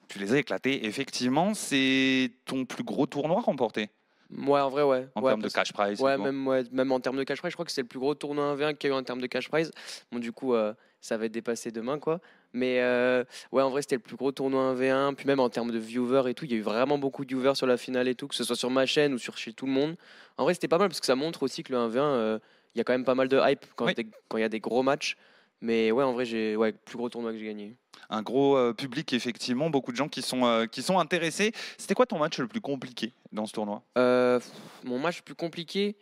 Tu 0.09 0.19
les 0.19 0.33
as 0.33 0.39
éclatés. 0.39 0.87
Effectivement, 0.87 1.55
c'est 1.55 2.31
ton 2.45 2.65
plus 2.65 2.85
gros 2.85 3.07
tournoi 3.07 3.41
remporté. 3.41 3.91
Ouais, 4.31 4.61
en 4.61 4.69
vrai, 4.69 4.83
ouais. 4.83 5.09
En 5.15 5.23
termes 5.23 5.43
de 5.43 5.49
cash 5.49 5.73
prize. 5.73 6.01
Ouais, 6.01 6.17
même, 6.19 6.65
même 6.73 6.93
en 6.93 7.01
termes 7.01 7.17
de 7.17 7.25
cash 7.25 7.39
prize, 7.39 7.51
je 7.51 7.57
crois 7.57 7.65
que 7.65 7.73
c'est 7.73 7.83
le 7.83 7.87
plus 7.87 7.99
gros 7.99 8.15
tournoi 8.15 8.57
1v1 8.57 8.75
qu'il 8.75 8.91
y 8.91 8.93
a 8.93 8.97
eu 8.97 8.99
en 8.99 9.03
termes 9.03 9.21
de 9.21 9.27
cash 9.27 9.49
prize. 9.49 9.71
Bon, 10.11 10.19
du 10.19 10.33
coup, 10.33 10.55
euh, 10.55 10.75
ça 11.01 11.17
va 11.17 11.27
être 11.27 11.33
dépassé 11.33 11.71
demain, 11.71 11.99
quoi. 11.99 12.21
Mais 12.53 12.81
euh, 12.81 13.25
ouais, 13.53 13.63
en 13.63 13.71
vrai, 13.71 13.83
c'était 13.83 13.97
le 13.97 14.01
plus 14.01 14.17
gros 14.17 14.33
tournoi 14.33 14.75
1v1. 14.75 15.15
Puis 15.15 15.27
même 15.27 15.41
en 15.41 15.49
termes 15.49 15.71
de 15.71 15.79
viewers 15.79 16.29
et 16.29 16.35
tout, 16.35 16.45
il 16.45 16.51
y 16.51 16.55
a 16.55 16.59
eu 16.59 16.63
vraiment 16.63 16.99
beaucoup 16.99 17.25
de 17.25 17.35
viewers 17.35 17.55
sur 17.55 17.67
la 17.67 17.77
finale 17.77 18.09
et 18.09 18.15
tout, 18.15 18.27
que 18.27 18.35
ce 18.35 18.45
soit 18.45 18.57
sur 18.57 18.71
ma 18.71 18.87
chaîne 18.87 19.15
ou 19.15 19.19
sur 19.19 19.39
chez 19.39 19.53
tout 19.53 19.67
le 19.67 19.73
monde. 19.73 19.97
En 20.39 20.45
vrai, 20.45 20.55
c'était 20.55 20.69
pas 20.69 20.79
mal 20.79 20.89
parce 20.89 21.01
que 21.01 21.07
ça 21.07 21.17
montre 21.17 21.43
aussi 21.43 21.63
que 21.63 21.73
le 21.73 21.79
1v1, 21.79 21.99
euh, 21.99 22.39
il 22.75 22.79
y 22.79 22.81
a 22.81 22.85
quand 22.85 22.95
même 22.95 23.05
pas 23.05 23.15
mal 23.15 23.29
de 23.29 23.39
hype 23.41 23.65
quand 23.77 23.89
il 23.89 24.41
y 24.41 24.43
a 24.43 24.49
des 24.49 24.61
gros 24.61 24.83
matchs. 24.83 25.17
Mais 25.61 25.91
ouais, 25.91 26.05
en 26.05 26.13
vrai, 26.13 26.25
j'ai 26.25 26.57
ouais, 26.57 26.73
plus 26.73 26.97
gros 26.97 27.09
tournoi 27.09 27.33
que 27.33 27.39
j'ai 27.39 27.47
gagné 27.47 27.77
un 28.11 28.23
gros 28.23 28.57
euh, 28.57 28.73
public, 28.73 29.13
effectivement, 29.13 29.71
beaucoup 29.71 29.93
de 29.93 29.97
gens 29.97 30.09
qui 30.09 30.23
sont, 30.23 30.45
euh, 30.47 30.67
qui 30.67 30.83
sont 30.83 30.99
intéressés. 30.99 31.53
C'était 31.79 31.95
quoi 31.95 32.07
ton 32.07 32.19
match 32.19 32.39
le 32.39 32.47
plus 32.47 32.61
compliqué 32.61 33.13
dans 33.33 33.47
ce 33.47 33.53
tournoi? 33.53 33.83
Euh, 33.99 34.41
Mon 34.85 34.99
match 34.99 35.19
le 35.19 35.23
plus 35.23 35.35
compliqué, 35.35 35.97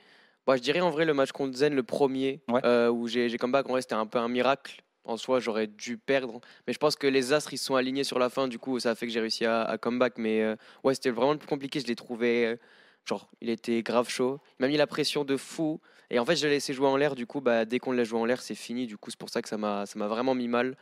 bah, 0.47 0.57
je 0.57 0.63
dirais 0.63 0.81
en 0.81 0.91
vrai 0.91 1.05
le 1.05 1.15
match 1.15 1.33
contre 1.33 1.57
Zen, 1.57 1.75
le 1.75 1.83
premier, 1.83 2.41
où 2.49 3.09
j'ai 3.09 3.37
comeback. 3.39 3.67
En 3.67 3.73
vrai, 3.73 3.83
c'était 3.83 3.95
un 3.95 4.07
peu 4.07 4.19
un 4.19 4.29
miracle. 4.29 4.83
En 5.07 5.19
soi, 5.19 5.39
j'aurais 5.39 5.67
dû 5.67 5.99
perdre. 5.99 6.41
Mais 6.67 6.73
je 6.73 6.79
pense 6.79 6.97
que 6.97 7.07
les 7.07 7.35
astres, 7.35 7.53
ils 7.53 7.59
sont 7.59 7.75
alignés 7.75 8.05
sur 8.05 8.19
la 8.19 8.31
fin. 8.31 8.49
Du 8.49 8.59
coup, 8.59 8.81
ça 8.81 8.91
a 8.91 8.95
fait 8.95 9.07
que 9.07 9.13
j'ai 9.13 9.21
réussi 9.21 9.45
à, 9.45 9.63
à, 9.63 9.77
comeback. 9.77 10.15
Mais 10.17 10.57
ouais, 10.83 10.95
c'était 10.95 11.11
vraiment 11.11 11.33
le 11.33 11.39
plus 11.39 11.49
compliqué. 11.49 11.81
Je 11.81 11.87
l'ai 11.87 11.97
trouvé. 11.97 12.57
genre, 13.05 13.29
il 13.43 13.51
était 13.51 13.83
grave 13.83 14.09
chaud. 14.09 14.41
Il 14.59 14.63
m'a 14.63 14.69
mis 14.69 14.79
la 14.79 14.87
pression 14.87 15.25
de 15.25 15.37
fou. 15.37 15.81
Et 16.15 16.21
en 16.21 16.25
fait, 16.25 16.37
je 16.37 16.47
l'ai 16.47 16.55
laissé 16.55 16.73
jouer 16.73 16.87
en 16.87 16.97
l'air. 16.97 17.17
Du 17.17 17.27
coup, 17.27 17.41
bah, 17.41 17.65
dès 17.65 17.81
qu'on 17.81 17.91
l'a 17.91 18.05
joué 18.05 18.21
en 18.21 18.25
l'air, 18.25 18.41
c'est 18.41 18.55
fini. 18.55 18.87
Du 18.87 18.97
coup, 18.97 19.11
c'est 19.11 19.19
pour 19.19 19.31
ça 19.31 19.43
que 19.43 19.49
ça 19.49 19.57
m'a, 19.57 19.85
vraiment 19.97 20.37
mis 20.37 20.47
mal. 20.47 20.77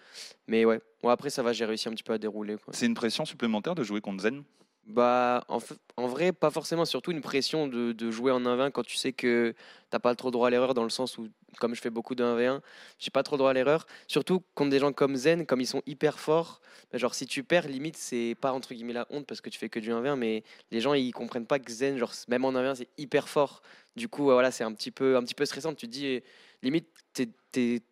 Mais 0.46 0.66
ouais, 0.66 0.78
bon, 1.02 1.08
après, 1.08 1.30
ça 1.30 1.42
va, 1.42 1.54
j'ai 1.54 1.64
réussi 1.64 1.88
un 1.88 1.92
petit 1.92 2.02
peu 2.02 2.12
à 2.12 2.18
dérouler. 2.18 2.56
C'est 2.72 2.84
une 2.84 2.92
pression 2.92 3.24
supplémentaire 3.24 3.74
de 3.74 3.82
jouer 3.82 4.02
contre 4.02 4.24
Zen? 4.24 4.44
Bah, 4.86 5.42
en, 5.48 5.58
en, 5.96 6.06
vrai, 6.06 6.32
pas 6.32 6.50
forcément. 6.50 6.84
Surtout 6.84 7.12
une 7.12 7.22
pression 7.22 7.66
de, 7.66 7.92
de 7.92 8.10
jouer 8.10 8.30
en 8.30 8.40
1v1 8.40 8.72
quand 8.72 8.82
tu 8.82 8.96
sais 8.96 9.14
que 9.14 9.54
t'as 9.88 10.00
pas 10.00 10.14
trop 10.14 10.30
droit 10.30 10.48
à 10.48 10.50
l'erreur, 10.50 10.74
dans 10.74 10.82
le 10.82 10.90
sens 10.90 11.16
où, 11.16 11.28
comme 11.60 11.74
je 11.74 11.80
fais 11.80 11.88
beaucoup 11.88 12.14
de 12.14 12.24
1v1, 12.24 12.60
j'ai 12.98 13.10
pas 13.10 13.22
trop 13.22 13.38
droit 13.38 13.50
à 13.50 13.52
l'erreur. 13.54 13.86
Surtout 14.08 14.42
contre 14.54 14.70
des 14.70 14.80
gens 14.80 14.92
comme 14.92 15.16
Zen, 15.16 15.46
comme 15.46 15.60
ils 15.60 15.66
sont 15.66 15.82
hyper 15.86 16.18
forts. 16.18 16.60
Bah, 16.92 16.98
genre, 16.98 17.14
si 17.14 17.26
tu 17.26 17.44
perds, 17.44 17.68
limite, 17.68 17.96
c'est 17.96 18.36
pas 18.40 18.52
entre 18.52 18.74
guillemets 18.74 18.92
la 18.92 19.06
honte 19.08 19.26
parce 19.26 19.40
que 19.40 19.48
tu 19.48 19.58
fais 19.58 19.68
que 19.68 19.78
du 19.80 19.92
1v1, 19.92 20.16
mais 20.16 20.42
les 20.70 20.80
gens 20.80 20.94
ils 20.94 21.12
comprennent 21.12 21.46
pas 21.46 21.58
que 21.58 21.70
Zen, 21.70 21.96
genre, 21.96 22.12
même 22.28 22.44
en 22.44 22.52
1v1, 22.52 22.74
c'est 22.74 22.88
hyper 22.98 23.28
fort. 23.28 23.62
Du 23.96 24.08
coup, 24.08 24.24
voilà, 24.24 24.50
c'est 24.50 24.64
un 24.64 24.72
petit 24.72 24.90
peu, 24.90 25.16
un 25.16 25.22
petit 25.22 25.34
peu 25.34 25.44
stressant. 25.44 25.74
Tu 25.74 25.86
te 25.86 25.92
dis, 25.92 26.22
limite, 26.62 26.88
t'es 27.12 27.82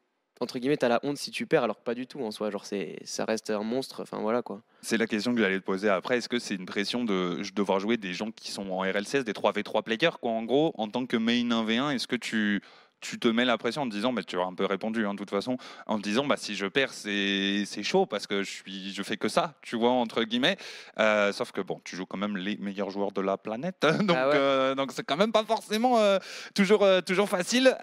entre 0.41 0.59
guillemets, 0.59 0.79
t'as 0.79 0.89
la 0.89 1.01
honte 1.03 1.19
si 1.19 1.31
tu 1.31 1.47
perds, 1.47 1.65
alors 1.65 1.79
que 1.79 1.85
pas 1.85 1.95
du 1.95 2.07
tout 2.07 2.21
en 2.21 2.31
soi. 2.31 2.51
Genre, 2.51 2.65
c'est, 2.65 2.99
ça 3.05 3.27
reste 3.27 3.51
un 3.51 3.63
monstre. 3.63 4.01
Enfin, 4.01 4.21
voilà 4.21 4.41
quoi. 4.41 4.63
C'est 4.81 4.97
la 4.97 5.07
question 5.07 5.35
que 5.35 5.41
j'allais 5.41 5.61
te 5.61 5.65
poser 5.65 5.91
après. 5.91 6.17
Est-ce 6.17 6.31
que 6.31 6.39
c'est 6.39 6.55
une 6.55 6.65
pression 6.65 7.05
de 7.05 7.43
devoir 7.55 7.79
jouer 7.79 7.99
des 7.99 8.15
gens 8.15 8.31
qui 8.31 8.51
sont 8.51 8.71
en 8.71 8.83
RL16, 8.83 9.25
des 9.25 9.33
3v3 9.33 9.83
players, 9.83 10.17
quoi, 10.21 10.31
en 10.31 10.43
gros, 10.43 10.73
en 10.79 10.89
tant 10.89 11.05
que 11.05 11.19
main 11.19 11.45
1v1 11.45 11.95
Est-ce 11.95 12.07
que 12.07 12.17
tu 12.17 12.63
tu 13.01 13.19
te 13.19 13.29
mets 13.29 13.45
la 13.45 13.59
pression 13.59 13.83
en 13.83 13.89
te 13.89 13.95
disant, 13.95 14.13
mais 14.13 14.23
tu 14.23 14.39
as 14.39 14.45
un 14.45 14.55
peu 14.55 14.67
répondu 14.67 15.07
hein, 15.07 15.15
de 15.15 15.19
toute 15.19 15.31
façon, 15.31 15.57
en 15.87 15.99
te 15.99 16.03
disant, 16.03 16.27
bah, 16.27 16.37
si 16.37 16.55
je 16.55 16.67
perds, 16.67 16.93
c'est 16.93 17.83
chaud 17.83 18.07
parce 18.07 18.27
que 18.27 18.43
je, 18.43 18.51
suis, 18.51 18.93
je 18.93 19.03
fais 19.03 19.17
que 19.17 19.29
ça, 19.29 19.55
tu 19.63 19.77
vois, 19.77 19.91
entre 19.91 20.23
guillemets. 20.25 20.57
Euh, 20.99 21.33
sauf 21.33 21.53
que 21.53 21.61
bon, 21.61 21.81
tu 21.85 21.97
joues 21.97 22.07
quand 22.07 22.19
même 22.19 22.37
les 22.37 22.57
meilleurs 22.57 22.91
joueurs 22.91 23.13
de 23.13 23.21
la 23.21 23.37
planète, 23.37 23.87
donc 24.03 24.17
ah 24.19 24.31
euh, 24.35 24.75
donc 24.75 24.93
c'est 24.93 25.05
quand 25.05 25.17
même 25.17 25.33
pas 25.33 25.45
forcément 25.45 25.99
euh, 25.99 26.19
toujours, 26.55 26.87
toujours 27.07 27.29
facile. 27.29 27.77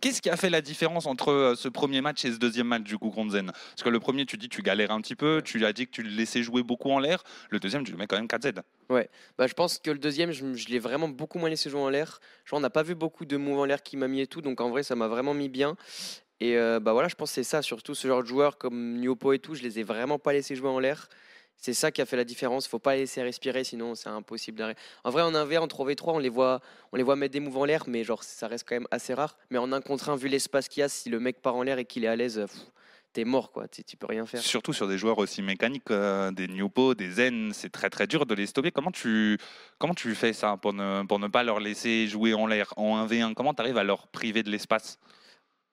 Qu'est-ce 0.00 0.22
qui 0.22 0.30
a 0.30 0.36
fait 0.36 0.50
la 0.50 0.60
différence 0.60 1.06
entre 1.06 1.54
ce 1.56 1.68
premier 1.68 2.00
match 2.00 2.24
et 2.24 2.32
ce 2.32 2.38
deuxième 2.38 2.68
match 2.68 2.82
du 2.82 2.98
coup 2.98 3.10
contre 3.10 3.32
Zen? 3.32 3.46
Parce 3.46 3.82
que 3.82 3.88
le 3.88 4.00
premier, 4.00 4.26
tu 4.26 4.36
dis, 4.36 4.48
tu 4.48 4.62
galères 4.62 4.90
un 4.90 5.00
petit 5.00 5.16
peu, 5.16 5.42
tu 5.44 5.64
as 5.64 5.72
dit 5.72 5.86
que 5.86 5.92
tu 5.92 6.02
le 6.02 6.10
laissais 6.10 6.42
jouer 6.42 6.62
beaucoup 6.62 6.90
en 6.90 6.98
l'air. 6.98 7.22
Le 7.50 7.58
deuxième, 7.58 7.84
tu 7.84 7.92
le 7.92 7.98
mets 7.98 8.06
quand 8.06 8.16
même 8.16 8.26
4Z. 8.26 8.62
Ouais, 8.88 9.08
bah, 9.36 9.46
je 9.46 9.54
pense 9.54 9.78
que 9.78 9.90
le 9.90 9.98
deuxième, 9.98 10.32
je, 10.32 10.54
je 10.54 10.68
l'ai 10.68 10.78
vraiment 10.78 11.08
beaucoup 11.08 11.38
moins 11.38 11.48
laissé 11.48 11.70
jouer 11.70 11.80
en 11.80 11.88
l'air. 11.88 12.20
On 12.52 12.60
n'a 12.60 12.70
pas 12.70 12.82
vu 12.82 12.94
beaucoup 12.94 13.24
de 13.24 13.36
moves 13.36 13.58
en 13.58 13.64
l'air 13.64 13.82
qui 13.82 13.96
m'a 13.96 14.08
mis 14.08 14.20
et 14.20 14.26
tout, 14.26 14.40
donc 14.40 14.60
en 14.60 14.70
vrai, 14.70 14.82
ça 14.82 14.94
m'a 14.94 15.08
vraiment 15.08 15.34
mis 15.34 15.48
bien. 15.48 15.76
Et 16.40 16.56
euh, 16.56 16.80
bah 16.80 16.92
voilà, 16.92 17.08
je 17.08 17.14
pense 17.14 17.30
que 17.30 17.34
c'est 17.36 17.44
ça, 17.44 17.62
surtout 17.62 17.94
ce 17.94 18.06
genre 18.06 18.22
de 18.22 18.28
joueurs 18.28 18.58
comme 18.58 18.98
Nyopo 18.98 19.32
et 19.32 19.38
tout, 19.38 19.54
je 19.54 19.62
les 19.62 19.78
ai 19.78 19.82
vraiment 19.82 20.18
pas 20.18 20.32
laissés 20.32 20.54
jouer 20.54 20.68
en 20.68 20.78
l'air. 20.78 21.08
C'est 21.56 21.72
ça 21.72 21.90
qui 21.90 22.02
a 22.02 22.06
fait 22.06 22.16
la 22.16 22.24
différence. 22.24 22.68
Faut 22.68 22.78
pas 22.78 22.96
laisser 22.96 23.22
respirer, 23.22 23.64
sinon 23.64 23.94
c'est 23.94 24.10
impossible 24.10 24.58
d'arrêter. 24.58 24.80
En 25.04 25.10
vrai, 25.10 25.22
en 25.22 25.32
1v, 25.32 25.58
en 25.58 25.66
3v3, 25.66 26.12
on 26.12 26.18
les 26.18 26.28
voit, 26.28 26.60
on 26.92 26.96
les 26.96 27.02
voit 27.02 27.16
mettre 27.16 27.32
des 27.32 27.40
moves 27.40 27.56
en 27.56 27.64
l'air, 27.64 27.84
mais 27.86 28.04
genre 28.04 28.22
ça 28.22 28.46
reste 28.46 28.68
quand 28.68 28.76
même 28.76 28.88
assez 28.90 29.14
rare. 29.14 29.38
Mais 29.50 29.58
en 29.58 29.72
1 29.72 29.80
contre 29.80 30.10
1, 30.10 30.16
vu 30.16 30.28
l'espace 30.28 30.68
qu'il 30.68 30.82
y 30.82 30.84
a, 30.84 30.88
si 30.88 31.08
le 31.08 31.18
mec 31.18 31.40
part 31.40 31.56
en 31.56 31.62
l'air 31.62 31.78
et 31.78 31.86
qu'il 31.86 32.04
est 32.04 32.08
à 32.08 32.16
l'aise, 32.16 32.44
t'es 33.16 33.24
mort, 33.24 33.50
quoi. 33.50 33.66
Tu 33.66 33.96
peux 33.96 34.06
rien 34.06 34.26
faire. 34.26 34.42
Surtout 34.42 34.74
sur 34.74 34.86
des 34.86 34.98
joueurs 34.98 35.16
aussi 35.16 35.40
mécaniques, 35.40 35.90
euh, 35.90 36.30
des 36.30 36.48
Newpo, 36.48 36.94
des 36.94 37.12
Zen, 37.12 37.50
c'est 37.54 37.70
très 37.70 37.88
très 37.88 38.06
dur 38.06 38.26
de 38.26 38.34
les 38.34 38.46
stopper. 38.46 38.70
Comment 38.70 38.90
tu, 38.90 39.38
comment 39.78 39.94
tu 39.94 40.14
fais 40.14 40.34
ça 40.34 40.58
pour 40.58 40.74
ne, 40.74 41.02
pour 41.04 41.18
ne 41.18 41.26
pas 41.26 41.42
leur 41.42 41.58
laisser 41.58 42.08
jouer 42.08 42.34
en 42.34 42.46
l'air 42.46 42.74
en 42.76 43.06
1v1 43.06 43.32
Comment 43.32 43.54
tu 43.54 43.62
arrives 43.62 43.78
à 43.78 43.84
leur 43.84 44.08
priver 44.08 44.42
de 44.42 44.50
l'espace? 44.50 44.98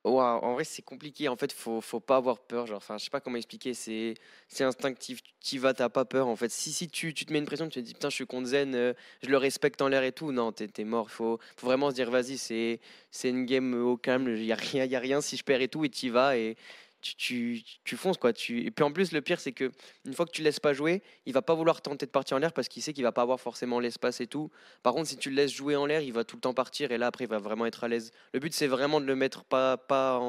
En 0.05 0.53
vrai, 0.53 0.65
c'est 0.65 0.81
compliqué. 0.81 1.29
En 1.29 1.37
fait, 1.37 1.53
faut, 1.53 1.79
faut 1.79 2.01
pas 2.01 2.17
avoir 2.17 2.39
peur. 2.39 2.65
Genre, 2.67 2.77
enfin, 2.77 2.97
je 2.97 3.05
sais 3.05 3.09
pas 3.09 3.21
comment 3.21 3.37
expliquer. 3.37 3.73
C'est, 3.73 4.15
c'est 4.49 4.65
instinctif. 4.65 5.19
Tu 5.39 5.59
vas, 5.59 5.73
t'as 5.73 5.87
pas 5.87 6.03
peur. 6.03 6.27
En 6.27 6.35
fait, 6.35 6.51
si, 6.51 6.73
si 6.73 6.89
tu, 6.89 7.13
tu 7.13 7.25
te 7.25 7.31
mets 7.31 7.39
une 7.39 7.45
pression, 7.45 7.69
tu 7.69 7.79
te 7.79 7.85
dis 7.85 7.93
putain, 7.93 8.09
je 8.09 8.15
suis 8.15 8.25
contre 8.25 8.47
Zen, 8.47 8.75
euh, 8.75 8.93
je 9.21 9.29
le 9.29 9.37
respecte 9.37 9.81
en 9.81 9.87
l'air 9.87 10.03
et 10.03 10.11
tout. 10.11 10.33
Non, 10.33 10.51
t'es, 10.51 10.69
es 10.77 10.83
mort. 10.83 11.09
Faut, 11.09 11.39
faut 11.55 11.67
vraiment 11.67 11.89
se 11.89 11.95
dire, 11.95 12.11
vas-y, 12.11 12.37
c'est, 12.37 12.81
c'est 13.11 13.29
une 13.29 13.45
game 13.45 13.73
au 13.73 13.95
calme. 13.95 14.27
Il 14.29 14.43
y 14.43 14.51
a 14.51 14.55
rien, 14.55 14.83
y 14.83 14.95
a 14.95 14.99
rien. 14.99 15.21
Si 15.21 15.37
je 15.37 15.43
perds 15.43 15.61
et 15.61 15.69
tout, 15.69 15.85
et 15.85 15.91
y 16.01 16.09
vas 16.09 16.37
et 16.37 16.57
tu, 17.03 17.61
tu, 17.83 17.97
fonces 17.97 18.17
quoi. 18.17 18.33
Tu... 18.33 18.65
Et 18.65 18.71
puis 18.71 18.83
en 18.83 18.91
plus, 18.91 19.11
le 19.11 19.21
pire, 19.21 19.39
c'est 19.39 19.51
que 19.51 19.71
une 20.05 20.13
fois 20.13 20.25
que 20.25 20.31
tu 20.31 20.41
laisses 20.41 20.59
pas 20.59 20.73
jouer, 20.73 21.03
il 21.25 21.33
va 21.33 21.41
pas 21.41 21.53
vouloir 21.53 21.81
tenter 21.81 22.05
de 22.05 22.11
partir 22.11 22.37
en 22.37 22.39
l'air 22.39 22.53
parce 22.53 22.67
qu'il 22.67 22.81
sait 22.81 22.93
qu'il 22.93 23.03
va 23.03 23.11
pas 23.11 23.21
avoir 23.21 23.39
forcément 23.39 23.79
l'espace 23.79 24.21
et 24.21 24.27
tout. 24.27 24.49
Par 24.81 24.93
contre, 24.93 25.09
si 25.09 25.17
tu 25.17 25.29
le 25.29 25.35
laisses 25.35 25.53
jouer 25.53 25.75
en 25.75 25.85
l'air, 25.85 26.01
il 26.01 26.13
va 26.13 26.23
tout 26.23 26.37
le 26.37 26.41
temps 26.41 26.53
partir 26.53 26.91
et 26.91 26.97
là 26.97 27.07
après, 27.07 27.25
il 27.25 27.29
va 27.29 27.39
vraiment 27.39 27.65
être 27.65 27.83
à 27.83 27.87
l'aise. 27.87 28.11
Le 28.33 28.39
but, 28.39 28.53
c'est 28.53 28.67
vraiment 28.67 29.01
de 29.01 29.05
le 29.05 29.15
mettre 29.15 29.43
pas, 29.43 29.77
pas 29.77 30.19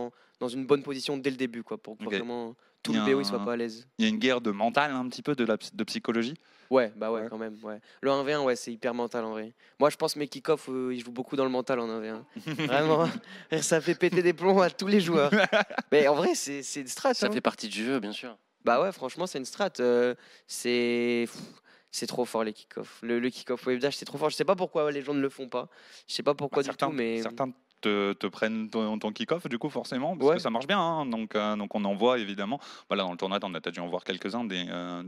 dans 0.40 0.48
une 0.48 0.66
bonne 0.66 0.82
position 0.82 1.16
dès 1.16 1.30
le 1.30 1.36
début, 1.36 1.62
quoi, 1.62 1.78
pour 1.78 1.96
vraiment 1.96 2.56
tout 2.84 2.92
Il 2.92 2.94
y 2.94 2.98
le 2.98 3.04
a 3.04 3.14
BO 3.14 3.20
il 3.20 3.24
soit 3.26 3.44
pas 3.44 3.54
à 3.54 3.56
l'aise. 3.56 3.88
Il 3.98 4.04
y 4.04 4.06
a 4.06 4.10
une 4.10 4.18
guerre 4.18 4.40
de 4.40 4.52
mental 4.52 4.92
un 4.92 5.08
petit 5.08 5.22
peu, 5.22 5.34
de, 5.34 5.44
la, 5.44 5.56
psy- 5.58 5.72
de 5.74 5.82
psychologie. 5.84 6.34
Ouais, 6.70 6.92
bah 6.96 7.10
ouais, 7.10 7.22
Ouais. 7.22 7.26
quand 7.28 7.38
même. 7.38 7.56
Ouais. 7.62 7.80
Le 8.00 8.10
1v1, 8.10 8.42
ouais, 8.44 8.54
c'est 8.56 8.72
hyper 8.72 8.94
mental 8.94 9.24
en 9.24 9.30
vrai. 9.32 9.52
Moi, 9.80 9.90
je 9.90 9.96
pense 9.96 10.14
mes 10.16 10.28
kick-off, 10.28 10.68
euh, 10.68 10.94
ils 10.94 11.00
jouent 11.04 11.10
beaucoup 11.12 11.34
dans 11.36 11.44
le 11.44 11.50
mental 11.50 11.80
en 11.80 11.88
1v1. 11.88 12.22
Vraiment, 12.66 13.08
ça 13.60 13.80
fait 13.80 13.94
péter 13.94 14.22
des 14.22 14.32
plombs 14.32 14.60
à 14.60 14.70
tous 14.70 14.86
les 14.86 15.00
joueurs. 15.00 15.30
Mais 15.92 16.06
en 16.08 16.14
vrai, 16.14 16.34
c'est 16.34 16.60
une 16.80 16.86
strat. 16.86 17.14
Ça 17.14 17.26
hein. 17.26 17.32
fait 17.32 17.40
partie 17.40 17.68
du 17.68 17.84
jeu, 17.84 17.98
bien 18.00 18.12
sûr. 18.12 18.36
Bah 18.64 18.80
ouais, 18.80 18.92
franchement, 18.92 19.26
c'est 19.26 19.38
une 19.38 19.44
strat. 19.44 19.70
euh, 19.80 20.14
c'est 20.46 21.26
trop 22.08 22.24
fort 22.24 22.44
les 22.44 22.52
kick-off. 22.52 22.98
Le, 23.02 23.18
le 23.20 23.30
kick-off 23.30 23.66
wave 23.66 23.78
dash, 23.78 23.96
c'est 23.96 24.04
trop 24.04 24.18
fort. 24.18 24.30
Je 24.30 24.36
sais 24.36 24.44
pas 24.44 24.56
pourquoi 24.56 24.90
les 24.90 25.02
gens 25.02 25.14
ne 25.14 25.20
le 25.20 25.28
font 25.28 25.48
pas. 25.48 25.68
Je 26.08 26.14
sais 26.14 26.22
pas 26.22 26.34
pourquoi 26.34 26.58
Bah, 26.58 26.62
du 26.64 26.66
certains, 26.70 26.88
tout, 26.88 26.92
mais 26.92 27.22
certains 27.22 27.50
te, 27.84 28.12
te 28.14 28.26
prennent 28.26 28.68
ton, 28.70 28.98
ton 28.98 29.12
kick-off, 29.12 29.46
du 29.48 29.58
coup, 29.58 29.68
forcément, 29.70 30.16
parce 30.16 30.28
Ouais. 30.30 30.36
que 30.36 30.42
ça 30.42 30.50
marche 30.50 30.66
bien. 30.66 30.78
hein. 30.80 31.06
Donc, 31.06 31.34
euh, 31.36 31.54
donc, 31.56 31.74
on 31.74 31.84
en 31.84 31.94
voit 31.94 32.18
évidemment. 32.18 32.58
Bah, 32.88 32.96
là, 32.96 33.02
dans 33.04 33.10
le 33.12 33.16
tournoi, 33.16 33.38
on 33.42 33.54
a 33.54 33.60
peut-être 33.60 33.74
dû 33.74 33.80
en 33.80 33.88
voir 33.88 34.02
quelques-uns. 34.04 34.44
Des, 34.44 34.64
euh, 34.68 35.02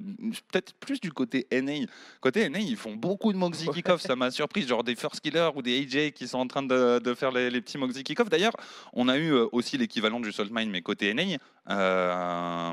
peut-être 0.53 0.75
plus 0.75 1.01
du 1.01 1.11
côté 1.13 1.47
NA. 1.51 1.87
Côté 2.21 2.49
NA, 2.49 2.59
ils 2.61 2.77
font 2.77 2.95
beaucoup 2.95 3.33
de 3.33 3.39
Moxie 3.39 3.69
kick-off. 3.69 4.01
Ça 4.01 4.15
m'a 4.17 4.31
surpris. 4.31 4.63
Genre 4.67 4.85
des 4.85 4.95
First 4.97 5.21
Killers 5.21 5.51
ou 5.55 5.63
des 5.63 5.79
AJ 5.83 6.13
qui 6.13 6.29
sont 6.29 6.39
en 6.39 6.47
train 6.47 6.63
de, 6.63 6.99
de 6.99 7.15
faire 7.15 7.31
les, 7.33 7.51
les 7.51 7.61
petits 7.61 7.79
Moxie 7.79 8.05
kick-off. 8.05 8.29
D'ailleurs, 8.29 8.53
on 8.93 9.09
a 9.09 9.17
eu 9.17 9.33
euh, 9.33 9.47
aussi 9.53 9.79
l'équivalent 9.79 10.21
du 10.21 10.31
Salt 10.33 10.51
Mine, 10.53 10.71
mais 10.71 10.83
côté 10.83 11.13
NA. 11.15 11.39
Euh, 11.69 12.73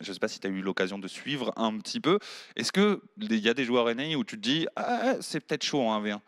je 0.00 0.08
ne 0.08 0.12
sais 0.14 0.18
pas 0.20 0.28
si 0.28 0.40
tu 0.40 0.46
as 0.46 0.50
eu 0.50 0.62
l'occasion 0.62 0.98
de 0.98 1.08
suivre 1.08 1.52
un 1.56 1.76
petit 1.78 2.00
peu. 2.00 2.18
Est-ce 2.56 2.72
qu'il 2.72 2.98
y 3.40 3.48
a 3.48 3.54
des 3.54 3.64
joueurs 3.64 3.92
NA 3.94 4.16
où 4.16 4.24
tu 4.24 4.36
te 4.36 4.40
dis, 4.42 4.66
ah, 4.76 5.14
c'est 5.20 5.40
peut-être 5.40 5.62
chaud 5.64 5.80
en 5.82 6.00
1v1 6.02 6.14
pff, 6.14 6.22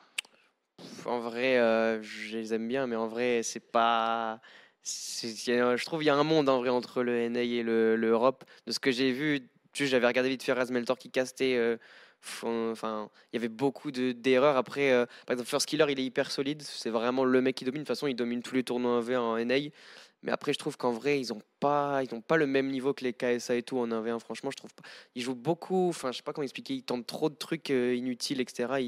en 1.07 1.21
vrai, 1.21 1.59
euh, 1.59 2.03
je 2.03 2.37
les 2.37 2.55
aime 2.55 2.69
bien, 2.69 2.87
mais 2.87 2.97
en 2.97 3.07
vrai, 3.09 3.43
c'est 3.43 3.61
pas. 3.61 4.33
a- 4.35 4.41
Je 5.77 5.85
trouve 5.85 6.01
qu'il 6.01 6.07
y 6.07 6.11
a 6.11 6.15
un 6.17 6.25
monde 6.25 6.49
en 6.49 6.59
vrai 6.59 6.69
entre 6.71 7.03
le 7.03 7.17
NA 7.21 7.43
et 7.43 7.63
le, 7.63 7.97
le 7.97 8.09
Europe. 8.09 8.45
De 8.67 8.73
ce 8.73 8.79
que 8.81 8.91
j'ai 8.91 9.13
vu, 9.13 9.49
j'avais 9.75 10.07
regardé 10.07 10.29
vite 10.31 10.43
fait 10.43 10.53
Razmeltor 10.53 10.99
qui 10.99 11.11
castait. 11.11 11.57
euh, 11.57 11.77
il 12.43 13.35
y 13.35 13.37
avait 13.37 13.49
beaucoup 13.49 13.91
de- 13.91 14.13
d'erreurs. 14.13 14.57
Après, 14.57 14.93
euh, 14.93 15.05
par 15.27 15.35
exemple, 15.35 15.49
First 15.51 15.67
Killer, 15.67 15.85
il 15.91 16.01
est 16.01 16.05
hyper 16.05 16.31
solide. 16.31 16.63
C'est 16.63 16.91
vraiment 16.91 17.25
le 17.25 17.41
mec 17.43 17.55
qui 17.57 17.65
domine. 17.65 17.83
De 17.83 17.87
toute 17.87 17.95
façon, 17.97 18.07
il 18.07 18.15
domine 18.17 18.43
tous 18.43 18.55
les 18.55 18.65
tournois 18.65 18.93
1v1 19.03 19.21
en 19.21 19.37
NA. 19.37 19.57
Mais 20.23 20.33
après, 20.33 20.55
je 20.55 20.59
trouve 20.59 20.77
qu'en 20.79 20.91
vrai, 20.93 21.21
ils 21.21 21.29
n'ont 21.35 21.43
pas, 21.61 22.01
pas 22.27 22.37
le 22.39 22.47
même 22.47 22.69
niveau 22.71 22.95
que 22.95 23.05
les 23.05 23.13
KSA 23.13 23.57
et 23.57 23.63
tout 23.63 23.79
en 23.79 23.91
1v1. 23.91 24.19
Franchement, 24.19 24.51
je 24.51 24.57
trouve 24.57 24.73
pas. 24.75 24.83
Ils 25.15 25.23
jouent 25.23 25.35
beaucoup. 25.35 25.89
Enfin, 25.91 26.13
je 26.13 26.19
sais 26.19 26.23
pas 26.23 26.33
comment 26.33 26.45
expliquer. 26.45 26.75
Ils 26.75 26.83
tentent 26.83 27.07
trop 27.07 27.29
de 27.29 27.35
trucs 27.35 27.71
euh, 27.71 27.95
inutiles, 27.95 28.41
etc. 28.41 28.81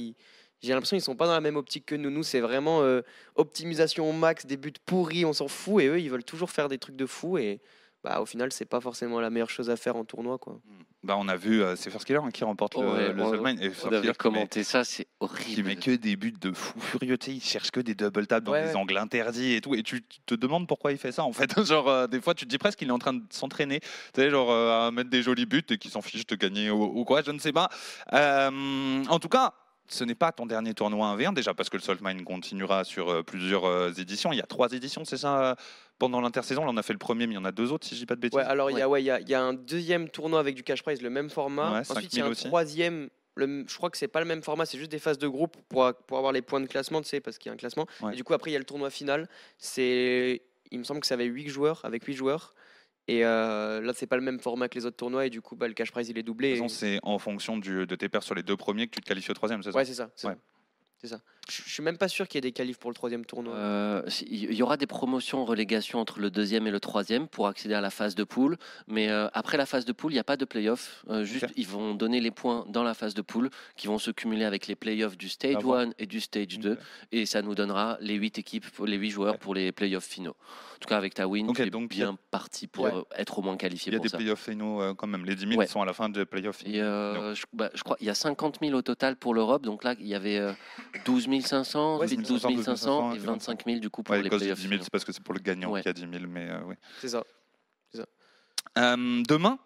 J'ai 0.63 0.73
l'impression 0.73 0.97
qu'ils 0.97 1.05
sont 1.05 1.17
pas 1.17 1.27
dans 1.27 1.33
la 1.33 1.41
même 1.41 1.57
optique 1.57 1.87
que 1.87 1.95
nous. 1.95 2.11
Nous, 2.11 2.23
c'est 2.23 2.41
vraiment 2.41 2.83
euh, 2.83 3.03
optimisation 3.35 4.09
au 4.09 4.13
max, 4.13 4.47
des 4.47 4.57
buts 4.57 4.73
pourris, 4.85 5.25
on 5.25 5.33
s'en 5.33 5.49
fout. 5.49 5.83
Et 5.83 5.87
eux, 5.89 6.01
ils 6.01 6.11
veulent 6.11 6.25
toujours 6.25 6.51
faire 6.51 6.69
des 6.69 6.79
trucs 6.79 6.97
de 6.97 7.07
fou. 7.07 7.39
Et 7.39 7.61
bah, 8.03 8.21
au 8.21 8.27
final, 8.27 8.53
c'est 8.53 8.65
pas 8.65 8.81
forcément 8.81 9.21
la 9.21 9.31
meilleure 9.31 9.51
chose 9.51 9.69
à 9.71 9.77
faire 9.77 9.97
en 9.97 10.05
tournoi. 10.05 10.39
Quoi. 10.39 10.59
Bah, 11.03 11.17
on 11.19 11.29
a 11.29 11.37
vu, 11.37 11.63
euh, 11.63 11.77
c'est 11.77 11.91
hein, 11.95 12.31
qui 12.33 12.43
remporte 12.43 12.75
le, 12.77 12.81
Ouais, 12.89 13.13
le 13.13 13.41
Mine, 13.41 13.63
et 13.63 13.71
On 13.85 13.93
avait 13.93 14.11
qui 14.11 14.17
commenté 14.17 14.65
ça, 14.65 14.83
c'est 14.83 15.05
qui 15.05 15.11
horrible. 15.21 15.63
met 15.69 15.77
que 15.77 15.91
des 15.93 16.17
buts 16.17 16.33
de 16.33 16.51
fou 16.53 16.81
furieux, 16.81 17.17
tu 17.17 17.27
sais, 17.27 17.37
il 17.37 17.43
cherche 17.43 17.71
que 17.71 17.79
des 17.79 17.95
double 17.95 18.27
taps 18.27 18.45
dans 18.45 18.53
Ouais, 18.53 18.63
des 18.63 18.69
ouais. 18.71 18.75
angles 18.77 18.97
interdits 18.97 19.55
et 19.55 19.61
tout, 19.61 19.75
et 19.77 19.83
tu 19.85 20.03
te 20.03 20.35
demandes 20.35 20.67
pourquoi 20.67 20.91
il 20.91 20.99
fait 20.99 21.13
ça 21.13 21.23
en 21.23 21.33
fait. 21.33 21.51
genre, 21.65 21.89
euh, 21.89 22.07
des 22.09 22.21
fois, 22.21 22.35
tu 22.35 22.45
te 22.45 22.51
dis 22.51 22.59
presque 22.59 22.79
qu'il 22.81 22.89
est 22.89 22.93
en 22.93 22.99
train 22.99 23.13
de 23.13 23.23
s'entraîner, 23.31 23.79
tu 23.81 23.89
sais, 24.17 24.31
genre 24.31 24.51
euh, 24.51 24.89
à 24.89 24.91
mettre 24.91 25.11
des 25.11 25.23
jolis 25.23 25.47
buts 25.47 25.63
et 25.71 25.79
qu'il 25.79 25.93
s'en 25.93 26.03
fiche 26.03 26.27
de 26.27 26.35
gagner 26.35 26.71
ou, 26.71 26.83
ou 26.83 27.05
quoi, 27.05 27.23
je 27.23 27.31
ne 27.31 27.39
sais 27.39 27.53
pas. 27.53 27.69
En 28.13 29.19
tout 29.21 29.29
cas. 29.29 29.55
Ce 29.89 30.05
n'est 30.05 30.15
pas 30.15 30.33
ton 30.33 30.47
dernier 30.47 30.75
tournoi 30.75 31.15
1v1 31.17 31.33
déjà 31.35 31.55
parce 31.55 31.69
que 31.71 31.77
le 31.77 31.83
Salt 31.83 31.99
Mine 32.03 32.25
continuera 32.25 32.85
sur 32.85 33.09
euh, 33.11 33.23
plusieurs 33.23 33.65
euh, 33.65 33.93
éditions. 33.93 34.33
Il 34.33 34.37
y 34.39 34.43
a 34.43 34.47
trois 34.47 34.73
éditions, 34.73 35.05
c'est 35.05 35.17
ça 35.17 35.51
euh, 35.51 35.55
Pendant 35.99 36.21
l'intersaison, 36.21 36.65
là 36.65 36.71
on 36.73 36.77
a 36.77 36.83
fait 36.83 36.93
le 36.93 36.99
premier, 36.99 37.27
mais 37.27 37.35
il 37.35 37.37
y 37.37 37.41
en 37.41 37.45
a 37.45 37.53
deux 37.53 37.71
autres 37.73 37.87
si 37.87 37.95
je 37.95 38.01
dis 38.01 38.07
pas 38.07 38.17
de 38.17 38.21
bêtises. 38.21 38.37
Ouais, 38.37 38.45
alors 38.45 38.71
il 38.71 38.79
y, 38.79 38.83
a- 38.83 38.89
ouais, 38.89 39.03
il 39.03 39.07
y, 39.07 39.11
a, 39.11 39.21
il 39.21 39.29
y 39.29 39.35
a 39.35 39.43
un 39.43 39.55
deuxième 39.55 40.09
tournoi 40.09 40.41
avec 40.41 40.55
du 40.55 40.63
cash 40.63 40.83
prize, 40.83 41.01
le 41.03 41.11
même 41.11 41.31
format. 41.31 41.73
Ouais, 41.73 41.91
Ensuite, 41.91 42.13
il 42.13 42.19
y 42.19 42.23
a 42.23 42.25
5000 42.25 42.25
un 42.25 42.31
aussi. 42.31 42.45
troisième. 42.47 43.09
Le, 43.39 43.65
je 43.69 43.77
crois 43.77 43.91
que 43.91 43.99
c'est 43.99 44.09
pas 44.09 44.21
le 44.21 44.27
même 44.27 44.43
format, 44.43 44.65
c'est 44.65 44.79
juste 44.79 44.91
des 44.91 44.99
phases 44.99 45.19
de 45.19 45.29
groupe 45.29 45.57
pour, 45.69 45.93
pour 46.07 46.17
avoir 46.19 46.33
les 46.33 46.41
points 46.43 46.61
de 46.61 46.67
classement, 46.67 47.03
tu 47.03 47.09
sais, 47.09 47.21
parce 47.21 47.37
qu'il 47.39 47.51
y 47.51 47.51
a 47.51 47.53
un 47.53 47.59
classement. 47.59 47.87
Et 48.13 48.17
du 48.17 48.25
coup, 48.25 48.33
après, 48.33 48.51
il 48.51 48.55
y 48.55 48.57
a 48.57 48.59
le 48.59 48.65
tournoi 48.65 48.89
final. 48.91 49.29
C'est, 49.59 50.43
il 50.71 50.79
me 50.79 50.85
semble 50.85 51.01
que 51.01 51.07
ça 51.07 51.15
avait 51.15 51.27
8 51.27 51.49
joueurs, 51.49 51.81
avec 51.85 52.05
8 52.05 52.15
joueurs. 52.15 52.55
Et 53.09 53.25
euh, 53.25 53.81
là, 53.81 53.93
c'est 53.95 54.07
pas 54.07 54.17
le 54.17 54.23
même 54.23 54.41
format 54.41 54.69
que 54.69 54.75
les 54.79 54.85
autres 54.87 54.97
tournois. 54.97 55.27
Et 55.27 55.31
du 55.31 55.41
coup, 55.41 55.55
bah, 55.57 55.69
le 55.69 55.75
cash 55.75 55.93
prize, 55.93 56.09
il 56.09 56.19
est 56.19 56.23
De 56.23 56.27
doublé. 56.27 56.59
et- 56.59 56.69
c'est 56.69 56.99
en 57.03 57.19
fonction 57.19 57.57
du- 57.57 57.87
de 57.87 57.95
tes 57.95 58.09
pertes 58.09 58.25
sur 58.25 58.35
les 58.35 58.43
deux 58.43 58.57
premiers 58.57 58.87
que 58.89 58.95
tu 58.97 59.01
te 59.01 59.07
qualifies 59.07 59.31
au 59.31 59.35
troisième, 59.35 59.63
c'est 59.63 59.71
ça? 59.73 59.77
Ouais, 59.79 59.85
c'est 59.85 59.95
ça. 59.95 60.11
C'est 60.17 60.27
Ouais. 60.29 60.37
ça. 61.05 61.21
Je 61.49 61.63
suis 61.71 61.83
même 61.83 61.97
pas 61.97 62.09
sûr 62.09 62.27
qu'il 62.27 62.39
y 62.39 62.41
ait 62.41 62.49
des 62.49 62.53
qualifs 62.53 62.79
pour 62.79 62.91
le 62.91 62.95
troisième 62.95 63.25
tournoi. 63.25 63.55
Euh, 63.55 64.03
Il 64.29 64.53
y 64.55 64.63
aura 64.63 64.77
des 64.77 64.87
promotions 64.87 65.45
relégation 65.45 66.01
entre 66.01 66.19
le 66.19 66.31
deuxième 66.31 66.67
et 66.67 66.71
le 66.73 66.81
troisième 66.81 67.29
pour 67.29 67.47
accéder 67.47 67.75
à 67.75 67.81
la 67.81 67.91
phase 67.91 68.15
de 68.17 68.25
poule. 68.25 68.57
Mais 68.89 69.09
euh, 69.11 69.29
après 69.33 69.57
la 69.57 69.65
phase 69.67 69.85
de 69.85 69.93
poule, 69.93 70.11
il 70.13 70.17
n'y 70.17 70.21
a 70.21 70.25
pas 70.25 70.37
de 70.37 70.45
playoff. 70.45 71.05
Euh, 71.09 71.25
juste, 71.25 71.47
ils 71.57 71.67
vont 71.67 71.95
donner 71.95 72.21
les 72.21 72.31
points 72.33 72.65
dans 72.69 72.83
la 72.83 72.95
phase 72.95 73.15
de 73.15 73.23
poule 73.23 73.51
qui 73.77 73.87
vont 73.87 73.99
se 73.99 74.11
cumuler 74.11 74.45
avec 74.45 74.67
les 74.67 74.75
playoffs 74.75 75.17
du 75.17 75.29
stage 75.29 75.55
À 75.57 75.59
voir. 75.61 75.81
1 75.83 75.91
et 75.99 76.07
du 76.07 76.21
stage 76.21 76.59
2. 76.59 76.73
Ok. 76.73 76.79
Et 77.13 77.27
ça 77.27 77.43
nous 77.43 77.55
donnera 77.55 77.97
les 78.01 78.15
8 78.15 78.39
équipes, 78.39 78.67
les 78.85 78.97
8 78.97 79.11
joueurs 79.11 79.39
pour 79.39 79.55
les 79.55 79.71
playoffs 79.73 80.05
finaux. 80.07 80.35
En 80.75 80.79
tout 80.81 80.89
cas, 80.89 80.97
avec 80.99 81.15
ta 81.15 81.27
win, 81.27 81.51
tu 81.55 81.63
es 81.63 81.71
donc 81.71 81.85
a- 81.85 81.95
bien 81.95 82.19
parti 82.31 82.67
pour 82.67 82.85
Ouais. 82.85 82.93
euh, 82.95 83.03
être 83.17 83.39
au 83.39 83.43
moins 83.43 83.57
qualifié 83.57 83.91
Il 83.91 83.95
y 83.95 83.97
a 83.97 84.01
des 84.01 84.09
playoffs 84.11 84.45
finaux 84.45 84.95
quand 84.97 85.07
même. 85.07 85.25
Les 85.25 85.35
10 85.35 85.47
000 85.47 85.59
Ouais. 85.59 85.67
sont 85.67 85.81
à 85.81 85.87
la 85.87 85.93
fin 85.95 86.09
des 86.09 86.27
playoffs 86.27 86.59
finaux. 86.59 87.35
je, 87.35 87.45
bah, 87.53 87.71
je 87.75 87.83
crois 87.83 87.97
il 88.01 88.07
y 88.07 88.11
a 88.11 88.15
50 88.15 88.59
000 88.61 88.75
au 88.77 88.83
total 88.83 89.17
pour 89.17 89.33
l'Europe. 89.33 89.63
Donc 89.63 89.85
là, 89.85 89.95
il 90.01 90.07
y 90.07 90.15
avait 90.15 90.39
euh, 90.39 90.53
12 91.07 91.29
500, 91.43 91.99
Ouais, 91.99 92.09
c'est 92.09 92.17
12 92.17 92.41
ça, 92.41 92.49
500 92.65 93.13
et 93.13 93.19
25 93.19 93.27
25 93.27 93.65
000 93.67 93.79
du 93.81 93.91
coup 93.91 94.03
pour 94.03 94.15
Ouais, 94.15 94.23
les 94.23 94.29
playoffs 94.29 94.57
10 94.59 94.63
000, 94.63 94.73
finaux. 94.73 94.83
c'est 94.85 94.91
parce 94.91 95.05
que 95.05 95.13
c'est 95.13 95.23
pour 95.23 95.35
le 95.35 95.41
gagnant 95.41 95.71
Ouais. 95.73 95.83
qu'il 95.83 95.89
y 95.89 95.91
a 95.91 95.93
10 95.93 96.01
000. 96.19 96.25
Mais 96.29 96.49
euh, 96.51 96.61
oui. 96.67 96.75
C'est 97.01 97.09
ça. 97.09 97.23
Euh, 98.79 99.23
demain, 99.27 99.59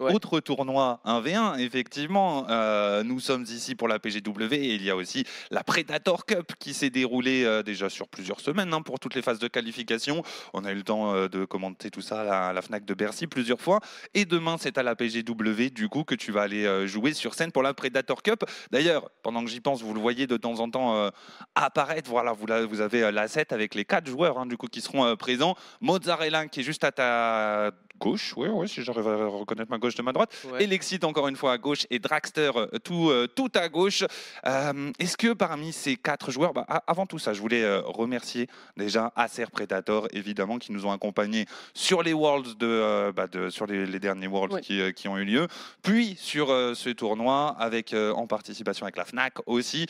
Ouais. 0.00 0.12
autre 0.12 0.40
tournoi 0.40 1.00
1v1, 1.04 1.58
effectivement, 1.60 2.46
euh, 2.50 3.02
nous 3.04 3.20
sommes 3.20 3.42
ici 3.44 3.74
pour 3.74 3.86
la 3.88 3.98
PGW 3.98 4.52
et 4.54 4.74
il 4.74 4.82
y 4.82 4.90
a 4.90 4.96
aussi 4.96 5.24
la 5.50 5.62
Predator 5.62 6.26
Cup 6.26 6.52
qui 6.58 6.74
s'est 6.74 6.90
déroulée 6.90 7.44
euh, 7.44 7.62
déjà 7.62 7.88
sur 7.88 8.08
plusieurs 8.08 8.40
semaines 8.40 8.72
hein, 8.74 8.82
pour 8.82 8.98
toutes 8.98 9.14
les 9.14 9.22
phases 9.22 9.38
de 9.38 9.46
qualification. 9.48 10.22
On 10.54 10.64
a 10.64 10.72
eu 10.72 10.76
le 10.76 10.82
temps 10.82 11.14
euh, 11.14 11.28
de 11.28 11.44
commenter 11.44 11.90
tout 11.90 12.00
ça 12.00 12.22
à 12.22 12.24
la, 12.24 12.52
la 12.52 12.62
FNAC 12.62 12.84
de 12.84 12.94
Bercy 12.94 13.26
plusieurs 13.26 13.60
fois. 13.60 13.78
Et 14.14 14.24
demain, 14.24 14.56
c'est 14.58 14.76
à 14.78 14.82
la 14.82 14.96
PGW 14.96 15.70
du 15.72 15.88
coup 15.88 16.04
que 16.04 16.14
tu 16.16 16.32
vas 16.32 16.42
aller 16.42 16.86
jouer 16.88 17.12
sur 17.12 17.34
scène 17.34 17.52
pour 17.52 17.62
la 17.62 17.74
Predator 17.74 18.22
Cup. 18.22 18.44
D'ailleurs, 18.72 19.10
pendant 19.22 19.44
que 19.44 19.50
j'y 19.50 19.60
pense, 19.60 19.82
vous 19.82 19.94
le 19.94 20.00
voyez 20.00 20.26
de 20.26 20.36
temps 20.36 20.58
en 20.58 20.68
temps 20.70 21.10
apparaître. 21.54 22.10
Voilà, 22.10 22.32
vous, 22.32 22.46
la- 22.46 22.62
avez 22.80 23.04
euh, 23.04 23.10
l'asset 23.12 23.52
avec 23.52 23.74
les 23.74 23.84
quatre 23.84 24.08
joueurs 24.08 24.38
hein, 24.38 24.46
du 24.46 24.56
coup 24.56 24.66
qui 24.66 24.80
seront 24.80 25.14
présents. 25.16 25.54
Mozzarella 25.80 26.46
qui 26.48 26.60
est 26.60 26.64
juste 26.64 26.84
à 26.84 26.92
ta 26.92 27.70
gauche, 27.98 28.34
oui, 28.36 28.48
oui, 28.50 28.68
si 28.68 28.82
j'arrive 28.82 29.06
à 29.06 29.26
reconnaître 29.26 29.70
ma 29.70 29.78
gauche 29.82 29.94
de 29.96 30.02
ma 30.02 30.12
droite. 30.12 30.30
Ouais. 30.50 30.64
Elexit 30.64 31.04
encore 31.04 31.28
une 31.28 31.36
fois 31.36 31.52
à 31.52 31.58
gauche 31.58 31.86
et 31.90 31.98
Dragster 31.98 32.50
euh, 32.56 32.66
tout, 32.82 33.10
euh, 33.10 33.26
tout 33.26 33.50
à 33.54 33.68
gauche. 33.68 34.04
Euh, 34.46 34.90
Est-ce 34.98 35.16
que 35.16 35.32
parmi 35.34 35.72
ces 35.72 35.96
quatre 35.96 36.30
joueurs, 36.30 36.52
bah, 36.54 36.64
avant 36.86 37.04
tout 37.06 37.18
ça, 37.18 37.34
je 37.34 37.40
voulais 37.40 37.62
euh, 37.64 37.80
remercier 37.84 38.48
déjà 38.76 39.12
Acer 39.16 39.46
Predator, 39.52 40.08
évidemment, 40.12 40.58
qui 40.58 40.72
nous 40.72 40.86
ont 40.86 40.92
accompagnés 40.92 41.46
sur 41.74 42.02
les 42.02 42.12
Worlds, 42.12 42.56
de, 42.58 43.10
bah, 43.10 43.26
de- 43.26 43.50
sur 43.50 43.66
les, 43.66 43.84
les 43.86 43.98
derniers 43.98 44.28
Worlds 44.28 44.54
Ouais. 44.54 44.60
qui, 44.60 44.80
qui 44.94 45.08
ont 45.08 45.18
eu 45.18 45.24
lieu, 45.24 45.46
puis 45.82 46.14
sur 46.18 46.48
ce 46.48 46.90
tournoi, 46.90 47.56
avec, 47.58 47.94
en 47.94 48.26
participation 48.26 48.84
avec 48.86 48.96
la 48.96 49.04
FNAC 49.04 49.34
aussi. 49.46 49.86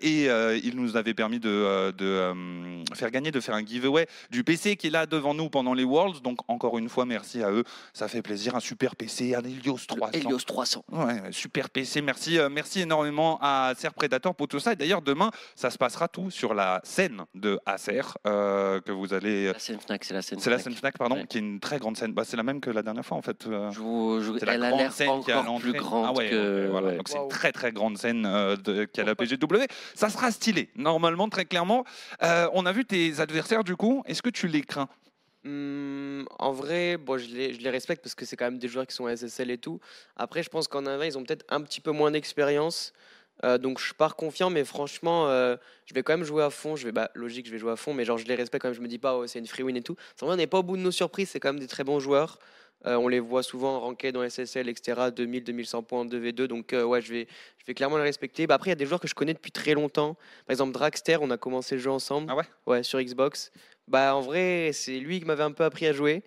Et 0.00 0.24
il 0.64 0.72
nous 0.76 0.96
avait 0.96 1.14
permis 1.14 1.38
de, 1.38 1.90
de 1.92 2.32
faire 2.94 3.10
gagner, 3.10 3.30
de 3.30 3.40
faire 3.40 3.54
un 3.54 3.64
giveaway 3.64 4.06
du 4.30 4.42
PC 4.44 4.76
qui 4.76 4.86
est 4.88 4.90
là 4.90 5.06
devant 5.06 5.34
nous 5.34 5.48
pendant 5.50 5.74
les 5.74 5.84
Worlds. 5.84 6.20
Donc 6.22 6.38
encore 6.48 6.78
une 6.78 6.88
fois, 6.88 7.04
merci 7.04 7.42
à 7.42 7.50
eux. 7.50 7.64
Ça 7.92 8.08
fait 8.08 8.22
plaisir. 8.22 8.54
Un 8.56 8.60
super 8.60 8.96
PC, 8.96 9.03
un 9.34 9.40
Helios 9.44 9.78
300. 9.86 10.10
Le 10.12 10.18
Helios 10.18 10.38
300. 10.46 10.84
Ouais, 10.92 11.20
super 11.30 11.70
PC. 11.70 12.00
Merci, 12.02 12.38
euh, 12.38 12.48
merci 12.48 12.80
énormément 12.82 13.38
à 13.40 13.68
Acer 13.68 13.90
Predator 13.94 14.34
pour 14.34 14.48
tout 14.48 14.60
ça. 14.60 14.72
Et 14.72 14.76
d'ailleurs, 14.76 15.02
demain, 15.02 15.30
ça 15.54 15.70
se 15.70 15.78
passera 15.78 16.08
tout 16.08 16.30
sur 16.30 16.54
la 16.54 16.80
scène 16.84 17.24
de 17.34 17.58
Acer 17.66 18.00
euh, 18.26 18.80
que 18.80 18.92
vous 18.92 19.14
allez. 19.14 19.52
La 19.52 19.58
scène 19.58 19.78
Fnac, 19.80 20.04
c'est 20.04 20.14
la 20.14 20.22
scène 20.22 20.38
C'est 20.40 20.50
la 20.50 20.58
scène 20.58 20.74
Fnac, 20.74 20.96
pardon, 20.98 21.16
Ouais. 21.16 21.26
qui 21.26 21.38
est 21.38 21.40
une 21.40 21.60
très 21.60 21.78
grande 21.78 21.96
scène. 21.96 22.12
Bah, 22.12 22.22
c'est 22.24 22.36
la 22.36 22.42
même 22.42 22.60
que 22.60 22.70
la 22.70 22.82
dernière 22.82 23.04
fois, 23.04 23.16
en 23.16 23.22
fait. 23.22 23.46
euh. 23.46 23.70
Je 23.70 23.80
vous- 23.80 24.20
je- 24.20 24.38
C'est 24.38 24.46
la 24.46 24.54
elle 24.54 24.64
a 24.64 24.68
grande 24.68 24.80
l'air 24.80 24.92
scène 24.92 25.20
qui 25.24 25.30
est 25.30 25.34
à 25.34 25.40
encore 25.40 25.60
plus 25.60 25.72
grande 25.72 26.06
Ah 26.08 26.12
ouais, 26.12 26.30
que. 26.30 26.68
voilà. 26.70 26.96
Donc 26.96 27.08
c'est 27.08 27.18
une 27.18 27.28
très 27.28 27.52
très 27.52 27.72
grande 27.72 27.98
scène 27.98 28.24
euh, 28.26 28.56
de- 28.56 28.84
qu'il 28.84 29.02
y 29.02 29.06
a 29.06 29.08
la 29.08 29.14
PGW. 29.14 29.66
Ça 29.94 30.08
sera 30.10 30.30
stylé, 30.30 30.70
normalement, 30.76 31.28
très 31.28 31.44
clairement. 31.44 31.84
On 32.20 32.66
a 32.66 32.72
vu 32.72 32.84
tes 32.84 33.20
adversaires 33.20 33.64
du 33.64 33.76
coup. 33.76 34.02
Est-ce 34.06 34.22
que 34.22 34.30
tu 34.30 34.48
les 34.48 34.62
crains? 34.62 34.88
Hmm, 35.44 36.24
en 36.38 36.52
vrai, 36.52 36.96
bon, 36.96 37.18
je, 37.18 37.28
les, 37.28 37.52
je 37.52 37.60
les 37.60 37.70
respecte 37.70 38.02
parce 38.02 38.14
que 38.14 38.24
c'est 38.24 38.36
quand 38.36 38.46
même 38.46 38.58
des 38.58 38.68
joueurs 38.68 38.86
qui 38.86 38.94
sont 38.94 39.14
SSL 39.14 39.50
et 39.50 39.58
tout. 39.58 39.78
Après, 40.16 40.42
je 40.42 40.48
pense 40.48 40.68
qu'en 40.68 40.86
1 40.86 41.04
ils 41.04 41.18
ont 41.18 41.24
peut-être 41.24 41.44
un 41.50 41.60
petit 41.60 41.80
peu 41.80 41.90
moins 41.90 42.10
d'expérience. 42.10 42.92
Euh, 43.42 43.58
donc 43.58 43.80
je 43.80 43.92
pars 43.92 44.16
confiant, 44.16 44.48
mais 44.48 44.64
franchement, 44.64 45.28
euh, 45.28 45.56
je 45.86 45.94
vais 45.94 46.02
quand 46.02 46.16
même 46.16 46.24
jouer 46.24 46.42
à 46.42 46.50
fond. 46.50 46.76
Je 46.76 46.86
vais, 46.86 46.92
bah, 46.92 47.10
logique, 47.14 47.46
je 47.46 47.50
vais 47.50 47.58
jouer 47.58 47.72
à 47.72 47.76
fond, 47.76 47.92
mais 47.92 48.04
genre 48.04 48.16
je 48.16 48.24
les 48.26 48.36
respecte 48.36 48.62
quand 48.62 48.68
même. 48.68 48.76
Je 48.76 48.80
me 48.80 48.88
dis 48.88 48.98
pas, 48.98 49.16
oh, 49.16 49.26
c'est 49.26 49.38
une 49.38 49.46
free 49.46 49.62
win 49.62 49.76
et 49.76 49.82
tout. 49.82 49.96
Vrai, 50.20 50.32
on 50.32 50.36
n'est 50.36 50.46
pas 50.46 50.58
au 50.58 50.62
bout 50.62 50.76
de 50.76 50.82
nos 50.82 50.92
surprises. 50.92 51.30
C'est 51.30 51.40
quand 51.40 51.52
même 51.52 51.60
des 51.60 51.66
très 51.66 51.84
bons 51.84 52.00
joueurs. 52.00 52.38
Euh, 52.86 52.96
on 52.96 53.08
les 53.08 53.20
voit 53.20 53.42
souvent 53.42 53.80
rankés 53.80 54.12
dans 54.12 54.28
SSL, 54.28 54.68
etc. 54.68 55.08
2000, 55.14 55.42
2100 55.42 55.82
points 55.82 56.00
en 56.00 56.06
2v2. 56.06 56.46
Donc 56.46 56.72
ouais, 56.72 57.00
je 57.00 57.12
vais, 57.12 57.28
je 57.58 57.66
vais 57.66 57.74
clairement 57.74 57.96
les 57.96 58.02
respecter. 58.04 58.46
Bah, 58.46 58.54
après, 58.54 58.70
il 58.70 58.72
y 58.72 58.72
a 58.72 58.76
des 58.76 58.86
joueurs 58.86 59.00
que 59.00 59.08
je 59.08 59.14
connais 59.14 59.34
depuis 59.34 59.52
très 59.52 59.74
longtemps. 59.74 60.14
Par 60.46 60.52
exemple, 60.52 60.72
Dragster, 60.72 61.18
on 61.20 61.30
a 61.30 61.36
commencé 61.36 61.74
le 61.74 61.80
jeu 61.80 61.90
ensemble. 61.90 62.28
Ah 62.30 62.36
ouais? 62.36 62.44
Ouais, 62.66 62.82
sur 62.82 63.00
Xbox. 63.02 63.50
Bah 63.86 64.16
en 64.16 64.22
vrai, 64.22 64.70
c'est 64.72 64.98
lui 64.98 65.20
qui 65.20 65.26
m'avait 65.26 65.42
un 65.42 65.52
peu 65.52 65.62
appris 65.64 65.86
à 65.86 65.92
jouer. 65.92 66.22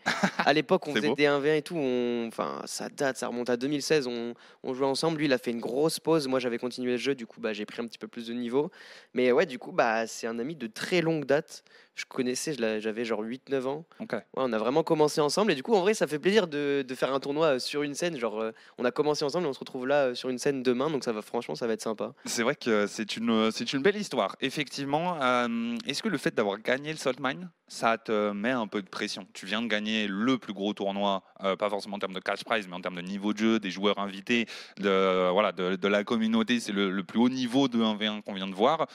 À 0.46 0.54
l'époque, 0.54 0.88
on 0.88 0.94
faisait 0.94 1.08
beau. 1.10 1.16
des 1.16 1.26
1v1 1.26 1.56
et 1.58 1.62
tout. 1.64 1.76
on- 1.76 2.28
Enfin, 2.28 2.62
ça 2.66 2.88
date, 2.90 3.18
ça 3.18 3.28
remonte 3.28 3.50
à 3.50 3.58
2016. 3.58 4.06
On, 4.08 4.36
on 4.64 4.74
jouait 4.76 4.86
ensemble. 4.86 5.18
Lui, 5.18 5.26
il 5.26 5.34
a 5.34 5.40
fait 5.40 5.52
une 5.52 5.60
grosse 5.60 6.00
pause. 6.00 6.28
Moi, 6.28 6.40
j'avais 6.40 6.60
continué 6.60 6.92
le 6.92 6.98
jeu. 6.98 7.16
Du 7.16 7.26
coup, 7.26 7.42
bah, 7.42 7.54
j'ai 7.54 7.66
pris 7.66 7.82
un 7.82 7.88
petit 7.88 7.98
peu 7.98 8.08
plus 8.08 8.28
de 8.28 8.34
niveau. 8.34 8.70
Mais 9.16 9.32
ouais, 9.32 9.48
du 9.48 9.58
coup, 9.58 9.72
bah, 9.72 10.06
c'est 10.06 10.28
un 10.28 10.38
ami 10.38 10.56
de 10.56 10.68
très 10.68 11.02
longue 11.02 11.26
date. 11.26 11.64
Je 11.98 12.06
connaissais, 12.06 12.54
j'avais 12.80 13.06
genre 13.06 13.24
8-9 13.24 13.66
ans. 13.66 13.84
Ouais, 14.00 14.24
on 14.36 14.54
a 14.54 14.58
vraiment 14.60 14.84
commencé 14.84 15.20
ensemble. 15.20 15.52
Et 15.52 15.56
du 15.56 15.64
coup, 15.64 15.74
en 15.74 15.82
vrai, 15.82 15.96
ça 15.96 16.06
fait 16.06 16.20
plaisir 16.20 16.48
de, 16.48 16.86
de 16.88 16.96
faire 16.96 17.12
un 17.12 17.20
tournoi 17.20 17.56
euh, 17.56 17.60
sur 17.60 17.82
une 17.82 17.96
scène. 17.96 18.20
Genre, 18.20 18.40
euh, 18.40 18.52
on 18.78 18.86
a 18.86 18.92
commencé 18.92 19.26
ensemble 19.26 19.48
et 19.48 19.50
on 19.50 19.54
se 19.54 19.58
retrouve 19.60 19.88
là 19.88 20.06
euh, 20.10 20.14
sur 20.14 20.30
une 20.30 20.38
scène 20.38 20.62
demain. 20.62 20.92
Donc, 20.92 21.04
ça 21.04 21.12
va, 21.12 21.24
franchement, 21.24 21.56
ça 21.56 21.66
va 21.66 21.74
être 21.74 21.82
sympa. 21.82 22.14
C'est 22.26 22.44
vrai 22.44 22.56
que 22.56 22.86
c'est 22.86 23.18
une, 23.18 23.50
c'est 23.50 23.74
une 23.74 23.82
belle 23.82 23.96
histoire. 23.98 24.36
Effectivement, 24.42 25.18
euh, 25.24 25.76
est-ce 25.88 26.04
que 26.04 26.08
le 26.10 26.20
fait 26.20 26.36
d'avoir 26.36 26.60
gagné 26.60 26.92
le 26.92 26.98
Salt 27.00 27.20
Mine, 27.20 27.50
ça 27.68 27.98
te 27.98 28.32
met 28.32 28.52
un 28.52 28.68
peu 28.68 28.84
de 28.84 28.90
pression? 28.90 29.26
Tu 29.34 29.48
viens 29.48 29.64
de 29.64 29.68
gagner 29.68 30.06
le 30.08 30.38
plus 30.38 30.54
gros 30.54 30.74
tournoi, 30.74 31.24
pas 31.58 31.70
forcément 31.70 31.96
en 31.96 32.00
termes 32.00 32.14
de 32.14 32.20
cash 32.20 32.44
prize, 32.44 32.68
mais 32.68 32.76
en 32.76 32.82
termes 32.82 32.96
de 32.96 33.02
niveau 33.02 33.34
de 33.34 33.40
jeu, 33.40 33.60
des 33.60 33.72
joueurs 33.72 33.98
invités, 33.98 34.46
de, 34.78 35.32
voilà, 35.32 35.52
de, 35.52 35.76
de 35.76 35.88
la 35.88 36.04
communauté. 36.04 36.60
C'est 36.60 36.72
le, 36.74 36.92
le 36.92 37.04
plus 37.04 37.20
haut 37.20 37.30
niveau 37.30 37.68
de 37.68 37.80
1v1 37.80 38.22
qu'on 38.22 38.34
vient 38.34 38.48
de 38.48 38.54
voir. 38.54 38.86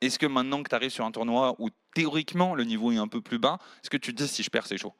Est-ce 0.00 0.18
que 0.18 0.26
maintenant 0.26 0.62
que 0.62 0.68
tu 0.68 0.74
arrives 0.74 0.90
sur 0.90 1.04
un 1.04 1.12
tournoi 1.12 1.54
où 1.58 1.68
théoriquement 1.94 2.54
le 2.54 2.64
niveau 2.64 2.92
est 2.92 2.96
un 2.96 3.08
peu 3.08 3.20
plus 3.20 3.38
bas, 3.38 3.58
est-ce 3.82 3.90
que 3.90 3.96
tu 3.96 4.14
te 4.14 4.22
dis 4.22 4.28
si 4.28 4.42
je 4.42 4.50
perds 4.50 4.66
c'est 4.66 4.78
chaud? 4.78 4.94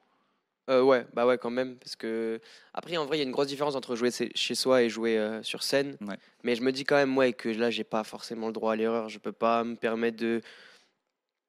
Euh, 0.68 0.82
ouais, 0.82 1.04
bah 1.14 1.26
ouais, 1.26 1.36
quand 1.38 1.50
même. 1.50 1.78
Parce 1.78 1.96
que, 1.96 2.38
après, 2.74 2.96
en 2.96 3.04
vrai, 3.04 3.16
il 3.16 3.20
y 3.20 3.22
a 3.22 3.26
une 3.26 3.32
grosse 3.32 3.48
différence 3.48 3.74
entre 3.74 3.96
jouer 3.96 4.10
chez- 4.10 4.54
soi 4.54 4.82
et 4.82 4.88
jouer 4.88 5.18
euh, 5.18 5.42
sur 5.42 5.62
scène. 5.64 5.96
Ouais. 6.00 6.16
Mais 6.44 6.54
je 6.54 6.62
me 6.62 6.70
dis 6.70 6.84
quand 6.84 6.94
même, 6.96 7.16
ouais, 7.16 7.32
que 7.32 7.48
là, 7.48 7.70
j'ai 7.70 7.82
pas 7.82 8.04
forcément 8.04 8.46
le 8.46 8.52
droit 8.52 8.72
à 8.74 8.76
l'erreur. 8.76 9.08
Je 9.08 9.18
peux 9.18 9.32
pas 9.32 9.64
me 9.64 9.74
permettre 9.74 10.18
de, 10.18 10.40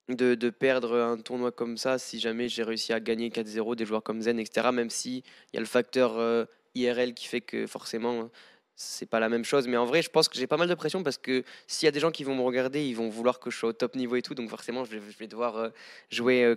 de, 0.09 0.35
de 0.35 0.49
perdre 0.49 0.97
un 0.99 1.17
tournoi 1.17 1.51
comme 1.51 1.77
ça 1.77 1.97
si 1.97 2.19
jamais 2.19 2.49
j'ai 2.49 2.63
réussi 2.63 2.93
à 2.93 2.99
gagner 2.99 3.29
4-0 3.29 3.75
des 3.75 3.85
joueurs 3.85 4.03
comme 4.03 4.21
Zen, 4.21 4.39
etc. 4.39 4.71
Même 4.71 4.89
si 4.89 5.19
il 5.19 5.55
y 5.55 5.57
a 5.57 5.59
le 5.61 5.65
facteur 5.67 6.17
euh, 6.17 6.45
IRL 6.75 7.13
qui 7.13 7.27
fait 7.27 7.41
que 7.41 7.67
forcément. 7.67 8.29
C'est 8.75 9.05
pas 9.05 9.19
la 9.19 9.29
même 9.29 9.43
chose, 9.43 9.67
mais 9.67 9.77
en 9.77 9.85
vrai, 9.85 10.01
je 10.01 10.09
pense 10.09 10.27
que 10.27 10.37
j'ai 10.37 10.47
pas 10.47 10.57
mal 10.57 10.67
de 10.67 10.73
pression 10.73 11.03
parce 11.03 11.17
que 11.17 11.43
s'il 11.67 11.85
y 11.85 11.89
a 11.89 11.91
des 11.91 11.99
gens 11.99 12.11
qui 12.11 12.23
vont 12.23 12.35
me 12.35 12.41
regarder, 12.41 12.83
ils 12.83 12.95
vont 12.95 13.09
vouloir 13.09 13.39
que 13.39 13.51
je 13.51 13.57
sois 13.57 13.69
au 13.69 13.73
top 13.73 13.95
niveau 13.95 14.15
et 14.15 14.21
tout, 14.21 14.33
donc 14.33 14.49
forcément, 14.49 14.85
je 14.85 14.97
vais, 14.97 15.27
devoir 15.27 15.57
euh, 15.57 15.69
jouer 16.09 16.43
euh, 16.43 16.55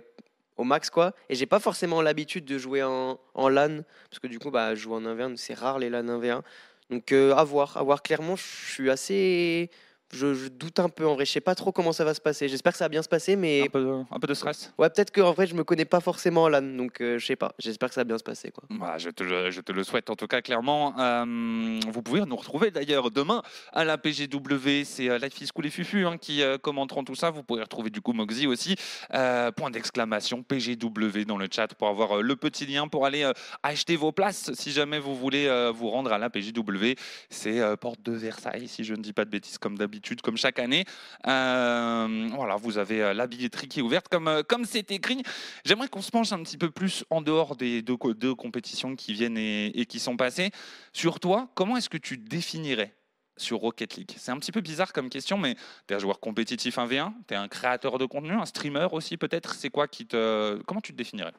au 0.57 0.63
max 0.63 0.89
quoi. 0.89 1.13
Et 1.29 1.35
j'ai 1.35 1.45
pas 1.45 1.59
forcément 1.59 2.01
l'habitude 2.01 2.45
de 2.45 2.57
jouer 2.57 2.83
en, 2.83 3.19
en 3.33 3.49
LAN 3.49 3.81
parce 4.09 4.19
que 4.19 4.27
du 4.27 4.39
coup 4.39 4.51
bah 4.51 4.75
jouer 4.75 4.95
en 4.95 5.01
1v1 5.01 5.35
c'est 5.35 5.53
rare 5.53 5.79
les 5.79 5.89
LAN 5.89 6.03
1v1 6.03 6.41
donc 6.89 7.11
euh, 7.11 7.33
à 7.35 7.43
voir 7.43 7.77
à 7.77 7.83
voir. 7.83 8.01
Clairement 8.01 8.35
je 8.35 8.43
suis 8.43 8.89
assez 8.89 9.69
je, 10.15 10.33
je 10.33 10.47
doute 10.47 10.79
un 10.79 10.89
peu 10.89 11.05
en 11.07 11.15
vrai 11.15 11.25
je 11.25 11.31
sais 11.31 11.41
pas 11.41 11.55
trop 11.55 11.71
comment 11.71 11.93
ça 11.93 12.03
va 12.03 12.13
se 12.13 12.21
passer 12.21 12.47
j'espère 12.47 12.71
que 12.71 12.77
ça 12.77 12.85
va 12.85 12.89
bien 12.89 13.03
se 13.03 13.09
passer 13.09 13.35
mais 13.35 13.63
un 13.63 13.67
peu, 13.67 14.03
un 14.09 14.19
peu 14.19 14.27
de 14.27 14.33
stress 14.33 14.73
ouais 14.77 14.89
peut-être 14.89 15.11
que 15.11 15.21
en 15.21 15.33
vrai 15.33 15.47
je 15.47 15.55
me 15.55 15.63
connais 15.63 15.85
pas 15.85 15.99
forcément 15.99 16.43
en 16.43 16.49
LAN 16.49 16.61
donc 16.77 17.01
euh, 17.01 17.19
je 17.19 17.25
sais 17.25 17.35
pas 17.35 17.53
j'espère 17.59 17.89
que 17.89 17.95
ça 17.95 18.01
va 18.01 18.05
bien 18.05 18.17
se 18.17 18.23
passer 18.23 18.51
quoi 18.51 18.63
Bah, 18.69 18.97
je, 18.97 19.09
te 19.09 19.23
le, 19.23 19.51
je 19.51 19.61
te 19.61 19.71
le 19.71 19.83
souhaite 19.83 20.09
en 20.09 20.15
tout 20.15 20.27
cas 20.27 20.41
clairement. 20.41 20.93
Euh, 20.99 21.79
vous 21.89 22.01
pouvez 22.01 22.21
nous 22.25 22.35
retrouver 22.35 22.71
d'ailleurs 22.71 23.11
demain 23.11 23.41
à 23.73 23.83
la 23.83 23.97
PGW. 23.97 24.83
C'est 24.85 25.09
euh, 25.09 25.17
Life 25.17 25.41
is 25.41 25.49
Cool 25.53 25.67
et 25.67 25.69
Fufu 25.69 26.05
hein, 26.05 26.17
qui 26.17 26.41
euh, 26.41 26.57
commenteront 26.57 27.03
tout 27.03 27.15
ça. 27.15 27.29
Vous 27.29 27.43
pourrez 27.43 27.61
retrouver 27.61 27.89
du 27.89 28.01
coup 28.01 28.13
Moxie 28.13 28.47
aussi. 28.47 28.75
Point 29.09 29.71
d'exclamation 29.71 30.43
PGW 30.43 31.25
dans 31.25 31.37
le 31.37 31.47
chat 31.51 31.73
pour 31.73 31.87
avoir 31.87 32.21
le 32.21 32.35
petit 32.35 32.65
lien 32.65 32.87
pour 32.87 33.05
aller 33.05 33.29
acheter 33.63 33.95
vos 33.95 34.11
places 34.11 34.51
si 34.53 34.71
jamais 34.71 34.99
vous 34.99 35.15
voulez 35.15 35.71
vous 35.73 35.89
rendre 35.89 36.11
à 36.11 36.17
la 36.17 36.29
PGW. 36.29 36.95
C'est 37.29 37.61
porte 37.77 38.01
de 38.03 38.11
Versailles 38.11 38.67
si 38.67 38.83
je 38.83 38.93
ne 38.93 39.01
dis 39.01 39.13
pas 39.13 39.25
de 39.25 39.29
bêtises 39.29 39.57
comme 39.57 39.77
d'habitude, 39.77 40.04
comme 40.21 40.37
chaque 40.37 40.59
année. 40.59 40.85
Euh, 41.27 42.29
voilà, 42.33 42.55
vous 42.55 42.77
avez 42.77 43.01
euh, 43.01 43.13
la 43.13 43.27
billetterie 43.27 43.67
qui 43.67 43.79
est 43.79 43.81
ouverte 43.81 44.07
comme 44.09 44.27
euh, 44.27 44.43
comme 44.43 44.65
c'est 44.65 44.91
écrit. 44.91 45.23
J'aimerais 45.65 45.87
qu'on 45.87 46.01
se 46.01 46.11
penche 46.11 46.31
un 46.31 46.41
petit 46.43 46.57
peu 46.57 46.69
plus 46.71 47.03
en 47.09 47.21
dehors 47.21 47.55
des 47.55 47.81
deux, 47.81 47.97
co- 47.97 48.13
deux 48.13 48.35
compétitions 48.35 48.95
qui 48.95 49.13
viennent 49.13 49.37
et, 49.37 49.85
qui 49.87 49.99
sont 49.99 50.17
passées. 50.17 50.51
Sur 50.93 51.19
toi, 51.19 51.49
comment 51.55 51.77
est-ce 51.77 51.89
que 51.89 51.97
tu 51.97 52.17
définirais 52.17 52.93
sur 53.37 53.57
Rocket 53.57 53.95
League? 53.95 54.11
C'est 54.17 54.31
un 54.31 54.37
petit 54.37 54.51
peu 54.51 54.61
bizarre 54.61 54.93
comme 54.93 55.09
question, 55.09 55.37
mais 55.37 55.55
tu 55.87 55.93
es 55.93 55.95
un 55.95 55.99
joueur 55.99 56.19
compétitif 56.19 56.77
1v1, 56.77 57.13
tu 57.27 57.33
es 57.33 57.37
un 57.37 57.47
créateur 57.47 57.97
de 57.97 58.05
contenu, 58.05 58.31
un 58.33 58.45
streamer 58.45 58.87
aussi 58.91 59.17
peut-être? 59.17 59.55
C'est 59.55 59.69
quoi 59.69 59.87
qui 59.87 60.05
te. 60.05 60.61
Comment 60.65 60.81
tu 60.81 60.93
te 60.93 60.97
définirais? 60.97 61.33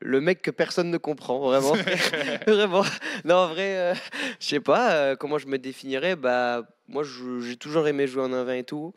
Le 0.00 0.20
mec 0.20 0.42
que 0.42 0.50
personne 0.50 0.90
ne 0.90 0.98
comprend 0.98 1.38
vraiment. 1.40 1.72
Vraiment. 2.46 2.84
Non 3.24 3.36
en 3.36 3.48
vrai 3.48 3.76
euh, 3.78 3.94
je 4.40 4.46
sais 4.46 4.60
pas 4.60 4.92
euh, 4.92 5.16
comment 5.16 5.38
je 5.38 5.46
me 5.46 5.58
définirais. 5.58 6.16
Bah 6.16 6.64
moi 6.88 7.02
j'ai 7.40 7.56
toujours 7.56 7.86
aimé 7.88 8.06
jouer 8.06 8.22
en 8.22 8.30
1v1 8.30 8.58
et 8.58 8.64
tout. 8.64 8.92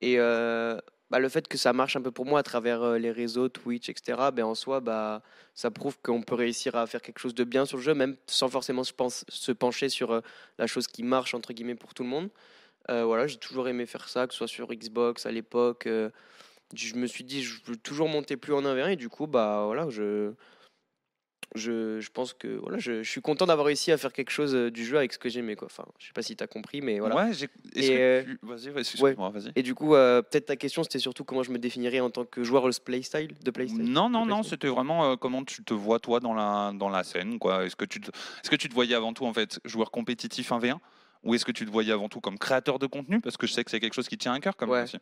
Et 0.00 0.14
euh, 0.18 0.78
bah, 1.10 1.18
le 1.18 1.28
fait 1.28 1.48
que 1.48 1.58
ça 1.58 1.72
marche 1.72 1.96
un 1.96 2.00
peu 2.00 2.10
pour 2.10 2.26
moi 2.26 2.40
à 2.40 2.42
travers 2.42 2.82
euh, 2.82 2.98
les 2.98 3.10
réseaux 3.10 3.48
Twitch 3.48 3.88
etc 3.88 4.16
ben 4.32 4.44
en 4.44 4.54
soi 4.54 4.80
bah 4.80 5.22
ça 5.54 5.70
prouve 5.70 5.98
qu'on 6.02 6.22
peut 6.22 6.36
réussir 6.36 6.76
à 6.76 6.86
faire 6.86 7.02
quelque 7.02 7.18
chose 7.18 7.34
de 7.34 7.44
bien 7.44 7.64
sur 7.66 7.76
le 7.76 7.82
jeu 7.82 7.94
même 7.94 8.16
sans 8.26 8.48
forcément 8.48 8.84
se, 8.84 8.92
pense- 8.92 9.24
se 9.28 9.52
pencher 9.52 9.88
sur 9.88 10.22
la 10.58 10.66
chose 10.66 10.86
qui 10.86 11.02
marche 11.02 11.34
entre 11.34 11.52
guillemets 11.52 11.74
pour 11.74 11.92
tout 11.94 12.02
le 12.04 12.08
monde. 12.08 12.28
Voilà 12.88 13.26
j'ai 13.26 13.36
toujours 13.38 13.68
aimé 13.68 13.86
faire 13.86 14.08
ça 14.08 14.26
que 14.26 14.32
ce 14.32 14.38
soit 14.38 14.48
sur 14.48 14.68
Xbox 14.72 15.26
à 15.26 15.30
l'époque 15.32 15.88
je 16.74 16.94
me 16.96 17.06
suis 17.06 17.24
dit, 17.24 17.42
je 17.42 17.60
veux 17.66 17.76
toujours 17.76 18.08
monter 18.08 18.36
plus 18.36 18.52
en 18.54 18.62
1v1 18.62 18.88
et 18.92 18.96
du 18.96 19.08
coup, 19.08 19.26
bah 19.26 19.62
voilà, 19.66 19.88
je, 19.90 20.32
je, 21.56 21.98
je 22.00 22.10
pense 22.10 22.32
que 22.32 22.46
voilà, 22.58 22.78
je, 22.78 23.02
je 23.02 23.10
suis 23.10 23.20
content 23.20 23.44
d'avoir 23.44 23.66
réussi 23.66 23.90
à 23.90 23.96
faire 23.98 24.12
quelque 24.12 24.30
chose 24.30 24.54
euh, 24.54 24.70
du 24.70 24.84
jeu 24.84 24.96
avec 24.98 25.12
ce 25.12 25.18
que 25.18 25.28
j'aimais. 25.28 25.56
Quoi. 25.56 25.66
Enfin, 25.66 25.84
je 25.98 26.06
sais 26.06 26.12
pas 26.12 26.22
si 26.22 26.36
tu 26.36 26.44
as 26.44 26.46
compris, 26.46 26.80
mais 26.80 27.00
voilà. 27.00 27.16
Ouais, 27.16 27.32
j'ai- 27.32 27.48
Et, 27.74 27.96
euh, 27.98 28.22
tu- 28.22 28.38
Vas-y, 28.42 28.68
vas-y, 28.68 29.14
vas-y. 29.14 29.52
Et 29.56 29.62
du 29.62 29.74
coup, 29.74 29.96
euh, 29.96 30.22
peut-être 30.22 30.46
ta 30.46 30.54
question, 30.56 30.84
c'était 30.84 31.00
surtout 31.00 31.24
comment 31.24 31.42
je 31.42 31.50
me 31.50 31.58
définirais 31.58 31.98
en 31.98 32.10
tant 32.10 32.24
que 32.24 32.44
joueur 32.44 32.68
le 32.68 32.72
playstyle 32.84 33.34
de 33.44 33.50
playstyle. 33.50 33.82
Non, 33.82 34.08
non, 34.08 34.24
de 34.26 34.30
non, 34.30 34.42
c'était 34.44 34.68
vraiment 34.68 35.10
euh, 35.12 35.16
comment 35.16 35.44
tu 35.44 35.64
te 35.64 35.74
vois 35.74 35.98
toi 35.98 36.20
dans 36.20 36.34
la, 36.34 36.72
dans 36.72 36.88
la 36.88 37.02
scène. 37.02 37.40
quoi. 37.40 37.64
Est-ce 37.64 37.74
que, 37.74 37.84
tu 37.84 38.00
te, 38.00 38.10
est-ce 38.10 38.50
que 38.50 38.56
tu 38.56 38.68
te 38.68 38.74
voyais 38.74 38.94
avant 38.94 39.12
tout 39.12 39.26
en 39.26 39.32
fait 39.34 39.58
joueur 39.64 39.90
compétitif 39.90 40.52
1v1 40.52 40.78
ou 41.24 41.34
est-ce 41.34 41.44
que 41.44 41.52
tu 41.52 41.66
te 41.66 41.70
voyais 41.70 41.92
avant 41.92 42.08
tout 42.08 42.20
comme 42.20 42.38
créateur 42.38 42.78
de 42.78 42.86
contenu? 42.86 43.20
Parce 43.20 43.36
que 43.36 43.48
je 43.48 43.52
sais 43.52 43.64
que 43.64 43.72
c'est 43.72 43.80
quelque 43.80 43.94
chose 43.94 44.08
qui 44.08 44.16
tient 44.18 44.32
à 44.34 44.38
cœur 44.40 44.56
comme 44.56 44.70
Ouais. 44.70 44.84
aussi. 44.84 44.98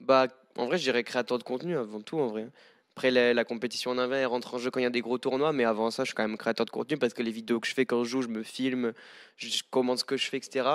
Bah, 0.00 0.28
en 0.56 0.66
vrai, 0.66 0.78
je 0.78 0.84
dirais 0.84 1.04
créateur 1.04 1.38
de 1.38 1.42
contenu 1.42 1.76
avant 1.76 2.00
tout, 2.00 2.18
en 2.18 2.28
vrai. 2.28 2.48
Après, 2.96 3.10
la, 3.12 3.44
compétition 3.44 3.92
en 3.92 3.96
1v1 3.96 4.14
elle 4.16 4.26
rentre 4.26 4.54
en 4.54 4.58
jeu 4.58 4.70
quand 4.70 4.80
il 4.80 4.82
y 4.82 4.86
a 4.86 4.90
des 4.90 5.02
gros 5.02 5.18
tournois, 5.18 5.52
mais 5.52 5.64
avant 5.64 5.90
ça, 5.92 6.02
je 6.02 6.08
suis 6.08 6.14
quand 6.16 6.26
même 6.26 6.36
créateur 6.36 6.66
de 6.66 6.70
contenu 6.70 6.98
parce 6.98 7.14
que 7.14 7.22
les 7.22 7.30
vidéos 7.30 7.60
que 7.60 7.68
je 7.68 7.74
fais 7.74 7.86
quand 7.86 8.02
je 8.02 8.10
joue, 8.10 8.22
je 8.22 8.28
me 8.28 8.42
filme, 8.42 8.92
je, 9.36 9.62
commente 9.70 9.98
ce 10.00 10.04
que 10.04 10.16
je 10.16 10.28
fais, 10.28 10.38
etc. 10.38 10.68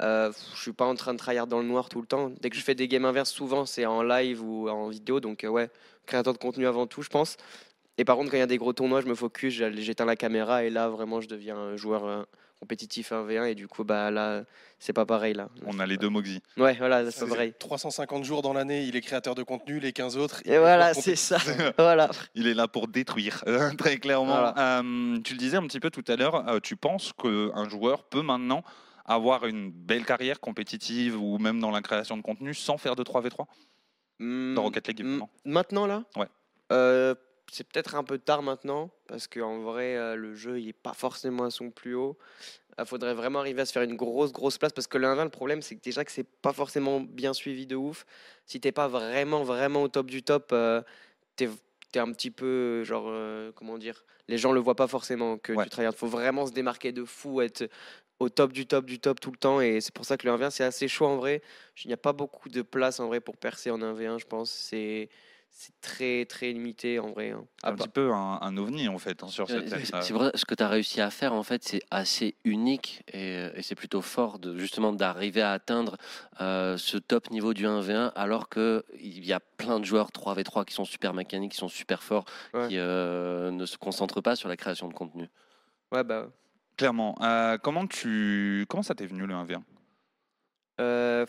Euh, 0.00 0.32
je 0.54 0.62
suis 0.62 0.72
pas 0.72 0.86
en 0.86 0.94
train 0.94 1.12
de 1.12 1.18
tryhard 1.18 1.46
dans 1.46 1.60
le 1.60 1.66
noir 1.66 1.90
tout 1.90 2.00
le 2.00 2.06
temps. 2.06 2.32
Dès 2.40 2.48
que 2.48 2.56
je 2.56 2.62
fais 2.62 2.74
des 2.74 2.88
games 2.88 3.04
inverses, 3.04 3.30
souvent 3.30 3.66
c'est 3.66 3.84
en 3.84 4.02
live 4.02 4.42
ou 4.42 4.70
en 4.70 4.88
vidéo, 4.88 5.20
donc 5.20 5.44
euh, 5.44 5.48
ouais, 5.48 5.70
créateur 6.06 6.32
de 6.32 6.38
contenu 6.38 6.66
avant 6.66 6.86
tout, 6.86 7.02
je 7.02 7.10
pense. 7.10 7.36
Et 8.00 8.04
par 8.06 8.16
contre, 8.16 8.30
quand 8.30 8.38
il 8.38 8.40
y 8.40 8.42
a 8.42 8.46
des 8.46 8.56
gros 8.56 8.72
tournois, 8.72 9.02
je 9.02 9.06
me 9.06 9.14
focus, 9.14 9.52
j'éteins 9.52 10.06
la 10.06 10.16
caméra 10.16 10.64
et 10.64 10.70
là, 10.70 10.88
vraiment, 10.88 11.20
je 11.20 11.28
deviens 11.28 11.58
un 11.58 11.76
joueur 11.76 12.06
euh, 12.06 12.22
compétitif 12.58 13.12
1v1 13.12 13.48
et 13.48 13.54
du 13.54 13.68
coup, 13.68 13.84
bah 13.84 14.10
là, 14.10 14.44
c'est 14.78 14.94
pas 14.94 15.04
pareil 15.04 15.34
là. 15.34 15.50
On 15.66 15.78
a 15.78 15.84
les 15.84 15.98
deux 15.98 16.08
Moxie. 16.08 16.40
Ouais, 16.56 16.74
voilà, 16.78 17.10
c'est 17.10 17.28
pareil. 17.28 17.52
350 17.58 18.24
jours 18.24 18.40
dans 18.40 18.54
l'année, 18.54 18.84
il 18.84 18.96
est 18.96 19.02
créateur 19.02 19.34
de 19.34 19.42
contenu, 19.42 19.80
les 19.80 19.92
15 19.92 20.16
autres. 20.16 20.40
il 20.46 20.52
Et 20.52 20.58
voilà, 20.58 20.94
c'est 20.94 21.14
ça. 21.14 21.36
voilà. 21.78 22.08
Il 22.34 22.46
est 22.46 22.54
là 22.54 22.68
pour 22.68 22.88
détruire, 22.88 23.44
euh, 23.46 23.70
très 23.74 23.98
clairement. 23.98 24.32
Voilà. 24.32 24.80
Euh, 24.80 25.18
tu 25.20 25.34
le 25.34 25.38
disais 25.38 25.58
un 25.58 25.66
petit 25.66 25.78
peu 25.78 25.90
tout 25.90 26.04
à 26.08 26.16
l'heure, 26.16 26.48
euh, 26.48 26.58
tu 26.58 26.76
penses 26.76 27.12
qu'un 27.12 27.68
joueur 27.68 28.04
peut 28.04 28.22
maintenant 28.22 28.64
avoir 29.04 29.44
une 29.44 29.70
belle 29.70 30.06
carrière 30.06 30.40
compétitive 30.40 31.20
ou 31.20 31.36
même 31.36 31.60
dans 31.60 31.70
la 31.70 31.82
création 31.82 32.16
de 32.16 32.22
contenu 32.22 32.54
sans 32.54 32.78
faire 32.78 32.96
de 32.96 33.02
3v3 33.02 33.44
Hmm, 34.20 34.54
dans 34.54 34.62
Rocket 34.64 34.86
League 34.88 35.00
hmm, 35.00 35.06
évidemment 35.06 35.30
Maintenant 35.46 35.86
là? 35.86 36.04
Ouais. 36.14 36.28
Euh, 36.72 37.14
c'est 37.50 37.64
peut-être 37.68 37.94
un 37.94 38.04
peu 38.04 38.18
tard 38.18 38.42
maintenant 38.42 38.90
parce 39.08 39.26
qu'en 39.28 39.60
vrai 39.60 39.96
euh, 39.96 40.14
le 40.16 40.34
jeu 40.34 40.60
il 40.60 40.68
est 40.68 40.72
pas 40.72 40.94
forcément 40.94 41.44
à 41.44 41.50
son 41.50 41.70
plus 41.70 41.94
haut. 41.94 42.16
Il 42.78 42.86
faudrait 42.86 43.14
vraiment 43.14 43.40
arriver 43.40 43.62
à 43.62 43.66
se 43.66 43.72
faire 43.72 43.82
une 43.82 43.96
grosse 43.96 44.32
grosse 44.32 44.58
place 44.58 44.72
parce 44.72 44.86
que 44.86 44.98
le 44.98 45.06
1-20 45.08 45.24
le 45.24 45.30
problème 45.30 45.62
c'est 45.62 45.76
que 45.76 45.82
déjà 45.82 46.04
que 46.04 46.12
c'est 46.12 46.24
pas 46.42 46.52
forcément 46.52 47.00
bien 47.00 47.34
suivi 47.34 47.66
de 47.66 47.76
ouf. 47.76 48.06
Si 48.46 48.60
t'es 48.60 48.72
pas 48.72 48.88
vraiment 48.88 49.42
vraiment 49.44 49.82
au 49.82 49.88
top 49.88 50.06
du 50.06 50.22
top, 50.22 50.50
euh, 50.52 50.82
t'es 51.36 51.48
es 51.94 51.98
un 51.98 52.12
petit 52.12 52.30
peu 52.30 52.84
genre 52.84 53.06
euh, 53.08 53.52
comment 53.54 53.78
dire, 53.78 54.04
les 54.28 54.38
gens 54.38 54.52
le 54.52 54.60
voient 54.60 54.76
pas 54.76 54.86
forcément 54.88 55.38
que 55.38 55.52
Ouais. 55.54 55.64
tu 55.64 55.70
travailles. 55.70 55.92
Faut 55.96 56.06
vraiment 56.08 56.46
se 56.46 56.52
démarquer 56.52 56.92
de 56.92 57.04
fou, 57.04 57.40
être 57.42 57.68
au 58.20 58.28
top 58.28 58.52
du 58.52 58.66
top 58.66 58.84
du 58.86 58.98
top 59.00 59.18
tout 59.20 59.30
le 59.32 59.38
temps 59.38 59.60
et 59.60 59.80
c'est 59.80 59.94
pour 59.94 60.04
ça 60.04 60.16
que 60.16 60.26
le 60.28 60.32
1v1 60.34 60.50
c'est 60.50 60.64
assez 60.64 60.88
chaud 60.88 61.06
en 61.06 61.16
vrai. 61.16 61.42
Il 61.84 61.88
n'y 61.88 61.94
a 61.94 61.96
pas 61.98 62.12
beaucoup 62.12 62.48
de 62.48 62.62
place 62.62 63.00
en 63.00 63.08
vrai 63.08 63.20
pour 63.20 63.36
percer 63.38 63.70
en 63.70 63.80
1v1, 63.82 64.18
je 64.18 64.26
pense. 64.26 64.50
C'est 64.50 65.08
c'est 65.52 65.78
très 65.82 66.24
très 66.24 66.52
limité 66.52 66.98
en 66.98 67.10
vrai. 67.12 67.30
hein. 67.32 67.44
un 67.64 67.74
petit 67.74 67.88
peu 67.88 68.12
un, 68.12 68.38
un 68.40 68.56
ovni 68.56 68.88
en 68.88 68.98
fait 68.98 69.22
hein, 69.22 69.28
sur 69.28 69.46
Euh. 69.50 69.62
C'est 70.00 70.12
vrai, 70.12 70.30
ce 70.34 70.44
que 70.44 70.54
tu 70.54 70.62
as 70.62 70.68
réussi 70.68 71.00
à 71.00 71.10
faire, 71.10 71.34
en 71.34 71.42
fait, 71.42 71.62
c'est 71.64 71.82
assez 71.90 72.34
unique 72.44 73.02
et, 73.12 73.36
euh, 73.36 73.50
et 73.54 73.62
c'est 73.62 73.74
plutôt 73.74 74.00
fort 74.00 74.38
de, 74.38 74.56
justement 74.56 74.92
d'arriver 74.92 75.42
à 75.42 75.50
atteindre 75.52 75.96
euh, 76.40 76.76
ce 76.78 76.96
top 76.96 77.30
niveau 77.30 77.52
du 77.52 77.66
1v1 77.66 78.12
alors 78.14 78.48
qu'il 78.48 78.82
y 79.24 79.32
a 79.32 79.40
plein 79.40 79.80
de 79.80 79.84
joueurs 79.84 80.10
3v3 80.12 80.64
qui 80.64 80.72
sont 80.72 80.84
super 80.86 81.12
mécaniques, 81.14 81.52
qui 81.52 81.58
sont 81.58 81.68
super 81.68 82.02
forts, 82.02 82.24
Ouais. 82.54 82.68
qui 82.68 82.78
euh, 82.78 83.50
ne 83.50 83.66
se 83.66 83.76
concentrent 83.76 84.20
pas 84.22 84.36
sur 84.36 84.48
la 84.48 84.56
création 84.56 84.88
de 84.88 84.94
contenu. 84.94 85.28
Ouais 85.92 86.04
bah 86.04 86.28
Clairement. 86.76 87.18
Euh, 87.20 87.58
comment 87.58 87.86
tu 87.86 88.64
comment 88.70 88.82
ça 88.82 88.94
t'est 88.94 89.04
venu 89.06 89.26
le 89.26 89.34
1v1 89.34 89.60
euh, 90.80 91.26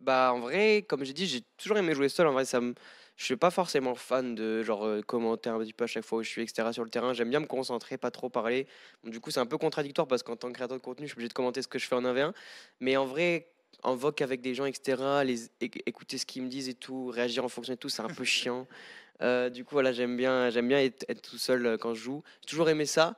Bah 0.00 0.32
en 0.32 0.40
vrai, 0.40 0.84
comme 0.88 1.04
j'ai 1.04 1.12
dit, 1.12 1.26
j'ai 1.26 1.42
toujours 1.58 1.76
aimé 1.76 1.94
jouer 1.94 2.08
seul. 2.08 2.26
En 2.26 2.32
vrai, 2.32 2.44
ça 2.44 2.60
me... 2.60 2.74
je 3.16 3.24
suis 3.24 3.36
pas 3.36 3.50
forcément 3.50 3.94
fan 3.94 4.34
de 4.34 4.62
genre 4.62 4.84
euh, 4.84 5.00
commenter 5.02 5.48
un 5.48 5.58
petit 5.58 5.72
peu 5.72 5.84
à 5.84 5.86
chaque 5.86 6.04
fois 6.04 6.18
où 6.18 6.22
je 6.22 6.28
suis, 6.28 6.42
etc. 6.42 6.68
sur 6.72 6.84
le 6.84 6.90
terrain. 6.90 7.12
J'aime 7.12 7.30
bien 7.30 7.40
me 7.40 7.46
concentrer, 7.46 7.96
pas 7.96 8.10
trop 8.10 8.28
parler. 8.28 8.66
Du 9.04 9.20
coup, 9.20 9.30
c'est 9.30 9.40
un 9.40 9.46
peu 9.46 9.58
contradictoire 9.58 10.08
parce 10.08 10.22
qu'en 10.22 10.36
tant 10.36 10.48
que 10.48 10.54
créateur 10.54 10.76
de 10.76 10.82
contenu, 10.82 11.06
je 11.06 11.12
suis 11.12 11.16
obligé 11.16 11.28
de 11.28 11.34
commenter 11.34 11.62
ce 11.62 11.68
que 11.68 11.78
je 11.78 11.86
fais 11.86 11.94
en 11.94 12.02
1v1. 12.02 12.32
Mais 12.80 12.96
en 12.96 13.04
vrai, 13.06 13.48
en 13.82 13.94
voc 13.94 14.20
avec 14.22 14.40
des 14.40 14.54
gens, 14.54 14.64
etc., 14.64 15.02
écouter 15.86 16.18
ce 16.18 16.26
qu'ils 16.26 16.42
me 16.42 16.48
disent 16.48 16.68
et 16.68 16.74
tout, 16.74 17.08
réagir 17.08 17.44
en 17.44 17.48
fonction 17.48 17.74
de 17.74 17.78
tout, 17.78 17.88
c'est 17.88 18.02
un 18.02 18.08
peu 18.08 18.24
chiant. 18.24 18.66
Euh, 19.22 19.48
du 19.48 19.64
coup, 19.64 19.74
voilà, 19.76 19.92
j'aime 19.92 20.16
bien, 20.16 20.50
j'aime 20.50 20.66
bien 20.66 20.80
être, 20.80 21.04
être 21.08 21.22
tout 21.22 21.38
seul 21.38 21.66
euh, 21.66 21.76
quand 21.76 21.94
je 21.94 22.02
joue. 22.02 22.22
J'ai 22.42 22.48
toujours 22.48 22.68
aimé 22.68 22.84
ça. 22.84 23.16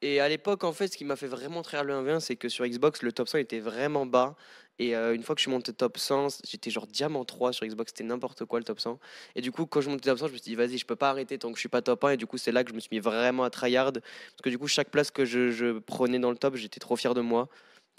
Et 0.00 0.20
à 0.20 0.28
l'époque, 0.28 0.64
en 0.64 0.72
fait, 0.72 0.88
ce 0.88 0.96
qui 0.96 1.04
m'a 1.04 1.16
fait 1.16 1.26
vraiment 1.26 1.62
très 1.62 1.82
le 1.82 1.92
1v1, 1.92 2.20
c'est 2.20 2.36
que 2.36 2.48
sur 2.48 2.64
Xbox, 2.66 3.02
le 3.02 3.12
top 3.12 3.28
100 3.28 3.38
était 3.38 3.58
vraiment 3.58 4.06
bas. 4.06 4.36
Et 4.78 4.94
euh, 4.94 5.14
une 5.14 5.22
fois 5.22 5.34
que 5.34 5.40
je 5.40 5.44
suis 5.44 5.50
monté 5.50 5.72
top 5.72 5.98
100, 5.98 6.40
j'étais 6.44 6.70
genre 6.70 6.86
diamant 6.86 7.24
3 7.24 7.52
sur 7.52 7.66
Xbox, 7.66 7.90
c'était 7.90 8.04
n'importe 8.04 8.44
quoi 8.44 8.60
le 8.60 8.64
top 8.64 8.78
100. 8.80 8.98
Et 9.34 9.40
du 9.40 9.50
coup, 9.50 9.66
quand 9.66 9.80
je 9.80 9.90
montais 9.90 10.08
top 10.08 10.18
100, 10.18 10.28
je 10.28 10.32
me 10.32 10.38
suis 10.38 10.50
dit, 10.50 10.54
vas-y, 10.54 10.78
je 10.78 10.86
peux 10.86 10.96
pas 10.96 11.10
arrêter 11.10 11.38
tant 11.38 11.50
que 11.50 11.56
je 11.56 11.60
suis 11.60 11.68
pas 11.68 11.82
top 11.82 12.04
1. 12.04 12.10
Et 12.10 12.16
du 12.16 12.26
coup, 12.26 12.38
c'est 12.38 12.52
là 12.52 12.62
que 12.62 12.70
je 12.70 12.74
me 12.74 12.80
suis 12.80 12.90
mis 12.92 13.00
vraiment 13.00 13.44
à 13.44 13.50
tryhard. 13.50 13.92
Parce 13.92 14.42
que 14.42 14.50
du 14.50 14.58
coup, 14.58 14.68
chaque 14.68 14.90
place 14.90 15.10
que 15.10 15.24
je, 15.24 15.78
prenais 15.80 16.18
dans 16.18 16.30
le 16.30 16.36
top, 16.36 16.56
j'étais 16.56 16.80
trop 16.80 16.96
fier 16.96 17.14
de 17.14 17.20
moi. 17.20 17.48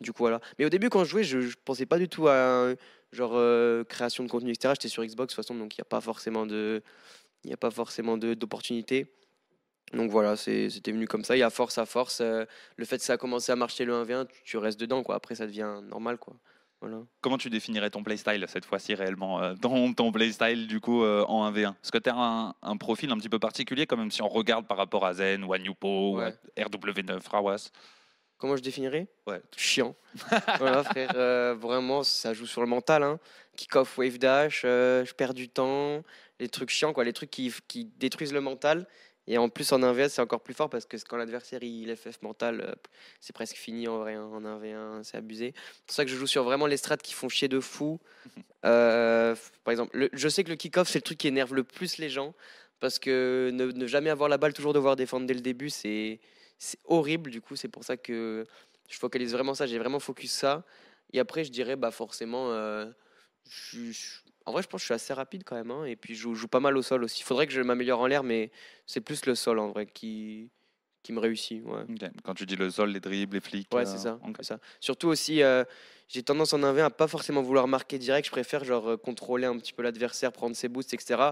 Du 0.01 0.13
coup, 0.13 0.23
voilà. 0.23 0.39
Mais 0.57 0.65
au 0.65 0.69
début, 0.69 0.89
quand 0.89 1.03
je 1.03 1.09
jouais, 1.09 1.23
je, 1.23 1.41
je 1.41 1.57
pensais 1.65 1.85
pas 1.85 1.97
du 1.97 2.07
tout 2.07 2.27
à 2.29 2.73
genre 3.11 3.33
euh, 3.35 3.83
création 3.83 4.23
de 4.23 4.29
contenu, 4.29 4.51
etc. 4.51 4.73
J'étais 4.75 4.87
sur 4.87 5.03
Xbox 5.03 5.33
de 5.33 5.35
toute 5.35 5.45
façon, 5.45 5.55
donc 5.55 5.75
il 5.75 5.81
n'y 5.81 5.83
a 5.83 5.89
pas 5.89 6.01
forcément 6.01 6.45
de, 6.45 6.81
il 7.43 7.47
n'y 7.47 7.53
a 7.53 7.57
pas 7.57 7.71
forcément 7.71 8.17
d'opportunités. 8.17 9.07
Donc 9.93 10.11
voilà, 10.11 10.35
c'était 10.35 10.91
venu 10.91 11.07
comme 11.07 11.23
ça. 11.23 11.35
Et 11.35 11.41
à 11.41 11.49
force, 11.49 11.77
à 11.79 11.85
force, 11.85 12.21
euh, 12.21 12.45
le 12.77 12.85
fait 12.85 12.97
que 12.97 13.03
ça 13.03 13.13
a 13.13 13.17
commencé 13.17 13.51
à 13.51 13.55
marcher 13.55 13.85
le 13.85 13.93
1v1, 13.93 14.27
tu, 14.27 14.43
tu 14.43 14.57
restes 14.57 14.79
dedans, 14.79 15.01
quoi. 15.03 15.15
Après, 15.15 15.35
ça 15.35 15.47
devient 15.47 15.81
normal, 15.83 16.17
quoi. 16.17 16.35
Voilà. 16.81 16.99
Comment 17.21 17.37
tu 17.37 17.49
définirais 17.49 17.89
ton 17.89 18.03
playstyle 18.03 18.45
cette 18.47 18.63
fois-ci 18.65 18.95
réellement 18.95 19.41
euh, 19.43 19.53
Ton, 19.61 19.93
ton 19.93 20.11
playstyle 20.13 20.65
du 20.67 20.79
coup 20.79 21.03
euh, 21.03 21.25
en 21.27 21.51
1v1 21.51 21.73
Parce 21.73 21.91
que 21.91 21.97
tu 21.97 22.09
as 22.09 22.15
un, 22.15 22.55
un 22.61 22.77
profil 22.77 23.11
un 23.11 23.17
petit 23.17 23.27
peu 23.27 23.39
particulier 23.39 23.85
quand 23.85 23.97
même 23.97 24.11
si 24.11 24.21
on 24.21 24.29
regarde 24.29 24.65
par 24.65 24.77
rapport 24.77 25.05
à 25.05 25.13
Zen 25.13 25.43
ou 25.43 25.51
à 25.53 25.59
Newpo 25.59 26.17
Ouais. 26.17 26.33
ou 26.57 26.61
à 26.61 26.65
RW9, 26.65 27.19
Rawas. 27.29 27.69
Comment 28.37 28.55
je 28.55 28.61
définirais? 28.61 29.07
Ouais. 29.27 29.41
Chiant. 29.57 29.93
voilà, 30.59 30.81
frère. 30.85 31.11
euh, 31.15 31.53
vraiment, 31.59 32.03
ça 32.03 32.33
joue 32.33 32.45
sur 32.45 32.61
le 32.61 32.67
mental. 32.67 33.03
Hein. 33.03 33.19
Kick-off, 33.57 33.97
wave 33.97 34.17
dash, 34.17 34.61
euh, 34.63 35.03
je 35.03 35.13
perds 35.13 35.33
du 35.33 35.49
temps. 35.49 36.03
Les 36.39 36.47
trucs 36.47 36.69
chiants, 36.69 36.93
quoi. 36.93 37.03
Les 37.03 37.11
trucs 37.11 37.29
qui, 37.31 37.53
qui 37.67 37.83
détruisent 37.97 38.31
le 38.31 38.39
mental. 38.39 38.87
Et 39.31 39.37
en 39.37 39.47
plus, 39.47 39.71
en 39.71 39.79
1v1, 39.79 40.09
c'est 40.09 40.21
encore 40.21 40.41
plus 40.41 40.55
fort 40.55 40.69
parce 40.71 40.85
que 40.85 40.97
quand 41.07 41.15
l'adversaire 41.15 41.61
il 41.63 41.95
FF 41.95 42.21
mental, 42.23 42.61
euh, 42.61 42.73
c'est 43.21 43.31
presque 43.31 43.55
fini 43.55 43.87
en 43.87 43.99
vrai. 43.99 44.15
hein, 44.15 44.23
En 44.33 44.41
1v1, 44.41 45.03
c'est 45.03 45.17
abusé. 45.17 45.53
C'est 45.55 45.85
pour 45.85 45.95
ça 45.95 46.03
que 46.05 46.09
je 46.11 46.15
joue 46.17 46.25
sur 46.27 46.43
vraiment 46.43 46.65
les 46.65 46.77
strats 46.77 46.97
qui 46.97 47.13
font 47.13 47.29
chier 47.29 47.47
de 47.47 47.59
fou. 47.59 47.99
Euh, 48.65 49.35
par 49.63 49.71
exemple, 49.71 49.95
le- 49.97 50.09
je 50.13 50.27
sais 50.27 50.43
que 50.43 50.49
le 50.49 50.55
kick-off, 50.55 50.89
c'est 50.89 50.97
le 50.99 51.03
truc 51.03 51.19
qui 51.19 51.27
énerve 51.27 51.53
le 51.53 51.63
plus 51.63 51.97
les 51.97 52.09
gens. 52.09 52.33
Parce 52.79 52.97
que 52.97 53.51
ne, 53.53 53.87
jamais 53.87 54.09
avoir 54.09 54.29
la 54.29 54.37
balle, 54.37 54.53
toujours 54.53 54.73
devoir 54.73 54.95
défendre 54.95 55.27
dès 55.27 55.33
le 55.33 55.41
début, 55.41 55.69
c'est 55.69 56.19
c'est 56.57 56.79
horrible. 56.85 57.29
Du 57.29 57.39
coup, 57.41 57.55
c'est 57.55 57.67
pour 57.69 57.83
ça 57.83 57.97
que 57.97 58.45
je 58.89 58.97
focalise 58.97 59.31
vraiment 59.33 59.53
ça. 59.53 59.65
J'ai 59.67 59.77
vraiment 59.79 59.99
focus 59.99 60.31
ça. 60.31 60.63
Et 61.13 61.19
après, 61.19 61.43
je 61.43 61.51
dirais, 61.51 61.75
bah 61.75 61.91
forcément, 61.91 62.51
euh, 62.51 62.85
je- 63.49 63.91
je- 63.91 64.19
en 64.45 64.51
vrai, 64.51 64.63
je 64.63 64.67
pense 64.67 64.79
que 64.79 64.83
je 64.83 64.85
suis 64.85 64.93
assez 64.93 65.13
rapide 65.13 65.43
quand 65.45 65.55
même. 65.55 65.71
hein, 65.71 65.85
et 65.85 65.95
puis, 65.95 66.15
je 66.15 66.21
joue, 66.21 66.35
je 66.35 66.41
joue 66.41 66.47
pas 66.47 66.59
mal 66.59 66.75
au 66.77 66.81
sol 66.81 67.03
aussi. 67.03 67.21
Il 67.21 67.23
faudrait 67.23 67.47
que 67.47 67.53
je 67.53 67.61
m'améliore 67.61 67.99
en 67.99 68.07
l'air, 68.07 68.23
mais 68.23 68.51
c'est 68.85 69.01
plus 69.01 69.25
le 69.25 69.35
sol 69.35 69.59
en 69.59 69.69
vrai 69.69 69.85
qui, 69.85 70.49
qui 71.03 71.13
me 71.13 71.19
réussit. 71.19 71.63
Ouais. 71.63 71.83
Quand 72.23 72.33
tu 72.33 72.45
dis 72.45 72.55
le 72.55 72.69
sol, 72.69 72.89
les 72.91 72.99
dribbles, 72.99 73.35
les 73.35 73.41
flics. 73.41 73.73
Ouais, 73.73 73.81
euh, 73.81 73.85
c'est 73.85 73.97
ça, 73.99 74.19
ok. 74.25 74.35
c'est 74.37 74.45
ça. 74.45 74.59
Surtout 74.79 75.07
aussi, 75.07 75.43
euh, 75.43 75.63
j'ai 76.07 76.23
tendance 76.23 76.53
en 76.53 76.59
1v1 76.59 76.85
à 76.85 76.89
pas 76.89 77.07
forcément 77.07 77.41
vouloir 77.41 77.67
marquer 77.67 77.99
direct. 77.99 78.25
Je 78.25 78.31
préfère 78.31 78.63
genre 78.63 78.89
euh, 78.89 78.97
contrôler 78.97 79.45
un 79.45 79.57
petit 79.57 79.73
peu 79.73 79.83
l'adversaire, 79.83 80.31
prendre 80.31 80.55
ses 80.55 80.67
boosts, 80.67 80.93
etc. 80.93 81.31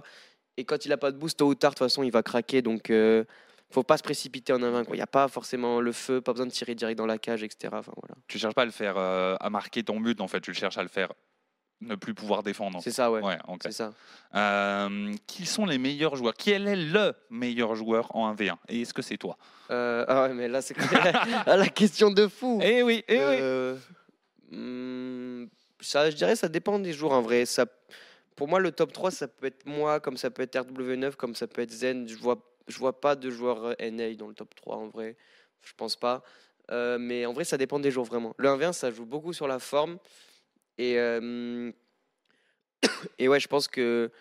Et 0.58 0.66
quand 0.66 0.86
il 0.86 0.94
a 0.94 0.98
pas 0.98 1.12
de 1.12 1.18
boost, 1.18 1.38
tôt 1.40 1.48
ou 1.48 1.56
tard, 1.56 1.72
de 1.72 1.76
toute 1.76 1.86
façon, 1.86 2.04
il 2.04 2.12
va 2.12 2.24
craquer. 2.24 2.62
Donc, 2.62 2.90
euh, 2.90 3.24
faut 3.70 3.84
pas 3.84 3.98
se 3.98 4.04
précipiter 4.04 4.54
en 4.54 4.60
1v1. 4.60 4.86
quoi. 4.86 4.96
Il 4.96 5.00
n'y 5.00 5.04
a 5.04 5.08
pas 5.08 5.28
forcément 5.28 5.82
le 5.82 5.92
feu, 5.92 6.22
pas 6.22 6.32
besoin 6.32 6.46
de 6.46 6.52
tirer 6.52 6.74
direct 6.74 6.98
dans 6.98 7.06
la 7.06 7.18
cage, 7.18 7.44
etc. 7.44 7.70
Enfin, 7.74 7.92
voilà. 7.98 8.16
Tu 8.28 8.40
cherches 8.40 8.54
pas 8.56 8.62
à 8.62 8.66
le 8.66 8.72
faire 8.72 8.98
euh, 8.98 9.36
à 9.40 9.50
marquer 9.50 9.84
ton 9.84 10.00
but 10.00 10.22
en 10.22 10.28
fait, 10.28 10.42
tu 10.42 10.52
le 10.52 10.56
cherches 10.56 10.78
à 10.78 10.84
le 10.84 10.90
faire 10.90 11.12
ne 11.82 11.96
plus 11.96 12.14
pouvoir 12.14 12.44
défendre. 12.44 12.80
C'est 12.82 12.92
ça, 12.92 13.12
ouais. 13.12 13.22
Ouais, 13.22 13.38
ok. 13.48 13.60
C'est 13.64 13.72
ça. 13.72 13.94
Euh, 14.36 15.14
qui 15.28 15.46
sont 15.46 15.66
les 15.66 15.78
meilleurs 15.78 16.16
joueurs? 16.16 16.34
Quel 16.34 16.68
est 16.68 16.76
le 16.76 17.14
meilleur 17.30 17.76
joueur 17.76 18.16
en 18.16 18.34
1v1 18.34 18.56
Et 18.70 18.82
est-ce 18.82 18.94
que 18.94 19.02
c'est 19.02 19.18
toi? 19.18 19.38
Euh, 19.70 20.06
ah 20.08 20.24
ouais, 20.24 20.34
mais 20.34 20.48
là, 20.48 20.62
c'est 20.62 20.76
ah, 21.46 21.56
la 21.58 21.70
question 21.70 22.10
de 22.12 22.28
fou. 22.28 22.60
Eh 22.64 22.84
oui, 22.84 23.04
eh 23.08 23.18
oui. 23.18 23.22
Euh, 23.22 23.76
hmm, 24.52 25.48
ça, 25.80 26.10
je 26.10 26.16
dirais, 26.16 26.36
ça 26.36 26.50
dépend 26.50 26.80
des 26.80 26.94
jours 26.94 27.14
en 27.14 27.22
vrai. 27.22 27.46
Ça, 27.46 27.66
pour 28.36 28.48
moi, 28.48 28.60
le 28.60 28.72
top 28.72 28.92
3, 28.92 29.12
ça 29.12 29.28
peut 29.28 29.48
être 29.48 29.66
moi, 29.66 30.00
comme 30.00 30.18
ça 30.18 30.30
peut 30.30 30.44
être 30.44 30.56
RW9, 30.56 31.16
comme 31.16 31.36
ça 31.36 31.48
peut 31.48 31.62
être 31.62 31.72
Zen. 31.72 32.08
Je 32.08 32.16
vois, 32.16 32.38
je 32.68 32.78
vois 32.80 33.00
pas 33.00 33.16
de 33.16 33.30
joueur 33.30 33.66
euh, 33.66 33.92
NA 33.92 34.16
dans 34.16 34.28
le 34.28 34.34
top 34.34 34.56
3 34.56 34.78
en 34.78 34.88
vrai. 34.88 35.16
Je 35.64 35.74
pense 35.76 35.96
pas. 35.96 36.24
Mais 36.70 37.26
en 37.26 37.32
vrai, 37.32 37.46
ça 37.46 37.58
dépend 37.58 37.80
des 37.80 37.92
jours 37.92 38.04
vraiment. 38.04 38.34
Le 38.38 38.50
1v1, 38.50 38.74
ça 38.74 38.92
joue 38.92 39.06
beaucoup 39.06 39.32
sur 39.32 39.48
la 39.48 39.60
forme. 39.60 39.98
Et, 40.78 40.98
euh, 40.98 41.72
et 43.20 43.28
ouais, 43.28 43.40
je 43.40 43.48
pense 43.48 43.68
que 43.68 44.12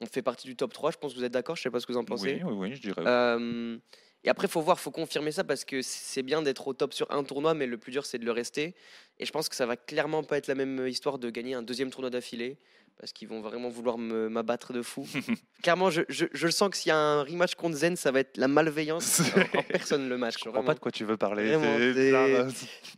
on 0.00 0.06
fait 0.06 0.22
partie 0.22 0.46
du 0.46 0.56
top 0.56 0.72
3. 0.72 0.92
Je 0.92 0.96
pense 0.96 1.12
que 1.12 1.18
vous 1.18 1.24
êtes 1.24 1.32
d'accord. 1.32 1.56
Je 1.56 1.62
sais 1.62 1.70
pas 1.70 1.80
ce 1.80 1.86
que 1.86 1.92
vous 1.92 1.98
en 1.98 2.04
pensez. 2.04 2.40
Oui, 2.42 2.52
oui, 2.52 2.52
oui, 2.70 2.74
je 2.74 2.80
dirais. 2.80 3.02
Euh, 3.06 3.76
et 4.24 4.28
après, 4.28 4.48
faut 4.48 4.60
voir, 4.60 4.78
faut 4.80 4.90
confirmer 4.90 5.32
ça 5.32 5.44
parce 5.44 5.64
que 5.64 5.82
c'est 5.82 6.22
bien 6.22 6.42
d'être 6.42 6.66
au 6.68 6.74
top 6.74 6.92
sur 6.92 7.10
un 7.10 7.22
tournoi, 7.22 7.54
mais 7.54 7.66
le 7.66 7.78
plus 7.78 7.92
dur, 7.92 8.04
c'est 8.04 8.18
de 8.18 8.24
le 8.24 8.32
rester. 8.32 8.74
Et 9.18 9.26
je 9.26 9.32
pense 9.32 9.48
que 9.48 9.56
ça 9.56 9.66
va 9.66 9.76
clairement 9.76 10.22
pas 10.22 10.38
être 10.38 10.46
la 10.46 10.54
même 10.54 10.86
histoire 10.86 11.18
de 11.18 11.30
gagner 11.30 11.54
un 11.54 11.62
deuxième 11.62 11.90
tournoi 11.90 12.10
d'affilée 12.10 12.58
parce 13.00 13.12
qu'ils 13.12 13.28
vont 13.28 13.40
vraiment 13.40 13.70
vouloir 13.70 13.96
m'abattre 13.98 14.72
de 14.74 14.82
fou. 14.82 15.06
clairement, 15.62 15.90
je, 15.90 16.02
je, 16.10 16.26
je 16.32 16.46
le 16.46 16.52
sens 16.52 16.68
que 16.70 16.76
s'il 16.76 16.90
y 16.90 16.92
a 16.92 16.98
un 16.98 17.22
rematch 17.22 17.54
contre 17.54 17.76
Zen, 17.76 17.96
ça 17.96 18.10
va 18.12 18.20
être 18.20 18.36
la 18.36 18.46
malveillance 18.46 19.20
en 19.56 19.62
personne 19.62 20.08
le 20.08 20.18
match. 20.18 20.34
je 20.38 20.44
comprends 20.44 20.52
vraiment. 20.60 20.66
pas 20.66 20.74
de 20.74 20.80
quoi 20.80 20.92
tu 20.92 21.04
veux 21.04 21.16
parler. 21.16 21.46
Vraiment, 21.56 21.78
c'est 21.78 21.94
des- 21.94 22.04
bizarre. 22.06 22.46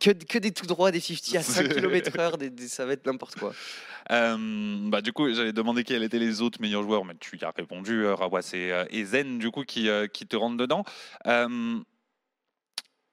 que, 0.01 0.11
que 0.25 0.39
des 0.39 0.51
tout 0.53 0.67
droits, 0.67 0.91
des 0.91 1.01
50 1.01 1.37
à 1.37 1.43
5 1.43 1.69
km/h, 1.69 2.37
des, 2.39 2.51
des- 2.51 2.69
ça 2.69 2.85
va 2.85 2.93
être 2.95 3.07
n'importe 3.07 3.37
quoi. 3.37 3.53
Euh, 4.11 4.37
bah, 4.91 5.01
du 5.01 5.13
coup, 5.13 5.33
j'allais 5.33 5.53
demander 5.53 5.85
quels 5.85 6.03
étaient 6.03 6.19
les 6.19 6.43
autres 6.43 6.61
meilleurs 6.61 6.83
joueurs, 6.83 7.05
mais 7.05 7.15
tu 7.21 7.39
y 7.39 7.45
as 7.45 7.53
répondu, 7.57 8.05
euh, 8.05 8.15
Rawas 8.17 8.51
et, 8.55 8.73
euh, 8.73 9.05
Zen, 9.05 9.39
du 9.39 9.51
coup, 9.53 9.63
qui, 9.63 9.89
euh, 9.89 10.09
qui 10.09 10.27
te 10.27 10.35
rentrent 10.35 10.57
dedans. 10.57 10.85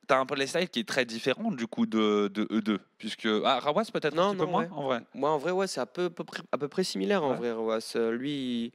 Euh, 0.10 0.16
T'as 0.16 0.20
un 0.20 0.26
playstyle 0.26 0.70
qui 0.70 0.80
est 0.80 0.88
très 0.88 1.06
différent, 1.06 1.52
du 1.52 1.68
coup, 1.68 1.86
de, 1.86 2.30
de 2.34 2.48
eux 2.52 2.62
deux, 2.62 2.80
puisque... 2.98 3.28
Ah, 3.46 3.60
Rawas 3.60 3.86
peut-être 3.94 4.16
Non, 4.16 4.32
petit 4.32 4.38
peu 4.38 4.46
non, 4.46 4.52
moins, 4.52 4.64
ouais. 4.64 4.70
en 4.72 4.84
vrai? 4.84 5.02
Moi, 5.14 5.30
en 5.30 5.38
vrai, 5.38 5.52
ouais, 5.52 5.68
c'est 5.68 5.82
à 5.82 5.86
peu, 5.86 6.10
peu 6.10 6.24
près, 6.24 6.42
à 6.52 6.58
peu 6.58 6.68
près 6.68 6.84
similaire, 6.84 7.24
en 7.24 7.32
Ouais. 7.32 7.38
vrai, 7.38 7.52
Roas. 7.52 7.94
Euh, 7.96 8.12
Lui, 8.12 8.32
il, 8.32 8.72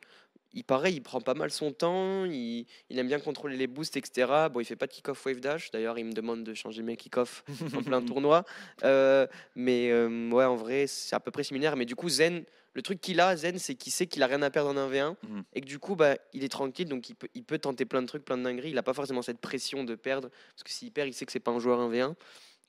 il 0.53 0.63
pareil, 0.65 0.95
il 0.95 1.01
prend 1.03 1.21
pas 1.21 1.35
mal 1.35 1.51
son 1.51 1.73
temps, 1.73 2.25
il, 2.25 2.67
il 2.89 2.99
aime 2.99 3.09
bien 3.09 3.19
contrôler 3.19 3.57
les 3.57 3.67
boosts, 3.67 3.97
etc. 3.97 4.49
Bon, 4.53 4.61
il 4.61 4.65
fait 4.65 4.77
pas 4.77 4.87
de 4.87 4.93
kick-off 4.93 5.25
wave 5.27 5.41
dash. 5.41 5.71
D'ailleurs, 5.73 5.99
il 5.99 6.05
me 6.05 6.13
demande 6.13 6.45
de 6.45 6.55
changer 6.55 6.83
mes 6.83 6.97
kick-off 6.97 7.43
en 7.75 7.83
plein 7.83 8.01
tournoi. 8.07 8.45
Euh, 8.85 9.27
mais 9.57 9.91
euh, 9.91 10.31
ouais, 10.31 10.45
en 10.45 10.55
vrai, 10.55 10.87
c'est 10.87 11.17
à 11.17 11.21
peu 11.21 11.33
près 11.33 11.43
similaire. 11.43 11.75
Mais 11.77 11.85
du 11.87 11.97
coup, 11.97 12.09
Zen, 12.09 12.45
le 12.75 12.83
truc 12.83 13.01
qu'il 13.01 13.21
a, 13.21 13.37
Zen, 13.37 13.59
c'est 13.59 13.75
qu'il 13.77 13.93
sait 13.93 14.07
qu'il 14.07 14.23
a 14.23 14.27
rien 14.27 14.43
à 14.43 14.51
perdre 14.51 14.71
en 14.71 14.75
1v1 14.77 15.17
Mhm. 15.29 15.45
et 15.55 15.61
que 15.61 15.67
du 15.67 15.79
coup, 15.79 15.95
bah, 15.97 16.17
il 16.33 16.43
est 16.45 16.49
tranquille, 16.49 16.89
donc 16.89 17.09
il 17.09 17.15
peut, 17.15 17.29
il 17.35 17.45
peut 17.45 17.59
tenter 17.59 17.85
plein 17.85 18.03
de 18.03 18.07
trucs, 18.07 18.25
plein 18.25 18.37
de 18.37 18.43
dingueries. 18.43 18.71
Il 18.71 18.79
a 18.79 18.83
pas 18.83 18.95
forcément 18.95 19.23
cette 19.23 19.39
pression 19.41 19.85
de 19.85 19.95
perdre, 19.95 20.29
parce 20.29 20.63
que 20.65 20.71
s'il 20.71 20.91
perd, 20.93 21.09
il 21.09 21.13
sait 21.15 21.25
que 21.25 21.33
c'est 21.33 21.41
pas 21.41 21.53
un 21.53 21.59
joueur 21.61 21.81
1v1. 21.81 22.15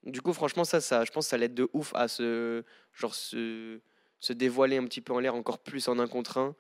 Du 0.04 0.22
coup, 0.22 0.34
franchement, 0.34 0.64
ça, 0.64 0.80
ça, 0.82 1.04
je 1.04 1.12
pense 1.12 1.26
que 1.26 1.30
ça 1.32 1.38
l'aide 1.38 1.56
de 1.56 1.68
ouf 1.74 1.92
à 1.96 2.08
se, 2.08 2.64
genre, 2.94 3.16
se, 3.16 3.80
se 4.20 4.34
dévoiler 4.34 4.78
un 4.78 4.84
petit 4.86 5.02
peu 5.02 5.14
en 5.14 5.20
l'air 5.20 5.34
encore 5.34 5.58
plus 5.60 5.88
en 5.88 5.98
un 5.98 6.08
contre 6.08 6.38
un. 6.38 6.56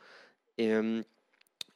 Et, 0.57 0.73
euh, 0.73 1.03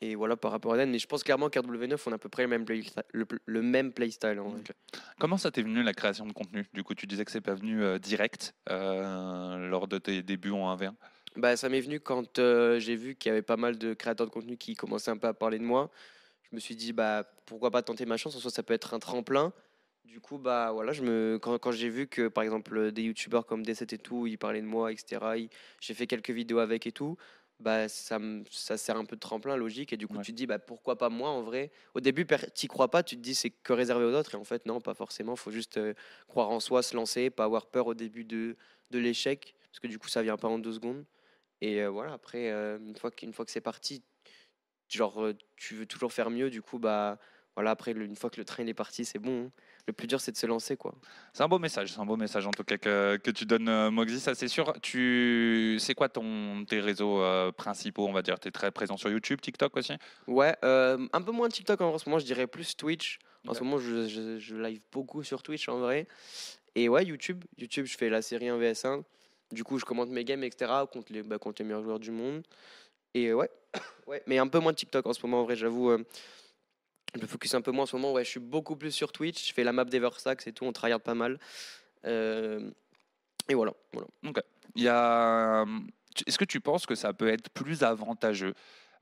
et 0.01 0.15
voilà 0.15 0.35
par 0.37 0.49
rapport 0.51 0.73
à 0.73 0.77
Dan. 0.77 0.89
Mais 0.89 0.97
je 0.97 1.05
pense 1.05 1.23
clairement 1.23 1.49
qu'à 1.49 1.61
W9, 1.61 2.01
on 2.07 2.11
a 2.11 2.15
à 2.15 2.17
peu 2.17 2.29
près 2.29 2.41
le 2.43 2.49
même, 2.49 2.65
play, 2.65 2.81
le, 3.11 3.27
le 3.45 3.61
même 3.61 3.91
playstyle. 3.93 4.39
En. 4.39 4.55
Comment 5.19 5.37
ça 5.37 5.51
t'est 5.51 5.61
venu 5.61 5.83
la 5.83 5.93
création 5.93 6.25
de 6.25 6.31
contenu? 6.33 6.65
Du 6.73 6.83
coup, 6.83 6.95
tu 6.95 7.05
disais 7.05 7.23
que 7.25 7.31
c'est 7.31 7.41
pas 7.41 7.53
venu 7.53 7.83
euh, 7.83 7.99
direct 7.99 8.55
euh, 8.71 9.67
lors 9.67 9.87
de 9.87 9.97
tes 9.99 10.23
débuts 10.23 10.51
en 10.51 10.75
1v1. 10.75 10.93
Bah, 11.35 11.55
ça 11.55 11.69
m'est 11.69 11.81
venu 11.81 11.99
quand 11.99 12.39
euh, 12.39 12.79
j'ai 12.79 12.95
vu 12.95 13.15
qu'il 13.15 13.29
y 13.29 13.31
avait 13.31 13.41
pas 13.41 13.57
mal 13.57 13.77
de 13.77 13.93
créateurs 13.93 14.27
de 14.27 14.31
contenu 14.31 14.57
qui 14.57 14.75
commençaient 14.75 15.11
un 15.11 15.17
peu 15.17 15.27
à 15.27 15.33
parler 15.33 15.59
de 15.59 15.63
moi. 15.63 15.89
Je 16.49 16.55
me 16.55 16.59
suis 16.59 16.75
dit, 16.75 16.91
bah, 16.93 17.23
pourquoi 17.45 17.71
pas 17.71 17.81
tenter 17.83 18.05
ma 18.05 18.17
chance? 18.17 18.35
En 18.35 18.39
soi, 18.39 18.51
ça 18.51 18.63
peut 18.63 18.73
être 18.73 18.93
un 18.93 18.99
tremplin. 18.99 19.53
Du 20.05 20.19
coup, 20.19 20.37
bah, 20.39 20.71
voilà, 20.73 20.91
je 20.91 21.03
me... 21.03 21.37
quand, 21.39 21.57
quand 21.59 21.71
j'ai 21.71 21.89
vu 21.89 22.07
que, 22.07 22.27
par 22.27 22.43
exemple, 22.43 22.91
des 22.91 23.03
youtubeurs 23.03 23.45
comme 23.45 23.63
D7 23.63 23.93
et 23.93 23.97
tout, 23.99 24.25
ils 24.25 24.37
parlaient 24.37 24.61
de 24.61 24.65
moi, 24.67 24.91
etc., 24.91 25.37
ils- 25.37 25.49
j'ai 25.79 25.93
fait 25.93 26.07
quelques 26.07 26.31
vidéos 26.31 26.57
avec 26.59 26.87
et 26.87 26.91
tout, 26.91 27.15
bah, 27.59 27.87
ça, 27.87 28.17
me- 28.17 28.43
ça 28.49 28.77
sert 28.77 28.97
un 28.97 29.05
peu 29.05 29.15
de 29.15 29.19
tremplin, 29.21 29.55
logique. 29.55 29.93
Et 29.93 29.97
du 29.97 30.07
coup, 30.07 30.15
Ouais. 30.17 30.23
tu 30.23 30.31
te 30.31 30.37
dis, 30.37 30.47
bah, 30.47 30.57
pourquoi 30.57 30.97
pas 30.97 31.09
moi 31.09 31.29
en 31.29 31.43
vrai? 31.43 31.71
Au 31.93 31.99
début, 31.99 32.25
t'y 32.55 32.67
crois 32.67 32.89
pas, 32.89 33.03
tu 33.03 33.15
te 33.17 33.21
dis, 33.21 33.35
c'est 33.35 33.51
que 33.51 33.71
réservé 33.73 34.03
aux 34.05 34.13
autres. 34.15 34.33
Et 34.33 34.37
en 34.37 34.43
fait, 34.43 34.65
non, 34.65 34.81
pas 34.81 34.95
forcément. 34.95 35.35
faut 35.35 35.51
juste 35.51 35.77
euh, 35.77 35.93
croire 36.27 36.49
en 36.49 36.59
soi, 36.59 36.81
se 36.81 36.95
lancer, 36.95 37.29
pas 37.29 37.43
avoir 37.43 37.67
peur 37.67 37.85
au 37.85 37.93
début 37.93 38.23
de, 38.25 38.55
de 38.89 38.99
l'échec, 38.99 39.53
parce 39.69 39.79
que 39.79 39.87
du 39.87 39.99
coup, 39.99 40.07
ça 40.07 40.23
vient 40.23 40.37
pas 40.37 40.47
en 40.47 40.57
deux 40.57 40.73
secondes. 40.73 41.05
Et 41.61 41.85
voilà, 41.85 42.13
après, 42.13 42.49
une, 42.49 42.95
fois 42.95 43.11
que, 43.11 43.25
une 43.25 43.33
fois 43.33 43.45
que 43.45 43.51
c'est 43.51 43.61
parti, 43.61 44.03
genre, 44.87 45.27
tu 45.57 45.75
veux 45.75 45.85
toujours 45.85 46.13
faire 46.13 46.29
mieux. 46.29 46.49
Du 46.49 46.61
coup, 46.61 46.79
bah, 46.79 47.17
voilà, 47.55 47.71
après, 47.71 47.91
une 47.91 48.15
fois 48.15 48.29
que 48.29 48.37
le 48.39 48.45
train 48.45 48.65
est 48.65 48.73
parti, 48.73 49.03
c'est 49.03 49.19
bon. 49.19 49.47
hein. 49.47 49.51
le 49.85 49.91
plus 49.93 50.07
dur, 50.07 50.21
c'est 50.21 50.31
de 50.31 50.37
se 50.37 50.45
lancer, 50.47 50.77
quoi. 50.77 50.95
C'est 51.33 51.43
un 51.43 51.49
beau 51.49 51.59
message, 51.59 51.91
c'est 51.91 51.99
un 51.99 52.05
beau 52.05 52.15
message 52.15 52.47
en 52.47 52.51
tout 52.51 52.63
cas 52.63 52.77
que, 52.77 53.17
que 53.17 53.31
tu 53.31 53.45
donnes, 53.45 53.89
Moxie, 53.89 54.21
ça 54.21 54.33
c'est 54.35 54.47
sûr. 54.47 54.71
Tu, 54.81 55.75
c'est 55.79 55.93
quoi 55.93 56.07
ton, 56.07 56.63
tes 56.65 56.79
réseaux 56.79 57.21
euh, 57.21 57.51
principaux, 57.51 58.07
on 58.07 58.13
va 58.13 58.21
dire? 58.21 58.39
Tu 58.39 58.47
es 58.47 58.51
très 58.51 58.71
présent 58.71 58.95
sur 58.95 59.09
YouTube, 59.09 59.41
TikTok 59.41 59.75
aussi? 59.75 59.93
Ouais, 60.27 60.55
euh, 60.63 61.05
un 61.11 61.21
peu 61.21 61.33
moins 61.33 61.49
TikTok 61.49 61.81
en 61.81 61.97
ce 61.97 62.07
moment, 62.07 62.19
je 62.19 62.25
dirais 62.25 62.47
plus 62.47 62.77
Twitch. 62.77 63.19
En 63.47 63.53
ce 63.53 63.63
moment, 63.63 63.77
je, 63.77 64.07
je, 64.07 64.37
je 64.37 64.55
live 64.55 64.79
beaucoup 64.91 65.23
sur 65.23 65.43
Twitch 65.43 65.67
en 65.69 65.79
vrai. 65.79 66.07
Et 66.75 66.87
ouais, 66.87 67.05
YouTube. 67.05 67.43
YouTube, 67.57 67.85
je 67.85 67.97
fais 67.97 68.09
la 68.09 68.21
série 68.21 68.47
1 68.47 68.57
vs 68.57 68.85
1. 68.85 69.03
Du 69.51 69.63
coup, 69.63 69.79
je 69.79 69.85
commente 69.85 70.09
mes 70.09 70.23
games, 70.23 70.43
etc. 70.43 70.71
contre 70.91 71.11
les, 71.11 71.23
bah, 71.23 71.39
contre 71.39 71.61
les 71.61 71.67
meilleurs 71.67 71.83
joueurs 71.83 71.99
du 71.99 72.11
monde. 72.11 72.43
Et 73.13 73.33
ouais, 73.33 73.49
ouais, 74.07 74.21
mais 74.27 74.37
un 74.37 74.47
peu 74.47 74.59
moins 74.59 74.71
de 74.71 74.77
TikTok 74.77 75.05
en 75.05 75.13
ce 75.13 75.25
moment, 75.25 75.41
en 75.41 75.43
vrai, 75.43 75.55
j'avoue. 75.55 75.89
euh, 75.91 76.03
je 77.15 77.21
me 77.21 77.27
focus 77.27 77.53
un 77.55 77.61
peu 77.61 77.71
moins 77.71 77.83
en 77.83 77.87
ce 77.87 77.95
moment. 77.95 78.13
Ouais, 78.13 78.23
je 78.23 78.29
suis 78.29 78.39
beaucoup 78.39 78.75
plus 78.75 78.91
sur 78.91 79.11
Twitch. 79.11 79.47
Je 79.47 79.53
fais 79.53 79.63
la 79.63 79.73
map 79.73 79.85
d'Eversax 79.85 80.45
et 80.47 80.53
tout, 80.53 80.65
on 80.65 80.71
tryhard 80.71 81.01
pas 81.01 81.15
mal. 81.15 81.39
Euh, 82.05 82.69
et 83.47 83.55
voilà, 83.55 83.73
voilà. 83.93 84.07
A, 84.87 85.65
Est-ce 86.27 86.37
que 86.37 86.45
tu 86.45 86.59
penses 86.59 86.85
que 86.85 86.95
ça 86.95 87.13
peut 87.13 87.29
être 87.29 87.49
plus 87.49 87.83
avantageux? 87.83 88.53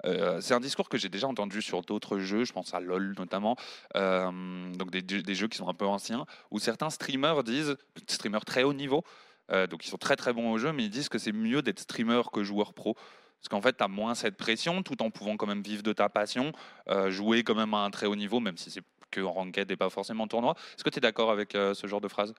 Euh, 0.06 0.40
c'est 0.42 0.54
un 0.54 0.60
discours 0.60 0.90
que 0.90 0.98
j'ai 0.98 1.10
déjà 1.10 1.28
entendu 1.28 1.62
sur 1.62 1.82
d'autres 1.82 2.20
jeux, 2.20 2.46
je 2.46 2.54
pense 2.54 2.74
à 2.74 2.80
LoL 2.80 3.16
notamment, 3.18 3.56
euh, 3.96 4.72
donc 4.76 4.92
des, 4.92 5.02
des 5.02 5.36
jeux 5.36 5.48
qui 5.48 5.58
sont 5.58 5.68
un 5.68 5.74
peu 5.74 5.88
anciens, 5.88 6.26
où 6.52 6.60
certains 6.60 6.92
streamers 6.92 7.44
disent, 7.44 7.78
streamers 8.08 8.46
très 8.46 8.62
haut 8.62 8.74
niveau, 8.74 9.04
euh, 9.52 9.68
donc 9.68 9.86
ils 9.86 9.90
sont 9.90 9.98
très 9.98 10.16
très 10.16 10.34
bons 10.34 10.52
au 10.52 10.58
jeu, 10.58 10.72
mais 10.72 10.84
ils 10.84 10.90
disent 10.90 11.10
que 11.10 11.18
c'est 11.18 11.32
mieux 11.32 11.62
d'être 11.62 11.80
streamer 11.80 12.22
que 12.32 12.44
joueur 12.44 12.74
pro. 12.74 12.96
Parce 12.96 13.50
qu'en 13.50 13.62
fait, 13.62 13.78
tu 13.78 13.84
as 13.84 13.88
moins 13.88 14.16
cette 14.16 14.36
pression, 14.36 14.82
tout 14.82 15.02
en 15.04 15.12
pouvant 15.12 15.38
quand 15.38 15.46
même 15.46 15.62
vivre 15.62 15.84
de 15.84 15.94
ta 15.94 16.10
passion, 16.10 16.52
euh, 16.90 17.12
jouer 17.12 17.44
quand 17.44 17.56
même 17.56 17.74
à 17.74 17.80
un 17.80 17.92
très 17.92 18.08
haut 18.08 18.16
niveau, 18.16 18.40
même 18.40 18.58
si 18.58 18.72
c'est 18.72 18.82
que 19.12 19.22
en 19.22 19.32
ranked 19.32 19.72
et 19.72 19.78
pas 19.78 19.90
forcément 19.90 20.24
en 20.24 20.28
tournoi. 20.28 20.56
Est-ce 20.76 20.84
que 20.84 20.90
tu 20.90 20.98
es 20.98 21.02
d'accord 21.02 21.32
avec 21.32 21.56
euh, 21.56 21.74
ce 21.74 21.88
genre 21.88 22.02
de 22.02 22.08
phrase? 22.08 22.34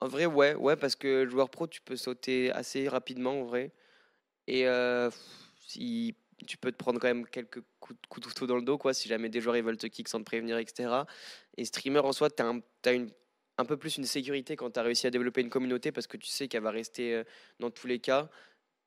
En 0.00 0.08
vrai, 0.08 0.26
ouais, 0.26 0.54
ouais, 0.54 0.76
parce 0.76 0.96
que 0.96 1.26
joueur 1.26 1.50
pro, 1.50 1.66
tu 1.66 1.80
peux 1.80 1.96
sauter 1.96 2.52
assez 2.52 2.88
rapidement, 2.88 3.40
en 3.40 3.44
vrai. 3.44 3.72
Et 4.46 4.66
si 5.58 6.14
tu 6.46 6.56
peux 6.56 6.72
te 6.72 6.76
prendre 6.76 7.00
quand 7.00 7.08
même 7.08 7.26
quelques 7.26 7.60
coups 7.80 7.98
de, 8.00 8.06
couteau 8.08 8.46
dans 8.46 8.56
le 8.56 8.62
dos, 8.62 8.78
quoi, 8.78 8.94
si 8.94 9.08
jamais 9.08 9.28
des 9.28 9.40
joueurs 9.40 9.56
ils 9.56 9.62
veulent 9.62 9.76
te 9.76 9.86
kick 9.86 10.08
sans 10.08 10.18
te 10.18 10.24
prévenir, 10.24 10.58
etc. 10.58 11.04
Et 11.56 11.64
streamer, 11.64 12.00
en 12.00 12.12
soi, 12.12 12.30
tu 12.30 12.42
as, 12.42 12.92
une, 12.92 13.10
un 13.58 13.64
peu 13.64 13.76
plus 13.76 13.96
une 13.98 14.04
sécurité 14.04 14.56
quand 14.56 14.70
tu 14.70 14.80
as 14.80 14.82
réussi 14.82 15.06
à 15.06 15.10
développer 15.10 15.40
une 15.40 15.50
communauté 15.50 15.92
parce 15.92 16.06
que 16.06 16.16
tu 16.16 16.28
sais 16.28 16.48
qu'elle 16.48 16.62
va 16.62 16.70
rester 16.70 17.14
euh, 17.14 17.24
dans 17.60 17.70
tous 17.70 17.86
les 17.86 17.98
cas. 18.00 18.28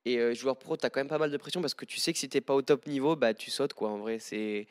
Et 0.04 0.18
euh, 0.18 0.34
joueur 0.34 0.58
pro, 0.58 0.76
tu 0.76 0.86
as 0.86 0.90
quand 0.90 1.00
même 1.00 1.08
pas 1.08 1.18
mal 1.18 1.30
de 1.30 1.36
pression 1.36 1.60
parce 1.60 1.74
que 1.74 1.84
tu 1.84 1.98
sais 1.98 2.12
que 2.12 2.18
si 2.18 2.28
t'es 2.28 2.40
pas 2.40 2.54
au 2.54 2.62
top 2.62 2.86
niveau, 2.86 3.16
bah, 3.16 3.34
tu 3.34 3.50
sautes, 3.50 3.74
quoi. 3.74 3.90
En 3.90 3.98
vrai, 3.98 4.18
c'est 4.18 4.66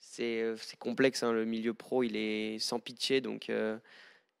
c'est 0.00 0.42
euh, 0.42 0.56
c'est 0.58 0.78
complexe, 0.78 1.22
hein, 1.22 1.32
le 1.32 1.44
milieu 1.44 1.74
pro, 1.74 2.02
il 2.04 2.16
est 2.16 2.58
sans 2.58 2.80
pitié, 2.80 3.20
donc... 3.20 3.50
euh, 3.50 3.78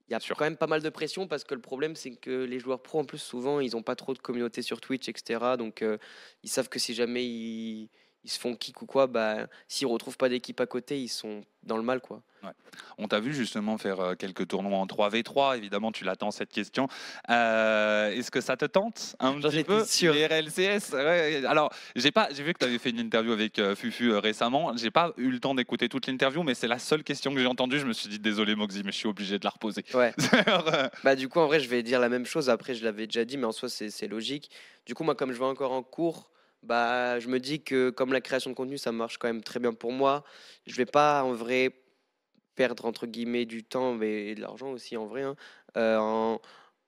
il 0.08 0.12
y 0.12 0.14
a 0.14 0.20
quand 0.20 0.44
même 0.44 0.56
pas 0.56 0.66
mal 0.66 0.82
de 0.82 0.88
pression 0.88 1.26
parce 1.28 1.44
que 1.44 1.54
le 1.54 1.60
problème, 1.60 1.94
c'est 1.94 2.12
que 2.16 2.44
les 2.44 2.58
joueurs 2.60 2.82
pro, 2.82 3.00
en 3.00 3.04
plus, 3.04 3.18
souvent, 3.18 3.60
ils 3.60 3.72
n'ont 3.72 3.82
pas 3.82 3.96
trop 3.96 4.14
de 4.14 4.18
communauté 4.18 4.62
sur 4.62 4.80
Twitch, 4.80 5.08
etc. 5.08 5.56
Donc, 5.58 5.82
euh, 5.82 5.98
ils 6.42 6.48
savent 6.48 6.68
que 6.70 6.78
si 6.78 6.94
jamais 6.94 7.26
ils, 7.26 7.90
ils 8.24 8.30
se 8.30 8.38
font 8.38 8.54
kick 8.54 8.82
ou 8.82 8.86
quoi, 8.86 9.06
bah, 9.06 9.46
s'ils 9.68 9.86
retrouvent 9.86 10.16
pas 10.16 10.28
d'équipe 10.28 10.60
à 10.60 10.66
côté, 10.66 11.00
ils 11.00 11.08
sont 11.08 11.42
dans 11.62 11.76
le 11.76 11.82
mal, 11.82 12.00
quoi. 12.00 12.22
On 12.98 13.08
t'a 13.08 13.18
vu 13.18 13.34
justement 13.34 13.78
faire 13.78 13.98
euh, 14.00 14.14
quelques 14.14 14.46
tournois 14.46 14.78
en 14.78 14.86
3v3, 14.86 15.56
évidemment 15.56 15.90
tu 15.90 16.04
l'attends 16.04 16.30
cette 16.30 16.50
question. 16.50 16.86
Euh, 17.30 18.10
Est-ce 18.10 18.30
que 18.30 18.40
ça 18.40 18.56
te 18.56 18.64
tente 18.64 19.16
un 19.18 19.40
petit 19.40 19.64
peu 19.64 19.84
sûr. 19.84 20.14
Les 20.14 20.26
RLCS 20.26 20.92
ouais. 20.92 21.44
Alors 21.46 21.72
j'ai 21.96 22.10
vu 22.42 22.52
que 22.52 22.58
tu 22.58 22.64
avais 22.64 22.78
fait 22.78 22.90
une 22.90 23.00
interview 23.00 23.32
avec 23.32 23.58
euh, 23.58 23.74
Fufu 23.74 24.12
euh, 24.12 24.20
récemment. 24.20 24.76
J'ai 24.76 24.92
pas 24.92 25.12
eu 25.16 25.30
le 25.30 25.40
temps 25.40 25.54
d'écouter 25.54 25.88
toute 25.88 26.06
l'interview, 26.06 26.42
mais 26.44 26.54
c'est 26.54 26.68
la 26.68 26.78
seule 26.78 27.02
question 27.02 27.34
que 27.34 27.40
j'ai 27.40 27.46
entendue. 27.46 27.80
Je 27.80 27.86
me 27.86 27.92
suis 27.92 28.08
dit 28.08 28.20
désolé 28.20 28.54
Moxie, 28.54 28.82
mais 28.84 28.92
je 28.92 28.98
suis 28.98 29.08
obligé 29.08 29.38
de 29.38 29.44
la 29.44 29.50
reposer. 29.50 29.84
Ouais. 29.94 30.14
Alors, 30.46 30.70
Bah, 31.02 31.16
du 31.16 31.28
coup, 31.28 31.40
en 31.40 31.46
vrai, 31.46 31.58
je 31.58 31.68
vais 31.68 31.82
dire 31.82 31.98
la 31.98 32.08
même 32.08 32.24
chose. 32.26 32.50
Après, 32.50 32.74
je 32.74 32.84
l'avais 32.84 33.06
déjà 33.06 33.24
dit, 33.24 33.36
mais 33.36 33.46
en 33.46 33.52
soi, 33.52 33.68
c'est 33.68 33.90
c'est 33.90 34.06
logique. 34.06 34.50
Du 34.86 34.94
coup, 34.94 35.02
moi, 35.02 35.14
comme 35.16 35.32
je 35.32 35.38
vais 35.38 35.44
encore 35.44 35.72
en 35.72 35.82
cours, 35.82 36.30
bah, 36.68 37.18
je 37.18 37.28
me 37.28 37.40
dis 37.40 37.62
que 37.62 37.90
comme 37.90 38.12
la 38.12 38.20
création 38.20 38.50
de 38.50 38.54
contenu, 38.54 38.76
ça 38.78 38.92
marche 38.92 39.18
quand 39.18 39.28
même 39.28 39.42
très 39.42 39.58
bien 39.58 39.72
pour 39.72 39.92
moi. 39.92 40.24
Je 40.66 40.74
vais 40.76 40.86
pas, 40.86 41.22
en 41.24 41.32
vrai, 41.32 41.74
perdre, 42.56 42.84
entre 42.84 43.06
guillemets, 43.06 43.46
du 43.46 43.64
temps 43.64 43.94
mais, 43.94 44.28
et 44.28 44.34
de 44.34 44.40
l'argent 44.42 44.70
aussi, 44.72 44.96
en 44.96 45.06
vrai, 45.06 45.22
hein, 45.22 45.36
euh, 45.78 45.96
en, 45.96 46.40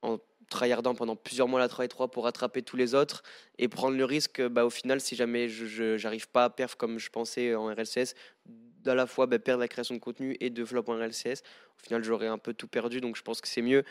en 0.03 0.19
tryhardant 0.51 0.95
pendant 0.95 1.17
plusieurs 1.17 1.49
mois 1.49 1.61
la 1.61 1.69
3 1.69 1.87
et 1.87 1.89
3 1.89 2.11
pour 2.11 2.25
rattraper 2.25 2.63
tous 2.63 2.77
les 2.77 2.95
autres 2.95 3.23
et 3.59 3.69
prendre 3.69 3.97
le 3.97 4.05
risque, 4.05 4.43
bah, 4.43 4.67
au 4.67 4.71
final, 4.71 5.01
si 5.01 5.17
jamais 5.17 5.49
je 5.49 6.03
n'arrive 6.03 6.29
pas 6.29 6.45
à 6.45 6.51
perf 6.51 6.75
comme 6.75 6.99
je 6.99 7.09
pensais 7.09 7.55
en 7.55 7.67
RLCS, 7.67 8.15
d'à 8.47 8.95
la 8.95 9.07
fois 9.07 9.27
bah, 9.27 9.39
perdre 9.39 9.61
la 9.61 9.69
création 9.69 9.95
de 9.95 10.01
contenu 10.01 10.37
et 10.41 10.51
de 10.51 10.65
flop 10.65 10.85
en 10.89 10.97
RLCS, 10.97 11.43
au 11.79 11.83
final, 11.83 12.03
j'aurais 12.05 12.27
un 12.27 12.39
peu 12.39 12.53
tout 12.53 12.69
perdu. 12.69 13.01
Donc, 13.01 13.17
je 13.17 13.23
pense 13.23 13.41
que 13.41 13.49
c'est 13.49 13.63
mieux, 13.63 13.85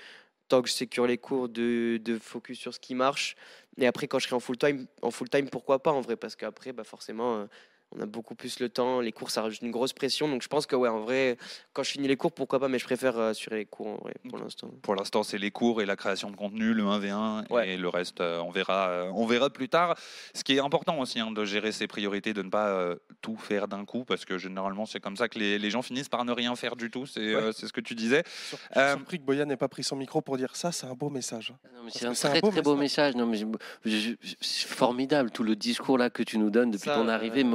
tant 0.49 0.61
que 0.61 0.67
je 0.67 0.73
sécure 0.73 1.07
les 1.07 1.17
cours, 1.17 1.47
de, 1.47 2.19
focus 2.21 2.59
sur 2.59 2.73
ce 2.73 2.79
qui 2.79 2.95
marche. 2.95 3.35
Et 3.77 3.87
après, 3.87 4.07
quand 4.07 4.19
je 4.19 4.25
serai 4.25 4.35
en 4.35 4.41
full 4.41 4.57
time, 4.57 4.87
en 5.01 5.11
full 5.11 5.29
time 5.29 5.49
pourquoi 5.49 5.81
pas 5.81 5.91
en 5.91 6.01
vrai 6.01 6.17
Parce 6.17 6.35
qu'après, 6.35 6.73
bah, 6.73 6.83
forcément, 6.83 7.37
euh, 7.37 7.45
on 7.95 8.01
a 8.01 8.05
beaucoup 8.05 8.35
plus 8.35 8.59
le 8.59 8.69
temps. 8.69 8.99
Les 8.99 9.11
cours, 9.11 9.31
ça 9.31 9.41
rajoute 9.41 9.61
une 9.61 9.71
grosse 9.71 9.93
pression. 9.93 10.27
Donc, 10.27 10.41
je 10.43 10.47
pense 10.47 10.65
que, 10.65 10.75
ouais, 10.75 10.89
en 10.89 10.99
vrai, 11.01 11.37
quand 11.73 11.83
je 11.83 11.91
finis 11.91 12.07
les 12.07 12.17
cours, 12.17 12.31
pourquoi 12.31 12.59
pas 12.59 12.67
Mais 12.67 12.77
je 12.79 12.85
préfère 12.85 13.17
euh, 13.17 13.31
assurer 13.31 13.57
les 13.57 13.65
cours 13.65 13.87
en 13.87 13.95
vrai 13.97 14.13
pour 14.29 14.37
l'instant. 14.37 14.69
pour 14.81 14.95
l'instant 14.95 15.23
c'est 15.23 15.37
les 15.37 15.51
cours 15.51 15.81
et 15.81 15.85
la 15.85 15.95
création 15.95 16.29
de 16.29 16.35
contenu, 16.35 16.73
le 16.73 16.83
1v1 16.83 17.45
Ouais. 17.49 17.69
et 17.69 17.77
le 17.77 17.89
reste 17.89 18.21
euh, 18.21 18.39
on 18.41 18.51
verra, 18.51 18.89
euh, 18.89 19.11
on 19.15 19.25
verra 19.25 19.49
plus 19.49 19.69
tard. 19.69 19.95
Ce 20.33 20.43
qui 20.43 20.55
est 20.55 20.59
important 20.59 20.99
aussi 20.99 21.19
hein, 21.19 21.31
de 21.31 21.45
gérer 21.45 21.71
ses 21.71 21.87
priorités, 21.87 22.33
de 22.33 22.41
ne 22.43 22.49
pas 22.49 22.67
euh, 22.69 22.95
tout 23.21 23.37
faire 23.37 23.67
d'un 23.67 23.85
coup 23.85 24.03
parce 24.05 24.25
que 24.25 24.37
généralement 24.37 24.85
c'est 24.85 24.99
comme 24.99 25.15
ça 25.17 25.27
que 25.29 25.39
les, 25.39 25.57
les 25.57 25.69
gens 25.69 25.81
finissent 25.81 26.09
par 26.09 26.25
ne 26.25 26.31
rien 26.31 26.55
faire 26.55 26.75
du 26.75 26.91
tout. 26.91 27.05
C'est 27.05 27.19
euh, 27.33 27.51
c'est 27.51 27.65
ce 27.67 27.73
que 27.73 27.81
tu 27.81 27.95
disais. 27.95 28.23
Sur- 28.49 28.57
Je 28.57 28.79
suis 28.79 28.79
Euh, 28.81 28.95
surpris 28.95 29.19
que 29.19 29.23
Boyan 29.23 29.45
n'ait 29.45 29.57
pas 29.57 29.67
pris 29.67 29.83
son 29.83 29.95
micro 29.95 30.21
pour 30.21 30.37
dire 30.37 30.55
ça, 30.55 30.71
c'est 30.71 30.85
un 30.87 30.93
beau 30.93 31.09
message. 31.09 31.53
Parce 31.83 31.97
c'est 31.97 32.05
un 32.27 32.29
très 32.31 32.41
beau 32.41 32.51
très 32.51 32.61
beau 32.61 32.75
message. 32.75 33.15
Non, 33.15 33.25
mais 33.25 33.37
c'est 34.41 34.67
formidable 34.67 35.31
tout 35.31 35.43
le 35.43 35.55
discours 35.55 35.97
là 35.97 36.09
que 36.09 36.23
tu 36.23 36.37
nous 36.37 36.49
donnes 36.49 36.71
depuis 36.71 36.85
Ça, 36.89 36.95
ton 36.95 37.07
arrivée, 37.07 37.41
euh, 37.43 37.47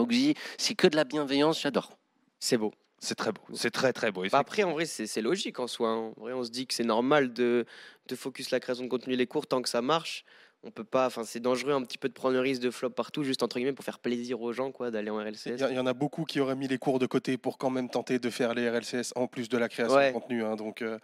C'est 0.59 0.75
que 0.75 0.87
de 0.87 0.97
la 0.97 1.05
bienveillance, 1.05 1.61
j'adore. 1.61 1.97
C'est 2.41 2.57
beau. 2.57 2.73
C'est 3.01 3.15
très 3.17 3.33
beau, 3.33 3.43
c'est 3.53 3.71
très 3.71 3.93
très 3.93 4.11
beau. 4.11 4.23
Bah 4.33 4.39
après, 4.39 4.63
en 4.63 4.73
vrai, 4.73 4.87
c'est 4.87 5.21
logique 5.21 5.59
en 5.61 5.67
soi. 5.67 5.91
hein. 5.91 6.13
En 6.17 6.21
vrai, 6.23 6.33
on 6.33 6.43
se 6.43 6.51
dit 6.51 6.67
que 6.67 6.73
c'est 6.73 6.85
normal 6.85 7.35
de, 7.35 7.67
de 8.09 8.17
focus 8.17 8.51
la 8.51 8.61
création 8.61 8.85
de 8.85 8.89
contenu 8.89 9.13
et 9.13 9.17
les 9.17 9.27
cours 9.27 9.47
tant 9.47 9.61
que 9.61 9.69
ça 9.69 9.83
marche. 9.83 10.25
On 10.63 10.71
peut 10.71 10.85
pas, 10.85 11.07
enfin, 11.09 11.25
c'est 11.25 11.41
dangereux 11.41 11.73
un 11.75 11.83
petit 11.83 11.99
peu 11.99 12.09
de 12.09 12.15
prendre 12.15 12.33
le 12.35 12.41
risque 12.41 12.63
de 12.63 12.71
flop 12.71 12.89
partout, 12.89 13.23
juste 13.23 13.43
entre 13.43 13.57
guillemets 13.59 13.75
pour 13.75 13.85
faire 13.85 13.99
plaisir 13.99 14.41
aux 14.41 14.55
gens, 14.55 14.73
quoi, 14.73 14.91
d'aller 14.91 15.11
en 15.11 15.19
RLCS. 15.19 15.59
il 15.69 15.75
y 15.75 15.79
en 15.79 15.87
a 15.87 15.93
beaucoup 15.93 16.25
qui 16.25 16.41
auraient 16.41 16.57
mis 16.57 16.67
les 16.69 16.79
cours 16.79 16.99
de 16.99 17.05
côté 17.05 17.37
pour 17.37 17.59
quand 17.59 17.69
même 17.69 17.91
tenter 17.91 18.19
de 18.19 18.31
faire 18.31 18.55
les 18.55 18.71
RLCS 18.71 19.13
en 19.17 19.27
plus 19.27 19.51
de 19.51 19.59
la 19.59 19.69
création 19.69 19.97
Ouais. 19.97 20.09
de 20.09 20.15
contenu. 20.15 20.43
hein. 20.43 20.57
donc, 20.57 20.81
euh, 20.81 20.99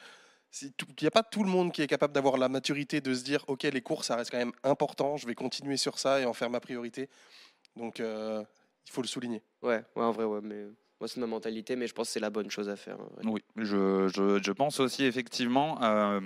il 0.63 0.73
n'y 1.03 1.07
a 1.07 1.11
pas 1.11 1.23
tout 1.23 1.45
le 1.45 1.51
monde 1.51 1.71
qui 1.73 1.83
est 1.83 1.87
capable 1.87 2.15
d'avoir 2.15 2.39
la 2.39 2.49
maturité 2.49 3.03
de 3.03 3.13
se 3.15 3.23
dire 3.23 3.45
Ok, 3.49 3.65
les 3.65 3.83
cours, 3.83 4.05
ça 4.05 4.17
reste 4.17 4.31
quand 4.31 4.39
même 4.39 4.53
important, 4.65 5.19
je 5.19 5.27
vais 5.27 5.35
continuer 5.35 5.77
sur 5.77 5.99
ça 5.99 6.19
et 6.21 6.25
en 6.25 6.33
faire 6.33 6.49
ma 6.49 6.61
priorité. 6.61 7.11
Donc, 7.77 8.01
euh, 8.01 8.43
il 8.87 8.91
faut 8.93 9.03
le 9.03 9.09
souligner. 9.09 9.43
Ouais, 9.63 9.83
ouais, 9.97 10.03
en 10.05 10.11
vrai, 10.13 10.25
ouais, 10.25 10.41
mais 10.43 10.65
moi, 11.01 11.09
c'est 11.09 11.19
ma 11.21 11.27
mentalité, 11.27 11.77
mais 11.77 11.87
je 11.87 11.95
pense 11.95 12.09
que 12.09 12.13
c'est 12.13 12.21
la 12.21 12.31
bonne 12.31 12.51
chose 12.51 12.69
à 12.69 12.77
faire. 12.77 13.01
en 13.01 13.05
vrai. 13.05 13.23
Oui, 13.25 13.41
je, 13.57 14.09
je- 14.15 14.41
je 14.43 14.53
pense 14.53 14.81
aussi 14.81 15.05
effectivement, 15.05 15.83
euh, 15.83 16.21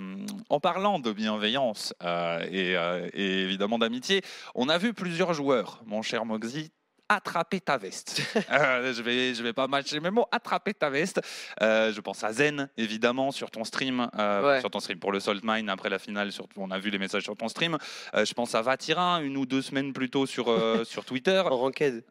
en 0.48 0.60
parlant 0.60 0.98
de 0.98 1.12
bienveillance 1.12 1.94
euh, 2.02 2.40
et, 2.51 2.76
euh, 2.76 3.09
et 3.12 3.43
évidemment 3.43 3.78
d'amitié, 3.78 4.22
on 4.55 4.68
a 4.68 4.78
vu 4.78 4.93
plusieurs 4.94 5.32
joueurs, 5.35 5.82
mon 5.86 6.02
cher 6.02 6.24
Moxie, 6.24 6.72
attraper 7.09 7.60
ta 7.60 7.76
veste. 7.78 8.20
Euh, 8.51 8.93
je 8.93 9.02
vais, 9.02 9.35
je 9.35 9.43
vais 9.43 9.52
pas 9.52 9.66
matcher 9.66 9.98
mes 10.01 10.10
mots, 10.10 10.26
attraper 10.31 10.74
ta 10.74 10.90
veste. 10.90 11.20
Euh, 11.62 11.93
je 11.93 12.01
pense 12.01 12.22
à 12.22 12.32
Zen, 12.32 12.68
évidemment, 12.76 13.31
sur 13.32 13.51
ton 13.51 13.64
stream, 13.64 14.09
euh, 14.18 14.43
Ouais. 14.55 14.60
sur 14.60 14.70
ton 14.70 14.81
stream 14.81 14.98
pour 14.98 15.12
le 15.12 15.18
Salt 15.20 15.40
Mine 15.43 15.68
après 15.68 15.89
la 15.89 15.98
finale. 15.98 16.31
Sur, 16.31 16.47
on 16.56 16.70
a 16.70 16.78
vu 16.78 16.90
les 16.90 16.98
messages 16.98 17.22
sur 17.24 17.36
ton 17.36 17.48
stream. 17.48 17.78
Je 18.14 18.32
pense 18.35 18.55
à 18.55 18.62
Vatira, 18.62 19.20
une 19.22 19.36
ou 19.36 19.47
deux 19.47 19.62
semaines 19.62 19.93
plus 19.93 20.10
tôt 20.10 20.26
sur, 20.26 20.47
sur 20.86 21.05
Twitter. 21.05 21.40
En 21.40 21.56
ranked. 21.56 22.05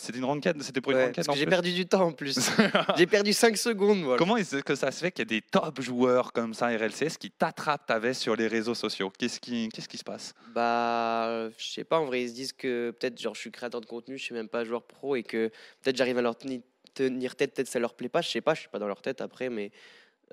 C'était 0.00 0.18
une 0.18 0.24
ranked, 0.24 0.62
c'était 0.62 0.80
pour 0.80 0.92
une 0.92 0.98
Ouais, 0.98 1.04
ranked 1.06 1.34
j'ai 1.34 1.46
perdu 1.46 1.72
du 1.72 1.86
temps 1.86 2.06
en 2.06 2.12
plus. 2.12 2.38
j'ai 2.96 3.06
perdu 3.06 3.32
5 3.32 3.56
secondes, 3.56 4.02
voilà. 4.02 4.18
Comment 4.18 4.36
est-ce 4.36 4.56
que 4.56 4.74
ça 4.74 4.90
se 4.90 5.00
fait 5.00 5.10
qu'il 5.10 5.22
y 5.22 5.28
a 5.28 5.40
des 5.40 5.42
top 5.42 5.80
joueurs 5.80 6.32
comme 6.32 6.54
ça 6.54 6.68
RLCS 6.68 7.16
qui 7.18 7.30
t'attrapent 7.30 7.86
ta 7.86 7.98
veste 7.98 8.22
sur 8.22 8.36
les 8.36 8.46
réseaux 8.46 8.74
sociaux? 8.74 9.10
Qu'est-ce 9.18 9.40
qui, 9.40 9.68
qu'est-ce 9.70 9.88
qui 9.88 9.98
se 9.98 10.04
passe? 10.04 10.34
Bah, 10.54 11.48
je 11.58 11.64
sais 11.66 11.84
pas, 11.84 11.98
en 11.98 12.04
vrai, 12.06 12.22
ils 12.22 12.28
se 12.30 12.34
disent 12.34 12.52
que 12.52 12.92
peut-être, 12.98 13.20
genre, 13.20 13.34
je 13.34 13.40
suis 13.40 13.50
créateur 13.50 13.80
de 13.80 13.86
contenu, 13.86 14.16
je 14.24 14.28
suis 14.28 14.34
même 14.34 14.48
pas 14.48 14.64
joueur 14.64 14.84
pro 14.86 15.16
et 15.16 15.22
que 15.22 15.48
peut-être 15.82 15.96
j'arrive 15.96 16.18
à 16.18 16.22
leur 16.22 16.36
tenir, 16.36 17.36
tête, 17.36 17.54
peut-être 17.54 17.68
ça 17.68 17.78
leur 17.78 17.94
plaît 17.94 18.08
pas, 18.08 18.22
je 18.22 18.28
sais 18.30 18.40
pas, 18.40 18.54
je 18.54 18.60
suis 18.60 18.68
pas 18.70 18.78
dans 18.78 18.88
leur 18.88 19.02
tête 19.02 19.20
après, 19.20 19.50
mais 19.50 19.70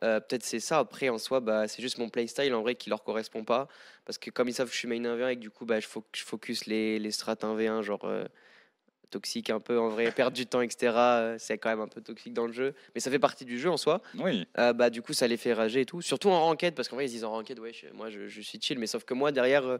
euh, 0.03 0.19
peut-être 0.19 0.43
c'est 0.43 0.59
ça. 0.59 0.79
Après, 0.79 1.09
en 1.09 1.17
soi, 1.17 1.39
bah, 1.41 1.67
c'est 1.67 1.81
juste 1.81 1.97
mon 1.99 2.09
playstyle 2.09 2.53
en 2.55 2.61
vrai 2.61 2.75
qui 2.75 2.89
leur 2.89 3.03
correspond 3.03 3.43
pas 3.45 3.67
parce 4.05 4.17
que 4.17 4.29
comme 4.31 4.49
ils 4.49 4.53
savent 4.53 4.67
que 4.69 4.73
je 4.73 4.79
suis 4.79 4.87
main 4.87 4.99
1v1 5.03 5.29
et 5.29 5.35
que 5.35 5.41
du 5.41 5.51
coup, 5.51 5.65
bah, 5.65 5.79
je 5.79 5.87
focus 6.23 6.65
les, 6.67 6.99
les 6.99 7.11
strats 7.11 7.35
1v1, 7.35 7.81
genre. 7.83 8.05
euh, 8.05 8.25
toxique 9.11 9.49
un 9.51 9.59
peu 9.59 9.77
en 9.79 9.89
vrai 9.89 10.11
perdre 10.15 10.35
du 10.35 10.45
temps 10.47 10.61
etc 10.61 10.93
euh, 10.95 11.35
c'est 11.37 11.57
quand 11.59 11.69
même 11.69 11.81
un 11.81 11.87
peu 11.87 12.01
toxique 12.01 12.33
dans 12.33 12.47
le 12.47 12.53
jeu 12.53 12.73
mais 12.95 13.01
ça 13.01 13.11
fait 13.11 13.19
partie 13.19 13.45
du 13.45 13.59
jeu 13.59 13.69
en 13.69 13.77
soi 13.77 14.01
Oui, 14.17 14.47
euh, 14.57 14.73
bah, 14.73 14.89
du 14.89 15.01
coup, 15.03 15.13
ça 15.13 15.27
les 15.27 15.37
fait 15.37 15.53
rager 15.53 15.81
et 15.81 15.85
tout. 15.85 16.01
Surtout 16.01 16.29
en 16.29 16.39
ranked, 16.41 16.73
parce 16.75 16.87
qu'en 16.87 16.95
vrai, 16.95 17.05
ils 17.05 17.09
se 17.09 17.13
disent 17.13 17.23
en 17.23 17.31
ranked, 17.31 17.59
ouais, 17.59 17.71
je- 17.73 17.87
moi 17.93 18.09
je, 18.09 18.27
je 18.27 18.41
suis 18.41 18.59
chill, 18.59 18.79
mais 18.79 18.87
sauf 18.87 19.03
que 19.05 19.13
moi, 19.13 19.31
derrière, 19.31 19.65
euh, 19.65 19.77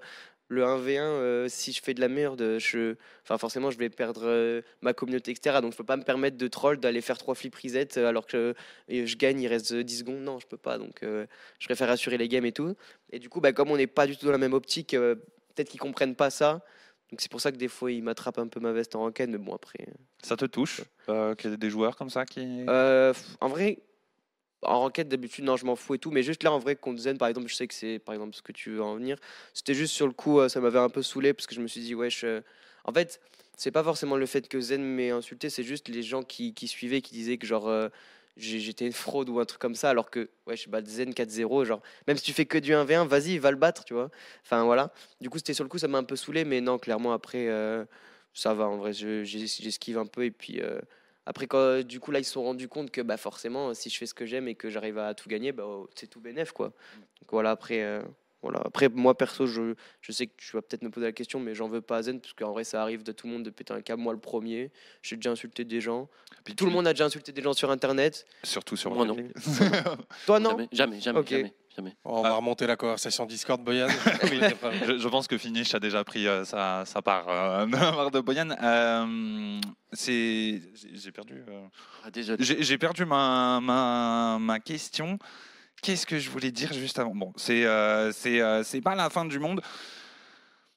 le 0.48 0.64
1v1, 0.64 1.02
euh, 1.02 1.48
si 1.50 1.72
je 1.72 1.82
fais 1.82 1.94
de 1.94 2.02
la 2.02 2.08
merde, 2.10 2.58
je, 2.60 2.96
enfin 3.24 3.38
forcément, 3.38 3.72
je 3.72 3.78
vais 3.78 3.90
perdre 3.90 4.62
ma 4.82 4.94
communauté, 4.94 5.32
etc. 5.32 5.62
Donc 5.62 5.72
je 5.74 5.78
peux 5.78 5.84
pas 5.86 5.98
me 5.98 6.04
permettre 6.04 6.38
de 6.38 6.48
troll, 6.48 6.78
d'aller 6.78 7.02
faire 7.02 7.18
trois 7.18 7.36
flip 7.36 7.56
reset 7.56 7.98
alors 8.00 8.26
que 8.28 8.54
je, 8.90 9.06
je 9.06 9.16
gagne, 9.18 9.40
il 9.42 9.48
reste 9.48 9.74
10 9.74 10.00
secondes. 10.00 10.20
Non, 10.22 10.40
je 10.40 10.48
peux 10.48 10.58
pas. 10.58 10.78
Donc 10.78 11.00
je 11.04 11.66
préfère 11.66 11.90
assurer 11.90 12.18
les 12.18 12.28
games 12.28 12.46
et 12.46 12.52
tout. 12.52 12.76
Et 13.12 13.20
du 13.20 13.30
coup, 13.30 13.40
bah, 13.42 13.54
comme 13.54 13.72
on 13.72 13.78
n'est 13.78 13.88
pas 13.88 14.08
du 14.08 14.18
tout 14.18 14.26
dans 14.26 14.32
la 14.34 14.38
même 14.38 14.54
optique, 14.54 14.92
peut-être 14.92 15.70
qu'ils 15.70 15.80
comprennent 15.80 16.16
pas 16.16 16.30
ça. 16.30 16.64
Donc 17.12 17.20
c'est 17.20 17.32
pour 17.32 17.42
ça 17.42 17.52
que 17.52 17.58
des 17.58 17.68
fois 17.68 17.92
ils 17.92 18.02
m'attrapent 18.02 18.40
un 18.40 18.48
peu 18.48 18.60
ma 18.60 18.72
veste 18.72 18.96
en 18.96 19.02
ranked, 19.02 19.30
mais 19.30 19.38
bon 19.38 19.54
après. 19.54 19.86
Ça 20.24 20.38
te 20.38 20.46
touche 20.46 20.82
qu'il 21.06 21.52
y 21.52 21.54
ait 21.54 21.58
des 21.58 21.70
joueurs 21.70 21.96
comme 21.96 22.10
ça 22.10 22.26
qui. 22.26 22.66
en 22.68 23.48
vrai, 23.48 23.80
en 24.64 24.86
enquête 24.86 25.08
d'habitude 25.08 25.46
non 25.46 25.58
je 25.58 25.66
m'en 25.66 25.76
fous 25.76 25.96
et 25.96 26.00
tout 26.00 26.12
mais 26.12 26.24
juste 26.24 26.44
là 26.44 26.52
en 26.52 26.60
vrai 26.60 26.76
contre 26.76 27.02
Zen 27.02 27.18
par 27.18 27.28
exemple 27.28 27.48
je 27.48 27.56
sais 27.56 27.68
que 27.68 27.74
c'est 27.74 28.00
par 28.00 28.14
exemple 28.14 28.36
ce 28.36 28.42
que 28.42 28.52
tu 28.52 28.72
veux 28.72 28.82
en 28.82 28.96
venir 28.96 29.18
c'était 29.54 29.74
juste 29.74 29.94
sur 29.94 30.08
le 30.08 30.14
coup 30.14 30.40
euh, 30.40 30.50
ça 30.50 30.60
m'avait 30.60 30.80
un 30.80 30.90
peu 30.90 31.02
saoulé 31.02 31.34
parce 31.34 31.48
que 31.48 31.56
je 31.56 31.62
me 31.62 31.68
suis 31.68 31.82
dit 31.82 31.96
wesh 31.96 32.24
euh, 32.24 32.42
en 32.86 32.94
fait 32.94 33.20
c'est 33.58 33.72
pas 33.72 33.84
forcément 33.84 34.18
le 34.18 34.26
fait 34.26 34.48
que 34.48 34.60
Zen 34.60 34.84
m'ait 34.84 35.12
insulté 35.12 35.50
c'est 35.50 35.64
juste 35.64 35.88
les 35.88 36.04
gens 36.04 36.24
qui, 36.24 36.54
qui, 36.54 36.68
suivaient 36.68 37.02
qui 37.02 37.14
disaient 37.14 37.38
que 37.38 37.48
genre 37.48 37.68
euh, 37.68 37.90
j'étais 38.38 38.86
une 38.86 38.94
fraude 38.94 39.30
ou 39.30 39.40
un 39.40 39.46
truc 39.46 39.60
comme 39.60 39.76
ça 39.76 39.90
alors 39.90 40.10
que 40.10 40.30
ouais 40.48 40.56
je 40.56 40.70
bats 40.70 40.84
Zen 40.84 41.12
4-0 41.12 41.66
genre 41.66 41.82
même 42.08 42.18
si 42.18 42.24
tu 42.24 42.34
fais 42.34 42.46
que 42.46 42.58
du 42.58 42.72
1v1 42.72 43.06
vas-y 43.08 43.38
va 43.38 43.52
le 43.52 43.58
battre 43.58 43.84
tu 43.84 43.94
vois 43.94 44.10
enfin 44.44 44.64
voilà 44.64 44.94
du 45.20 45.30
coup 45.30 45.38
c'était 45.38 45.54
sur 45.54 45.64
le 45.64 45.70
coup 45.70 45.78
ça 45.78 45.88
m'a 45.88 45.98
un 45.98 46.04
peu 46.04 46.16
saoulé 46.16 46.46
mais 46.46 46.62
non 46.62 46.80
clairement 46.80 47.14
après 47.14 47.48
ça 48.34 48.54
va 48.54 48.68
en 48.68 48.78
vrai 48.78 48.94
j'esquive 48.94 49.98
un 49.98 50.06
peu 50.06 50.24
et 50.24 50.32
puis 50.32 50.62
après, 51.26 51.48
quand, 51.48 51.84
du 51.84 52.00
coup, 52.00 52.12
là, 52.12 52.20
ils 52.20 52.26
se 52.26 52.32
sont 52.32 52.44
rendus 52.44 52.68
compte 52.68 52.92
que 52.92 53.02
bah, 53.02 53.18
forcément, 53.18 53.74
si 53.74 53.90
je 53.90 53.98
fais 53.98 54.06
ce 54.06 54.14
que 54.14 54.26
j'aime 54.26 54.48
et 54.48 54.56
que 54.56 54.70
j'arrive 54.70 54.98
à 54.98 55.14
tout 55.14 55.30
gagner, 55.30 55.52
bah, 55.52 55.64
oh, 55.66 55.88
c'est 55.96 56.08
tout 56.08 56.20
bénef. 56.20 56.52
Quoi. 56.52 56.68
Donc 57.22 57.32
voilà, 57.32 57.52
après, 57.52 57.84
euh, 57.84 58.02
voilà. 58.42 58.62
après 58.66 58.90
moi, 58.90 59.18
perso, 59.18 59.46
je, 59.46 59.76
je 60.02 60.12
sais 60.12 60.28
que 60.28 60.34
tu 60.38 60.52
vas 60.54 60.62
peut-être 60.62 60.82
me 60.82 60.90
poser 60.90 61.06
la 61.06 61.12
question, 61.12 61.40
mais 61.40 61.56
j'en 61.56 61.68
veux 61.68 61.82
pas 61.82 61.98
à 61.98 62.02
Zen, 62.04 62.20
parce 62.20 62.34
qu'en 62.34 62.52
vrai, 62.52 62.64
ça 62.64 62.82
arrive 62.82 63.04
de 63.04 63.12
tout 63.12 63.28
le 63.28 63.34
monde 63.34 63.44
de 63.44 63.50
péter 63.50 63.74
un 63.74 63.82
câble. 63.82 64.02
Moi, 64.02 64.14
le 64.14 64.20
premier, 64.20 64.72
j'ai 65.02 65.16
déjà 65.16 65.32
insulté 65.32 65.64
des 65.64 65.82
gens. 65.82 66.10
Puis 66.44 66.56
tout 66.56 66.66
le 66.66 66.72
monde 66.72 66.88
a 66.88 66.94
déjà 66.94 67.06
insulté 67.06 67.32
des 67.32 67.42
gens 67.42 67.54
sur 67.54 67.70
Internet. 67.72 68.26
Surtout 68.44 68.76
sur 68.76 68.94
moi, 68.94 69.06
non. 69.06 69.16
Toi, 70.26 70.40
non 70.40 70.52
Jamais, 70.52 70.68
jamais, 70.72 71.00
jamais. 71.00 71.54
jamais. 71.76 71.96
on 72.04 72.22
va 72.22 72.34
remonter 72.34 72.68
la 72.68 72.76
conversation 72.76 73.26
Discord, 73.26 73.62
Boyan. 73.64 73.88
je, 74.24 75.08
pense 75.08 75.28
que 75.28 75.38
Finish 75.38 75.76
a 75.76 75.80
déjà 75.80 76.04
pris 76.04 76.28
euh, 76.28 76.44
sa, 76.44 76.84
sa, 76.86 77.02
part, 77.02 77.28
euh, 77.30 77.66
de 78.10 78.20
Boyan. 78.20 78.50
Euh, 78.62 79.60
c'est, 79.94 80.62
j'ai 80.94 81.12
perdu. 81.12 81.44
Ah, 82.04 82.10
j'ai 82.14 82.78
perdu 82.78 83.06
ma, 83.06 83.60
ma, 83.62 84.38
ma 84.40 84.60
question. 84.60 85.20
Qu'est-ce 85.82 86.06
que 86.06 86.20
je 86.20 86.30
voulais 86.30 86.52
dire 86.52 86.74
juste 86.74 87.00
avant? 87.00 87.16
Bon, 87.16 87.34
c'est 87.36 87.66
c'est 88.14 88.64
c'est 88.64 88.82
pas 88.82 88.96
la 88.96 89.10
fin 89.10 89.26
du 89.26 89.40
monde. 89.40 89.62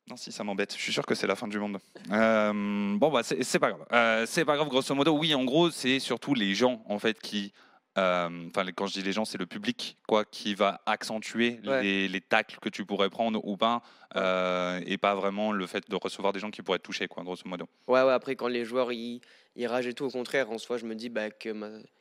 Non, 0.09 0.17
si, 0.17 0.33
ça 0.33 0.45
m'embête. 0.45 0.75
Je 0.77 0.83
suis 0.83 0.93
sûr 0.93 1.07
que 1.07 1.15
c'est 1.15 1.27
la 1.27 1.37
fin 1.37 1.49
du 1.49 1.59
monde. 1.59 1.79
bon, 2.09 3.11
bah, 3.11 3.23
c'est 3.23 3.59
pas 3.59 3.73
grave. 3.73 4.27
c'est 4.27 4.45
pas 4.45 4.57
grave, 4.57 4.69
grosso 4.69 4.95
modo. 4.95 5.17
Oui, 5.17 5.35
en 5.35 5.45
gros, 5.45 5.71
c'est 5.71 5.99
surtout 5.99 6.35
les 6.35 6.55
gens, 6.55 6.83
en 6.89 6.99
fait, 6.99 7.21
qui 7.21 7.53
euh, 7.97 8.49
enfin, 8.49 8.67
quand 8.75 8.87
je 8.87 8.95
dis 8.95 9.03
les 9.03 9.13
gens, 9.13 9.25
c'est 9.25 9.39
le 9.39 9.47
public, 9.47 9.97
quoi, 10.09 10.25
qui 10.25 10.55
va 10.55 10.81
accentuer 10.87 11.61
les, 11.63 12.21
tacles 12.21 12.59
que 12.61 12.69
tu 12.69 12.85
pourrais 12.85 13.11
prendre 13.11 13.45
ou 13.45 13.57
pas, 13.57 13.83
euh, 14.17 14.81
et 14.87 14.99
pas 14.99 15.15
vraiment 15.15 15.53
le 15.53 15.67
fait 15.67 15.89
de 15.89 15.97
recevoir 15.97 16.33
des 16.33 16.41
gens 16.41 16.51
qui 16.51 16.63
pourraient 16.63 16.79
te 16.79 16.85
toucher, 16.85 17.07
quoi, 17.07 17.23
grosso 17.23 17.43
modo. 17.47 17.67
Ouais, 17.87 18.03
ouais. 18.03 18.13
Après, 18.13 18.35
quand 18.35 18.49
les 18.49 18.65
joueurs 18.65 18.93
ils, 18.93 19.21
ils 19.55 19.67
ragent 19.67 19.87
et 19.87 19.95
tout, 19.95 20.05
au 20.05 20.11
contraire, 20.11 20.51
en 20.51 20.59
soi, 20.59 20.77
je 20.77 20.87
me 20.87 20.95
dis 20.95 21.09
bah, 21.09 21.31
que, 21.31 21.51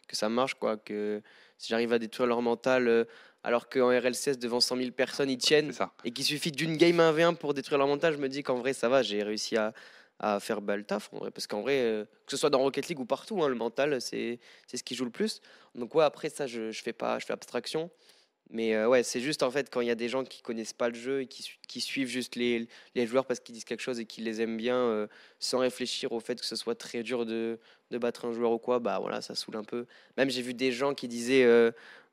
que 0.08 0.16
ça 0.16 0.30
marche, 0.30 0.56
quoi, 0.56 0.78
que 0.78 1.22
si 1.58 1.70
j'arrive 1.70 1.94
à 1.94 2.00
détruire 2.00 2.28
leur 2.28 2.42
mental. 2.42 2.88
Euh, 2.88 3.06
alors 3.46 3.68
qu'en 3.68 3.88
RLCS, 3.90 4.38
devant 4.40 4.62
100 4.62 4.78
000 4.78 4.92
personnes, 4.92 5.30
ils 5.30 5.38
tiennent, 5.38 5.74
et 6.06 6.12
qu'il 6.12 6.24
suffit 6.24 6.52
d'une 6.52 6.78
game 6.78 6.98
1v1 6.98 7.36
pour 7.36 7.54
détruire 7.54 7.78
leur 7.78 7.88
mental, 7.88 8.14
je 8.14 8.18
me 8.18 8.30
dis 8.30 8.42
qu'en 8.42 8.56
vrai, 8.56 8.72
ça 8.72 8.88
va, 8.88 9.02
j'ai 9.02 9.22
réussi 9.22 9.58
à, 9.58 9.74
à 10.20 10.40
faire 10.40 10.62
bel 10.62 10.86
taf 10.86 11.10
en 11.14 11.18
vrai. 11.18 11.32
Parce 11.32 11.48
qu'en 11.48 11.62
vrai 11.62 11.82
euh, 11.82 12.06
que 12.06 12.32
ce 12.32 12.38
soit 12.38 12.50
dans 12.50 12.60
Rocket 12.60 12.88
League 12.88 13.00
ou 13.00 13.06
partout 13.06 13.44
hein, 13.44 13.50
le 13.50 13.56
mental 13.56 14.02
c'est 14.02 14.40
c'est 14.68 14.78
ce 14.78 14.84
qui 14.84 14.96
joue 14.96 15.06
le 15.06 15.12
plus. 15.12 15.42
Donc 15.76 15.94
ouais 15.96 16.04
après 16.04 16.30
ça 16.30 16.48
je, 16.48 16.72
je 16.72 16.82
fais 16.82 16.94
pas 16.94 17.20
je 17.20 17.26
fais 17.26 17.34
abstraction 17.34 17.90
mais 18.50 18.76
euh, 18.76 18.88
ouais 18.88 19.04
c'est 19.04 19.20
juste 19.20 19.44
en 19.44 19.52
fait 19.52 19.70
quand 19.70 19.82
il 19.82 19.88
y 19.88 19.92
a 19.92 19.96
des 19.96 20.10
gens 20.10 20.24
qui 20.24 20.42
connaissent 20.42 20.74
pas 20.74 20.90
le 20.90 20.96
jeu 20.96 21.22
et 21.22 21.28
qui, 21.28 21.50
qui 21.68 21.82
suivent 21.82 22.08
juste 22.08 22.36
les, 22.36 22.68
les 22.96 23.08
joueurs 23.08 23.26
parce 23.26 23.40
qu'ils 23.40 23.54
disent 23.56 23.66
quelque 23.66 23.82
chose 23.82 24.00
et 24.00 24.06
qu'ils 24.06 24.26
les 24.26 24.42
aiment 24.42 24.58
bien 24.58 24.76
euh, 24.76 25.08
sans 25.40 25.60
réfléchir 25.60 26.12
au 26.12 26.20
fait 26.20 26.40
que 26.40 26.46
ce 26.46 26.56
soit 26.56 26.76
très 26.76 27.04
dur 27.04 27.26
de, 27.26 27.60
de 27.92 27.98
battre 27.98 28.26
un 28.26 28.34
joueur 28.34 28.52
ou 28.52 28.60
quoi 28.60 28.80
bah 28.80 29.00
voilà 29.00 29.22
ça 29.22 29.36
saoule 29.36 29.56
un 29.58 29.64
peu. 29.64 29.86
Même 30.18 30.30
j'ai 30.30 30.42
vu 30.42 30.54
des 30.54 30.72
gens 30.72 30.94
qui 30.94 31.08
disaient 31.08 31.46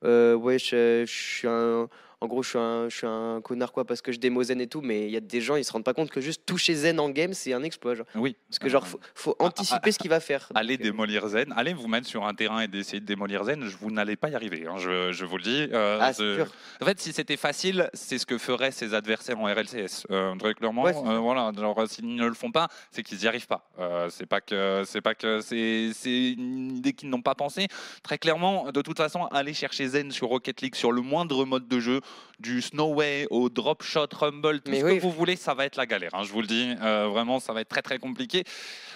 ouais 0.03 0.59
je, 0.59 1.05
je 1.07 1.13
suis 1.13 1.49
un 1.49 1.89
en 2.23 2.27
gros, 2.27 2.43
je 2.43 2.51
suis 2.51 2.59
un, 2.59 2.89
je 2.89 2.97
suis 2.97 3.07
un 3.07 3.41
connard 3.43 3.73
quoi 3.73 3.87
parce 3.87 4.03
que 4.03 4.13
je 4.13 4.19
démo 4.19 4.43
Zen 4.43 4.61
et 4.61 4.67
tout, 4.67 4.83
mais 4.83 5.07
il 5.07 5.11
y 5.11 5.17
a 5.17 5.21
des 5.21 5.41
gens, 5.41 5.57
ils 5.57 5.65
se 5.65 5.73
rendent 5.73 5.85
pas 5.85 5.95
compte 5.95 6.11
que 6.11 6.21
juste 6.21 6.45
toucher 6.45 6.75
Zen 6.75 7.01
en 7.01 7.09
game, 7.09 7.33
c'est 7.33 7.55
un 7.55 7.63
exploit. 7.63 7.95
Oui. 8.15 8.37
Parce 8.49 8.59
que 8.59 8.69
genre, 8.69 8.87
faut, 8.87 9.01
faut 9.15 9.37
ah, 9.39 9.45
anticiper 9.45 9.89
ah, 9.89 9.93
ce 9.93 9.99
qu'il 9.99 10.11
va 10.11 10.21
faire. 10.21 10.51
Allez 10.55 10.75
euh, 10.75 10.83
démolir 10.83 11.27
Zen, 11.29 11.53
allez 11.57 11.73
vous 11.73 11.89
mettre 11.89 12.07
sur 12.07 12.27
un 12.27 12.35
terrain 12.35 12.61
et 12.61 12.69
d'essayer 12.69 13.01
de 13.01 13.07
démolir 13.07 13.45
Zen, 13.45 13.65
vous 13.81 13.91
n'allez 13.91 14.17
pas 14.17 14.29
y 14.29 14.35
arriver. 14.35 14.67
Hein, 14.67 14.77
je, 14.77 15.13
je, 15.13 15.25
vous 15.25 15.39
le 15.39 15.43
dis. 15.43 15.69
Euh, 15.73 15.99
ah, 16.01 16.13
sûr. 16.13 16.47
En 16.83 16.85
fait, 16.85 17.01
si 17.01 17.15
c'était 17.15 17.39
facile, 17.39 17.89
c'est 17.95 18.19
ce 18.19 18.27
que 18.27 18.37
feraient 18.37 18.71
ses 18.71 18.93
adversaires 18.93 19.39
en 19.39 19.45
RLCS. 19.45 20.07
Euh, 20.11 20.35
très 20.37 20.53
clairement, 20.55 20.87
euh, 20.87 21.19
voilà. 21.19 21.53
Genre, 21.57 21.89
s'ils 21.89 22.15
ne 22.15 22.27
le 22.27 22.35
font 22.35 22.51
pas, 22.51 22.69
c'est 22.91 23.03
qu'ils 23.03 23.19
n'y 23.19 23.27
arrivent 23.27 23.47
pas. 23.47 23.71
c'est 24.11 24.27
pas 24.27 24.43
que 24.43 24.83
c'est 24.85 25.01
pas 25.01 25.15
que 25.15 25.41
c'est 25.41 26.33
une 26.33 26.77
idée 26.77 26.93
qu'ils 26.93 27.09
n'ont 27.09 27.23
pas 27.23 27.35
pensé. 27.35 27.67
Très 28.03 28.19
clairement, 28.19 28.71
de 28.73 28.83
toute 28.83 28.99
façon, 28.99 29.25
aller 29.27 29.55
chercher 29.55 29.89
Zen 29.89 30.11
sur 30.11 30.29
Rocket 30.29 30.61
League 30.61 30.75
sur 30.75 30.93
le 30.93 31.01
moindre 31.01 31.47
mode 31.47 31.67
de 31.67 31.81
jeu, 31.81 32.01
du 32.39 32.63
snow 32.63 32.95
way, 32.95 33.27
au 33.31 33.51
drop 33.51 33.83
shot, 33.83 34.09
rumble, 34.13 34.61
tout 34.61 34.73
ce 34.73 34.81
que 34.81 35.01
vous 35.01 35.11
voulez, 35.11 35.37
ça 35.37 35.55
va 35.55 35.67
être 35.67 35.77
la 35.77 35.87
galère. 35.87 36.15
Hein, 36.15 36.23
je 36.25 36.33
vous 36.33 36.41
le 36.41 36.47
dis, 36.47 36.75
euh, 36.83 37.09
vraiment, 37.09 37.39
ça 37.39 37.53
va 37.53 37.61
être 37.61 37.69
très 37.69 37.83
très 37.83 37.99
compliqué. 37.99 38.45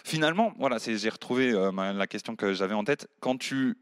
Finalement, 0.05 0.55
voilà, 0.59 0.79
j'ai 0.79 1.09
retrouvé 1.09 1.53
euh, 1.53 1.71
la 1.73 2.07
question 2.07 2.37
que 2.37 2.55
j'avais 2.55 2.75
en 2.75 2.85
tête. 2.85 3.09
Quand 3.21 3.37
tu 3.37 3.77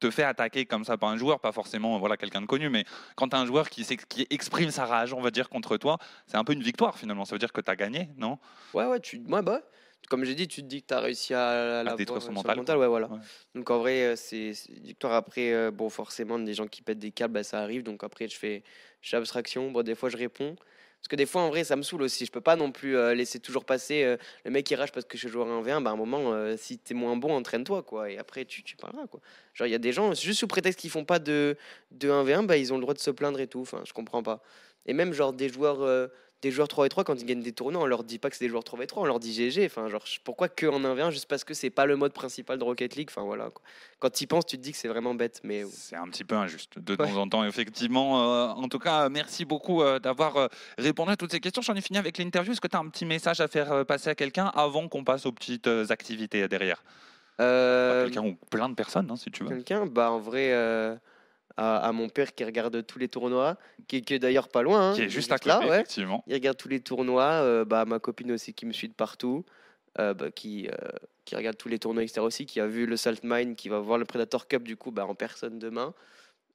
te 0.00 0.10
fais 0.10 0.24
attaquer 0.24 0.66
comme 0.66 0.84
ça 0.84 0.96
par 0.96 1.10
un 1.10 1.16
joueur, 1.16 1.40
pas 1.40 1.52
forcément 1.52 1.98
voilà 1.98 2.16
quelqu'un 2.16 2.40
de 2.40 2.46
connu, 2.46 2.68
mais 2.68 2.84
quand 3.14 3.28
tu 3.28 3.36
as 3.36 3.38
un 3.38 3.46
joueur 3.46 3.70
qui, 3.70 3.84
qui 4.08 4.26
exprime 4.30 4.70
sa 4.70 4.84
rage, 4.84 5.12
on 5.12 5.20
va 5.20 5.30
dire, 5.30 5.48
contre 5.48 5.76
toi, 5.76 5.98
c'est 6.26 6.36
un 6.36 6.44
peu 6.44 6.54
une 6.54 6.62
victoire 6.62 6.98
finalement. 6.98 7.24
Ça 7.24 7.34
veut 7.34 7.38
dire 7.38 7.52
que 7.52 7.60
tu 7.60 7.70
as 7.70 7.76
gagné, 7.76 8.08
non? 8.16 8.38
Ouais, 8.74 8.86
ouais, 8.86 8.98
tu... 8.98 9.20
moi, 9.20 9.42
bah, 9.42 9.60
comme 10.08 10.24
j'ai 10.24 10.34
dit, 10.34 10.48
tu 10.48 10.62
te 10.62 10.66
dis 10.66 10.82
que 10.82 10.88
tu 10.88 10.94
as 10.94 11.00
réussi 11.00 11.34
à, 11.34 11.82
la 11.82 11.94
détruire 11.94 12.22
son 12.22 12.32
mental. 12.32 12.76
ouais, 12.76 12.86
voilà. 12.86 13.08
Donc 13.54 13.70
en 13.70 13.78
vrai, 13.78 14.02
euh, 14.02 14.16
c'est 14.16 14.52
victoire. 14.68 15.14
Après, 15.14 15.70
bon, 15.70 15.88
forcément, 15.88 16.38
des 16.38 16.54
gens 16.54 16.66
qui 16.66 16.82
pètent 16.82 16.98
des 16.98 17.12
câbles, 17.12 17.34
bah, 17.34 17.42
ça 17.42 17.60
arrive. 17.60 17.82
Donc 17.82 18.04
après, 18.04 18.28
je 18.28 18.36
fais, 18.36 18.62
abstraction. 19.12 19.70
Bon, 19.70 19.82
des 19.82 19.94
fois, 19.94 20.08
je 20.08 20.16
réponds. 20.16 20.56
Parce 21.02 21.08
que 21.08 21.16
des 21.16 21.26
fois, 21.26 21.42
en 21.42 21.48
vrai, 21.48 21.64
ça 21.64 21.74
me 21.74 21.82
saoule 21.82 22.02
aussi. 22.02 22.26
Je 22.26 22.30
peux 22.30 22.40
pas 22.40 22.54
non 22.54 22.70
plus 22.70 22.96
euh, 22.96 23.12
laisser 23.12 23.40
toujours 23.40 23.64
passer 23.64 24.04
euh, 24.04 24.16
le 24.44 24.52
mec 24.52 24.64
qui 24.64 24.76
rage 24.76 24.92
parce 24.92 25.04
que 25.04 25.18
je 25.18 25.26
joue 25.26 25.42
un 25.42 25.60
V1. 25.60 25.82
Bah, 25.82 25.90
à 25.90 25.94
un 25.94 25.96
moment, 25.96 26.32
euh, 26.32 26.56
si 26.56 26.78
tu 26.78 26.92
es 26.92 26.96
moins 26.96 27.16
bon, 27.16 27.34
entraîne-toi. 27.34 27.82
quoi. 27.82 28.08
Et 28.08 28.18
après, 28.18 28.44
tu, 28.44 28.62
tu 28.62 28.76
parleras. 28.76 29.08
Quoi. 29.08 29.20
Genre, 29.52 29.66
il 29.66 29.72
y 29.72 29.74
a 29.74 29.80
des 29.80 29.92
gens, 29.92 30.14
juste 30.14 30.38
sous 30.38 30.46
prétexte 30.46 30.78
qu'ils 30.78 30.90
font 30.90 31.04
pas 31.04 31.18
de, 31.18 31.56
de 31.90 32.08
1v1, 32.08 32.46
bah, 32.46 32.56
ils 32.56 32.72
ont 32.72 32.76
le 32.76 32.82
droit 32.82 32.94
de 32.94 33.00
se 33.00 33.10
plaindre 33.10 33.40
et 33.40 33.48
tout. 33.48 33.62
Enfin, 33.62 33.82
je 33.84 33.92
comprends 33.92 34.22
pas. 34.22 34.44
Et 34.86 34.92
même, 34.92 35.12
genre, 35.12 35.32
des 35.32 35.48
joueurs 35.48 36.08
des 36.42 36.50
joueurs 36.50 36.68
3 36.68 36.84
v 36.84 36.88
3 36.88 37.04
quand 37.04 37.14
ils 37.14 37.24
gagnent 37.24 37.42
des 37.42 37.52
tournois, 37.52 37.80
on 37.80 37.86
leur 37.86 38.02
dit 38.02 38.18
pas 38.18 38.28
que 38.28 38.36
c'est 38.36 38.44
des 38.44 38.48
joueurs 38.48 38.64
3 38.64 38.80
v 38.80 38.86
3, 38.86 39.04
on 39.04 39.06
leur 39.06 39.20
dit 39.20 39.32
GG. 39.32 39.64
Enfin, 39.64 39.88
genre, 39.88 40.04
pourquoi 40.24 40.48
que 40.48 40.66
en 40.66 40.80
1v1 40.80 41.10
juste 41.10 41.26
parce 41.26 41.44
que 41.44 41.54
c'est 41.54 41.70
pas 41.70 41.86
le 41.86 41.96
mode 41.96 42.12
principal 42.12 42.58
de 42.58 42.64
Rocket 42.64 42.96
League. 42.96 43.08
Enfin 43.10 43.22
voilà. 43.22 43.50
Quand 44.00 44.10
tu 44.10 44.24
y 44.24 44.26
penses, 44.26 44.44
tu 44.44 44.58
te 44.58 44.62
dis 44.62 44.72
que 44.72 44.78
c'est 44.78 44.88
vraiment 44.88 45.14
bête, 45.14 45.40
mais 45.44 45.64
c'est 45.70 45.94
un 45.94 46.08
petit 46.08 46.24
peu 46.24 46.34
injuste 46.34 46.80
de 46.80 46.96
temps 46.96 47.16
en 47.16 47.28
temps, 47.28 47.44
effectivement. 47.44 48.20
Euh, 48.20 48.48
en 48.48 48.68
tout 48.68 48.80
cas, 48.80 49.08
merci 49.08 49.44
beaucoup 49.44 49.82
euh, 49.82 50.00
d'avoir 50.00 50.36
euh, 50.36 50.48
répondu 50.78 51.12
à 51.12 51.16
toutes 51.16 51.30
ces 51.30 51.40
questions. 51.40 51.62
J'en 51.62 51.74
ai 51.74 51.80
fini 51.80 51.98
avec 51.98 52.18
l'interview. 52.18 52.52
Est-ce 52.52 52.60
que 52.60 52.68
tu 52.68 52.76
as 52.76 52.80
un 52.80 52.88
petit 52.88 53.06
message 53.06 53.40
à 53.40 53.46
faire 53.46 53.86
passer 53.86 54.10
à 54.10 54.16
quelqu'un 54.16 54.46
avant 54.54 54.88
qu'on 54.88 55.04
passe 55.04 55.26
aux 55.26 55.32
petites 55.32 55.68
activités 55.90 56.48
derrière? 56.48 56.82
Quelqu'un 57.38 58.24
ou 58.24 58.36
plein 58.50 58.68
de 58.68 58.74
personnes, 58.74 59.08
hein, 59.10 59.16
si 59.16 59.30
tu 59.30 59.44
veux. 59.44 59.48
Quelqu'un, 59.48 59.86
bah 59.86 60.10
en 60.10 60.18
vrai 60.18 60.52
à, 61.56 61.92
mon 61.92 62.08
père 62.08 62.34
qui 62.34 62.44
regarde 62.44 62.84
tous 62.86 62.98
les 62.98 63.08
tournois, 63.08 63.56
qui, 63.88 63.96
est 63.96 64.18
d'ailleurs 64.18 64.48
pas 64.48 64.62
loin. 64.62 64.90
Hein, 64.90 64.94
qui 64.94 65.02
est 65.02 65.08
juste 65.08 65.32
à 65.32 65.38
côté, 65.38 65.48
là, 65.48 65.60
effectivement. 65.64 66.24
Il 66.26 66.34
regarde 66.34 66.56
tous 66.56 66.68
les 66.68 66.80
tournois. 66.80 67.22
Euh, 67.22 67.64
bah, 67.64 67.84
ma 67.84 67.98
copine 67.98 68.32
aussi 68.32 68.54
qui 68.54 68.66
me 68.66 68.72
suit 68.72 68.88
de 68.88 68.94
partout, 68.94 69.44
euh, 69.98 70.14
bah, 70.14 70.30
qui, 70.30 70.68
euh, 70.68 70.88
qui 71.24 71.36
regarde 71.36 71.56
tous 71.56 71.68
les 71.68 71.78
tournois 71.78 72.02
etc. 72.02 72.20
aussi, 72.20 72.46
qui 72.46 72.60
a 72.60 72.66
vu 72.66 72.86
le 72.86 72.96
Salt 72.96 73.20
Mine, 73.22 73.54
qui 73.54 73.68
va 73.68 73.78
voir 73.78 73.98
le 73.98 74.04
Predator 74.04 74.48
Cup 74.48 74.62
du 74.62 74.76
coup 74.76 74.90
bah, 74.90 75.06
en 75.06 75.14
personne 75.14 75.58
demain. 75.58 75.94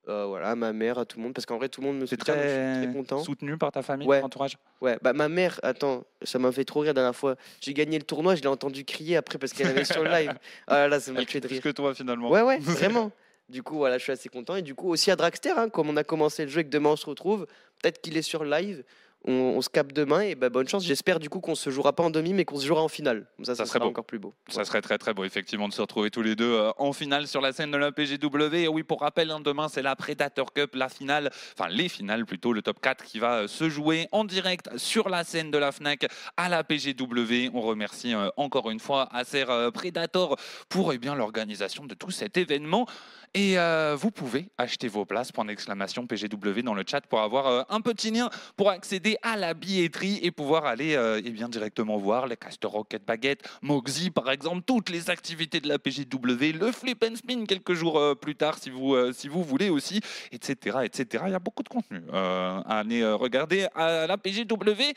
voilà, 0.05 0.55
ma 0.55 0.73
mère, 0.73 0.97
à 0.97 1.05
tout 1.05 1.17
le 1.17 1.23
monde, 1.23 1.33
parce 1.33 1.45
qu'en 1.45 1.57
vrai, 1.57 1.69
tout 1.69 1.81
le 1.81 1.87
monde 1.87 1.99
me 1.99 2.05
soutient, 2.05 2.33
très, 2.33 2.73
je 2.73 2.79
suis 2.79 2.87
très 2.87 2.93
content. 2.93 3.23
Soutenu 3.23 3.57
par 3.57 3.71
ta 3.71 3.81
famille, 3.81 4.07
ouais. 4.07 4.21
ton 4.21 4.27
entourage 4.27 4.57
Ouais, 4.81 4.97
bah 5.01 5.13
ma 5.13 5.27
mère, 5.27 5.59
attends, 5.63 6.05
ça 6.21 6.39
m'a 6.39 6.51
fait 6.51 6.63
trop 6.63 6.79
rire 6.79 6.91
la 6.91 7.01
dernière 7.01 7.15
fois. 7.15 7.35
J'ai 7.61 7.73
gagné 7.73 7.97
le 7.97 8.05
tournoi, 8.05 8.35
je 8.35 8.41
l'ai 8.41 8.47
entendu 8.47 8.85
crier 8.85 9.17
après 9.17 9.37
parce 9.37 9.53
qu'elle 9.53 9.67
avait 9.67 9.85
sur 9.85 10.03
le 10.03 10.09
live. 10.09 10.33
Ah 10.67 10.87
là, 10.87 10.99
ça 10.99 11.11
m'a 11.11 11.25
tué 11.25 11.39
de 11.39 11.47
rire. 11.47 11.61
Plus 11.61 11.71
que 11.71 11.75
toi, 11.75 11.93
finalement. 11.93 12.29
Ouais, 12.29 12.41
ouais, 12.41 12.57
vraiment. 12.61 13.11
Du 13.49 13.63
coup, 13.63 13.77
voilà, 13.77 13.97
je 13.97 14.03
suis 14.03 14.11
assez 14.11 14.29
content. 14.29 14.55
Et 14.55 14.61
du 14.61 14.75
coup, 14.75 14.89
aussi 14.89 15.09
à 15.09 15.15
Dragster, 15.15 15.51
hein, 15.51 15.69
comme 15.69 15.89
on 15.89 15.97
a 15.97 16.03
commencé 16.03 16.43
le 16.43 16.49
jeu 16.49 16.61
et 16.61 16.63
que 16.65 16.69
demain 16.69 16.91
on 16.91 16.95
se 16.95 17.05
retrouve, 17.05 17.47
peut-être 17.81 18.01
qu'il 18.01 18.17
est 18.17 18.21
sur 18.21 18.43
live. 18.43 18.83
On, 19.25 19.33
on 19.57 19.61
se 19.61 19.69
capte 19.69 19.93
demain 19.95 20.21
et 20.21 20.35
bah, 20.35 20.49
bonne 20.49 20.67
chance. 20.67 20.85
J'espère 20.85 21.19
du 21.19 21.29
coup 21.29 21.39
qu'on 21.41 21.55
se 21.55 21.69
jouera 21.69 21.93
pas 21.93 22.03
en 22.03 22.09
demi, 22.09 22.33
mais 22.33 22.45
qu'on 22.45 22.57
se 22.59 22.65
jouera 22.65 22.81
en 22.81 22.87
finale. 22.87 23.27
Comme 23.35 23.45
ça, 23.45 23.55
ça, 23.55 23.65
Ça 23.65 23.65
serait 23.65 23.79
sera 23.79 23.85
beau. 23.85 23.89
encore 23.91 24.05
plus 24.05 24.19
beau. 24.19 24.33
Ça 24.47 24.63
serait 24.63 24.81
très 24.81 24.97
très 24.97 25.13
beau 25.13 25.23
effectivement 25.25 25.67
de 25.67 25.73
se 25.73 25.81
retrouver 25.81 26.11
tous 26.11 26.21
les 26.21 26.35
deux 26.35 26.53
euh, 26.53 26.71
en 26.77 26.93
finale 26.93 27.27
sur 27.27 27.41
la 27.41 27.51
scène 27.51 27.71
de 27.71 27.77
la 27.77 27.91
PGW. 27.91 28.55
Et 28.55 28.67
oui, 28.67 28.83
pour 28.83 29.01
rappel, 29.01 29.31
hein, 29.31 29.39
demain 29.41 29.67
c'est 29.67 29.81
la 29.81 29.95
Predator 29.95 30.53
Cup, 30.53 30.75
la 30.75 30.87
finale, 30.87 31.29
enfin 31.57 31.69
les 31.69 31.89
finales 31.89 32.25
plutôt, 32.25 32.53
le 32.53 32.61
top 32.61 32.79
4 32.79 33.03
qui 33.03 33.19
va 33.19 33.33
euh, 33.39 33.47
se 33.47 33.69
jouer 33.69 34.07
en 34.11 34.23
direct 34.23 34.69
sur 34.77 35.09
la 35.09 35.23
scène 35.23 35.51
de 35.51 35.57
la 35.57 35.71
FNAC 35.71 36.07
à 36.37 36.47
la 36.47 36.63
PGW. 36.63 37.49
On 37.53 37.61
remercie 37.61 38.13
euh, 38.13 38.29
encore 38.37 38.69
une 38.69 38.79
fois 38.79 39.09
Acer 39.13 39.45
Predator 39.73 40.37
pour 40.69 40.93
eh 40.93 40.97
bien 40.97 41.15
l'organisation 41.15 41.85
de 41.85 41.95
tout 41.95 42.11
cet 42.11 42.37
événement. 42.37 42.85
Et 43.33 43.57
vous 43.97 44.09
pouvez 44.09 44.49
acheter 44.57 44.87
vos 44.87 45.05
places, 45.05 45.31
point 45.31 45.45
d'exclamation 45.45 46.07
PGW 46.07 46.61
dans 46.63 46.73
le 46.73 46.83
chat 46.87 47.01
pour 47.01 47.19
avoir 47.19 47.65
un 47.69 47.81
petit 47.81 48.09
lien 48.09 48.29
pour 48.55 48.69
accéder 48.69 49.06
à 49.21 49.35
la 49.37 49.53
billetterie 49.53 50.19
et 50.21 50.31
pouvoir 50.31 50.65
aller 50.65 50.95
euh, 50.95 51.21
eh 51.23 51.29
bien 51.29 51.47
directement 51.47 51.97
voir 51.97 52.27
les 52.27 52.35
Caster 52.35 52.67
Rocket 52.67 53.05
Baguette, 53.05 53.47
Moxie 53.61 54.09
par 54.09 54.29
exemple, 54.29 54.63
toutes 54.65 54.89
les 54.89 55.09
activités 55.09 55.59
de 55.59 55.67
la 55.67 55.79
PGW, 55.79 56.53
le 56.59 56.71
flip 56.71 57.03
and 57.07 57.15
spin 57.15 57.45
quelques 57.45 57.73
jours 57.73 57.99
euh, 57.99 58.15
plus 58.15 58.35
tard 58.35 58.57
si 58.57 58.69
vous, 58.69 58.95
euh, 58.95 59.13
si 59.13 59.27
vous 59.27 59.43
voulez 59.43 59.69
aussi, 59.69 60.01
etc., 60.31 60.79
etc. 60.83 61.23
Il 61.27 61.31
y 61.31 61.35
a 61.35 61.39
beaucoup 61.39 61.63
de 61.63 61.69
contenu 61.69 62.01
euh, 62.13 63.15
regarder 63.15 63.67
à 63.75 64.07
la 64.07 64.17
PGW. 64.17 64.93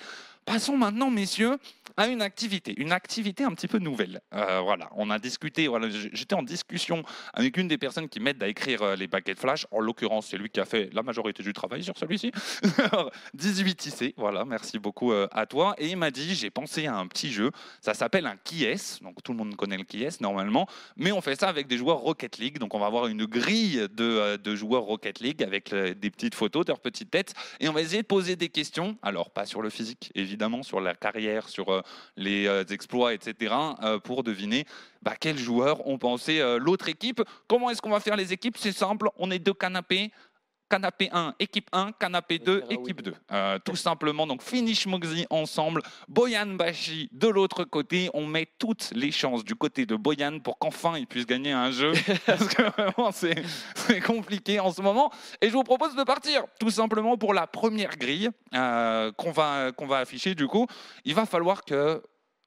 Passons 0.51 0.77
maintenant, 0.77 1.11
messieurs, 1.11 1.59
à 1.97 2.09
une 2.09 2.23
activité, 2.23 2.75
une 2.77 2.91
activité 2.91 3.45
un 3.45 3.53
petit 3.53 3.69
peu 3.69 3.79
nouvelle. 3.79 4.21
Euh, 4.35 4.61
voilà, 4.61 4.91
on 4.97 5.11
a 5.11 5.19
discuté, 5.21 5.69
voilà, 5.69 5.89
j'étais 5.91 6.35
en 6.35 6.43
discussion 6.43 7.05
avec 7.35 7.57
une 7.57 7.69
des 7.69 7.79
personnes 7.79 8.09
qui 8.09 8.19
m'aident 8.19 8.43
à 8.43 8.49
écrire 8.49 8.83
euh, 8.83 8.97
les 8.97 9.07
baguettes 9.07 9.39
flash. 9.39 9.67
En 9.71 9.79
l'occurrence, 9.79 10.27
c'est 10.27 10.39
lui 10.39 10.51
qui 10.51 10.59
a 10.59 10.65
fait 10.65 10.91
la 10.93 11.05
majorité 11.05 11.45
du 11.45 11.53
travail 11.53 11.85
sur 11.85 11.97
celui-ci. 11.97 12.33
18 13.35 13.87
IC, 13.87 14.15
voilà, 14.17 14.45
merci 14.45 14.81
beaucoup 14.81 15.13
euh, 15.13 15.29
à 15.31 15.47
toi. 15.47 15.77
Et 15.79 15.89
il 15.89 15.97
m'a 15.97 16.11
dit, 16.11 16.35
j'ai 16.35 16.51
pensé 16.51 16.87
à 16.87 16.97
un 16.97 17.07
petit 17.07 17.31
jeu, 17.31 17.53
ça 17.81 17.95
s'appelle 17.95 18.27
un 18.27 18.37
qui 18.43 18.65
est, 18.65 19.01
donc 19.03 19.23
tout 19.23 19.31
le 19.31 19.39
monde 19.39 19.55
connaît 19.55 19.79
le 19.79 19.85
qui 19.85 20.03
est 20.03 20.21
normalement, 20.21 20.67
mais 20.97 21.13
on 21.13 21.21
fait 21.21 21.39
ça 21.39 21.49
avec 21.49 21.69
des 21.69 21.77
joueurs 21.77 21.99
Rocket 21.99 22.39
League, 22.39 22.59
donc 22.59 22.75
on 22.75 22.81
va 22.81 22.87
avoir 22.87 23.07
une 23.07 23.25
grille 23.25 23.87
de, 23.95 24.37
de 24.37 24.57
joueurs 24.57 24.83
Rocket 24.83 25.21
League 25.21 25.43
avec 25.43 25.73
des 25.73 26.11
petites 26.11 26.35
photos 26.35 26.65
de 26.65 26.73
leurs 26.73 26.81
petites 26.81 27.11
têtes, 27.11 27.35
et 27.61 27.69
on 27.69 27.73
va 27.73 27.83
essayer 27.83 28.03
de 28.03 28.07
poser 28.07 28.37
des 28.37 28.49
questions, 28.49 28.97
alors 29.03 29.31
pas 29.31 29.47
sur 29.47 29.63
le 29.63 29.71
physique, 29.71 30.11
évidemment, 30.15 30.40
sur 30.63 30.81
la 30.81 30.95
carrière, 30.95 31.49
sur 31.49 31.69
euh, 31.69 31.83
les 32.17 32.47
euh, 32.47 32.65
exploits, 32.71 33.13
etc., 33.13 33.55
euh, 33.83 33.99
pour 33.99 34.23
deviner 34.23 34.65
bah, 35.03 35.15
quels 35.19 35.39
joueurs 35.39 35.87
ont 35.87 35.99
pensé 35.99 36.41
l'autre 36.59 36.89
équipe. 36.89 37.23
Comment 37.49 37.71
est-ce 37.71 37.81
qu'on 37.81 37.91
va 37.91 38.01
faire 38.01 38.17
les 38.17 38.33
équipes? 38.33 38.57
C'est 38.59 38.73
simple, 38.73 39.09
on 39.17 39.31
est 39.31 39.39
deux 39.39 39.55
canapés. 39.55 40.11
Canapé 40.71 41.11
1, 41.13 41.35
équipe 41.41 41.69
1, 41.73 41.93
canapé 41.99 42.39
2, 42.39 42.59
verra, 42.61 42.73
équipe 42.73 42.99
oui. 42.99 43.13
2. 43.13 43.15
Euh, 43.33 43.59
tout 43.65 43.75
simplement, 43.75 44.25
donc 44.27 44.41
finish 44.41 44.87
Moxie 44.87 45.27
ensemble, 45.29 45.83
Boyan 46.09 46.47
Bashi 46.47 47.09
de 47.11 47.27
l'autre 47.27 47.65
côté. 47.65 48.09
On 48.15 48.25
met 48.25 48.47
toutes 48.59 48.93
les 48.95 49.11
chances 49.11 49.43
du 49.45 49.57
côté 49.57 49.85
de 49.85 49.97
Boyan 49.97 50.39
pour 50.39 50.59
qu'enfin 50.59 50.97
il 50.97 51.09
puisse 51.09 51.27
gagner 51.27 51.51
un 51.51 51.73
jeu. 51.73 51.93
Parce 52.27 52.47
que 52.47 52.63
vraiment, 52.63 53.11
c'est 53.11 53.43
c'est 53.75 54.01
compliqué 54.01 54.61
en 54.61 54.73
ce 54.73 54.81
moment. 54.81 55.11
Et 55.41 55.49
je 55.49 55.53
vous 55.53 55.65
propose 55.65 55.97
de 55.97 56.05
partir 56.05 56.45
tout 56.61 56.71
simplement 56.71 57.17
pour 57.19 57.35
la 57.35 57.49
première 57.49 57.97
grille 57.97 58.31
euh, 58.55 59.11
qu'on 59.13 59.33
va, 59.33 59.73
qu'on 59.73 59.89
va 59.89 59.99
afficher. 59.99 60.37
Du 60.37 60.47
coup, 60.47 60.69
il 61.05 61.15
va 61.17 61.27
falloir 61.27 61.65
que 61.65 62.01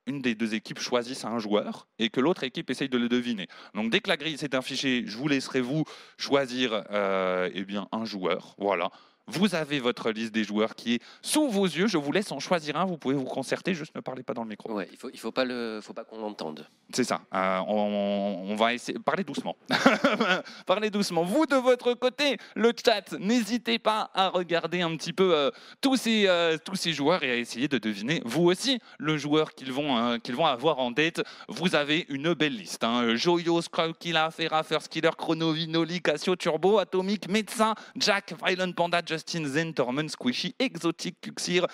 une 0.05 0.21
des 0.21 0.35
deux 0.35 0.53
équipes 0.53 0.79
choisisse 0.79 1.25
un 1.25 1.39
joueur 1.39 1.87
et 1.99 2.09
que 2.09 2.19
l'autre 2.19 2.43
équipe 2.43 2.69
essaye 2.69 2.89
de 2.89 2.97
le 2.97 3.09
deviner. 3.09 3.47
Donc 3.73 3.91
dès 3.91 3.99
que 3.99 4.09
la 4.09 4.17
grille 4.17 4.37
s'est 4.37 4.55
affichée, 4.55 5.03
je 5.05 5.17
vous 5.17 5.27
laisserai 5.27 5.61
vous 5.61 5.83
choisir 6.17 6.83
euh, 6.91 7.49
eh 7.53 7.63
bien, 7.63 7.87
un 7.91 8.05
joueur. 8.05 8.55
Voilà. 8.57 8.91
Vous 9.27 9.55
avez 9.55 9.79
votre 9.79 10.11
liste 10.11 10.33
des 10.33 10.43
joueurs 10.43 10.75
qui 10.75 10.95
est 10.95 11.01
sous 11.21 11.47
vos 11.47 11.65
yeux. 11.65 11.87
Je 11.87 11.97
vous 11.97 12.11
laisse 12.11 12.31
en 12.33 12.39
choisir 12.39 12.75
un. 12.75 12.83
Vous 12.83 12.97
pouvez 12.97 13.15
vous 13.15 13.23
concerter. 13.23 13.73
Juste 13.73 13.95
ne 13.95 14.01
parlez 14.01 14.21
pas 14.21 14.33
dans 14.33 14.43
le 14.43 14.49
micro. 14.49 14.73
Ouais, 14.73 14.89
il 14.91 14.97
faut, 14.97 15.09
il 15.13 15.19
faut 15.19 15.31
pas 15.31 15.45
le, 15.45 15.79
faut 15.81 15.93
pas 15.93 16.03
qu'on 16.03 16.19
l'entende. 16.19 16.67
C'est 16.91 17.05
ça. 17.05 17.21
Euh, 17.33 17.59
on, 17.67 18.47
on 18.49 18.55
va 18.55 18.73
essayer. 18.73 18.99
Parlez 18.99 19.23
doucement. 19.23 19.55
Parlez 20.65 20.89
doucement. 20.89 21.23
Vous 21.23 21.45
de 21.45 21.55
votre 21.55 21.93
côté, 21.93 22.37
le 22.55 22.73
chat, 22.73 23.13
n'hésitez 23.13 23.79
pas 23.79 24.11
à 24.13 24.27
regarder 24.27 24.81
un 24.81 24.95
petit 24.97 25.13
peu 25.13 25.33
euh, 25.33 25.51
tous 25.79 25.95
ces 25.95 26.27
euh, 26.27 26.57
tous 26.57 26.75
ces 26.75 26.91
joueurs 26.91 27.23
et 27.23 27.31
à 27.31 27.35
essayer 27.35 27.69
de 27.69 27.77
deviner 27.77 28.21
vous 28.25 28.43
aussi 28.43 28.79
le 28.97 29.17
joueur 29.17 29.53
qu'ils 29.53 29.71
vont 29.71 30.19
qu'ils 30.19 30.35
vont 30.35 30.45
avoir 30.45 30.79
en 30.79 30.93
tête. 30.93 31.23
Vous 31.47 31.75
avez 31.75 32.05
une 32.09 32.33
belle 32.33 32.57
liste. 32.57 32.83
Hein. 32.83 33.15
Joyo, 33.15 33.61
Scrowkilla, 33.61 34.31
Ferra, 34.31 34.63
First 34.63 34.89
Killer, 34.89 35.11
Chronovi, 35.17 35.69
Noli, 35.69 36.01
Cassio, 36.01 36.35
Turbo, 36.35 36.77
Atomic, 36.77 37.29
Médecin, 37.29 37.73
Jack, 37.95 38.33
Violent 38.45 38.73
Panda, 38.73 39.01
Justin, 39.13 39.45
Zen, 39.45 39.73
Torment, 39.73 40.07
Squishy, 40.09 40.55
Exotic, 40.57 41.21
Cuxir, 41.21 41.67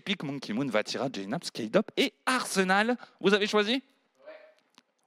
Peak, 0.00 0.24
Monkey 0.24 0.52
Moon, 0.52 0.68
Vatira, 0.68 1.08
Jaynap, 1.12 1.44
Skydop 1.44 1.92
et 1.96 2.12
Arsenal. 2.26 2.96
Vous 3.20 3.32
avez 3.32 3.46
choisi? 3.46 3.84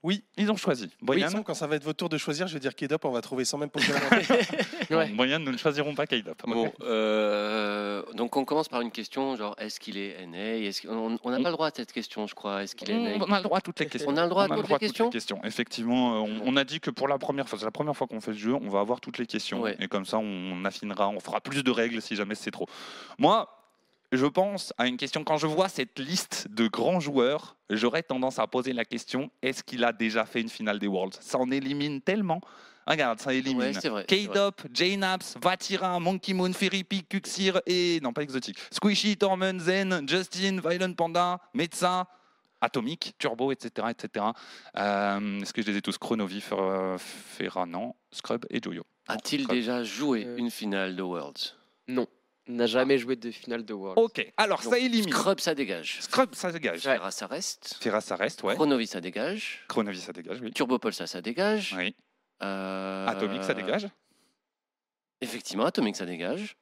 Oui. 0.06 0.24
Ils 0.38 0.52
ont 0.52 0.56
choisi. 0.56 0.92
Oui, 1.08 1.20
semble, 1.28 1.44
quand 1.44 1.56
ça 1.56 1.66
va 1.66 1.78
être 1.78 1.84
votre 1.84 1.98
tour 1.98 2.10
de 2.10 2.20
choisir, 2.20 2.46
je 2.46 2.54
vais 2.54 2.60
dire 2.60 2.76
Kedop, 2.76 3.04
on 3.06 3.12
va 3.12 3.22
trouver 3.22 3.44
sans 3.44 3.58
même 3.58 3.72
poser 3.72 3.92
la 3.92 4.00
main. 4.02 4.22
Ouais. 4.92 5.10
Boyan, 5.10 5.40
nous 5.40 5.52
ne 5.52 5.58
choisirons 5.58 5.96
pas 5.96 6.06
Kaidop. 6.06 6.44
Bon, 6.46 6.72
euh, 6.82 8.04
donc 8.14 8.38
on 8.38 8.46
commence 8.46 8.70
par 8.70 8.82
une 8.82 8.92
question, 8.92 9.36
genre 9.36 9.56
est-ce 9.58 9.80
qu'il 9.80 9.98
est 9.98 10.24
NA 10.28 10.70
On 10.92 11.10
n'a 11.32 11.40
pas 11.40 11.50
le 11.50 11.54
droit 11.54 11.68
à 11.68 11.72
cette 11.76 11.92
question, 11.92 12.28
je 12.28 12.36
crois. 12.36 12.62
Est-ce 12.62 12.76
qu'il 12.76 12.92
est 12.92 13.18
NA 13.18 13.26
On 13.26 13.32
a 13.32 13.38
le 13.38 13.44
droit 13.44 13.58
à 13.58 13.62
toutes 13.62 13.80
les 13.80 13.88
questions. 13.88 14.12
On 14.12 14.18
a 14.18 14.22
le 14.22 14.30
droit 14.30 14.44
à 14.44 14.48
le 14.48 14.56
toutes 14.56 14.66
droit 14.66 14.78
les 14.80 14.86
à 14.86 14.90
toutes 14.90 15.06
les 15.06 15.10
questions? 15.10 15.42
Effectivement, 15.44 16.24
euh, 16.24 16.28
on, 16.46 16.54
on 16.54 16.56
a 16.56 16.64
dit 16.64 16.80
que 16.80 16.92
pour 16.92 17.08
la 17.08 17.18
première 17.18 17.50
fois, 17.50 17.58
c'est 17.58 17.66
la 17.66 17.72
première 17.72 17.98
fois 17.98 18.06
qu'on 18.06 18.22
fait 18.22 18.34
ce 18.34 18.38
jeu, 18.38 18.54
on 18.54 18.70
va 18.70 18.82
avoir 18.82 19.02
toutes 19.02 19.18
les 19.18 19.26
questions. 19.26 19.62
Ouais. 19.62 19.76
Et 19.80 19.88
comme 19.88 20.06
ça, 20.06 20.20
on 20.20 20.64
affinera, 20.66 21.10
on 21.10 21.20
fera 21.20 21.42
plus 21.42 21.64
de 21.64 21.72
règles 21.72 22.00
si 22.00 22.16
jamais 22.16 22.36
c'est 22.36 22.52
trop. 22.52 22.68
Moi, 23.18 23.50
je 24.16 24.26
pense 24.26 24.74
à 24.78 24.88
une 24.88 24.98
question. 24.98 25.24
Quand 25.24 25.38
je 25.38 25.48
vois 25.48 25.70
cette 25.70 26.00
liste 26.00 26.48
de 26.50 26.68
grands 26.68 27.00
joueurs, 27.00 27.56
j'aurais 27.70 28.04
tendance 28.04 28.40
à 28.40 28.48
poser 28.48 28.74
la 28.74 28.86
question 28.86 29.30
est-ce 29.42 29.64
qu'il 29.64 29.84
a 29.84 29.92
déjà 29.94 30.26
fait 30.26 30.42
une 30.42 30.50
finale 30.50 30.80
des 30.80 30.88
Worlds? 30.88 31.18
Ça 31.22 31.38
en 31.38 31.50
élimine 31.52 32.02
tellement. 32.02 32.42
Regarde, 32.88 33.20
ça 33.20 33.34
élimine. 33.34 33.74
Ouais. 33.92 34.06
K-Dop, 34.06 34.62
J-Naps, 34.72 35.38
Vatira, 35.42 36.00
Monkey 36.00 36.34
Moon, 36.34 36.54
Fairy 36.54 36.84
Peak, 36.84 37.10
Cuxir 37.10 37.60
et. 37.66 38.00
Non, 38.04 38.14
pas 38.14 38.22
exotique. 38.22 38.58
Squishy, 38.70 39.18
Torment, 39.18 39.58
Zen, 39.60 40.08
Justin, 40.08 40.60
Violent 40.64 40.94
Panda, 40.94 41.40
Metsa, 41.56 42.08
Atomic, 42.62 43.16
Turbo, 43.18 43.52
etc. 43.52 43.88
etc. 43.90 44.26
Euh, 44.78 45.42
Est-ce 45.42 45.52
que 45.54 45.62
je 45.64 45.72
les 45.72 45.78
ai 45.78 45.82
tous 45.82 45.98
Chronovi, 45.98 46.42
Fer- 46.42 46.98
Ferra, 47.00 47.66
non, 47.66 47.96
Scrub 48.12 48.46
et 48.52 48.60
Joyo. 48.64 48.84
A-t-il 49.08 49.48
déjà 49.48 49.84
joué 49.84 50.26
Euh. 50.26 50.38
une 50.38 50.52
finale 50.52 50.96
de 50.96 51.02
Worlds? 51.04 51.56
Non, 51.88 52.08
n'a 52.48 52.68
jamais 52.68 52.98
joué 52.98 53.16
de 53.16 53.32
finale 53.32 53.66
de 53.66 53.74
World. 53.74 53.98
Ok, 53.98 54.32
alors 54.38 54.62
Donc, 54.62 54.74
ça 54.74 54.80
élimine. 54.80 55.10
Scrub, 55.12 55.40
ça 55.40 55.56
dégage. 55.56 56.00
Scrub, 56.02 56.34
ça 56.36 56.52
dégage. 56.52 56.82
Ferra, 56.82 57.12
ça 57.12 57.28
reste. 57.28 57.76
Ferra, 57.80 58.02
ça 58.02 58.16
reste, 58.16 58.44
ouais. 58.44 58.56
Chronovis, 58.56 58.92
ça 58.92 59.02
dégage. 59.02 59.64
Chronovi, 59.68 60.00
ça 60.00 60.14
dégage, 60.14 60.40
oui. 60.42 60.52
Turbopol, 60.52 60.94
ça, 60.94 61.08
ça 61.08 61.22
dégage. 61.22 61.76
Oui. 61.78 61.96
Euh, 62.44 63.08
Atomic, 63.08 63.44
ça 63.44 63.54
dégage. 63.54 63.88
Effectivement, 65.22 65.66
Atomic, 65.66 65.96
ça 65.96 66.06
dégage. 66.06 66.56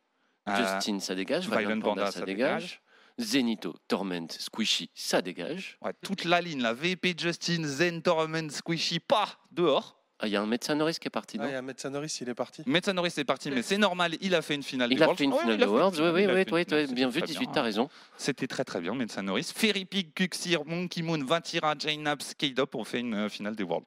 Euh, 0.47 0.55
Justin, 0.55 0.99
ça 0.99 1.15
dégage. 1.15 1.47
Violent 1.49 1.79
Panda, 1.79 2.01
Panda, 2.01 2.05
ça 2.11 2.19
ça 2.19 2.25
dégage. 2.25 2.81
Zenito, 3.19 3.75
Torment, 3.87 4.27
Squishy, 4.29 4.89
ça 4.95 5.21
dégage. 5.21 5.77
ouais, 5.81 5.93
toute 6.01 6.25
la 6.25 6.41
ligne, 6.41 6.61
la 6.61 6.73
VP, 6.73 7.13
Justin, 7.17 7.63
Zen, 7.63 8.01
Torment, 8.01 8.49
Squishy, 8.49 8.99
pas 8.99 9.27
dehors. 9.51 10.02
Ah, 10.23 10.27
Il 10.27 10.31
y 10.31 10.35
a 10.37 10.41
un 10.41 10.45
médecin 10.45 10.73
Norris 10.75 10.97
qui 11.01 11.07
est 11.07 11.11
parti, 11.11 11.37
non 11.37 11.43
Ah, 11.45 11.49
il 11.49 11.53
y 11.53 11.55
a 11.55 11.61
Metsanoris, 11.61 12.21
il 12.21 12.29
est 12.29 12.33
parti. 12.33 12.63
Metanoris 12.65 13.13
c'est 13.13 13.25
parti, 13.25 13.51
mais 13.51 13.61
c'est 13.61 13.77
normal, 13.77 14.15
il 14.21 14.33
a 14.35 14.41
fait 14.41 14.55
une 14.55 14.63
finale 14.63 14.89
Il 14.91 14.95
des 14.97 15.03
a 15.03 15.07
Worlds. 15.07 15.17
fait 15.17 15.23
une 15.25 15.33
finale 15.33 15.55
il 15.55 15.57
de 15.57 15.63
a 15.63 15.67
fait 15.67 15.71
une 15.73 15.77
Worlds, 15.79 15.91
oui, 15.99 16.21
finale, 16.21 16.35
oui, 16.35 16.45
oui, 16.51 16.65
oui, 16.71 16.85
oui, 16.87 16.93
bien 16.93 17.09
vu, 17.09 17.19
très 17.19 17.27
18, 17.27 17.39
bien. 17.45 17.51
t'as 17.53 17.61
raison. 17.61 17.89
C'était 18.17 18.47
très 18.47 18.63
très 18.63 18.79
bien, 18.79 18.95
Metanoris. 18.95 19.51
Fairy 19.51 19.83
Pig, 19.85 20.13
Cuxir, 20.13 20.63
Monkey 20.65 21.01
Moon, 21.01 21.23
Vatira, 21.25 21.75
Jainaps, 21.77 22.35
K-Dop 22.35 22.73
ont 22.75 22.85
fait 22.85 23.01
une 23.01 23.13
euh, 23.15 23.29
finale 23.29 23.55
des 23.57 23.63
Worlds. 23.63 23.85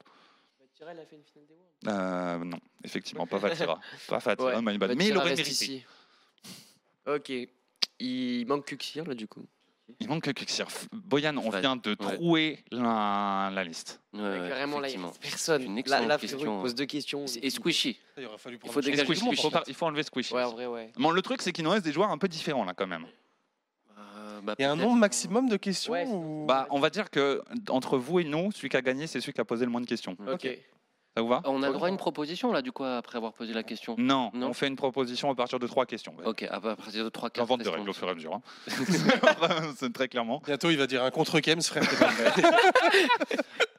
Vatira, 0.60 0.92
il 0.92 1.00
a 1.00 1.06
fait 1.06 1.16
une 1.16 1.22
finale 1.24 1.46
des 1.48 1.54
Worlds 1.88 2.00
Euh, 2.40 2.44
non, 2.44 2.58
effectivement, 2.84 3.26
pas 3.26 3.38
Vatira. 3.38 3.80
pas 4.08 4.18
Vatira, 4.18 4.56
Ouais, 4.56 4.62
my 4.62 4.76
bad. 4.76 4.94
mais 4.94 5.08
il 5.08 5.16
aurait 5.16 5.30
mérité. 5.30 5.50
ici. 5.50 5.84
Ok. 7.06 7.32
Il 7.98 8.44
manque 8.46 8.66
Cuxir 8.66 9.04
là 9.06 9.14
du 9.14 9.26
coup. 9.26 9.46
Il 10.00 10.08
manque 10.08 10.24
que 10.24 10.30
Cuxir. 10.32 10.66
F- 10.66 10.86
Boyan, 10.92 11.36
on 11.38 11.48
vient 11.50 11.76
de 11.76 11.90
Ouais. 11.90 11.96
trouver 11.96 12.64
la, 12.72 13.50
la 13.52 13.64
liste. 13.64 14.00
Ouais, 14.12 14.20
ouais, 14.20 14.48
Carrément 14.48 14.80
là, 14.80 14.88
il 14.88 14.98
personne. 15.20 15.62
Une 15.62 15.78
excellente 15.78 16.08
là, 16.08 16.18
frérot, 16.18 16.32
question. 16.34 16.58
il 16.58 16.62
pose 16.62 16.74
deux 16.74 16.86
questions. 16.86 17.24
Et 17.40 17.50
Squishy. 17.50 17.98
Il 18.18 18.26
aurait 18.26 18.36
fallu 18.38 18.58
prendre 18.58 18.72
faut 18.74 18.80
le 18.80 18.84
dégager 18.86 19.04
Squishy, 19.04 19.28
il 19.30 19.36
faut, 19.36 19.50
il 19.66 19.84
enlever 19.84 20.02
Squishy. 20.02 20.34
Ouais, 20.34 20.42
en 20.42 20.50
vrai, 20.50 20.66
ouais. 20.66 20.92
Bon, 20.96 21.10
le 21.12 21.22
truc, 21.22 21.40
c'est 21.40 21.52
qu'il 21.52 21.64
nous 21.64 21.70
reste 21.70 21.84
des 21.84 21.92
joueurs 21.92 22.10
un 22.10 22.18
peu 22.18 22.26
différents 22.28 22.64
là 22.64 22.74
quand 22.74 22.86
même. 22.86 23.06
Euh, 23.98 24.40
bah, 24.42 24.54
Il 24.58 24.62
y 24.62 24.64
a 24.64 24.72
un 24.72 24.76
nombre 24.76 24.96
maximum 24.96 25.48
de 25.48 25.56
questions 25.56 25.92
Ouais, 25.92 26.04
c'est- 26.04 26.12
ou- 26.12 26.44
Bah, 26.46 26.66
on 26.70 26.80
va 26.80 26.90
dire 26.90 27.08
que 27.10 27.42
entre 27.68 27.96
vous 27.96 28.18
et 28.20 28.24
nous, 28.24 28.50
celui 28.52 28.68
qui 28.68 28.76
a 28.76 28.82
gagné, 28.82 29.06
c'est 29.06 29.20
celui 29.20 29.32
qui 29.32 29.40
a 29.40 29.44
posé 29.44 29.64
le 29.64 29.70
moins 29.70 29.80
de 29.80 29.86
questions. 29.86 30.16
Ok. 30.28 30.48
Ça 31.16 31.22
vous 31.22 31.28
va 31.28 31.40
On 31.46 31.62
a 31.62 31.68
le 31.68 31.72
droit 31.72 31.88
à 31.88 31.90
une 31.90 31.96
proposition 31.96 32.52
là, 32.52 32.60
du 32.60 32.72
coup, 32.72 32.84
après 32.84 33.16
avoir 33.16 33.32
posé 33.32 33.54
la 33.54 33.62
question. 33.62 33.94
non, 33.98 34.30
Non. 34.34 34.48
on 34.48 34.52
fait 34.52 34.68
une 34.68 34.76
proposition 34.76 35.30
à 35.30 35.34
partir 35.34 35.58
de 35.58 35.66
trois 35.66 35.86
questions. 35.86 36.14
Ok, 36.26 36.42
à 36.42 36.60
partir 36.60 37.04
de 37.04 37.08
3 37.08 37.30
4 37.30 37.36
J'invente 37.42 37.62
des 37.62 37.70
règles 37.70 37.88
au 37.88 37.92
fur 37.94 38.06
et 38.06 38.10
à 38.10 38.14
mesure. 38.14 38.34
hein. 38.34 38.42
c'est 39.78 39.92
très 39.94 40.08
clairement. 40.08 40.42
Bientôt, 40.44 40.68
il 40.70 40.76
va 40.76 40.86
dire 40.86 41.02
un 41.02 41.10
contre 41.10 41.40
Kems, 41.40 41.62
frère. 41.62 41.82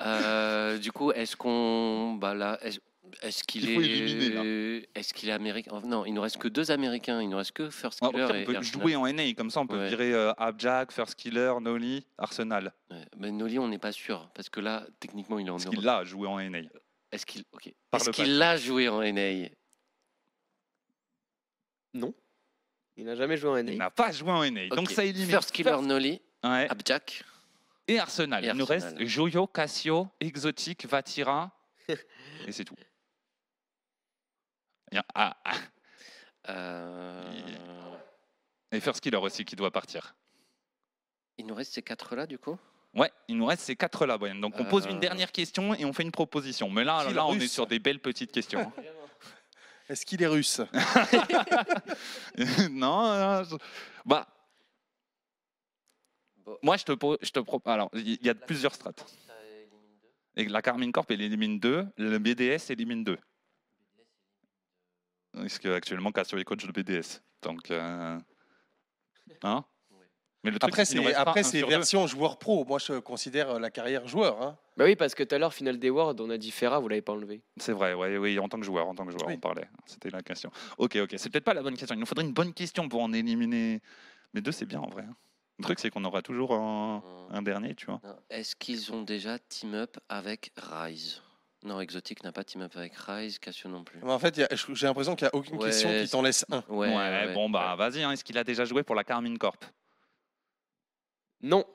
Euh, 0.01 0.77
du 0.77 0.91
coup, 0.91 1.11
est-ce 1.11 1.35
qu'on. 1.35 2.13
Bah 2.19 2.33
là, 2.33 2.57
est-ce- 2.61 2.79
Est-ce 3.21 3.43
qu'il 3.43 3.67
Il 3.69 4.35
est, 4.45 4.89
est-ce 4.95 5.13
qu'il 5.13 5.29
est 5.29 5.31
américain? 5.31 5.71
Oh, 5.73 5.79
Non, 5.85 6.05
il 6.05 6.13
nous 6.13 6.21
reste 6.21 6.37
que 6.37 6.47
deux 6.47 6.71
américains. 6.71 7.21
Il 7.21 7.29
nous 7.29 7.37
reste 7.37 7.51
que 7.53 7.69
First 7.69 7.99
Ah, 8.01 8.09
Killer 8.09 8.25
on 8.25 8.43
peut 8.51 8.61
jouer 8.61 8.95
en 8.95 9.07
NA, 9.07 9.33
comme 9.33 9.49
ça 9.49 9.61
on 9.61 9.67
peut 9.67 9.77
Ouais. 9.77 9.87
virer 9.89 10.13
euh, 10.13 10.33
Abjack, 10.37 10.91
First 10.91 11.15
Killer, 11.15 11.53
Noli, 11.61 12.05
Arsenal. 12.17 12.73
Ouais, 12.91 12.97
Mais 13.17 13.31
Noli, 13.31 13.57
on 13.59 13.67
n'est 13.69 13.77
pas 13.79 13.91
sûr 13.93 14.29
parce 14.35 14.49
que 14.49 14.59
là, 14.59 14.83
techniquement, 14.99 15.39
il 15.39 15.47
est 15.47 15.49
en 15.49 15.53
Parce 15.57 15.65
qu'il 15.69 15.81
l'a 15.83 16.03
joué 16.03 16.27
en 16.27 16.37
NA. 16.39 16.59
Est-ce 17.11 17.25
qu'il, 17.25 17.43
ok. 17.51 17.73
Par 17.89 18.01
Est-ce 18.01 18.09
le 18.09 18.13
qu'il 18.13 18.37
l'a 18.37 18.57
joué 18.57 18.89
en 18.89 19.01
NA 19.01 19.49
Non. 21.93 22.13
Il 22.95 23.05
n'a 23.05 23.15
jamais 23.15 23.37
joué 23.37 23.49
en 23.51 23.57
Il 23.57 23.65
NA. 23.65 23.75
n'a 23.75 23.91
pas 23.91 24.11
joué 24.11 24.31
en 24.31 24.43
NA. 24.43 24.67
Donc 24.69 24.87
Ok. 24.87 24.91
ça 24.91 25.05
élimine 25.05 25.29
First 25.29 25.51
Killer 25.51 25.77
Noli, 25.81 26.21
Ouais. 26.43 26.67
Abjack. 26.69 27.23
et 27.87 27.99
Arsenal. 27.99 28.43
Et 28.43 28.49
Il 28.49 28.53
nous 28.55 28.65
reste. 28.65 28.99
Joyo, 29.05 29.47
Cassio, 29.47 30.07
Exotique, 30.19 30.85
Vatira. 30.85 31.51
et 32.47 32.51
c'est 32.51 32.65
tout. 32.65 32.75
Il 34.91 34.95
y 34.95 34.97
a- 34.97 35.05
ah, 35.13 35.37
ah. 35.45 35.53
euh, 36.49 37.97
Et 38.71 38.79
First 38.81 39.01
Killer 39.01 39.17
aussi 39.17 39.45
qui 39.45 39.55
doit 39.55 39.71
partir. 39.71 40.15
Il 41.37 41.45
nous 41.45 41.55
reste 41.55 41.73
ces 41.73 41.81
quatre-là, 41.83 42.25
du 42.25 42.37
coup? 42.39 42.57
Ouais, 42.93 43.11
il 43.27 43.37
nous 43.37 43.45
reste 43.45 43.63
ces 43.63 43.75
quatre-là, 43.75 44.17
Brian. 44.17 44.35
Donc 44.35 44.55
on 44.59 44.65
pose 44.65 44.85
une 44.85 44.97
Euh. 44.97 44.99
dernière 44.99 45.31
question 45.31 45.73
et 45.75 45.85
on 45.85 45.93
fait 45.93 46.03
une 46.03 46.11
proposition. 46.11 46.69
Mais 46.69 46.83
là, 46.83 47.09
là 47.11 47.25
on 47.27 47.35
est 47.39 47.47
sur 47.47 47.67
des 47.67 47.79
belles 47.79 47.99
petites 47.99 48.31
questions. 48.31 48.59
hein. 48.77 48.83
Est-ce 49.89 50.05
qu'il 50.05 50.21
est 50.21 50.27
russe? 50.27 50.61
Non, 52.71 53.03
non, 53.17 53.43
je- 53.43 53.55
bah. 54.05 54.27
Bon. 56.37 56.57
Moi, 56.63 56.77
je 56.77 56.83
te, 56.85 56.91
pro- 56.93 57.17
je 57.21 57.29
te 57.29 57.39
propose. 57.39 57.71
Alors, 57.73 57.89
il 57.93 58.23
y 58.25 58.29
a 58.29 58.35
plusieurs 58.35 58.73
strates. 58.73 59.05
Et 60.35 60.45
la 60.45 60.61
Carmine 60.61 60.91
Corp, 60.91 61.09
elle 61.11 61.21
élimine 61.21 61.59
2. 61.59 61.87
Le 61.97 62.17
BDS 62.19 62.69
élimine 62.71 63.03
2. 63.03 63.17
Parce 65.33 65.59
qu'actuellement, 65.59 66.11
Cassio 66.11 66.37
est 66.37 66.43
coach 66.43 66.65
de 66.65 66.71
BDS. 66.71 67.21
Donc. 67.41 67.69
euh, 67.71 68.19
Hein? 69.43 69.65
Mais 70.47 70.51
le 70.53 70.59
truc, 70.59 70.71
Après, 70.71 70.85
c'est 70.85 71.13
après 71.13 71.43
c'est 71.43 71.59
deux. 71.59 71.67
version 71.67 72.07
joueur 72.07 72.37
pro. 72.39 72.63
Moi, 72.63 72.79
je 72.79 72.99
considère 72.99 73.49
euh, 73.49 73.59
la 73.59 73.69
carrière 73.69 74.07
joueur. 74.07 74.41
hein. 74.41 74.57
Bah 74.77 74.85
oui, 74.85 74.95
parce 74.95 75.13
que 75.13 75.23
tout 75.23 75.35
à 75.35 75.37
l'heure, 75.37 75.53
finale 75.53 75.77
des 75.77 75.89
Worlds, 75.89 76.21
on 76.23 76.29
a 76.29 76.37
dit 76.37 76.51
Ferra, 76.51 76.79
vous 76.79 76.87
l'avez 76.87 77.01
pas 77.01 77.11
enlevé. 77.11 77.41
C'est 77.57 77.73
vrai, 77.73 77.93
oui, 77.93 78.15
oui, 78.15 78.39
en 78.39 78.47
tant 78.47 78.57
que 78.57 78.65
joueur, 78.65 78.87
en 78.87 78.95
tant 78.95 79.05
que 79.05 79.11
joueur, 79.11 79.27
Oui. 79.27 79.33
on 79.35 79.39
parlait. 79.41 79.67
C'était 79.85 80.09
la 80.09 80.21
question. 80.23 80.49
Ok, 80.77 80.95
ok, 80.95 81.15
c'est 81.17 81.29
peut-être 81.29 81.43
pas 81.43 81.53
la 81.53 81.61
bonne 81.63 81.75
question. 81.75 81.95
Il 81.95 81.99
nous 81.99 82.05
faudrait 82.05 82.23
une 82.23 82.31
bonne 82.33 82.53
question 82.53 82.87
pour 82.87 83.01
en 83.01 83.11
éliminer. 83.11 83.81
Mais 84.33 84.39
deux, 84.39 84.53
c'est 84.53 84.65
bien 84.65 84.79
en 84.79 84.87
vrai. 84.87 85.03
hein. 85.03 85.15
Le 85.59 85.63
truc, 85.65 85.79
c'est 85.79 85.89
qu'on 85.89 86.05
aura 86.05 86.21
toujours 86.21 86.53
un, 86.53 87.03
un 87.29 87.41
dernier, 87.41 87.75
tu 87.75 87.87
vois. 87.87 87.99
Non. 88.05 88.15
Est-ce 88.29 88.55
qu'ils 88.55 88.93
ont 88.93 89.01
déjà 89.01 89.39
team 89.39 89.73
up 89.73 89.97
avec 90.07 90.51
Rise? 90.55 91.21
Non, 91.63 91.81
Exotic 91.81 92.23
n'a 92.23 92.31
pas 92.31 92.45
team 92.45 92.61
up 92.61 92.71
avec 92.77 92.93
Rise, 92.95 93.39
Cassio 93.39 93.67
non 93.69 93.83
plus. 93.83 93.99
Mais 94.03 94.11
en 94.13 94.19
fait, 94.19 94.37
il 94.37 94.41
y 94.41 94.43
a- 94.43 94.47
j'ai 94.73 94.85
l'impression 94.87 95.15
qu'il 95.15 95.25
n'y 95.25 95.29
a 95.29 95.35
aucune 95.35 95.57
Ouais, 95.57 95.65
question 95.65 95.89
qui 95.89 96.07
t'en 96.09 96.21
laisse 96.21 96.45
un. 96.51 96.63
Ouais, 96.69 96.95
ouais, 96.95 97.33
bon, 97.33 97.49
bah 97.49 97.75
vas-y, 97.75 98.03
hein. 98.03 98.11
est-ce 98.11 98.23
qu'il 98.23 98.37
a 98.37 98.43
déjà 98.45 98.63
joué 98.63 98.83
pour 98.83 98.93
la 98.95 99.03
Carmine 99.03 99.37
Corp? 99.37 99.65
Non, 101.41 101.65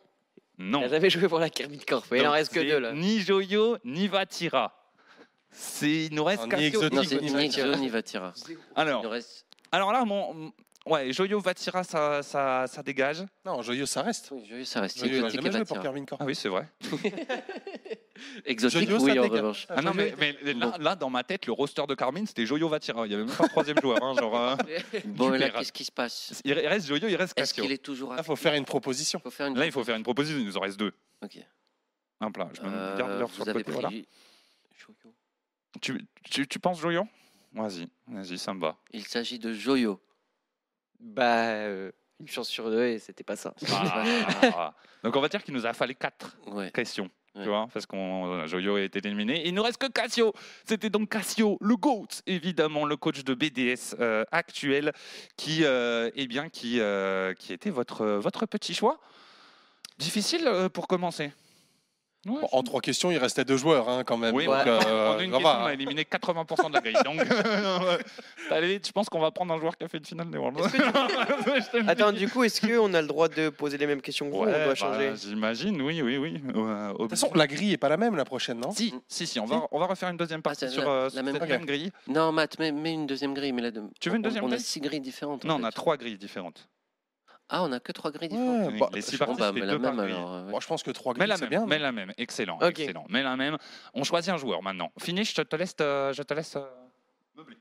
Non. 0.59 0.79
il 0.81 0.83
n'a 0.83 0.89
jamais 0.89 1.11
joué 1.11 1.29
pour 1.29 1.39
la 1.39 1.51
Kermit 1.51 1.79
Corp. 1.81 2.07
Il 2.13 2.21
en 2.21 2.25
Donc, 2.25 2.33
reste 2.35 2.53
que 2.53 2.61
deux 2.61 2.79
là. 2.79 2.93
Ni 2.93 3.21
Joyo, 3.21 3.79
ni 3.85 4.09
Vatira. 4.09 4.79
C'est- 5.51 6.07
Il 6.07 6.15
nous 6.15 6.25
reste 6.25 6.43
Ah, 6.45 6.47
ni 6.47 6.51
Cassio. 6.71 6.83
Exotique, 6.83 6.93
Non, 6.95 7.01
Ni 7.03 7.07
c'est 7.09 7.15
Vatira. 7.17 7.37
ni 7.39 7.45
Exo 7.47 7.81
ni 7.83 7.89
Vatira. 7.89 8.33
Il 8.49 8.57
Alors, 8.75 9.05
reste. 9.11 9.47
alors 9.71 9.93
là, 9.93 10.05
mon... 10.05 10.53
ouais, 10.87 11.13
Joyo, 11.13 11.41
Vatira, 11.41 11.85
ça, 11.85 12.23
ça, 12.23 12.67
ça 12.67 12.83
dégage. 12.83 13.25
Non, 13.45 13.61
Joyeux, 13.63 13.87
ça 13.87 14.03
reste. 14.03 14.31
Oui, 14.33 14.65
ça 14.67 14.81
reste. 14.81 14.99
Joyeux, 14.99 15.17
il 15.17 15.21
n'a 15.21 15.27
Exotic 15.29 15.41
et 15.41 15.43
jamais 15.43 15.57
joué 15.59 15.65
pour 15.67 15.77
Vatira. 15.77 15.83
Carmine 15.83 16.07
Corp. 16.07 16.21
Ah 16.23 16.25
oui, 16.27 16.35
c'est 16.35 16.49
vrai. 16.49 16.67
Exotique, 18.45 18.89
Joyeux, 18.89 18.99
oui, 19.05 19.19
en 19.19 19.23
revanche. 19.29 19.67
Ah 19.69 19.83
non, 19.83 19.93
mais, 19.95 20.15
mais 20.19 20.37
là, 20.55 20.77
là, 20.81 20.97
dans 20.97 21.11
ma 21.11 21.23
tête, 21.25 21.47
le 21.47 21.53
roster 21.53 21.85
de 21.89 21.95
Carmine, 21.95 22.27
c'était 22.27 22.47
Joyo 22.47 22.69
Vatira. 22.69 23.07
Il 23.07 23.11
n'y 23.11 23.15
avait 23.15 23.25
même 23.25 23.35
pas 23.35 23.45
un 23.45 23.49
troisième 23.49 23.79
joueur. 23.81 24.03
hein, 24.03 24.15
genre, 24.19 24.37
euh, 24.37 24.57
Bon, 25.07 25.33
et 25.35 25.39
là, 25.39 25.51
qu'est-ce 25.51 25.73
qui 25.73 25.85
se 25.85 25.93
passe? 25.93 26.41
Il 26.45 26.53
reste 26.53 26.87
Joyo, 26.89 27.09
il 27.09 27.17
reste 27.17 27.39
Est-ce 27.39 27.55
qu'il 27.55 27.71
est 27.73 27.79
toujours 27.83 28.11
Là, 28.11 28.19
à 28.19 28.21
il 28.21 28.25
faut 28.25 28.37
faire 28.37 28.55
une 28.55 28.65
proposition. 28.65 29.21
faut 29.21 29.31
faire 29.31 29.47
une 29.47 29.59
Là, 29.59 29.67
il 29.67 29.73
faut 29.73 29.85
faire 29.85 29.97
une 29.97 30.03
proposition. 30.03 30.39
Il 30.39 30.47
nous 30.47 30.57
en 30.57 30.61
reste 30.61 30.79
deux. 30.79 30.93
Ok. 31.23 31.39
Hop 32.21 32.37
là, 32.37 32.49
je 32.55 32.61
me 32.63 32.67
Euh, 32.69 32.97
garde 32.99 33.19
l'heure 33.19 33.31
sur 33.31 33.45
le 33.45 33.53
côté. 33.53 33.73
Voilà. 33.73 33.89
Joyo. 33.91 35.15
Tu, 35.81 36.07
tu, 36.31 36.47
tu 36.47 36.59
penses 36.59 36.81
Joyo 36.81 37.07
Vas-y, 37.55 37.89
vas-y, 38.07 38.39
ça 38.39 38.55
me 38.55 38.61
va. 38.61 38.77
Il 38.93 39.05
s'agit 39.05 39.39
de 39.39 39.53
Joyo. 39.53 40.01
Bah, 41.01 41.47
euh, 41.49 41.91
une 42.21 42.29
chance 42.29 42.49
sur 42.49 42.71
deux 42.71 42.85
et 42.85 42.99
c'était 42.99 43.25
pas 43.25 43.37
ça. 43.37 43.53
Ah. 43.73 44.75
Donc 45.03 45.17
on 45.17 45.21
va 45.21 45.29
dire 45.29 45.43
qu'il 45.43 45.53
nous 45.53 45.67
a 45.67 45.73
fallu 45.73 45.95
quatre 45.97 46.37
Ouais. 46.47 46.71
questions. 46.71 47.11
Tu 47.35 47.49
vois, 47.49 47.67
parce 47.73 47.87
qu'on 47.87 48.47
Joyo 48.47 48.77
a 48.77 48.83
été 48.83 48.99
éliminé. 48.99 49.47
Il 49.47 49.55
nous 49.55 49.63
reste 49.63 49.79
que 49.79 49.87
Cassio. 49.87 50.35
C'était 50.67 50.91
donc 50.91 51.09
Cassio, 51.09 51.57
le 51.63 51.77
GOAT, 51.77 52.09
évidemment, 52.27 52.85
le 52.85 52.97
coach 52.97 53.25
de 53.25 53.33
BDS 53.33 53.97
euh, 53.99 54.25
actuel, 54.31 54.93
qui, 55.37 55.65
euh, 55.65 56.11
eh 56.15 56.27
bien, 56.27 56.51
qui, 56.51 56.79
euh, 56.81 57.33
qui 57.33 57.55
était 57.55 57.71
votre, 57.71 58.05
votre 58.05 58.45
petit 58.45 58.75
choix. 58.75 59.01
Difficile 59.99 60.47
pour 60.75 60.87
commencer. 60.87 61.33
Ouais, 62.25 62.41
Bon, 62.41 62.49
en 62.53 62.63
trois 62.63 62.81
questions, 62.81 63.11
il 63.11 63.19
restait 63.19 63.45
deux 63.45 63.57
joueurs 63.57 63.89
hein, 63.89 64.05
quand 64.05 64.17
même. 64.17 64.33
Oui, 64.35 64.45
Donc, 64.45 64.55
ouais. 64.55 64.63
euh, 64.67 65.17
en 65.17 65.19
une 65.19 65.33
ça 65.33 65.39
question, 65.39 65.41
va, 65.41 65.61
on 65.63 65.67
a 65.67 65.73
éliminé 65.75 66.05
80% 66.05 66.69
de 66.69 66.73
la 66.75 66.81
grille. 66.81 66.97
Donc, 67.05 67.21
allez, 68.51 68.81
je 68.85 68.93
pense 68.93 69.09
qu'on 69.09 69.19
va 69.21 69.31
prendre 69.31 69.53
un 69.55 69.59
joueur 69.59 69.77
qui 69.77 69.85
a 69.85 69.89
fait 69.89 69.99
une 69.99 70.05
finale 70.05 70.31
des 70.31 70.39
Worlds? 70.39 70.63
Le 70.63 71.81
dis. 71.83 71.89
Attends, 71.89 72.13
du 72.13 72.29
coup, 72.29 72.45
est-ce 72.45 72.61
qu'on 72.65 72.95
a 72.95 73.01
le 73.01 73.09
droit 73.09 73.29
de 73.29 73.49
poser 73.49 73.77
les 73.79 73.87
mêmes 73.87 74.01
questions 74.01 74.27
que 74.27 74.33
vous 74.33 74.39
ou 74.39 74.43
on 74.43 74.47
doit 74.47 74.67
bah, 74.67 74.75
changer? 74.75 75.13
J'imagine, 75.17 75.81
oui, 75.83 76.01
oui, 76.03 76.17
oui. 76.17 76.41
Euh, 76.55 76.93
De 76.93 76.97
toute 76.99 77.11
façon, 77.11 77.31
la 77.35 77.47
grille 77.47 77.73
est 77.73 77.77
pas 77.79 77.89
la 77.89 77.97
même 77.97 78.17
la 78.17 78.25
prochaine, 78.25 78.61
non? 78.61 78.71
Si, 78.71 78.95
si, 79.09 79.27
si, 79.27 79.41
on 79.41 79.45
va, 79.47 79.67
on 79.73 79.79
va 79.79 79.87
refaire 79.87 80.09
une 80.11 80.17
deuxième 80.17 80.43
partie 80.43 80.65
Ah, 80.67 80.69
sur, 80.69 80.83
la- 80.85 80.89
euh, 80.91 81.11
la 81.15 81.23
même 81.23 81.35
cette 81.35 81.43
grille. 81.43 81.57
même 81.59 81.67
grille. 81.67 81.91
Non, 82.09 82.33
Matt, 82.33 82.59
mets, 82.59 82.73
mets 82.73 82.93
une 82.93 83.07
deuxième 83.07 83.35
grille. 83.35 83.53
Mais 83.53 83.63
là, 83.63 83.71
de- 83.71 83.83
Tu 84.01 84.11
veux 84.11 84.17
une 84.17 84.21
on- 84.21 84.25
deuxième 84.25 84.45
On 84.45 84.49
a 84.49 84.51
grille? 84.51 84.61
six 84.65 84.81
grilles 84.81 85.01
différentes. 85.01 85.45
en 85.45 85.49
Non, 85.49 85.57
on 85.61 85.65
a 85.65 85.73
trois 85.73 85.97
grilles 85.97 86.19
différentes. 86.19 86.69
Ah, 87.49 87.63
on 87.65 87.73
a 87.73 87.81
que 87.81 87.93
trois 87.93 88.11
grilles 88.11 88.31
Ouais, 88.33 88.37
différentes. 88.39 88.73
Oui, 88.73 88.79
bah, 88.79 88.89
les 88.95 89.03
six 89.03 89.13
je- 89.13 89.19
parties, 89.19 89.35
bah, 89.39 89.51
c'est 89.55 89.61
mais 89.61 89.67
la 89.67 89.73
deux 89.73 89.83
par 89.83 89.95
même 89.95 90.07
alors. 90.07 90.33
euh, 90.35 90.45
ouais. 90.47 90.53
Bon, 90.53 90.61
je 90.61 90.67
pense 90.67 90.83
que 90.83 90.91
trois 90.91 91.13
Mais 91.13 91.19
grilles, 91.21 91.29
la 91.29 91.37
c'est 91.37 91.41
même, 91.43 91.51
bien. 91.51 91.67
mais 91.67 91.79
la 91.79 91.93
même, 91.93 92.13
excellent, 92.17 92.57
Ok. 92.63 92.81
excellent. 92.81 93.05
Mais 93.11 93.23
la 93.23 93.37
même. 93.37 93.59
On 93.95 94.05
choisit 94.05 94.33
un 94.33 94.39
joueur 94.39 94.63
maintenant. 94.63 94.91
Finish, 94.99 95.35
je 95.35 95.43
te 95.43 95.57
laisse, 95.57 95.75
euh, 95.81 96.13
je 96.15 96.23
te 96.23 96.33
laisse 96.33 96.57
euh, 96.57 96.65
meubler. 97.37 97.59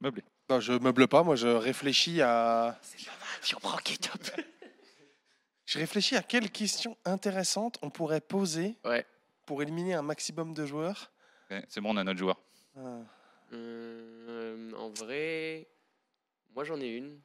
Meubler. 0.00 0.24
Non, 0.50 0.60
je 0.60 0.74
meuble 0.74 1.08
pas, 1.08 1.22
moi 1.22 1.34
je 1.36 1.48
réfléchis 1.48 2.20
à. 2.20 2.78
Si 3.40 3.54
on 3.54 3.60
prend 3.60 3.76
Ketchup. 3.78 4.20
Je 5.68 5.80
réfléchis 5.80 6.14
à 6.14 6.22
quelles 6.22 6.52
questions 6.52 6.96
intéressantes 7.04 7.76
on 7.82 7.90
pourrait 7.90 8.20
poser 8.20 8.76
Ouais. 8.84 9.04
pour 9.46 9.62
éliminer 9.62 9.94
un 9.94 10.02
maximum 10.02 10.54
de 10.54 10.64
joueurs. 10.64 11.10
C'est 11.68 11.80
bon, 11.80 11.92
on 11.92 11.96
a 11.96 12.04
notre 12.04 12.20
joueur. 12.20 12.40
Ah. 12.78 12.98
Euh, 13.52 14.70
En 14.78 14.90
vrai, 14.90 15.66
moi 16.54 16.62
j'en 16.62 16.80
ai 16.80 16.86
une. 16.86 17.18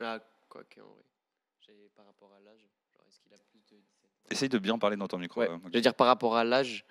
Ah, 0.00 0.18
quoi 0.52 0.62
que, 0.68 0.80
en 0.80 0.84
vrai. 0.84 1.02
J'ai- 1.66 1.72
Par 1.96 2.04
rapport 2.06 2.30
à 2.36 2.40
l'âge, 2.44 2.60
genre, 2.92 3.02
est-ce 3.08 3.18
qu'il 3.20 3.32
a 3.32 3.38
plus 3.38 3.58
de 3.70 3.76
17 3.80 4.04
ans? 4.04 4.30
Essaye 4.30 4.48
de 4.50 4.58
bien 4.58 4.78
parler 4.78 4.96
dans 4.96 5.08
ton 5.08 5.18
micro. 5.18 5.40
Ouais, 5.40 5.48
euh, 5.48 5.56
je 5.70 5.74
veux 5.78 5.80
dire 5.80 5.94
par 5.94 6.06
rapport 6.08 6.36
à 6.36 6.44
l'âge, 6.44 6.84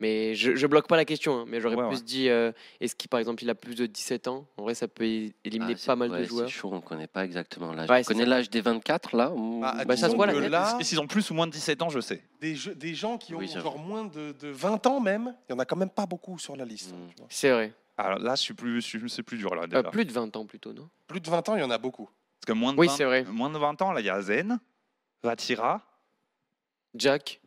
mais 0.00 0.34
je, 0.36 0.54
je 0.54 0.66
bloque 0.68 0.86
pas 0.86 0.96
la 0.96 1.04
question, 1.04 1.40
hein, 1.40 1.44
mais 1.48 1.60
j'aurais 1.60 1.74
Ouais, 1.76 1.88
plus 1.88 1.96
ouais. 1.98 2.02
dit 2.04 2.28
euh, 2.28 2.52
est-ce 2.80 2.94
qu'il 2.94 3.08
par 3.08 3.18
exemple 3.18 3.42
il 3.42 3.50
a 3.50 3.54
plus 3.56 3.74
de 3.74 3.86
17 3.86 4.28
ans? 4.28 4.46
En 4.56 4.62
vrai, 4.62 4.74
ça 4.74 4.86
peut 4.86 5.04
é- 5.04 5.34
éliminer 5.44 5.72
Ah, 5.74 5.76
c'est- 5.78 5.86
pas 5.86 5.96
mal 5.96 6.10
ouais, 6.12 6.20
de 6.20 6.24
joueurs. 6.24 6.48
C'est 6.48 6.54
chaud, 6.54 6.70
on 6.72 6.76
ne 6.76 6.80
connaît 6.80 7.06
pas 7.08 7.24
exactement 7.24 7.72
l'âge. 7.72 7.88
Ouais, 7.90 7.96
on 7.96 8.02
c'est 8.02 8.12
connaît 8.12 8.24
ça. 8.24 8.30
l'âge 8.30 8.50
des 8.50 8.60
24 8.60 9.16
là. 9.16 9.32
ou- 9.32 9.60
Bah, 9.60 9.72
Bah, 9.84 9.96
ça 9.96 10.02
se 10.02 10.04
disons 10.06 10.16
voit, 10.16 10.26
la 10.26 10.34
que 10.34 10.40
tête. 10.40 10.50
là, 10.50 10.76
Et 10.80 10.84
s'ils 10.84 11.00
ont 11.00 11.06
plus 11.08 11.28
ou 11.30 11.34
moins 11.34 11.46
de 11.46 11.52
17 11.52 11.82
ans, 11.82 11.88
je 11.88 12.00
sais. 12.00 12.22
des, 12.40 12.54
jeux- 12.54 12.74
des 12.76 12.94
gens 12.94 13.16
qui 13.18 13.34
ont 13.34 13.38
Oui, 13.38 13.48
j'avoue. 13.48 13.76
moins 13.78 14.04
de, 14.04 14.32
de 14.32 14.48
20 14.48 14.86
ans 14.86 15.00
même, 15.00 15.34
il 15.48 15.52
y 15.52 15.54
en 15.54 15.58
a 15.58 15.64
quand 15.64 15.76
même 15.76 15.90
pas 15.90 16.06
beaucoup 16.06 16.38
sur 16.38 16.54
la 16.56 16.64
liste. 16.64 16.92
hein, 16.92 16.98
Mm. 16.98 17.08
tu 17.10 17.16
vois. 17.18 17.26
C'est 17.30 17.50
vrai. 17.50 17.72
Alors 17.96 18.20
là, 18.20 18.36
je 18.36 18.42
suis 18.42 18.54
plus, 18.54 18.80
je 18.80 18.86
suis- 18.86 19.10
c'est 19.10 19.24
plus 19.24 19.38
dur 19.38 19.54
là. 19.56 19.62
Euh, 19.62 19.66
déjà. 19.66 19.82
plus 19.90 20.04
de 20.04 20.12
20 20.12 20.34
ans 20.36 20.46
plutôt, 20.46 20.72
non? 20.72 20.88
Plus 21.08 21.20
de 21.20 21.28
20 21.28 21.48
ans, 21.48 21.56
il 21.56 21.60
y 21.60 21.64
en 21.64 21.70
a 21.70 21.78
beaucoup. 21.78 22.08
Parce 22.40 22.46
que 22.46 22.52
moins 22.52 22.72
de, 22.72 22.78
Oui, 22.78 22.86
20, 22.86 22.96
c'est 22.96 23.04
vrai. 23.04 23.24
moins 23.24 23.50
de 23.50 23.58
20 23.58 23.82
ans, 23.82 23.92
là, 23.92 24.00
il 24.00 24.06
y 24.06 24.10
a 24.10 24.20
Zen, 24.22 24.58
Vatira, 25.22 25.82
Jack 26.94 27.40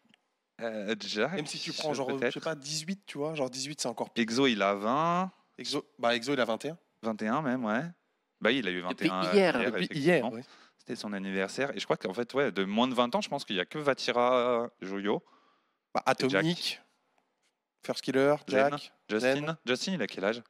euh, 0.62 0.96
Jack. 1.00 1.34
Même 1.34 1.48
si 1.48 1.58
tu 1.60 1.74
prends 1.74 1.94
genre, 1.94 2.10
je 2.22 2.30
sais 2.30 2.40
pas, 2.40 2.54
18, 2.56 3.06
tu 3.08 3.18
vois, 3.18 3.34
genre 3.34 3.50
18 3.50 3.82
c'est 3.82 3.88
encore 3.88 4.12
pire. 4.12 4.22
Exo, 4.22 4.46
il 4.48 4.62
a 4.62 4.76
20, 4.76 5.32
Exo, 5.58 5.84
bah 5.98 6.16
Exo 6.16 6.34
il 6.34 6.40
a 6.40 6.46
21. 6.46 6.78
21 7.02 7.42
même, 7.42 7.66
ouais. 7.66 7.82
Bah, 8.40 8.52
il 8.52 8.68
a 8.68 8.72
eu 8.72 8.82
21 8.82 8.92
Depuis 8.92 9.10
euh, 9.10 9.34
hier, 9.34 9.54
Depuis 9.54 9.68
effectivement. 9.86 10.04
hier, 10.04 10.30
oui. 10.32 10.42
C'était 10.78 10.96
son 10.96 11.14
anniversaire. 11.14 11.76
Et 11.76 11.80
je 11.80 11.86
crois 11.86 11.98
qu'en 11.98 12.14
fait, 12.14 12.32
ouais, 12.34 12.52
de 12.52 12.64
moins 12.64 12.88
de 12.88 12.94
20 12.94 13.16
ans, 13.16 13.22
je 13.22 13.30
pense 13.30 13.44
qu'il 13.46 13.56
n'y 13.56 13.60
a 13.62 13.66
que 13.66 13.78
Vatira, 13.80 14.70
Joyo, 14.82 15.24
Bah, 15.94 16.04
Atomic, 16.06 16.82
First 17.86 18.02
Killer, 18.02 18.36
Zen. 18.48 18.70
Jack. 18.70 18.94
Justin. 19.10 19.36
Zen. 19.36 19.58
Justin, 19.66 19.94
il 19.94 20.02
a 20.02 20.08
quel 20.08 20.26
âge? 20.26 20.44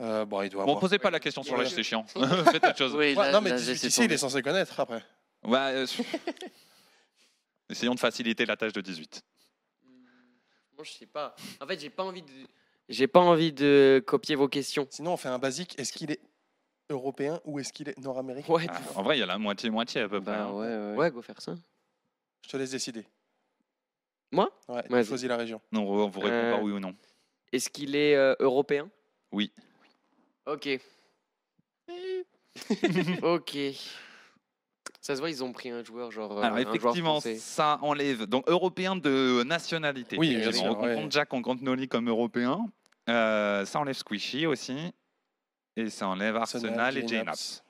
Euh, 0.00 0.24
bon, 0.24 0.40
il 0.42 0.48
doit 0.48 0.64
Bon, 0.64 0.70
avoir. 0.72 0.80
posez 0.80 0.98
pas 0.98 1.10
la 1.10 1.20
question 1.20 1.42
sur 1.42 1.54
Ouais. 1.54 1.64
l'âge, 1.64 1.72
c'est 1.74 1.82
chiant. 1.82 2.04
Faites 2.52 2.64
autre 2.64 2.76
chose. 2.78 2.92
Oui, 2.94 3.14
Ouais, 3.14 3.14
là- 3.14 3.32
non, 3.32 3.40
mais 3.40 3.50
là, 3.50 3.56
18 3.56 3.70
laissez 3.72 3.86
ici, 3.88 4.04
il 4.04 4.12
est 4.12 4.16
censé 4.18 4.40
connaître 4.42 4.78
après. 4.80 5.02
Ouais, 5.44 5.58
euh, 5.58 5.86
Essayons 7.68 7.94
de 7.94 8.00
faciliter 8.00 8.46
la 8.46 8.56
tâche 8.56 8.72
de 8.72 8.80
18. 8.80 9.22
Moi, 10.76 10.84
je 10.84 10.90
sais 10.90 11.06
pas. 11.06 11.34
En 11.60 11.66
fait, 11.66 11.78
j'ai 11.78 11.90
pas 11.90 12.02
envie 12.04 12.22
de. 12.22 12.32
J'ai 12.88 13.06
pas 13.06 13.20
envie 13.20 13.52
de 13.52 14.02
copier 14.06 14.34
vos 14.34 14.48
questions. 14.48 14.86
Sinon, 14.90 15.12
on 15.12 15.16
fait 15.16 15.28
un 15.28 15.38
basique. 15.38 15.78
Est-ce 15.78 15.92
qu'il 15.92 16.10
est 16.10 16.20
européen 16.88 17.40
ou 17.44 17.60
est-ce 17.60 17.72
qu'il 17.72 17.88
est 17.88 17.96
nord-américain 17.98 18.52
Ouais, 18.52 18.66
Ah, 18.68 18.80
en 18.96 19.02
vrai, 19.02 19.16
il 19.16 19.20
y 19.20 19.22
a 19.22 19.26
la 19.26 19.38
moitié-moitié 19.38 20.00
à 20.00 20.08
peu 20.08 20.20
près. 20.20 20.32
Bah, 20.32 20.44
hein. 20.46 20.52
ouais, 20.52 20.66
ouais. 20.66 20.96
ouais, 20.96 21.10
go 21.12 21.22
faire 21.22 21.40
ça. 21.40 21.54
Je 22.44 22.48
te 22.50 22.56
laisse 22.56 22.70
décider. 22.72 23.06
Moi? 24.32 24.50
Ouais, 24.68 24.82
Vas-y. 24.88 25.04
choisis 25.06 25.28
la 25.28 25.36
région. 25.36 25.60
Non, 25.70 25.82
on 25.82 26.08
vous 26.08 26.20
répond 26.20 26.34
Euh, 26.34 26.52
par 26.52 26.62
oui 26.62 26.72
ou 26.72 26.80
non. 26.80 26.96
Est-ce 27.52 27.68
qu'il 27.70 27.94
est 27.94 28.16
euh, 28.16 28.34
européen? 28.40 28.88
Oui. 29.30 29.52
Ok. 30.46 30.68
ok. 33.22 33.58
Ça 35.00 35.14
se 35.16 35.20
voit, 35.20 35.30
ils 35.30 35.42
ont 35.42 35.52
pris 35.52 35.70
un 35.70 35.82
joueur 35.82 36.10
genre. 36.10 36.32
euh, 36.38 36.42
Alors 36.42 36.56
un 36.56 36.62
joueur 36.62 36.74
effectivement, 36.74 37.12
français. 37.20 37.36
ça 37.36 37.78
enlève 37.82 38.26
donc 38.26 38.48
européen 38.48 38.96
de 38.96 39.42
nationalité. 39.44 40.16
Oui, 40.18 40.36
bien 40.36 40.52
sûr, 40.52 40.76
on 40.76 40.82
ouais. 40.84 40.94
compte 40.94 41.12
Jack, 41.12 41.32
on 41.32 41.40
compte 41.42 41.62
Noli 41.62 41.88
comme 41.88 42.08
européen. 42.08 42.66
Euh, 43.08 43.64
ça 43.64 43.80
enlève 43.80 43.94
Squishy 43.96 44.46
aussi. 44.46 44.92
Et 45.76 45.88
ça 45.88 46.08
enlève 46.08 46.36
Arsenal, 46.36 46.98
et 46.98 47.06
J-Naps. 47.06 47.62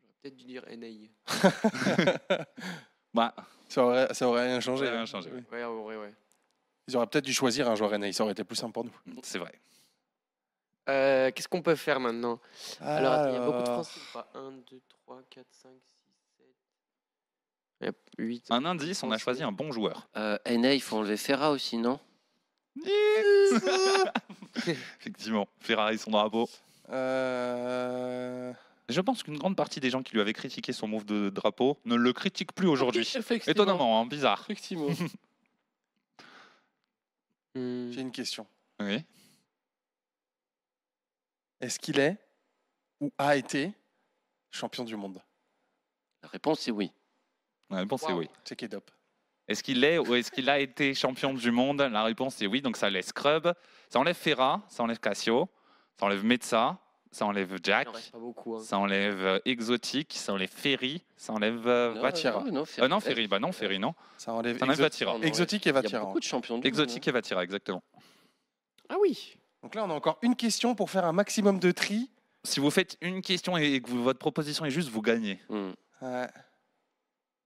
J'aurais 0.00 0.14
peut-être 0.22 0.36
dû 0.36 0.44
dire 0.44 0.64
NAI. 0.70 1.10
Bah, 3.14 3.34
Ça 3.68 3.84
aurait, 3.84 4.14
ça 4.14 4.26
aurait 4.26 4.46
rien 4.46 4.60
changé. 4.60 4.84
Ça 4.86 4.88
aurait 4.90 4.96
rien 4.96 5.06
changé, 5.06 5.30
Oui. 5.34 5.42
Ouais. 5.50 6.14
Ils 6.88 6.96
auraient 6.96 7.06
peut-être 7.06 7.26
dû 7.26 7.34
choisir 7.34 7.68
un 7.68 7.74
joueur 7.74 7.98
NA, 7.98 8.10
ça 8.12 8.22
aurait 8.22 8.32
été 8.32 8.42
plus 8.42 8.56
simple 8.56 8.72
pour 8.72 8.84
nous. 8.84 8.92
c'est 9.22 9.38
vrai. 9.38 9.52
Euh, 10.88 11.30
Qu'est-ce 11.30 11.48
qu'on 11.48 11.62
peut 11.62 11.76
faire 11.76 12.00
maintenant? 12.00 12.40
Alors, 12.80 13.12
attends, 13.12 13.28
il 13.30 13.34
y 13.34 13.36
a 13.36 13.40
beaucoup 13.44 13.62
de 13.62 13.68
Alors, 13.68 13.84
Français 13.86 14.00
ou 14.00 14.12
pas 14.12 14.28
1, 14.34 14.50
2, 14.70 14.80
3, 15.06 15.22
4, 15.30 15.46
5, 15.50 15.70
6, 17.80 17.86
7. 17.86 17.96
8. 18.18 18.44
Un 18.50 18.64
indice, 18.64 19.02
on 19.02 19.10
a 19.12 19.18
choisi 19.18 19.42
un 19.42 19.52
bon 19.52 19.70
joueur. 19.72 20.08
Euh, 20.16 20.38
NA, 20.46 20.74
il 20.74 20.82
faut 20.82 20.96
enlever 20.96 21.16
Ferra 21.16 21.50
aussi, 21.52 21.78
non? 21.78 21.98
Effectivement, 24.56 25.48
Ferrari 25.60 25.98
son 25.98 26.10
drapeau. 26.10 26.48
euh, 26.90 28.52
Je 28.88 29.00
pense 29.00 29.22
qu'une 29.22 29.38
grande 29.38 29.56
partie 29.56 29.80
des 29.80 29.90
gens 29.90 30.02
qui 30.02 30.14
lui 30.14 30.20
avaient 30.20 30.32
critiqué 30.32 30.72
son 30.72 30.88
move 30.88 31.04
de 31.04 31.30
drapeau 31.30 31.78
ne 31.84 31.94
le 31.94 32.12
critiquent 32.12 32.52
plus 32.54 32.68
aujourd'hui. 32.68 33.08
Étonnamment, 33.46 34.00
hein, 34.00 34.06
bizarre. 34.06 34.40
Effectivement. 34.44 34.88
J'ai 37.54 38.00
une 38.00 38.12
question. 38.12 38.46
Oui. 38.80 39.04
Est-ce 41.62 41.78
qu'il 41.78 41.98
est 42.00 42.18
ou 43.00 43.10
a 43.16 43.36
été 43.36 43.72
champion 44.50 44.84
du 44.84 44.96
monde? 44.96 45.22
La 46.22 46.28
réponse 46.28 46.66
est 46.68 46.72
oui. 46.72 46.92
La 47.70 47.78
réponse 47.78 48.02
est 48.02 48.12
Wow. 48.12 48.18
oui. 48.18 48.28
C'est 48.44 48.56
Kedop. 48.56 48.90
Est-ce 49.48 49.62
qu'il 49.62 49.82
est 49.84 49.98
ou 49.98 50.14
est-ce 50.14 50.30
qu'il 50.30 50.48
a 50.50 50.58
été 50.58 50.92
champion 50.94 51.32
du 51.32 51.50
monde? 51.50 51.80
La 51.80 52.02
réponse 52.04 52.42
est 52.42 52.46
oui. 52.46 52.60
Donc 52.62 52.76
ça 52.76 52.90
laisse 52.90 53.06
Scrub, 53.08 53.52
ça 53.88 53.98
enlève 53.98 54.14
Ferra, 54.16 54.60
ça 54.68 54.82
enlève 54.82 54.98
Cassio, 55.00 55.48
ça 55.98 56.06
enlève 56.06 56.24
Metza, 56.24 56.78
ça 57.10 57.26
enlève 57.26 57.58
Jack, 57.62 57.86
Il 57.86 57.90
en 57.90 57.92
reste 57.92 58.10
pas 58.12 58.18
beaucoup. 58.18 58.56
hein. 58.56 58.60
ça 58.62 58.78
enlève 58.78 59.20
euh, 59.24 59.38
Exotique, 59.44 60.14
ça 60.16 60.32
enlève 60.32 60.48
Ferry, 60.50 61.02
ça 61.16 61.32
enlève 61.32 61.66
euh, 61.66 61.94
Non, 61.94 62.02
Vatira. 62.02 62.42
non, 62.44 62.52
non, 62.52 62.64
Euh, 62.80 62.88
non, 62.88 63.00
Ferry, 63.00 63.26
bah 63.28 63.38
non, 63.38 63.52
Ferry, 63.52 63.78
non. 63.78 63.94
Ça 64.16 64.32
enlève 64.32 64.58
Ça 64.58 64.64
enlève 64.64 64.78
Vatira. 64.80 65.16
Exotique 65.22 65.66
et 65.66 65.70
Il 65.70 65.74
y 65.74 65.76
a 65.78 65.80
Vatira. 65.82 66.04
beaucoup 66.06 66.18
de 66.20 66.24
champions 66.24 66.58
du 66.58 66.66
Exotique 66.66 67.04
monde, 67.06 67.08
et 67.08 67.12
Vatira, 67.12 67.44
exactement. 67.44 67.82
Ah 68.88 68.96
oui 69.00 69.36
Donc 69.62 69.74
là, 69.74 69.84
on 69.84 69.90
a 69.90 69.94
encore 69.94 70.18
une 70.22 70.34
question 70.36 70.74
pour 70.74 70.90
faire 70.90 71.04
un 71.04 71.12
maximum 71.12 71.58
de 71.58 71.70
tri. 71.70 72.10
Si 72.44 72.58
vous 72.60 72.70
faites 72.70 72.96
une 73.00 73.22
question 73.22 73.56
et 73.56 73.80
que 73.80 73.88
vous- 73.88 74.02
votre 74.02 74.18
proposition 74.18 74.64
est 74.64 74.70
juste, 74.70 74.88
vous 74.88 75.02
gagnez. 75.02 75.40
Hmm. 75.48 75.72
Ouais. 76.00 76.26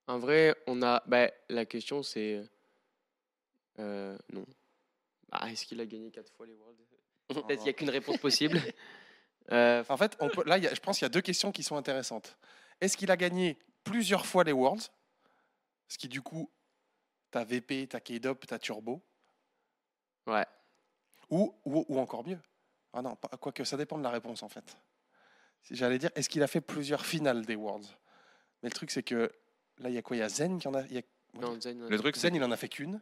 En 0.06 0.18
vrai, 0.18 0.54
on 0.66 0.82
a. 0.82 1.02
Bah, 1.06 1.30
la 1.48 1.66
question, 1.66 2.02
c'est. 2.02 2.42
Euh, 3.78 4.16
non. 4.32 4.46
Ah, 5.32 5.50
Est-ce 5.50 5.66
qu'il 5.66 5.80
a 5.80 5.86
gagné 5.86 6.10
4 6.10 6.32
fois 6.32 6.46
les 6.46 6.54
Worlds? 6.54 6.78
Peut-être 7.28 7.46
qu'il 7.48 7.62
n'y 7.64 7.68
a 7.68 7.72
qu'une 7.74 7.90
réponse 7.90 8.18
possible. 8.18 8.60
Euh, 9.52 9.84
En 9.88 9.96
fait, 9.96 10.16
on 10.18 10.28
peut, 10.28 10.42
là, 10.44 10.58
il 10.58 10.64
y 10.64 10.66
a- 10.66 10.74
je 10.74 10.80
pense 10.80 10.98
qu'il 10.98 11.04
y 11.04 11.06
a 11.06 11.08
deux 11.08 11.20
questions 11.20 11.52
qui 11.52 11.62
sont 11.62 11.76
intéressantes. 11.76 12.36
Est-ce 12.80 12.96
qu'il 12.96 13.12
a 13.12 13.16
gagné 13.16 13.56
plusieurs 13.84 14.26
fois 14.26 14.42
les 14.42 14.50
Worlds? 14.50 14.88
Ce 15.86 15.96
qui, 15.98 16.08
du 16.08 16.20
coup, 16.20 16.50
t'as 17.30 17.44
VP, 17.44 17.86
t'as 17.86 18.00
K-Dop, 18.00 18.44
t'as 18.44 18.58
Turbo. 18.58 19.00
ouais. 20.26 20.44
Ou, 21.30 21.54
ou, 21.64 21.84
ou 21.88 21.98
encore 21.98 22.26
mieux. 22.26 22.38
Ah 22.92 23.02
non, 23.02 23.16
quoique 23.40 23.64
ça 23.64 23.76
dépend 23.76 23.98
de 23.98 24.02
la 24.02 24.10
réponse, 24.10 24.42
en 24.42 24.48
fait. 24.48 24.76
J'allais 25.70 25.98
dire, 25.98 26.10
est-ce 26.14 26.28
qu'il 26.28 26.42
a 26.42 26.46
fait 26.46 26.60
plusieurs 26.60 27.04
finales 27.04 27.44
des 27.44 27.56
Worlds? 27.56 27.88
Mais 28.62 28.68
le 28.68 28.74
truc, 28.74 28.90
c'est 28.90 29.02
que 29.02 29.30
là, 29.78 29.88
il 29.88 29.94
y 29.94 29.98
a 29.98 30.02
quoi? 30.02 30.16
Il 30.16 30.20
y 30.20 30.22
a 30.22 30.28
Zen 30.28 30.58
qui 30.58 30.68
en 30.68 30.74
a. 30.74 30.82
il 30.86 30.94
y 30.94 30.98
a- 30.98 31.02
Non, 31.40 31.60
Zen, 31.60 31.86
Le 31.88 31.98
truc, 31.98 32.16
Zen, 32.16 32.34
il 32.34 32.42
en 32.44 32.50
a 32.50 32.56
fait 32.56 32.68
qu'une. 32.68 33.00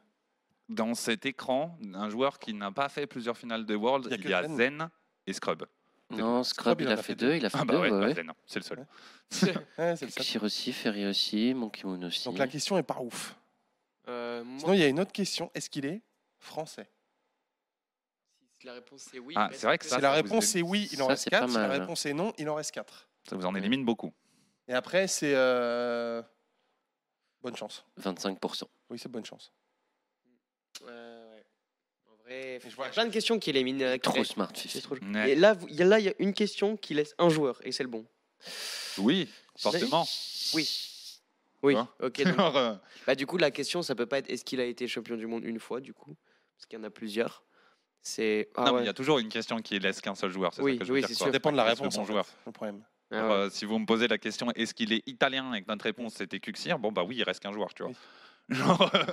dans 0.71 0.95
cet 0.95 1.27
écran, 1.27 1.79
un 1.93 2.09
joueur 2.09 2.39
qui 2.39 2.55
n'a 2.55 2.73
pas 2.73 2.89
fait 2.89 3.07
plusieurs 3.07 3.37
finales 3.37 3.67
de 3.67 3.75
World, 3.75 4.07
Il 4.07 4.11
y 4.11 4.15
a 4.15 4.17
il 4.17 4.23
que 4.23 4.29
y 4.29 4.33
a 4.35 4.43
Zen. 4.43 4.57
Zen 4.57 4.91
et 5.27 5.33
Scrub. 5.35 5.67
Non, 6.11 6.43
Scrub, 6.43 6.81
il, 6.81 6.89
a 6.89 6.97
fait 6.97 7.15
deux. 7.15 7.35
Il 7.37 7.45
a 7.45 7.51
fait 7.51 7.59
Ah 7.61 7.65
deux, 7.65 7.75
bah 7.75 7.81
ouais, 7.81 7.91
ouais, 7.91 8.01
bah 8.01 8.07
ouais. 8.07 8.15
Zen, 8.15 8.33
c'est 8.47 8.59
le 8.59 8.65
seul. 8.65 8.79
Ouais. 8.79 8.87
Ouais, 9.79 9.97
c'est 9.97 10.07
le 10.07 10.11
seul. 10.11 10.45
Aussi, 10.45 10.73
Ferry 10.73 11.07
aussi, 11.07 11.53
Monkey 11.55 11.87
Moon 11.87 12.03
aussi. 12.03 12.25
Donc 12.25 12.39
la 12.39 12.47
question 12.49 12.79
est 12.79 12.83
pas 12.83 13.01
ouf. 13.01 13.37
Euh, 14.09 14.43
moi, 14.45 14.59
Sinon, 14.61 14.73
il 14.75 14.81
y 14.81 14.83
a 14.83 14.89
une 14.89 15.01
autre 15.01 15.13
question. 15.13 15.51
Est-ce 15.55 15.69
qu'il 15.71 15.87
est 15.87 16.03
français? 16.39 16.89
Si 18.65 18.69
la 18.69 18.73
réponse 18.75 19.09
c'est 19.13 19.19
oui. 19.19 19.35
Ah, 19.37 19.51
c'est 19.53 19.67
vrai 19.67 19.77
que 19.79 19.85
ça, 19.85 19.97
Si 19.97 20.01
la 20.03 20.13
réponse 20.13 20.55
est- 20.55 20.61
est 20.61 20.63
oui, 20.63 20.89
il 20.93 21.03
en 21.03 21.07
ça, 21.07 21.11
reste 21.11 21.25
c'est 21.25 21.31
pas 21.31 21.41
4. 21.41 21.51
Si 21.51 21.57
la 21.59 21.69
réponse 21.69 22.07
est 22.07 22.15
non, 22.15 22.33
il 22.39 22.49
en 22.49 22.55
reste 22.55 22.71
4. 22.71 23.09
Ça 23.29 23.37
vous 23.37 23.45
en 23.45 23.55
élimine 23.55 23.85
beaucoup. 23.85 24.13
Et 24.69 24.73
après, 24.73 25.07
c'est. 25.07 25.35
euh, 25.35 26.23
Bonne 27.43 27.57
chance. 27.57 27.85
25%. 28.01 28.65
Oui, 28.89 28.99
c'est 28.99 29.11
bonne 29.11 29.25
chance. 29.27 29.53
Ouais, 30.81 30.87
ouais. 30.91 31.45
En 32.11 32.17
vrai, 32.25 32.59
je 32.63 32.69
il 32.69 32.71
y 32.71 32.75
vois- 32.75 32.87
a 32.87 32.91
plein 32.91 33.05
de 33.05 33.11
questions 33.13 33.39
qui 33.39 33.51
éliminent. 33.51 33.83
euh, 33.85 33.99
Trop 33.99 34.25
smart, 34.25 34.51
trop- 34.51 34.95
Ouais. 34.97 35.33
Et 35.33 35.35
là, 35.35 35.55
il 35.69 35.75
y 35.75 35.83
a- 35.83 35.85
là, 35.85 35.99
il 36.01 36.07
y 36.07 36.09
a 36.09 36.15
une 36.19 36.33
question 36.33 36.79
qui 36.79 36.95
laisse 36.95 37.15
un 37.19 37.29
joueur 37.29 37.61
et 37.67 37.73
c'est 37.73 37.83
le 37.83 37.91
bon. 37.91 38.07
Oui, 38.97 39.29
forcément. 39.59 40.07
Oui. 40.55 40.67
Oui. 41.63 41.77
Ok. 42.01 42.23
donc- 42.25 42.39
Alors, 42.39 42.57
euh, 42.57 42.75
bah, 43.07 43.15
du 43.15 43.27
coup, 43.27 43.37
la 43.37 43.51
question, 43.51 43.83
ça 43.83 43.95
peut 43.95 44.07
pas 44.07 44.19
être 44.19 44.31
est-ce 44.31 44.45
qu'il 44.45 44.61
a 44.61 44.65
été 44.65 44.89
champion 44.89 45.17
du 45.17 45.27
monde 45.27 45.45
une 45.45 45.61
fois, 45.61 45.81
du 45.81 45.93
coup, 45.93 46.17
parce 46.57 46.65
qu'il 46.67 46.79
y 46.79 46.81
en 46.81 46.85
a 46.85 46.91
plusieurs. 46.91 47.45
C'est. 48.07 48.51
Ah 48.55 48.61
non, 48.65 48.67
mais 48.67 48.73
ouais. 48.77 48.83
il 48.83 48.87
y 48.87 48.91
a 48.91 48.93
toujours 48.93 49.19
une 49.19 49.31
question 49.31 49.61
qui 49.63 49.79
laisse 49.79 50.01
qu'un 50.03 50.15
seul 50.15 50.31
joueur. 50.31 50.53
c'est 50.55 50.61
Oui, 50.63 50.75
ça 50.75 50.79
que 50.81 50.85
je 50.85 50.89
veux 50.91 50.95
oui, 50.97 51.01
dire, 51.01 51.09
c'est 51.09 51.15
quoi. 51.15 51.19
sûr. 51.19 51.27
Ça 51.27 51.33
dépend 51.33 51.51
de 51.51 51.57
la 51.57 51.65
réponse. 51.65 51.97
en 51.99 52.05
joueur. 52.05 52.27
Le 52.47 52.53
problème. 52.53 52.83
Ah 53.11 53.17
Alors, 53.17 53.31
ouais. 53.31 53.37
euh, 53.47 53.51
si 53.51 53.65
vous 53.65 53.79
me 53.79 53.87
posez 53.87 54.07
la 54.09 54.19
question, 54.19 54.51
est-ce 54.55 54.75
qu'il 54.75 54.93
est 54.93 55.03
italien 55.07 55.53
et 55.55 55.63
que 55.63 55.69
notre 55.69 55.85
réponse 55.85 56.15
c'était 56.15 56.39
Kuxir 56.39 56.79
Bon, 56.79 56.93
bah 56.93 57.03
oui, 57.03 57.17
il 57.17 57.23
reste 57.23 57.41
qu'un 57.41 57.53
joueur, 57.53 57.73
tu 57.75 57.83
vois. 57.83 57.93
Oui. 57.93 57.97
Genre, 58.57 58.91
euh, 58.95 59.05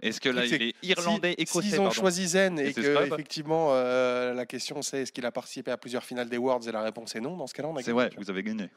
est-ce 0.00 0.20
que 0.22 0.30
là, 0.30 0.48
C'est- 0.48 0.56
il 0.56 0.62
est 0.62 0.74
irlandais, 0.82 1.34
Si- 1.36 1.42
écossais 1.42 1.68
S'ils 1.68 1.80
ont 1.80 1.84
pardon. 1.84 2.00
choisi 2.00 2.26
Zen 2.28 2.58
et, 2.58 2.68
Et 2.68 2.72
c'est 2.72 2.80
que 2.82 2.94
Scrub 2.94 3.12
effectivement 3.12 3.68
euh, 3.74 4.32
la 4.32 4.46
question 4.46 4.80
c'est 4.80 5.02
est-ce 5.02 5.12
qu'il 5.12 5.26
a 5.26 5.32
participé 5.32 5.70
à 5.70 5.76
plusieurs 5.76 6.02
finales 6.04 6.30
des 6.30 6.38
Worlds 6.38 6.66
et 6.66 6.72
la 6.72 6.80
réponse 6.82 7.14
est 7.14 7.20
non, 7.20 7.36
dans 7.36 7.46
ce 7.46 7.52
cas-là 7.52 7.68
on 7.68 7.76
a 7.76 7.82
C'est 7.82 7.88
gagné, 7.88 7.94
vrai, 8.00 8.08
tu 8.08 8.14
vois. 8.16 8.24
vous 8.24 8.30
avez 8.30 8.42
gagné. 8.42 8.70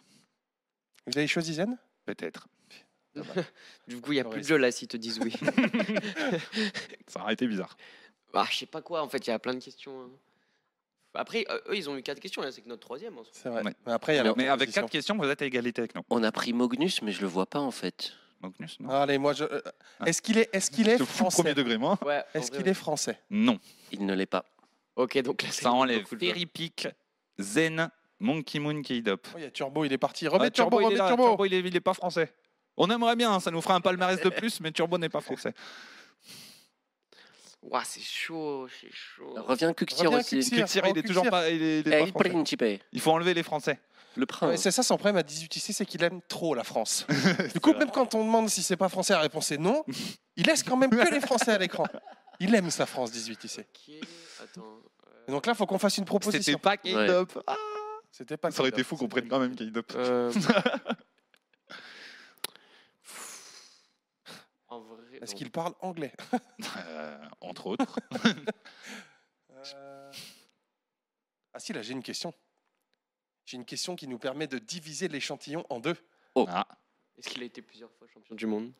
Vous 1.07 1.17
avez 1.17 1.27
choisi 1.27 1.53
Zen? 1.53 1.77
Peut-être. 2.05 2.47
Du 3.87 4.01
coup, 4.01 4.11
il 4.11 4.15
y 4.17 4.19
a 4.19 4.23
Ouais, 4.23 4.29
plus 4.31 4.39
de 4.39 4.43
c'est- 4.43 4.49
jeu 4.49 4.57
là 4.57 4.71
si 4.71 4.87
te 4.87 4.97
disent 4.97 5.19
oui. 5.19 5.33
Ça 7.07 7.21
aurait 7.21 7.33
été 7.33 7.47
bizarre. 7.47 7.77
Ah, 8.33 8.45
je 8.49 8.57
sais 8.57 8.65
pas 8.65 8.81
quoi, 8.81 9.01
en 9.01 9.09
fait, 9.09 9.25
il 9.25 9.29
y 9.29 9.33
a 9.33 9.39
plein 9.39 9.53
de 9.53 9.63
questions. 9.63 10.01
hein. 10.01 10.09
Après, 11.15 11.45
euh, 11.49 11.59
eux, 11.69 11.75
ils 11.77 11.89
ont 11.89 11.95
eu 11.95 12.01
quatre 12.01 12.19
questions, 12.19 12.41
là, 12.41 12.51
c'est 12.51 12.61
que 12.61 12.67
notre 12.69 12.81
troisième. 12.81 13.17
en. 13.17 13.23
C'est 13.31 13.49
vrai. 13.49 13.63
Ouais. 13.63 13.73
Mais 13.85 13.91
après 13.93 14.13
il 14.15 14.17
y 14.17 14.27
a 14.27 14.33
Mais 14.35 14.47
avec 14.47 14.71
quatre 14.71 14.89
questions, 14.89 15.15
vous 15.15 15.25
êtes 15.25 15.41
à 15.41 15.45
égalité 15.45 15.81
avec 15.81 15.93
nous. 15.95 16.01
On 16.09 16.23
a 16.23 16.31
pris 16.31 16.53
Mognus, 16.53 17.01
mais 17.03 17.11
je 17.11 17.21
le 17.21 17.27
vois 17.27 17.45
pas 17.45 17.59
en 17.59 17.69
fait. 17.71 18.13
Magnus, 18.41 18.79
non 18.79 18.89
Allez, 18.89 19.17
moi 19.19 19.33
je. 19.33 19.43
euh, 19.43 19.61
Ah. 19.99 20.05
Est-ce 20.07 20.21
qu'il 20.23 20.37
est, 20.39 20.49
est, 20.53 20.69
qu'il 20.71 20.89
est 20.89 20.97
Je 20.97 20.99
le 20.99 21.05
premier 21.05 21.29
français 21.31 21.53
degré, 21.53 21.77
moi. 21.77 21.97
Ouais, 22.03 22.23
Est-ce 22.33 22.49
qu'il 22.51 22.63
ouais. 22.63 22.69
est 22.69 22.73
français? 22.73 23.19
Non. 23.29 23.59
Il 23.91 24.05
ne 24.05 24.13
l'est 24.15 24.25
pas. 24.25 24.43
Ok, 24.95 25.17
donc 25.19 25.43
là, 25.43 25.49
c'est 25.51 25.61
Ça 25.63 25.71
enlève 25.71 26.03
Peak, 26.47 26.87
Zen, 27.39 27.89
Monkey 28.19 28.57
Moon, 28.59 28.81
K-Dop. 28.81 29.27
Oh, 29.33 29.37
Il 29.37 29.43
y 29.43 29.45
a 29.45 29.51
Turbo, 29.51 29.85
il 29.85 29.93
est 29.93 29.97
parti. 29.99 30.27
Remets 30.27 30.47
Ah, 30.47 30.51
Turbo, 30.51 30.81
il 30.81 30.93
est. 30.93 30.97
Turbo. 30.97 31.27
Turbo, 31.27 31.45
il 31.45 31.53
est, 31.53 31.59
il 31.59 31.75
est 31.75 31.79
pas 31.79 31.93
français. 31.93 32.33
On 32.75 32.89
aimerait 32.89 33.15
bien, 33.15 33.31
hein, 33.31 33.39
ça 33.39 33.51
nous 33.51 33.61
fera 33.61 33.75
un 33.75 33.81
palmarès 33.81 34.19
de 34.19 34.29
plus, 34.29 34.59
mais 34.61 34.71
Turbo 34.71 34.97
n'est 34.97 35.09
pas 35.09 35.21
français. 35.21 35.53
Ouah, 37.63 37.83
c'est 37.85 38.01
chaud, 38.01 38.67
c'est 38.81 38.91
chaud. 38.91 39.33
Reviens 39.47 39.73
Kuxir 39.73 40.05
Reviens, 40.05 40.19
aussi. 40.19 40.37
Il 40.39 40.59
est 40.59 40.61
Kuxir. 40.63 40.83
toujours 41.05 41.29
pas, 41.29 41.49
il 41.49 41.61
est, 41.61 41.79
il 41.79 41.87
est 41.87 41.91
pas 41.91 41.97
El 41.99 42.07
français. 42.09 42.29
Principe. 42.29 42.63
Il 42.91 42.99
faut 43.01 43.11
enlever 43.11 43.33
les 43.33 43.43
Français. 43.43 43.79
Le 44.15 44.21
Ouais, 44.23 44.27
prince. 44.27 44.61
c'est 44.61 44.69
ça 44.71 44.83
son 44.83 44.95
problème 44.97 45.15
à 45.17 45.23
18 45.23 45.55
ici, 45.55 45.73
c'est 45.73 45.85
qu'il 45.87 46.03
aime 46.03 46.21
trop 46.27 46.53
la 46.53 46.63
France. 46.63 47.07
Du 47.53 47.59
coup, 47.59 47.73
même 47.73 47.89
quand 47.89 48.13
on 48.15 48.23
demande 48.23 48.47
si 48.49 48.61
c'est 48.61 48.77
pas 48.77 48.89
français, 48.89 49.13
la 49.13 49.21
réponse 49.21 49.51
est 49.51 49.57
non. 49.57 49.83
Il 50.35 50.45
laisse 50.45 50.61
quand 50.63 50.77
même 50.77 50.89
que 50.91 51.11
les 51.13 51.19
Français 51.21 51.51
à 51.51 51.57
l'écran. 51.57 51.85
Il 52.39 52.53
aime 52.53 52.69
sa 52.69 52.85
France 52.85 53.11
18 53.11 53.43
ici. 53.45 53.59
Ok, 53.61 53.93
attends. 54.43 54.61
euh, 55.07 55.25
Et 55.27 55.31
donc 55.31 55.45
là, 55.45 55.53
il 55.53 55.55
faut 55.55 55.65
qu'on 55.65 55.79
fasse 55.79 55.97
une 55.97 56.03
C'était 56.03 56.19
proposition. 56.19 56.59
pas 56.59 56.75
K-Dop. 56.77 57.41
Ah, 57.47 57.55
C'était 58.11 58.37
pas 58.37 58.51
ça 58.51 58.59
aurait 58.59 58.69
été 58.69 58.83
fou 58.83 58.97
qu'on 58.97 59.07
prenne 59.07 59.27
quand 59.27 59.39
même 59.39 59.55
K-Dop. 59.55 59.93
euh, 59.95 60.31
En 64.67 64.79
vrai. 64.81 65.03
Est-ce 65.23 65.35
qu'il 65.35 65.51
parle 65.51 65.73
anglais? 65.79 66.13
Euh, 66.85 67.25
entre 67.41 67.67
autres. 67.67 67.99
Euh, 69.75 70.11
Ah 71.53 71.59
si, 71.59 71.71
là 71.71 71.81
j'ai 71.81 71.93
une 71.93 72.03
question. 72.03 72.33
J'ai 73.45 73.55
une 73.57 73.65
question 73.65 73.95
qui 73.95 74.07
nous 74.07 74.17
permet 74.19 74.47
de 74.47 74.57
diviser 74.59 75.07
l'échantillon 75.07 75.65
en 75.69 75.79
deux. 75.79 75.95
Ah, 76.47 76.67
Est-ce 77.17 77.29
qu'il 77.29 77.41
a 77.43 77.45
été 77.45 77.61
plusieurs 77.61 77.91
fois 77.93 78.07
champion 78.07 78.35
du 78.35 78.45
monde? 78.45 78.73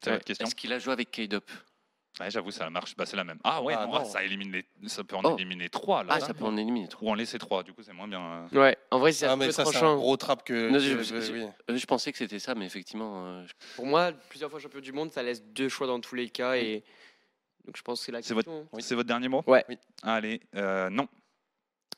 C'est 0.00 0.10
Ouais. 0.10 0.16
votre 0.16 0.26
question? 0.26 0.46
Est-ce 0.46 0.54
qu'il 0.54 0.72
a 0.72 0.78
joué 0.78 0.92
avec 0.92 1.10
K-Dop? 1.10 1.50
Ouais, 2.20 2.30
J'avoue, 2.30 2.50
ça 2.52 2.70
marche. 2.70 2.94
Bah, 2.96 3.06
c'est 3.06 3.16
la 3.16 3.24
même. 3.24 3.38
Ah 3.42 3.60
ouais, 3.62 3.74
Ah, 3.76 3.86
non, 3.86 3.92
non. 3.94 4.04
ça 4.04 4.22
élimine 4.22 4.52
les... 4.52 4.88
ça 4.88 5.02
peut 5.02 5.16
en 5.16 5.22
Oh. 5.24 5.34
éliminer 5.36 5.68
trois 5.68 6.04
là. 6.04 6.14
Ah, 6.16 6.20
ça 6.20 6.32
peut 6.32 6.44
en 6.44 6.56
éliminer 6.56 6.86
trois. 6.88 7.08
Ou 7.08 7.10
en 7.10 7.14
laisser 7.14 7.38
trois. 7.38 7.62
Du 7.64 7.72
coup, 7.72 7.82
c'est 7.82 7.92
moins 7.92 8.06
bien. 8.06 8.20
euh. 8.52 8.58
Ouais, 8.60 8.76
en 8.92 9.00
vrai, 9.00 9.10
c'est 9.12 9.26
Ah 9.26 9.32
un 9.32 9.36
mais 9.36 9.46
peu 9.46 9.52
ça 9.52 9.64
c'est 9.64 9.70
un 9.70 9.72
tranchant. 9.80 9.96
gros 9.96 10.16
trap 10.16 10.44
que... 10.44 10.68
Non, 10.68 10.74
que- 10.74 10.78
je- 10.78 11.12
que- 11.12 11.20
je- 11.20 11.32
oui. 11.32 11.44
Euh, 11.70 11.76
Je 11.76 11.86
pensais 11.86 12.12
que 12.12 12.18
c'était 12.18 12.38
ça, 12.38 12.54
mais 12.54 12.66
effectivement. 12.66 13.26
euh, 13.26 13.44
je- 13.46 13.74
Pour 13.76 13.86
moi, 13.86 14.12
plusieurs 14.28 14.48
fois 14.50 14.60
champion 14.60 14.80
du 14.80 14.92
monde, 14.92 15.10
ça 15.10 15.22
laisse 15.24 15.42
deux 15.42 15.68
choix 15.68 15.86
dans 15.88 15.98
tous 16.00 16.14
les 16.14 16.28
cas 16.30 16.54
et 16.56 16.84
Donc 17.66 17.76
je 17.78 17.82
pense 17.82 18.00
que 18.00 18.04
c'est 18.06 18.12
la 18.12 18.20
C'est 18.22 18.34
question. 18.34 18.52
votre- 18.60 18.66
hein. 18.74 18.78
C'est 18.80 18.94
votre 18.94 19.08
dernier 19.08 19.28
mot? 19.28 19.42
Ouais. 19.46 19.64
Oui. 19.70 19.78
Allez, 20.02 20.40
euh, 20.54 20.90
non. 20.90 21.08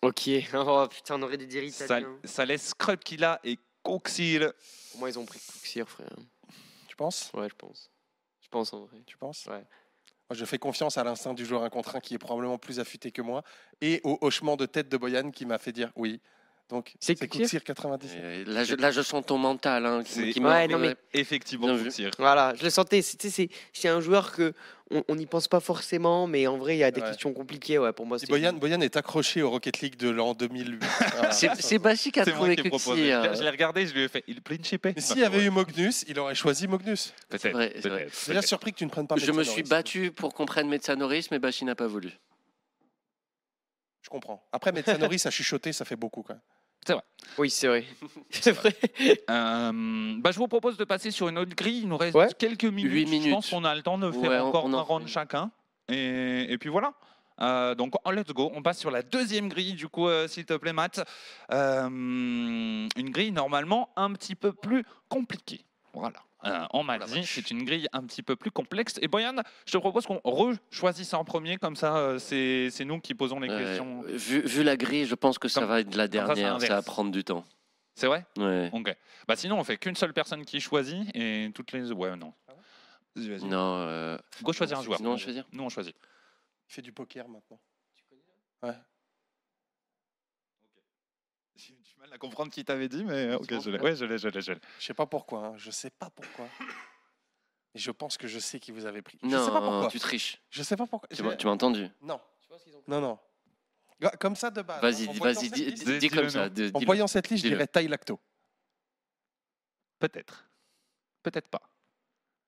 Ok. 0.00 0.28
Oh 0.54 0.86
putain, 0.88 1.16
on 1.16 1.22
aurait 1.22 1.36
dû 1.38 1.46
dire 1.48 1.62
Ça, 1.72 1.84
italien. 1.86 2.16
ça 2.24 2.44
laisse 2.46 2.72
Krupkila 2.72 3.40
et 3.44 3.58
Coxil. 3.82 4.52
Pour 4.92 5.00
moi, 5.00 5.10
ils 5.10 5.18
ont 5.18 5.26
pris 5.26 5.40
Cooksir, 5.40 5.88
frère. 5.88 6.08
Tu 6.86 6.94
penses? 6.96 7.30
Ouais, 7.34 7.48
je 7.48 7.54
pense. 7.56 7.90
Je 8.40 8.48
pense 8.48 8.72
en 8.72 8.84
vrai. 8.84 9.02
Tu 9.06 9.16
penses? 9.18 9.46
Ouais. 9.46 9.64
Je 10.32 10.44
fais 10.44 10.58
confiance 10.58 10.98
à 10.98 11.04
l'instinct 11.04 11.34
du 11.34 11.44
joueur 11.44 11.62
un 11.62 11.70
contre 11.70 11.96
un 11.96 12.00
qui 12.00 12.14
est 12.14 12.18
probablement 12.18 12.58
plus 12.58 12.80
affûté 12.80 13.12
que 13.12 13.22
moi 13.22 13.42
et 13.80 14.00
au 14.02 14.18
hochement 14.22 14.56
de 14.56 14.66
tête 14.66 14.88
de 14.88 14.96
Boyan 14.96 15.30
qui 15.30 15.46
m'a 15.46 15.58
fait 15.58 15.72
dire 15.72 15.92
oui. 15.94 16.20
Donc, 16.68 16.94
C'est 16.98 17.14
Kuksir 17.14 17.62
97. 17.62 18.18
Et 18.24 18.44
Là, 18.44 18.64
je, 18.64 18.74
là, 18.74 18.90
je 18.90 19.00
sens 19.00 19.24
ton 19.24 19.38
mental 19.38 19.86
hein, 19.86 20.02
qui, 20.02 20.32
qui 20.32 20.40
Ouais, 20.40 20.66
non, 20.66 20.78
mais- 20.78 20.96
Effectivement, 21.14 21.72
Bien. 21.72 22.10
Voilà, 22.18 22.54
je 22.56 22.64
le 22.64 22.70
sentais. 22.70 23.02
C'est- 23.02 23.48
un 23.88 24.00
joueur 24.00 24.32
que 24.32 24.52
on 25.08 25.14
n'y 25.14 25.26
pense 25.26 25.46
pas 25.46 25.60
forcément, 25.60 26.26
mais 26.26 26.46
en 26.48 26.58
vrai, 26.58 26.76
il 26.76 26.78
y 26.80 26.84
a 26.84 26.90
des 26.90 27.00
Ouais. 27.00 27.06
questions 27.08 27.32
compliquées. 27.32 27.78
Ouais, 27.78 27.92
pour 27.92 28.04
moi, 28.06 28.18
Boyan, 28.28 28.52
Boyan 28.52 28.80
est 28.80 28.96
accroché 28.96 29.42
au 29.42 29.50
Rocket 29.50 29.80
League 29.80 29.96
de 29.96 30.08
l'an 30.10 30.34
2008. 30.34 30.80
Voilà. 31.20 31.30
C'est 31.32 31.78
Bachir 31.78 32.10
qui 32.12 32.18
a 32.20 32.26
trouvé. 32.26 32.56
Kuxi. 32.56 33.12
hein. 33.12 33.32
Je 33.32 33.42
l'ai 33.42 33.50
regardé, 33.50 33.86
je 33.86 33.94
lui 33.94 34.02
ai 34.02 34.08
fait. 34.08 34.24
Il 34.26 34.40
chipé. 34.64 34.92
Mais 34.96 35.00
s'il 35.00 35.18
y 35.18 35.24
avait 35.24 35.44
eu 35.44 35.50
Mognus, 35.50 36.04
il 36.08 36.18
aurait 36.18 36.34
choisi 36.34 36.66
Mognus. 36.66 37.14
Peut-être. 37.28 37.52
vrai, 37.52 37.72
c'est 37.80 37.88
vrai. 37.88 37.98
peut-être, 38.00 38.10
Je 38.12 38.16
suis 38.16 38.26
déjà 38.26 38.40
peut-être. 38.40 38.48
surpris 38.48 38.72
que 38.72 38.78
tu 38.78 38.84
ne 38.84 38.90
prennes 38.90 39.06
pas 39.06 39.14
Je 39.16 39.30
me 39.30 39.44
suis 39.44 39.62
battu 39.62 40.10
pour 40.10 40.34
qu'on 40.34 40.46
prenne 40.46 40.68
Metsanoris, 40.68 41.30
mais 41.30 41.38
Bachir 41.38 41.66
n'a 41.66 41.76
pas 41.76 41.86
voulu. 41.86 42.10
Je 44.02 44.08
comprends. 44.08 44.44
Après, 44.52 44.70
Metsanoris 44.72 45.26
a 45.26 45.30
chuchoté, 45.30 45.72
ça 45.72 45.84
fait 45.84 45.96
beaucoup 45.96 46.22
quand 46.22 46.34
même. 46.34 46.42
Oui, 47.38 47.50
c'est 47.50 47.66
vrai. 47.66 47.84
c'est 48.30 48.52
vrai. 48.52 48.74
Euh, 49.30 50.14
bah, 50.18 50.30
je 50.30 50.38
vous 50.38 50.48
propose 50.48 50.76
de 50.76 50.84
passer 50.84 51.10
sur 51.10 51.28
une 51.28 51.38
autre 51.38 51.54
grille. 51.54 51.80
Il 51.82 51.88
nous 51.88 51.96
reste 51.96 52.14
Ouais. 52.14 52.28
quelques 52.38 52.64
minutes. 52.64 52.92
Huit 52.92 53.06
Je 53.06 53.10
minutes. 53.10 53.32
pense 53.32 53.50
qu'on 53.50 53.64
a 53.64 53.74
le 53.74 53.82
temps 53.82 53.98
de 53.98 54.10
faire 54.10 54.30
Ouais, 54.30 54.38
encore 54.38 54.64
on 54.64 54.72
un 54.74 54.80
round 54.80 55.06
chacun. 55.08 55.50
Et, 55.88 56.46
et 56.52 56.58
puis 56.58 56.68
voilà. 56.70 56.94
Euh, 57.40 57.74
donc, 57.74 57.92
oh, 58.04 58.10
let's 58.12 58.28
go. 58.32 58.50
On 58.54 58.62
passe 58.62 58.78
sur 58.78 58.90
la 58.90 59.02
deuxième 59.02 59.48
grille, 59.48 59.74
du 59.74 59.88
coup, 59.88 60.08
euh, 60.08 60.26
s'il 60.28 60.46
te 60.46 60.54
plaît, 60.54 60.72
Matt. 60.72 61.04
Euh, 61.52 61.86
une 61.88 63.10
grille 63.10 63.32
normalement 63.32 63.90
un 63.96 64.12
petit 64.12 64.34
peu 64.34 64.52
plus 64.52 64.84
compliquée. 65.08 65.64
Voilà. 65.92 66.18
Euh, 66.46 66.66
on 66.72 66.82
m'a 66.82 66.98
la 66.98 67.06
dit, 67.06 67.14
vache. 67.20 67.34
c'est 67.34 67.50
une 67.50 67.64
grille 67.64 67.86
un 67.92 68.02
petit 68.04 68.22
peu 68.22 68.36
plus 68.36 68.50
complexe. 68.50 68.98
Et 69.02 69.08
Boyan, 69.08 69.36
je 69.66 69.72
te 69.72 69.78
propose 69.78 70.06
qu'on 70.06 70.20
re-choisisse 70.24 71.12
en 71.14 71.24
premier, 71.24 71.56
comme 71.56 71.76
ça, 71.76 71.96
euh, 71.96 72.18
c'est 72.18 72.68
c'est 72.70 72.84
nous 72.84 73.00
qui 73.00 73.14
posons 73.14 73.40
les 73.40 73.48
Ouais. 73.48 73.58
questions. 73.64 74.02
Vu, 74.02 74.40
vu 74.40 74.62
la 74.62 74.76
grille, 74.76 75.06
je 75.06 75.14
pense 75.14 75.38
que 75.38 75.48
ça 75.48 75.60
Comme- 75.60 75.68
va 75.70 75.80
être 75.80 75.94
la 75.94 76.08
comme 76.08 76.20
ça, 76.20 76.26
ça 76.26 76.34
dernière. 76.34 76.60
Ça, 76.60 76.74
va 76.76 76.82
prendre 76.82 77.10
du 77.10 77.24
temps. 77.24 77.44
C'est 77.94 78.06
vrai? 78.06 78.26
Ouais. 78.36 78.68
Ok. 78.72 78.94
Bah 79.26 79.36
sinon, 79.36 79.58
on 79.58 79.64
fait 79.64 79.76
qu'une 79.78 79.96
seule 79.96 80.12
personne 80.12 80.44
qui 80.44 80.60
choisit 80.60 81.08
et 81.14 81.50
toutes 81.54 81.72
les. 81.72 81.90
Ouais, 81.92 82.14
non. 82.16 82.32
Vas-y, 83.14 83.28
vas-y. 83.30 83.44
Non. 83.46 83.78
euh, 83.78 84.18
Go 84.42 84.52
choisir 84.52 84.78
un 84.78 84.82
joueur. 84.82 84.98
sinon, 84.98 85.12
on 85.12 85.16
choisit. 85.16 85.44
Nous, 85.52 85.64
on 85.64 85.68
choisit. 85.70 85.96
Il 86.68 86.74
fait 86.74 86.82
du 86.82 86.92
poker 86.92 87.26
maintenant. 87.28 87.58
Du 88.62 88.74
mal 92.06 92.14
à 92.14 92.18
comprendre 92.18 92.50
qui 92.50 92.64
t'avait 92.64 92.88
dit, 92.88 93.04
mais 93.04 93.34
ok, 93.34 93.48
bon, 93.48 93.60
je 93.60 93.70
l'ai. 93.70 93.80
ouais. 93.80 93.96
Je 93.96 94.04
l'ai, 94.04 94.18
je 94.18 94.28
l'ai, 94.28 94.40
je 94.40 94.52
l'ai. 94.52 94.60
Je 94.78 94.84
sais 94.86 94.94
pas 94.94 95.06
pourquoi. 95.06 95.46
hein. 95.46 95.54
Je 95.56 95.70
sais 95.70 95.90
pas 95.90 96.10
pourquoi. 96.10 96.46
Et 97.74 97.78
je 97.78 97.90
pense 97.90 98.16
que 98.16 98.26
je 98.26 98.38
sais 98.38 98.58
qui 98.60 98.72
vous 98.72 98.86
avez 98.86 99.02
pris. 99.02 99.18
je 99.22 99.26
non, 99.28 99.44
sais 99.44 99.50
pas 99.52 99.60
pourquoi. 99.60 99.88
tu 99.88 99.98
triches. 99.98 100.40
Je 100.50 100.62
sais 100.62 100.76
pas 100.76 100.86
pourquoi. 100.86 101.08
Tu 101.08 101.16
Je- 101.16 101.22
m'as 101.22 101.36
tu 101.36 101.46
m'as 101.46 101.52
entendu 101.52 101.88
Non, 102.02 102.20
non, 102.88 103.00
non. 103.00 103.18
Comme 104.20 104.36
ça 104.36 104.50
de 104.50 104.62
base. 104.62 104.80
Vas-y, 104.82 105.04
hein, 105.04 105.08
en 105.08 105.12
dis- 105.12 105.18
voyant 105.18 105.34
vas-y, 105.34 105.44
cette 105.46 105.54
dis, 105.54 105.64
liste- 105.70 105.84
dis- 105.86 105.98
dis 105.98 106.08
comme 106.10 106.28
ça. 106.30 106.48
En 106.74 106.80
voyant 106.80 107.06
cette 107.06 107.28
liste, 107.30 107.44
je 107.44 107.48
dirais 107.48 107.66
Taille 107.66 107.88
Lacto. 107.88 108.20
Peut-être. 109.98 110.46
Peut-être 111.22 111.48
pas. 111.48 111.62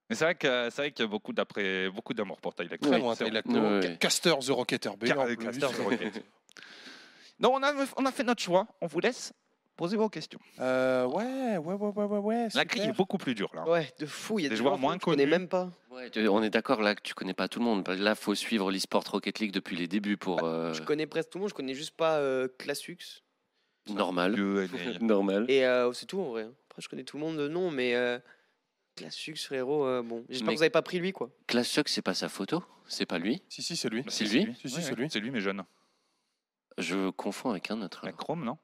Mais 0.09 0.17
c'est 0.17 0.25
vrai 0.25 0.35
que 0.35 0.71
c'est 0.71 0.83
vrai 0.83 0.93
qu'il 0.93 1.05
y 1.05 1.09
a 1.09 1.11
beaucoup 1.11 1.33
d'après 1.33 1.91
beaucoup 1.91 2.15
d'amour 2.15 2.41
pour 2.41 2.55
Tyler. 2.55 2.79
Très 2.79 2.91
Oui, 2.91 2.99
loin, 3.01 3.15
c'est 3.15 3.25
Taille 3.25 3.31
bon. 3.31 3.35
Lacto. 3.35 3.53
Ouais, 3.53 3.83
Ca- 3.83 3.89
ouais. 3.91 3.99
Caster 3.99 4.35
The 4.41 4.49
Rocketer 4.51 4.91
B. 4.97 5.05
Car- 5.07 5.19
en 5.19 5.27
euh, 5.29 5.35
plus. 5.37 5.45
Caster 5.45 5.69
The 5.77 5.81
Rocket. 5.85 6.25
Donc 7.41 7.53
on 7.57 7.63
a, 7.63 7.87
on 7.97 8.07
a 8.07 8.13
fait 8.13 8.25
notre 8.25 8.43
choix. 8.43 8.67
On 8.81 8.87
vous 8.87 9.01
laisse 9.01 9.33
poser 9.79 9.97
vos 9.97 10.11
questions. 10.11 10.39
Euh, 10.61 11.07
ouais, 11.07 11.57
ouais, 11.57 11.75
ouais, 11.75 11.93
ouais, 11.97 12.05
ouais, 12.05 12.19
ouais. 12.19 12.49
La 12.55 12.65
grille 12.67 12.83
est 12.89 12.93
beaucoup 12.93 13.17
plus 13.17 13.35
dure 13.35 13.51
là. 13.55 13.67
Ouais, 13.67 13.91
de 13.99 14.05
fou. 14.07 14.39
Il 14.39 14.43
y 14.43 14.47
a 14.47 14.49
Des 14.51 14.57
des 14.57 14.59
joueurs 14.59 14.73
joueurs 14.73 14.79
moins 14.81 14.99
connus. 14.99 15.17
connus. 15.19 15.31
même 15.31 15.49
pas. 15.49 15.71
Ouais, 15.91 16.11
tu- 16.11 16.29
on 16.29 16.43
est 16.43 16.51
d'accord 16.51 16.83
là 16.83 16.95
que 16.95 17.01
tu 17.01 17.15
connais 17.15 17.33
pas 17.33 17.49
tout 17.49 17.61
le 17.61 17.65
monde. 17.65 17.89
Là, 17.89 18.15
faut 18.15 18.35
suivre 18.35 18.71
l'e-sport 18.71 19.05
Rocket 19.11 19.39
League 19.39 19.53
depuis 19.53 19.77
les 19.77 19.89
débuts 19.89 20.17
pour 20.19 20.43
euh, 20.45 20.75
Je 20.75 20.83
connais 20.83 21.07
presque 21.07 21.31
tout 21.31 21.39
le 21.39 21.43
monde. 21.43 21.49
Je 21.51 21.55
connais 21.55 21.75
juste 21.75 21.97
pas 21.97 22.19
euh, 22.19 22.49
Classux. 22.59 22.99
normal. 23.89 24.35
Normal. 25.01 25.47
Et 25.49 25.65
euh, 25.65 25.93
c'est 25.95 26.07
tout 26.07 26.21
en 26.21 26.31
vrai. 26.31 26.49
Après, 26.69 26.83
je 26.83 26.89
connais 26.89 27.05
tout 27.05 27.17
le 27.17 27.23
monde 27.23 27.39
de 27.39 27.49
nom, 27.49 27.71
mais 27.71 27.95
euh, 27.95 28.19
Classux, 28.97 29.37
frérot, 29.37 29.87
euh, 29.87 30.03
bon. 30.03 30.25
J'espère 30.29 30.49
que 30.49 30.57
vous 30.57 30.63
avez 30.63 30.71
pas 30.71 30.83
pris 30.83 30.99
lui, 30.99 31.13
quoi. 31.13 31.31
Class 31.47 31.69
Suck, 31.69 31.89
c'est 31.89 32.03
pas 32.03 32.15
sa 32.15 32.29
photo, 32.29 32.65
c'est 32.89 33.07
pas 33.07 33.19
lui? 33.19 33.43
Si, 33.49 33.63
si, 33.63 33.77
c'est 33.77 33.89
lui. 33.89 34.03
Bah, 34.03 34.11
C'est 34.11 34.25
lui? 34.25 34.55
Si, 34.61 34.69
si, 34.69 34.75
Ouais, 34.77 34.83
c'est 34.83 34.95
lui. 34.97 35.09
C'est 35.09 35.21
lui, 35.21 35.31
mais 35.31 35.41
jeune. 35.41 35.63
Je 36.79 37.11
confonds 37.11 37.51
avec 37.51 37.71
un 37.71 37.81
autre. 37.83 38.01
La. 38.05 38.13
Chrome, 38.13 38.45
non? 38.45 38.59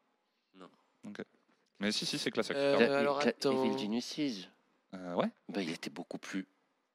Mais 1.80 1.92
si, 1.92 2.06
si, 2.06 2.18
c'est 2.18 2.30
classique. 2.30 2.56
Euh, 2.56 2.76
Cla- 2.78 2.96
alors, 2.98 3.20
attends. 3.20 3.64
Evil 3.64 3.78
Genius 3.78 4.04
6. 4.04 4.48
Euh, 4.94 5.14
ouais. 5.14 5.28
Bah, 5.48 5.60
il 5.62 5.70
était 5.70 5.90
beaucoup 5.90 6.18
plus. 6.18 6.46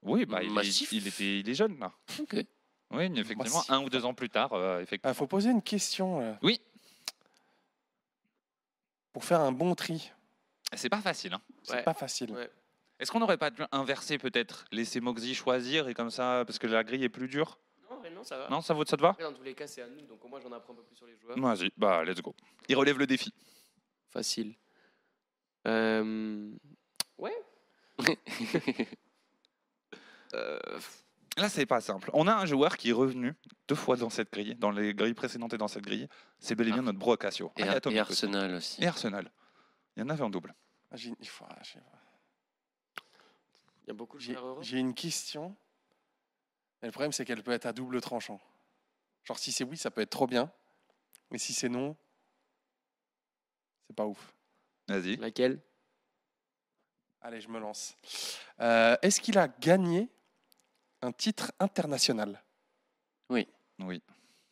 Oui, 0.03 0.25
bah, 0.25 0.41
il, 0.41 0.57
est, 0.57 0.91
il, 0.93 1.07
était, 1.07 1.39
il 1.41 1.49
est 1.49 1.53
jeune 1.53 1.77
là. 1.79 1.91
Ok. 2.19 2.35
Oui, 2.91 3.03
effectivement, 3.15 3.43
Massif. 3.43 3.69
un 3.69 3.83
ou 3.83 3.89
deux 3.89 4.03
ans 4.05 4.13
plus 4.15 4.29
tard, 4.29 4.53
euh, 4.53 4.79
effectivement. 4.81 5.11
Il 5.11 5.15
faut 5.15 5.27
poser 5.27 5.49
une 5.51 5.61
question. 5.61 6.19
là. 6.21 6.39
Oui. 6.41 6.59
Pour 9.11 9.23
faire 9.25 9.41
un 9.41 9.51
bon 9.51 9.75
tri, 9.75 10.11
C'est 10.73 10.89
pas 10.89 11.01
facile. 11.01 11.33
Hein. 11.33 11.41
c'est 11.63 11.73
Ouais. 11.75 11.83
pas 11.83 11.93
facile. 11.93 12.31
Ouais. 12.31 12.49
Est-ce 12.99 13.11
qu'on 13.11 13.19
n'aurait 13.19 13.37
pas 13.37 13.49
dû 13.49 13.61
inverser 13.71 14.17
peut-être 14.17 14.65
Laisser 14.71 14.99
Moxie 15.01 15.35
choisir 15.35 15.87
et 15.87 15.93
comme 15.93 16.09
ça, 16.11 16.43
parce 16.45 16.59
que 16.59 16.67
la 16.67 16.83
grille 16.83 17.03
est 17.03 17.09
plus 17.09 17.27
dure? 17.27 17.59
Non, 17.89 17.99
mais 18.01 18.09
non, 18.11 18.23
ça 18.23 18.37
va. 18.37 18.49
Non, 18.49 18.61
ça, 18.61 18.73
vaut, 18.73 18.85
ça 18.85 18.97
te 18.97 19.01
va? 19.01 19.15
Dans 19.19 19.33
tous 19.33 19.43
les 19.43 19.53
cas, 19.53 19.67
c'est 19.67 19.81
à 19.81 19.87
nous, 19.87 20.01
donc 20.01 20.23
au 20.23 20.27
moins 20.27 20.39
j'en 20.39 20.51
apprends 20.51 20.73
un 20.73 20.77
peu 20.77 20.83
plus 20.83 20.95
sur 20.95 21.05
les 21.07 21.15
joueurs. 21.17 21.37
Vas-y, 21.37 21.71
bah 21.77 22.03
let's 22.03 22.21
go. 22.21 22.35
Il 22.67 22.75
relève 22.75 22.97
le 22.97 23.07
défi. 23.07 23.33
Facile. 24.09 24.55
Euh, 25.67 26.51
Ouais. 27.17 27.35
Euh, 30.33 30.59
Là, 31.37 31.47
c'est 31.49 31.65
pas 31.65 31.79
simple. 31.79 32.09
On 32.13 32.27
a 32.27 32.35
un 32.35 32.45
joueur 32.45 32.75
qui 32.77 32.89
est 32.89 32.93
revenu 32.93 33.33
deux 33.67 33.75
fois 33.75 33.95
dans 33.95 34.09
cette 34.09 34.31
grille, 34.31 34.55
dans 34.55 34.71
les 34.71 34.93
grilles 34.93 35.13
précédentes 35.13 35.53
et 35.53 35.57
dans 35.57 35.67
cette 35.69 35.83
grille. 35.85 36.07
C'est 36.39 36.53
bel 36.53 36.67
et 36.67 36.71
bien 36.71 36.81
Ah. 36.81 36.85
notre 36.85 36.99
bro 36.99 37.13
Acacio. 37.13 37.51
Et, 37.57 37.63
Ah, 37.63 37.79
Ar-. 37.83 37.97
Arsenal 37.99 38.55
aussi. 38.55 38.83
Et 38.83 38.87
Arsenal. 38.87 39.31
Il 39.95 40.01
y 40.01 40.03
en 40.03 40.09
avait 40.09 40.21
en 40.23 40.29
double. 40.29 40.53
Ah, 40.91 40.97
J'ai 40.97 41.13
il 41.19 41.27
faut- 41.27 41.45
ah, 41.49 41.57
j'ai- 41.63 41.79
Il 43.83 43.87
y 43.87 43.91
a 43.91 43.93
beaucoup 43.93 44.17
de 44.17 44.21
j'ai- 44.61 44.77
une 44.79 44.93
question. 44.93 45.55
Et 46.83 46.87
le 46.87 46.91
problème, 46.91 47.11
c'est 47.13 47.25
qu'elle 47.25 47.41
peut 47.41 47.51
être 47.51 47.65
à 47.65 47.73
double 47.73 48.01
tranchant. 48.01 48.39
Genre, 49.23 49.39
si 49.39 49.51
c'est 49.51 49.63
oui, 49.63 49.77
ça 49.77 49.89
peut 49.91 50.01
être 50.01 50.09
trop 50.11 50.27
bien. 50.27 50.51
Mais 51.31 51.37
si 51.37 51.53
c'est 51.53 51.69
non, 51.69 51.95
c'est 53.89 53.95
pas 53.95 54.05
ouf. 54.05 54.33
Vas-y. 54.87 55.15
Laquelle? 55.17 55.59
Allez, 57.21 57.41
je 57.41 57.49
me 57.49 57.59
lance. 57.59 57.95
Euh, 58.61 58.95
Est-ce 59.01 59.19
qu'il 59.19 59.37
a 59.39 59.47
gagné 59.47 60.09
un 61.01 61.11
titre 61.11 61.51
international? 61.59 62.41
Oui. 63.29 63.47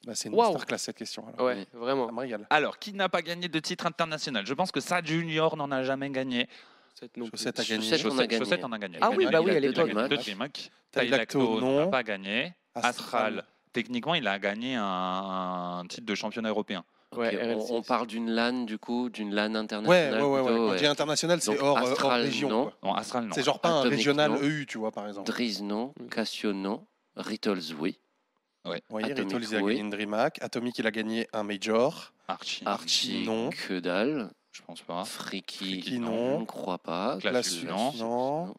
Bah, 0.05 0.15
C'est 0.15 0.29
une 0.29 0.35
Waouh. 0.35 0.53
masterclass 0.53 0.77
cette 0.79 0.97
question. 0.97 1.27
alors. 1.27 1.45
Ouais, 1.45 1.55
Oui. 1.55 1.67
vraiment. 1.73 2.07
Ça 2.07 2.11
me 2.13 2.19
régale. 2.19 2.47
Alors, 2.49 2.79
qui 2.79 2.93
n'a 2.93 3.09
pas 3.09 3.21
gagné 3.21 3.47
de 3.47 3.59
titre 3.59 3.85
international? 3.85 4.45
Je 4.45 4.53
pense 4.53 4.71
que 4.71 4.79
ça, 4.79 5.01
Junior 5.03 5.55
n'en 5.55 5.69
a 5.71 5.83
jamais 5.83 6.09
gagné. 6.09 6.47
Cette 6.99 7.15
non 7.15 7.25
plus. 7.29 7.37
Chaussette 7.37 7.59
a 7.59 7.63
gagné. 7.63 7.81
Chaussette, 7.89 8.05
on 8.05 8.07
a 8.07 8.11
Chaussette, 8.11 8.29
gagné. 8.29 8.43
Chaussette 8.45 8.63
en 8.65 8.71
a 8.71 8.79
gagné. 8.79 8.97
Ah 9.01 9.11
oui, 9.11 9.27
bah 9.31 9.41
oui, 9.41 9.51
à 9.51 9.53
deux- 9.55 9.59
l'époque. 9.59 9.87
deux 9.89 9.93
non. 11.59 11.85
n'a 11.85 11.87
pas 11.87 12.03
gagné. 12.03 12.53
Astral, 12.73 12.89
Astral. 13.39 13.45
techniquement, 13.71 14.15
il 14.15 14.27
a 14.27 14.39
gagné 14.39 14.75
un, 14.75 14.83
un 14.83 15.85
titre 15.87 16.05
de 16.05 16.15
championnat 16.15 16.49
européen. 16.49 16.83
Ouais, 17.15 17.33
Ok, 17.35 17.41
RL6. 17.41 17.71
on, 17.71 17.75
on 17.77 17.81
parle 17.83 18.07
d'une 18.07 18.29
LAN 18.29 18.65
du 18.65 18.77
coup, 18.77 19.09
d'une 19.09 19.33
LAN 19.33 19.51
Ouais, 19.53 19.57
internationale. 19.59 20.13
ouais, 20.21 20.21
ouais. 20.21 20.29
ouais. 20.29 20.43
plutôt, 20.43 20.57
Quand 20.57 20.67
ouais. 20.71 20.77
je 20.77 20.83
dis 20.83 20.87
international, 20.87 21.41
c'est 21.41 21.59
hors, 21.59 21.77
euh, 21.77 21.93
hors 22.03 22.11
région. 22.11 22.49
non. 22.49 22.63
quoi. 22.65 22.73
Non, 22.83 22.93
Astral, 22.95 23.25
non. 23.25 23.31
C'est 23.33 23.43
genre 23.43 23.59
pas 23.59 23.69
un 23.69 23.81
régional 23.81 24.31
non. 24.31 24.41
EU, 24.41 24.65
tu 24.67 24.77
vois, 24.77 24.91
par 24.91 25.07
exemple. 25.07 25.25
Driz 25.31 25.61
non, 25.61 25.93
Mm. 25.99 26.07
Cassio 26.09 26.51
non, 26.53 26.85
Rittles 27.15 27.73
oui, 27.79 27.97
Oui, 28.65 29.03
Atomic, 29.03 29.31
Rittles, 29.33 29.45
il 29.49 29.55
a 29.55 29.59
oui. 29.61 29.71
gagné 29.73 29.79
une 29.85 29.89
DreamHack. 29.89 30.43
Atomic, 30.43 30.77
il 30.79 30.85
a 30.87 30.91
gagné 30.91 31.27
un 31.31 31.43
Major. 31.43 32.11
Archie, 32.27 32.63
Archie 32.65 33.23
non. 33.25 33.49
que 33.51 33.79
dalle, 33.79 34.29
je 34.51 34.61
pense 34.63 34.81
pas. 34.81 35.05
Freaky, 35.05 35.81
Freaky, 35.81 35.99
non. 35.99 36.11
non. 36.11 36.35
on 36.35 36.39
ne 36.41 36.45
croit 36.45 36.77
pas, 36.77 37.17
Classus, 37.21 37.61
Classus, 37.65 37.99
non. 38.01 38.45
non. 38.47 38.55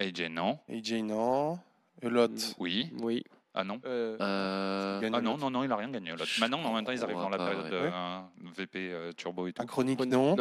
AJ, 0.00 0.22
non. 0.28 0.58
AJ, 0.68 1.02
non. 1.04 1.58
Elot. 2.02 2.26
Oui. 2.58 2.90
Oui. 3.00 3.22
Ah 3.54 3.64
non. 3.64 3.80
Euh, 3.84 4.16
Euh, 4.20 5.00
Ah 5.12 5.20
non, 5.20 5.36
non, 5.36 5.50
non, 5.50 5.64
il 5.64 5.70
a 5.72 5.76
rien 5.76 5.90
gagné. 5.90 6.10
l'autre. 6.12 6.24
Maintenant, 6.40 6.62
en 6.62 6.74
même 6.74 6.84
temps, 6.84 6.92
ils 6.92 7.02
arrivent 7.02 7.16
dans 7.16 7.28
la 7.28 7.36
pas, 7.38 7.50
période 7.50 7.64
ouais. 7.72 7.90
euh, 7.92 8.20
VP 8.56 8.78
euh, 8.92 9.12
Turbo 9.12 9.46
et 9.46 9.52
tout. 9.52 9.64
Chronique, 9.66 10.00
non. 10.06 10.36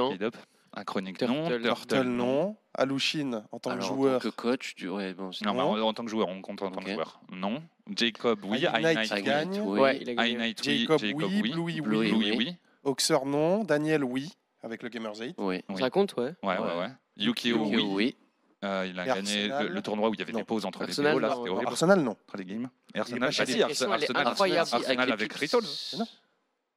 Achronique, 0.73 1.17
Turtle, 1.17 1.33
non. 1.33 1.47
Turtle, 1.49 1.63
Turtle, 1.67 2.07
non. 2.07 2.55
Alushin, 2.73 3.43
en 3.51 3.59
tant 3.59 3.75
que 3.77 3.83
joueur. 3.83 4.15
en 4.15 4.19
tant 4.19 4.29
que 4.29 4.33
coach, 4.35 4.75
du... 4.75 4.88
ouais, 4.88 5.13
bon, 5.13 5.29
Non, 5.43 5.53
Non. 5.53 5.71
en, 5.73 5.79
en 5.81 5.93
tant 5.93 6.05
que 6.05 6.09
joueur, 6.09 6.29
on 6.29 6.41
compte 6.41 6.61
en 6.61 6.71
tant 6.71 6.79
que 6.79 6.89
joueur. 6.93 7.19
Non. 7.29 7.61
Jacob, 7.93 8.39
oui. 8.45 8.61
Knight, 8.81 9.13
gagne. 9.23 9.59
oui. 9.59 9.79
Ouais, 9.81 9.97
il 10.01 10.09
a 10.11 10.13
gagné. 10.15 10.35
Knight, 10.38 10.61
oui. 10.65 10.79
Jacob, 10.79 10.99
Jacob, 10.99 11.23
oui. 11.23 11.41
oui. 11.43 11.51
Bluey, 11.51 11.81
Bluey, 11.81 12.11
oui. 12.13 12.33
Oui. 12.38 12.55
Oxer, 12.85 13.25
non. 13.25 13.65
Daniel, 13.65 14.05
oui. 14.05 14.31
Avec 14.63 14.81
le 14.83 14.88
Gamers 14.89 15.17
8. 15.19 15.35
Oui. 15.39 15.61
Ça 15.75 15.83
raconte, 15.83 16.15
ouais. 16.15 16.33
Ouais, 16.41 16.57
ouais, 16.57 16.59
Ouais. 16.59 16.77
ouais. 16.79 16.88
Yukio, 17.17 17.65
Yukio, 17.65 17.93
oui. 17.93 18.15
Euh, 18.63 18.85
il 18.88 18.99
a 18.99 19.03
Et 19.03 19.07
gagné 19.07 19.47
le, 19.47 19.53
Arsenal 19.53 19.73
le 19.73 19.81
tournoi 19.81 20.09
où 20.09 20.13
il 20.13 20.19
y 20.19 20.21
avait 20.23 20.31
Non. 20.33 20.39
des 20.39 20.45
pauses 20.45 20.65
entre 20.65 20.83
Arsenal, 20.83 21.19
les 21.19 21.27
vidéos. 21.27 21.55
Là. 21.61 21.67
Arsenal, 21.67 21.99
non. 22.01 22.11
Entre 22.11 22.38
les 22.38 22.45
games. 22.45 22.69
Et 22.93 22.99
Arsenal, 22.99 23.33
pas 23.35 23.43
les- 23.45 23.61
Arsenal, 23.63 24.03
incroyable. 24.27 24.59
Arsenal, 24.59 24.81
Arsenal 24.99 25.11
avec. 25.13 25.53
Non. 25.97 26.05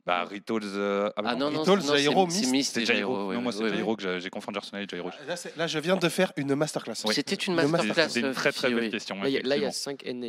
Bah, 0.06 0.24
Rittles. 0.24 0.60
euh, 0.64 1.10
ah, 1.16 1.22
Ah 1.24 1.34
non, 1.34 1.50
non, 1.50 1.64
c'est- 1.64 1.98
Jairo, 1.98 2.26
c'est 2.30 2.46
Mist, 2.50 2.76
et 2.78 2.86
Jairo. 2.86 3.32
Non, 3.32 3.40
moi, 3.40 3.54
ouais. 3.56 3.68
Jairo 3.70 3.96
que 3.96 4.18
j'ai 4.18 4.30
confondu 4.30 4.58
Arsenal 4.58 4.84
et 4.84 4.88
Jairo. 4.88 5.10
Là, 5.26 5.36
c'est- 5.36 5.56
là, 5.56 5.66
je 5.66 5.78
viens 5.78 5.96
de 5.96 6.08
faire 6.08 6.32
une 6.36 6.54
masterclass. 6.54 6.94
C'était 6.94 7.34
une 7.36 7.54
masterclass. 7.54 8.08
C'était 8.08 8.26
une 8.26 8.32
très 8.34 8.52
très 8.52 8.70
belle 8.72 8.90
question. 8.90 9.20
Là, 9.22 9.28
il 9.28 9.32
y 9.32 9.38
a- 9.38 9.42
là, 9.42 9.56
il 9.56 9.62
y 9.62 9.64
a 9.64 9.68
effectivement. 9.68 9.96
5 9.98 10.02
NA. 10.06 10.28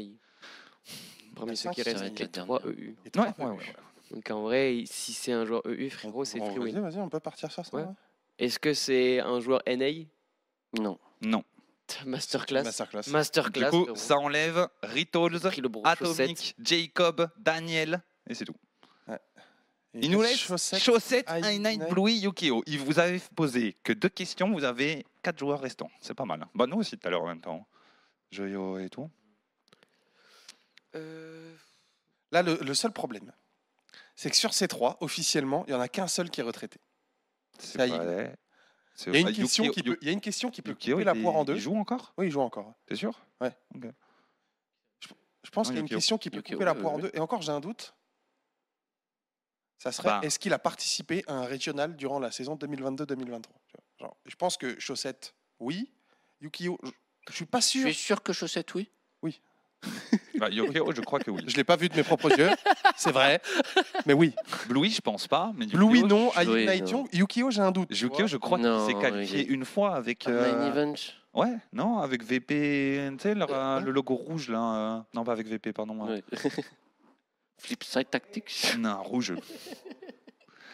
Parmi 1.36 1.58
ceux 1.58 1.64
cinq, 1.64 1.72
qui 1.74 1.82
restent, 1.84 2.00
va 2.00 2.06
être 2.06 2.14
il 2.14 2.20
y 2.20 2.24
a 2.24 2.26
la 2.26 2.44
3 2.44 2.60
dernière. 2.60 2.80
EU. 2.80 2.96
Ouais, 3.18 3.46
ouais, 3.46 3.52
ouais. 3.58 3.76
Donc 4.12 4.32
en 4.32 4.42
vrai, 4.44 4.84
si 4.86 5.12
c'est 5.14 5.34
un 5.34 5.46
joueur 5.46 5.62
EU, 5.66 5.90
frérot, 5.90 6.24
c'est 6.24 6.38
free 6.40 6.48
Vas-y, 6.58 6.60
win. 6.60 6.80
vas-y, 6.80 7.00
on 7.00 7.10
peut 7.10 7.20
partir 7.20 7.52
sur 7.52 7.66
ça. 7.66 7.76
Ouais. 7.76 7.84
Est-ce 8.40 8.60
que 8.60 8.74
c'est 8.74 9.20
un 9.20 9.40
joueur 9.42 9.62
NA 9.66 10.06
Non. 10.80 10.98
Non. 11.22 11.44
Masterclass 12.06 12.64
Masterclass. 12.64 13.08
Masterclass. 13.08 13.66
Du 13.66 13.78
coup, 13.78 13.84
frérot. 13.84 13.96
ça 13.96 14.18
enlève 14.18 14.68
chaussette. 15.96 16.30
Atomic, 16.32 16.56
Jacob, 16.60 17.30
Daniel, 17.38 18.02
et 18.28 18.34
c'est 18.34 18.46
tout. 18.46 18.56
Et 19.98 20.00
Il 20.08 20.12
nous 20.12 20.22
laisse 20.22 20.38
Chaussette. 20.40 20.82
Chaussette, 20.82 21.26
I 21.30 21.40
I 21.56 21.60
Night, 21.60 21.80
Night. 21.80 21.90
Bluey, 21.90 22.16
Yukio. 22.18 22.64
Il 22.66 22.80
vous 22.80 23.00
avait 23.00 23.22
posé 23.34 23.78
que 23.82 23.94
deux 23.94 24.10
questions, 24.10 24.52
vous 24.52 24.66
avez 24.66 25.06
quatre 25.24 25.40
joueurs 25.40 25.62
restants. 25.62 25.90
C'est 26.02 26.14
pas 26.14 26.26
mal. 26.26 26.46
Bah, 26.54 26.66
nous 26.68 26.78
aussi 26.80 26.98
tout 26.98 27.08
à 27.08 27.12
l'heure 27.12 27.22
en 27.24 27.28
même 27.28 27.40
temps. 27.40 27.66
Joyo 28.30 28.78
et 28.80 28.90
tout. 28.90 29.10
Euh, 30.96 31.56
Là, 32.32 32.42
le, 32.42 32.58
le 32.62 32.74
seul 32.74 32.92
problème, 32.92 33.32
c'est 34.16 34.30
que 34.30 34.36
sur 34.36 34.54
ces 34.54 34.68
trois, 34.68 34.98
officiellement, 35.00 35.64
il 35.68 35.72
n'y 35.72 35.78
en 35.78 35.80
a 35.82 35.88
qu'un 35.88 36.08
seul 36.08 36.30
qui 36.30 36.42
est 36.42 36.44
retraité. 36.44 36.80
C'est 37.60 37.78
Ça 37.78 37.88
y 37.88 37.92
est. 37.92 37.98
vrai. 37.98 38.36
Il 39.08 39.14
y 39.14 39.18
a 39.18 39.20
une 39.30 39.34
question 39.36 39.70
qui 39.70 39.84
peut, 39.84 39.98
il 40.02 40.08
y 40.08 40.10
a 40.10 40.14
une 40.14 40.22
question 40.22 40.50
qui 40.50 40.62
peut 40.62 40.72
Yukio, 40.72 40.96
couper 40.96 41.04
la 41.06 41.14
il- 41.16 41.22
poire 41.22 41.36
en 41.36 41.44
deux. 41.46 41.56
Il 41.56 41.60
joue 41.60 41.76
encore? 41.76 42.14
Oui, 42.18 42.28
il 42.28 42.32
joue 42.32 42.42
encore. 42.42 42.74
T'es 42.86 42.96
sûr? 42.96 43.20
Je 45.44 45.50
pense 45.52 45.68
qu'il 45.68 45.76
y 45.76 45.80
a 45.80 45.82
une 45.82 45.90
question 45.90 46.18
qui 46.18 46.30
peut 46.30 46.42
couper 46.42 46.66
la 46.66 46.74
ouais, 46.74 46.80
poire 46.82 46.94
en 46.94 46.96
ouais. 46.98 47.04
deux. 47.04 47.12
Et 47.14 47.20
encore, 47.20 47.42
j'ai 47.42 47.52
un 47.52 47.60
doute. 47.60 47.94
Ça 49.78 49.92
serait, 49.92 50.08
Bah. 50.10 50.20
est-ce 50.24 50.40
qu'il 50.40 50.54
a 50.54 50.60
participé 50.60 51.24
à 51.28 51.34
un 51.34 51.46
régional 51.46 51.96
durant 51.96 52.18
la 52.20 52.32
saison 52.32 52.56
2022-2023 52.56 53.42
Genre, 54.00 54.18
Je 54.26 54.36
pense 54.36 54.58
que 54.58 54.80
Chaussette, 54.80 55.36
oui. 55.60 55.92
Yukio, 56.42 56.80
je, 56.84 56.90
je 57.30 57.34
suis 57.36 57.46
pas 57.46 57.60
Je 57.60 57.66
sûr. 57.66 57.84
suis 57.86 57.94
sûr 57.94 58.24
que 58.24 58.34
Chaussette, 58.34 58.74
oui. 58.74 58.90
bah, 60.40 60.50
Yukio, 60.50 60.92
je 60.94 61.02
crois 61.02 61.20
que 61.20 61.32
oui. 61.32 61.42
Je 61.48 61.56
l'ai 61.56 61.64
pas 61.64 61.76
vu 61.76 61.90
de 61.90 61.96
mes 61.96 62.04
propres 62.04 62.38
yeux, 62.38 62.50
c'est 62.96 63.12
vrai. 63.12 63.42
Mais 64.06 64.14
oui. 64.14 64.34
Bluey, 64.68 64.90
je 64.90 65.02
pense 65.02 65.28
pas. 65.28 65.52
Mais 65.56 65.66
Yukio, 65.66 65.78
Bluey, 65.78 66.02
non. 66.04 66.32
je- 66.32 66.50
oui. 66.50 66.66
Young. 66.90 67.08
Yukio, 67.14 67.52
j'ai 67.52 67.62
un 67.62 67.72
doute. 67.72 67.90
Yukio, 68.00 68.28
je 68.28 68.38
crois 68.38 68.58
qu'il 68.58 68.68
Non, 68.68 68.86
s'est 68.86 68.94
qualifié 68.96 69.42
il 69.42 69.52
est- 69.52 69.54
une 69.54 69.66
fois 69.66 69.96
avec. 69.96 70.28
Un 70.28 70.32
euh, 70.32 70.58
Main 70.58 70.68
event. 70.76 70.94
Ouais, 71.34 71.54
non, 71.74 72.00
avec 72.00 72.24
VP, 72.24 73.10
tu 73.18 73.20
sais, 73.20 73.36
Euh, 73.38 73.80
le 73.82 73.92
logo 73.92 74.16
rouge 74.16 74.50
là. 74.50 74.76
euh, 74.76 75.00
Non, 75.14 75.24
pas 75.26 75.34
avec 75.34 75.48
VP, 75.48 75.74
pardon. 75.74 76.08
euh, 76.08 76.16
Ouais. 76.16 76.24
Flipside 77.58 78.10
Tactics. 78.10 78.76
Non, 78.78 79.02
rouge. 79.04 79.34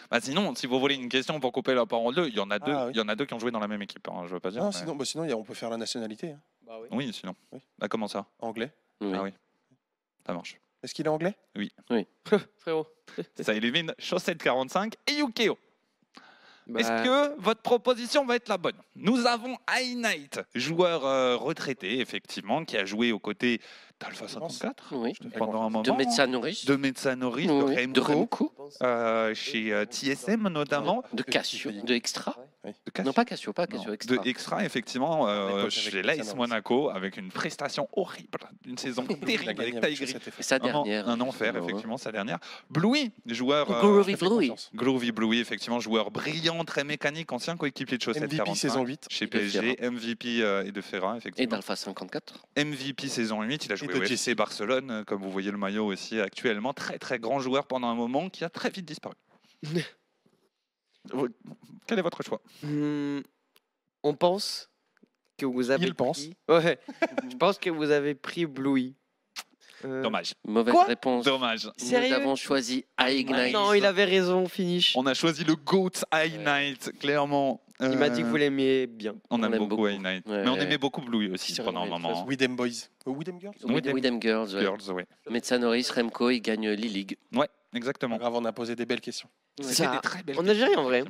bah 0.10 0.20
sinon, 0.22 0.54
si 0.56 0.68
vous 0.68 0.80
voulez 0.80 0.96
une 0.96 1.10
question 1.10 1.40
pour 1.40 1.52
couper 1.52 1.74
la 1.74 1.86
part 1.86 2.00
en 2.02 2.12
deux, 2.12 2.28
il 2.28 2.36
y 2.36 2.40
en 2.40 2.50
a 2.52 2.60
deux, 2.60 2.74
Ah, 2.74 2.86
oui. 2.88 2.92
il 2.94 2.98
y 2.98 3.02
en 3.02 3.08
a 3.08 3.16
deux 3.16 3.26
qui 3.26 3.34
ont 3.34 3.40
joué 3.40 3.52
dans 3.52 3.60
la 3.60 3.68
même 3.68 3.82
équipe. 3.82 4.08
hein, 4.10 4.24
je 4.28 4.34
veux 4.34 4.40
pas 4.40 4.52
dire. 4.52 4.62
Non, 4.62 4.68
mais- 4.68 4.74
sinon, 4.78 4.96
bah, 4.96 5.06
sinon 5.06 5.24
il 5.24 5.30
y 5.30 5.34
a- 5.34 5.38
on 5.38 5.44
peut 5.44 5.54
faire 5.54 5.70
la 5.70 5.78
nationalité. 5.78 6.32
hein. 6.32 6.40
Bah 6.66 6.74
oui. 6.82 6.88
Oui, 6.92 7.14
sinon. 7.14 7.34
Oui. 7.52 7.60
Ah, 7.80 7.88
comment 7.88 8.08
ça? 8.08 8.26
Anglais. 8.40 8.72
Oui. 9.00 9.12
Ah 9.16 9.24
oui. 9.24 9.32
Ça 10.26 10.34
marche. 10.34 10.58
Est-ce 10.84 10.94
qu'il 10.94 11.06
est 11.06 11.10
anglais? 11.10 11.36
Frérot. 12.60 12.88
Ça 13.40 13.54
élimine 13.54 13.94
Chaussette 14.00 14.42
45 14.42 14.94
et 15.08 15.14
Yukio. 15.14 15.58
Bah, 16.68 16.80
Est-ce 16.80 16.90
que 17.04 17.40
votre 17.42 17.62
proposition 17.62 18.26
va 18.26 18.36
être 18.36 18.48
la 18.48 18.58
bonne? 18.58 18.76
Nous 18.96 19.26
avons 19.26 19.58
High 19.70 19.98
Knight, 19.98 20.40
joueur 20.56 21.06
euh, 21.06 21.36
retraité, 21.36 22.00
effectivement, 22.00 22.64
qui 22.66 22.78
a 22.78 22.86
joué 22.86 23.12
aux 23.12 23.20
côtés 23.20 23.60
d'Alpha 24.00 24.28
54 24.28 24.94
Oui. 24.96 25.14
pendant 25.38 25.62
un 25.64 25.70
moment. 25.70 25.82
De 25.82 25.92
médecin 25.92 26.28
nourrice. 26.28 26.66
de 26.66 26.76
Metsanori, 26.76 27.48
de 27.48 27.52
Oui, 27.52 27.76
Remco, 27.76 27.92
de 27.94 28.00
Remco. 28.00 28.54
euh, 28.84 29.34
chez 29.34 29.74
euh, 29.74 29.86
TSM 29.86 30.48
notamment, 30.50 31.04
De 31.14 31.24
Cassio. 31.24 31.72
De 31.72 31.94
Extra. 31.94 32.38
De 32.64 32.92
Cassio. 32.92 33.08
Non, 33.10 33.14
pas 33.14 33.26
Cassio, 33.26 33.54
pas 33.54 33.64
Non, 33.64 33.78
Cassio. 33.78 33.90
de 33.90 33.94
Extra. 33.96 34.22
Extra, 34.26 34.66
effectivement, 34.66 35.28
euh, 35.28 35.70
chez 35.70 36.02
l'AS. 36.04 36.36
Monaco, 36.36 36.90
avec 36.90 37.18
une 37.18 37.30
prestation 37.32 37.88
horrible, 37.94 38.38
une 38.68 38.78
saison 38.78 39.06
Il 39.10 39.14
a 39.16 39.26
terrible 39.26 39.62
avec 39.62 39.74
et 40.02 40.04
Et 40.40 40.44
sa 40.44 40.60
dernière. 40.60 41.10
Un 41.10 41.20
enfer, 41.22 41.54
Ouais. 41.56 41.62
effectivement, 41.64 41.98
sa 41.98 42.12
dernière. 42.12 42.40
Bluey, 42.70 43.12
joueur. 43.26 43.70
euh, 43.72 43.82
Groovy 43.82 44.16
Bluey. 44.16 44.54
Glovey 44.76 45.12
Bluey, 45.12 45.40
effectivement, 45.40 45.80
joueur 45.80 46.12
brillant, 46.12 46.64
très 46.64 46.84
mécanique, 46.84 47.32
ancien 47.32 47.58
coéquipier 47.58 47.98
de 47.98 48.04
Chaussette 48.04 48.24
MVP 48.24 48.38
45. 48.38 48.56
saison 48.56 48.84
8. 48.86 49.06
Chez 49.10 49.26
Et 49.26 49.28
PSG, 49.28 49.78
MVP 49.82 50.42
euh, 50.44 50.64
et 50.66 50.72
de 50.72 50.82
Ferra, 50.82 51.16
Et 51.16 51.18
effectivement. 51.18 51.52
d'Alpha 51.52 51.76
54. 51.76 52.46
MVP 52.58 53.08
saison 53.08 53.42
8, 53.42 53.66
il 53.66 53.72
a 53.72 53.76
joué 53.76 53.94
au. 53.94 54.02
FC 54.04 54.36
Barcelone, 54.36 54.92
euh, 54.92 55.04
comme 55.04 55.22
vous 55.22 55.32
voyez 55.32 55.52
le 55.52 55.58
maillot 55.58 55.86
aussi 55.88 56.20
actuellement. 56.20 56.74
Très 56.74 57.00
très 57.00 57.18
grand 57.20 57.40
joueur 57.40 57.66
pendant 57.66 57.88
un 57.88 57.96
moment 57.96 58.30
qui 58.30 58.44
a 58.44 58.50
très 58.50 58.70
vite 58.70 58.86
disparu. 58.86 59.16
Quel 61.88 62.00
est 62.00 62.02
votre 62.02 62.24
choix 62.24 62.42
hmm, 62.64 63.20
on 64.04 64.14
pense 64.14 64.70
que 65.38 65.46
vous 65.46 65.72
avez 65.72 65.86
Il 65.86 65.96
pense. 65.96 66.20
pris- 66.26 66.36
Ouais. 66.50 66.80
Je 67.32 67.36
pense 67.38 67.58
que 67.58 67.70
vous 67.70 67.90
avez 67.92 68.16
pris 68.16 68.46
Bluey. 68.46 68.94
Euh, 69.84 70.04
Dommage. 70.04 70.36
Mauvaise 70.48 70.74
Quoi 70.74 70.84
réponse. 70.84 71.26
Dommage. 71.26 71.66
Nous 71.66 71.86
Sérieux 71.88 72.16
avons 72.16 72.36
choisi 72.36 72.86
Ignite. 73.00 73.52
Non, 73.54 73.74
il 73.74 73.84
avait 73.86 74.06
raison, 74.06 74.48
finish. 74.48 74.96
On 74.96 75.06
a 75.08 75.16
choisi 75.16 75.44
le 75.44 75.56
GOAT 75.56 76.04
High 76.14 76.38
Knight, 76.40 76.92
clairement. 77.00 77.64
Il 77.80 77.98
m'a 77.98 78.10
dit 78.10 78.22
que 78.22 78.28
Euh, 78.28 78.30
vous 78.30 78.36
l'aimiez 78.36 78.86
bien. 78.86 79.16
On 79.32 79.40
On 79.40 79.44
aime 79.44 79.54
aime 79.56 79.68
beaucoup. 79.68 79.88
High 79.88 80.00
Knight. 80.00 80.28
Ouais, 80.28 80.44
Mais 80.44 80.50
on 80.50 80.56
aimait 80.58 80.78
beaucoup 80.78 81.02
Bluey 81.02 81.32
aussi 81.32 81.56
pendant 81.56 81.82
un 81.82 81.88
moment. 81.88 82.28
Widem 82.28 82.56
Boys. 82.56 82.90
Euh, 83.08 83.12
Widem 83.12 83.40
Girls 83.40 83.56
Widem, 83.64 83.94
Widem 83.96 84.22
Girls. 84.22 84.54
ouais. 84.56 84.62
Girls, 84.62 84.92
oui. 84.94 85.04
Metsanoris, 85.30 85.90
Remco, 85.92 86.30
il 86.30 86.42
gagne 86.42 86.70
l'E-League. 86.70 87.18
Ouais, 87.34 87.48
exactement. 87.74 88.18
grave, 88.18 88.34
on 88.36 88.46
a 88.46 88.52
posé 88.54 88.76
des 88.76 88.86
belles 88.86 89.02
questions. 89.02 89.30
C'était 89.60 89.84
Ça, 89.84 89.92
des 89.92 90.00
très 90.00 90.24
belles 90.24 90.40
en 90.40 90.48
Algérie, 90.48 90.76
en 90.78 90.84
vrai. 90.84 91.04
Mais 91.04 91.10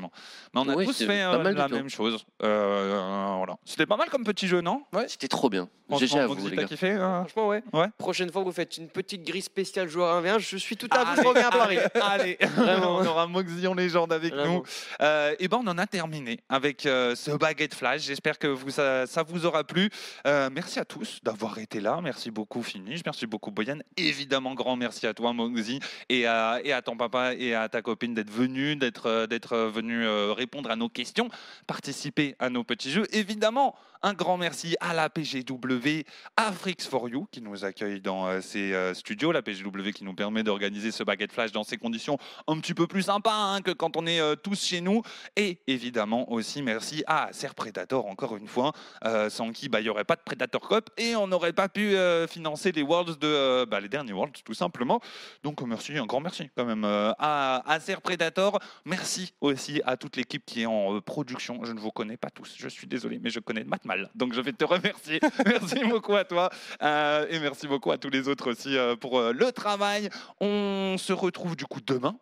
on 0.55 0.67
a 0.67 0.73
Oui, 0.75 0.85
tous 0.85 0.97
fait 0.97 1.05
pas 1.05 1.13
euh, 1.35 1.43
mal 1.43 1.53
du 1.53 1.59
la 1.59 1.67
tout. 1.69 1.75
même 1.75 1.89
chose. 1.89 2.25
Euh, 2.43 3.35
voilà. 3.37 3.55
C'était 3.65 3.85
pas 3.85 3.97
mal 3.97 4.09
comme 4.09 4.23
petit 4.23 4.47
jeu, 4.47 4.61
non? 4.61 4.83
C'était 5.07 5.27
trop 5.27 5.47
bien. 5.49 5.69
GG 5.89 5.97
Franchement, 6.07 6.19
à 6.21 6.27
vous, 6.27 6.33
Moxie, 6.35 6.49
les 6.49 6.55
t'as 6.55 6.61
gars. 6.63 6.67
kiffé 6.67 6.91
euh 6.91 7.19
Franchement, 7.19 7.47
ouais. 7.49 7.63
Ouais. 7.73 7.87
Prochaine 7.97 8.31
fois, 8.31 8.43
vous 8.43 8.51
faites 8.53 8.77
une 8.77 8.87
petite 8.87 9.23
grille 9.23 9.41
spéciale 9.41 9.89
joueur 9.89 10.23
1v1. 10.23 10.39
Je 10.39 10.57
suis 10.57 10.75
tout 10.77 10.87
à 10.89 11.01
Allez, 11.01 11.15
vous. 11.17 11.21
Je 11.21 11.27
reviens 11.27 11.47
à 11.49 11.51
Paris. 11.51 11.77
Allez, 12.01 12.37
Vraiment. 12.55 12.95
on 12.97 13.05
aura 13.05 13.27
Moxie 13.27 13.67
en 13.67 13.73
légende 13.73 14.11
avec 14.13 14.33
Vraiment. 14.33 14.55
nous. 14.55 14.63
Euh, 15.01 15.35
et 15.37 15.47
ben 15.49 15.59
on 15.63 15.67
en 15.67 15.77
a 15.77 15.85
terminé 15.85 16.39
avec 16.49 16.85
euh, 16.85 17.13
ce 17.15 17.31
baguette 17.31 17.75
flash. 17.75 18.01
J'espère 18.03 18.39
que 18.39 18.47
vous, 18.47 18.71
ça, 18.71 19.05
ça 19.05 19.21
vous 19.23 19.45
aura 19.45 19.63
plu. 19.65 19.89
Euh, 20.25 20.49
merci 20.51 20.79
à 20.79 20.85
tous 20.85 21.19
d'avoir 21.23 21.57
été 21.59 21.80
là. 21.81 21.99
Merci 22.01 22.31
beaucoup 22.31 22.63
Finish. 22.63 23.01
Merci 23.05 23.27
beaucoup 23.27 23.51
Boyan. 23.51 23.79
Évidemment 23.97 24.53
grand 24.53 24.75
merci 24.75 25.07
à 25.07 25.13
toi 25.13 25.33
Moxie 25.33 25.79
et 26.09 26.25
à, 26.25 26.59
et 26.63 26.71
à 26.71 26.81
ton 26.81 26.95
papa 26.95 27.33
et 27.33 27.53
à 27.53 27.67
ta 27.69 27.81
copine 27.81 28.13
d'être 28.13 28.31
venu, 28.31 28.75
d'être 28.75 29.57
venu 29.73 30.05
euh, 30.05 30.33
répondre 30.33 30.71
à 30.71 30.75
nos 30.75 30.89
questions, 30.89 31.29
participer 31.67 32.35
à 32.39 32.49
nos 32.49 32.63
petits 32.63 32.91
jeux. 32.91 33.07
Évidemment 33.11 33.75
un 34.03 34.13
grand 34.13 34.37
merci 34.37 34.75
à 34.79 34.93
la 34.93 35.09
PGW, 35.09 36.05
à 36.37 36.51
Frix 36.51 36.77
for 36.89 37.09
You 37.09 37.27
qui 37.31 37.41
nous 37.41 37.65
accueille 37.65 38.01
dans 38.01 38.27
euh, 38.27 38.41
ses 38.41 38.73
euh, 38.73 38.93
studios, 38.93 39.31
la 39.31 39.41
PGW 39.41 39.91
qui 39.93 40.03
nous 40.03 40.13
permet 40.13 40.43
d'organiser 40.43 40.91
ce 40.91 41.03
baguette 41.03 41.31
flash 41.31 41.51
dans 41.51 41.63
ces 41.63 41.77
conditions 41.77 42.17
un 42.47 42.59
petit 42.59 42.73
peu 42.73 42.87
plus 42.87 43.03
sympas 43.03 43.33
hein, 43.33 43.61
que 43.61 43.71
quand 43.71 43.97
on 43.97 44.05
est 44.05 44.19
euh, 44.19 44.35
tous 44.35 44.63
chez 44.63 44.81
nous. 44.81 45.01
Et 45.35 45.59
évidemment 45.67 46.31
aussi 46.31 46.61
merci 46.61 47.03
à 47.07 47.29
Ser 47.31 47.53
Predator 47.55 48.05
encore 48.05 48.37
une 48.37 48.47
fois, 48.47 48.73
euh, 49.05 49.29
sans 49.29 49.51
qui 49.51 49.69
bah, 49.69 49.79
il 49.79 49.83
n'y 49.83 49.89
aurait 49.89 50.03
pas 50.03 50.15
de 50.15 50.21
Predator 50.21 50.67
Cup 50.67 50.89
et 50.97 51.15
on 51.15 51.27
n'aurait 51.27 51.53
pas 51.53 51.69
pu 51.69 51.95
euh, 51.95 52.27
financer 52.27 52.71
les 52.71 52.81
Worlds 52.81 53.17
de 53.19 53.27
euh, 53.27 53.65
bah, 53.65 53.79
les 53.79 53.89
derniers 53.89 54.13
Worlds 54.13 54.43
tout 54.43 54.53
simplement. 54.53 54.99
Donc 55.43 55.61
merci, 55.61 55.97
un 55.97 56.05
grand 56.05 56.19
merci 56.19 56.49
quand 56.55 56.65
même 56.65 56.85
euh, 56.85 57.11
à, 57.19 57.77
Ser 57.79 57.97
Predator. 57.97 58.59
Merci 58.85 59.33
aussi 59.41 59.81
à 59.85 59.97
toute 59.97 60.15
l'équipe 60.15 60.43
qui 60.45 60.61
est 60.61 60.65
en 60.65 60.95
euh, 60.95 61.01
production. 61.01 61.63
Je 61.63 61.73
ne 61.73 61.79
vous 61.79 61.91
connais 61.91 62.17
pas 62.17 62.29
tous, 62.29 62.55
je 62.57 62.67
suis 62.67 62.87
désolé, 62.87 63.19
mais 63.21 63.29
je 63.29 63.39
connais 63.39 63.63
Matt 63.63 63.85
Mal, 63.91 64.09
donc 64.15 64.33
je 64.33 64.39
vais 64.39 64.53
te 64.53 64.63
remercier. 64.63 65.19
merci 65.45 65.83
beaucoup 65.83 66.15
à 66.15 66.23
toi 66.23 66.49
euh, 66.81 67.25
et 67.29 67.39
merci 67.39 67.67
beaucoup 67.67 67.91
à 67.91 67.97
tous 67.97 68.09
les 68.09 68.29
autres 68.29 68.49
aussi 68.49 68.77
euh, 68.77 68.95
pour 68.95 69.19
euh, 69.19 69.33
le 69.33 69.51
travail. 69.51 70.09
On 70.39 70.95
se 70.97 71.11
retrouve 71.11 71.57
du 71.57 71.65
coup 71.65 71.81
demain 71.85 72.15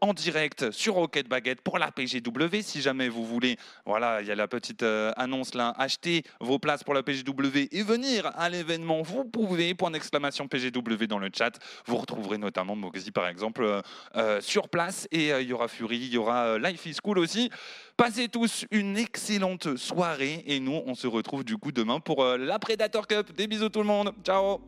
en 0.00 0.12
direct 0.12 0.70
sur 0.70 0.94
Rocket 0.94 1.28
Baguette 1.28 1.60
pour 1.60 1.78
la 1.78 1.90
PGW. 1.90 2.62
Si 2.62 2.80
jamais 2.80 3.08
vous 3.08 3.24
voulez, 3.24 3.56
voilà, 3.86 4.20
il 4.20 4.26
y 4.26 4.30
a 4.30 4.34
la 4.34 4.48
petite 4.48 4.82
euh, 4.82 5.12
annonce 5.16 5.54
là, 5.54 5.74
acheter 5.78 6.22
vos 6.40 6.58
places 6.58 6.84
pour 6.84 6.94
la 6.94 7.02
PGW 7.02 7.68
et 7.72 7.82
venir 7.82 8.30
à 8.36 8.48
l'événement, 8.48 9.02
vous 9.02 9.24
pouvez, 9.24 9.74
point 9.74 9.90
d'exclamation 9.90 10.48
PGW 10.48 11.06
dans 11.08 11.18
le 11.18 11.30
chat. 11.36 11.58
Vous 11.86 11.96
retrouverez 11.96 12.38
notamment 12.38 12.76
Moxie 12.76 13.10
par 13.10 13.26
exemple 13.26 13.62
euh, 13.62 13.82
euh, 14.16 14.40
sur 14.40 14.68
place 14.68 15.08
et 15.10 15.32
euh, 15.32 15.42
il 15.42 15.48
y 15.48 15.52
aura 15.52 15.68
Fury, 15.68 15.96
il 15.96 16.12
y 16.12 16.18
aura 16.18 16.44
euh, 16.46 16.58
Life 16.58 16.86
is 16.86 16.96
Cool 17.02 17.18
aussi. 17.18 17.50
Passez 17.96 18.28
tous 18.28 18.66
une 18.70 18.96
excellente 18.96 19.76
soirée 19.76 20.42
et 20.46 20.58
nous, 20.58 20.82
on 20.86 20.94
se 20.94 21.06
retrouve 21.06 21.44
du 21.44 21.56
coup 21.56 21.70
demain 21.72 22.00
pour 22.00 22.24
euh, 22.24 22.36
la 22.36 22.58
Predator 22.58 23.06
Cup. 23.06 23.32
Des 23.32 23.46
bisous 23.46 23.68
tout 23.68 23.80
le 23.80 23.86
monde. 23.86 24.12
Ciao 24.24 24.60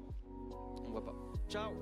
On 0.87 0.91
voit 0.91 1.05
pas. 1.05 1.15
Ciao. 1.51 1.73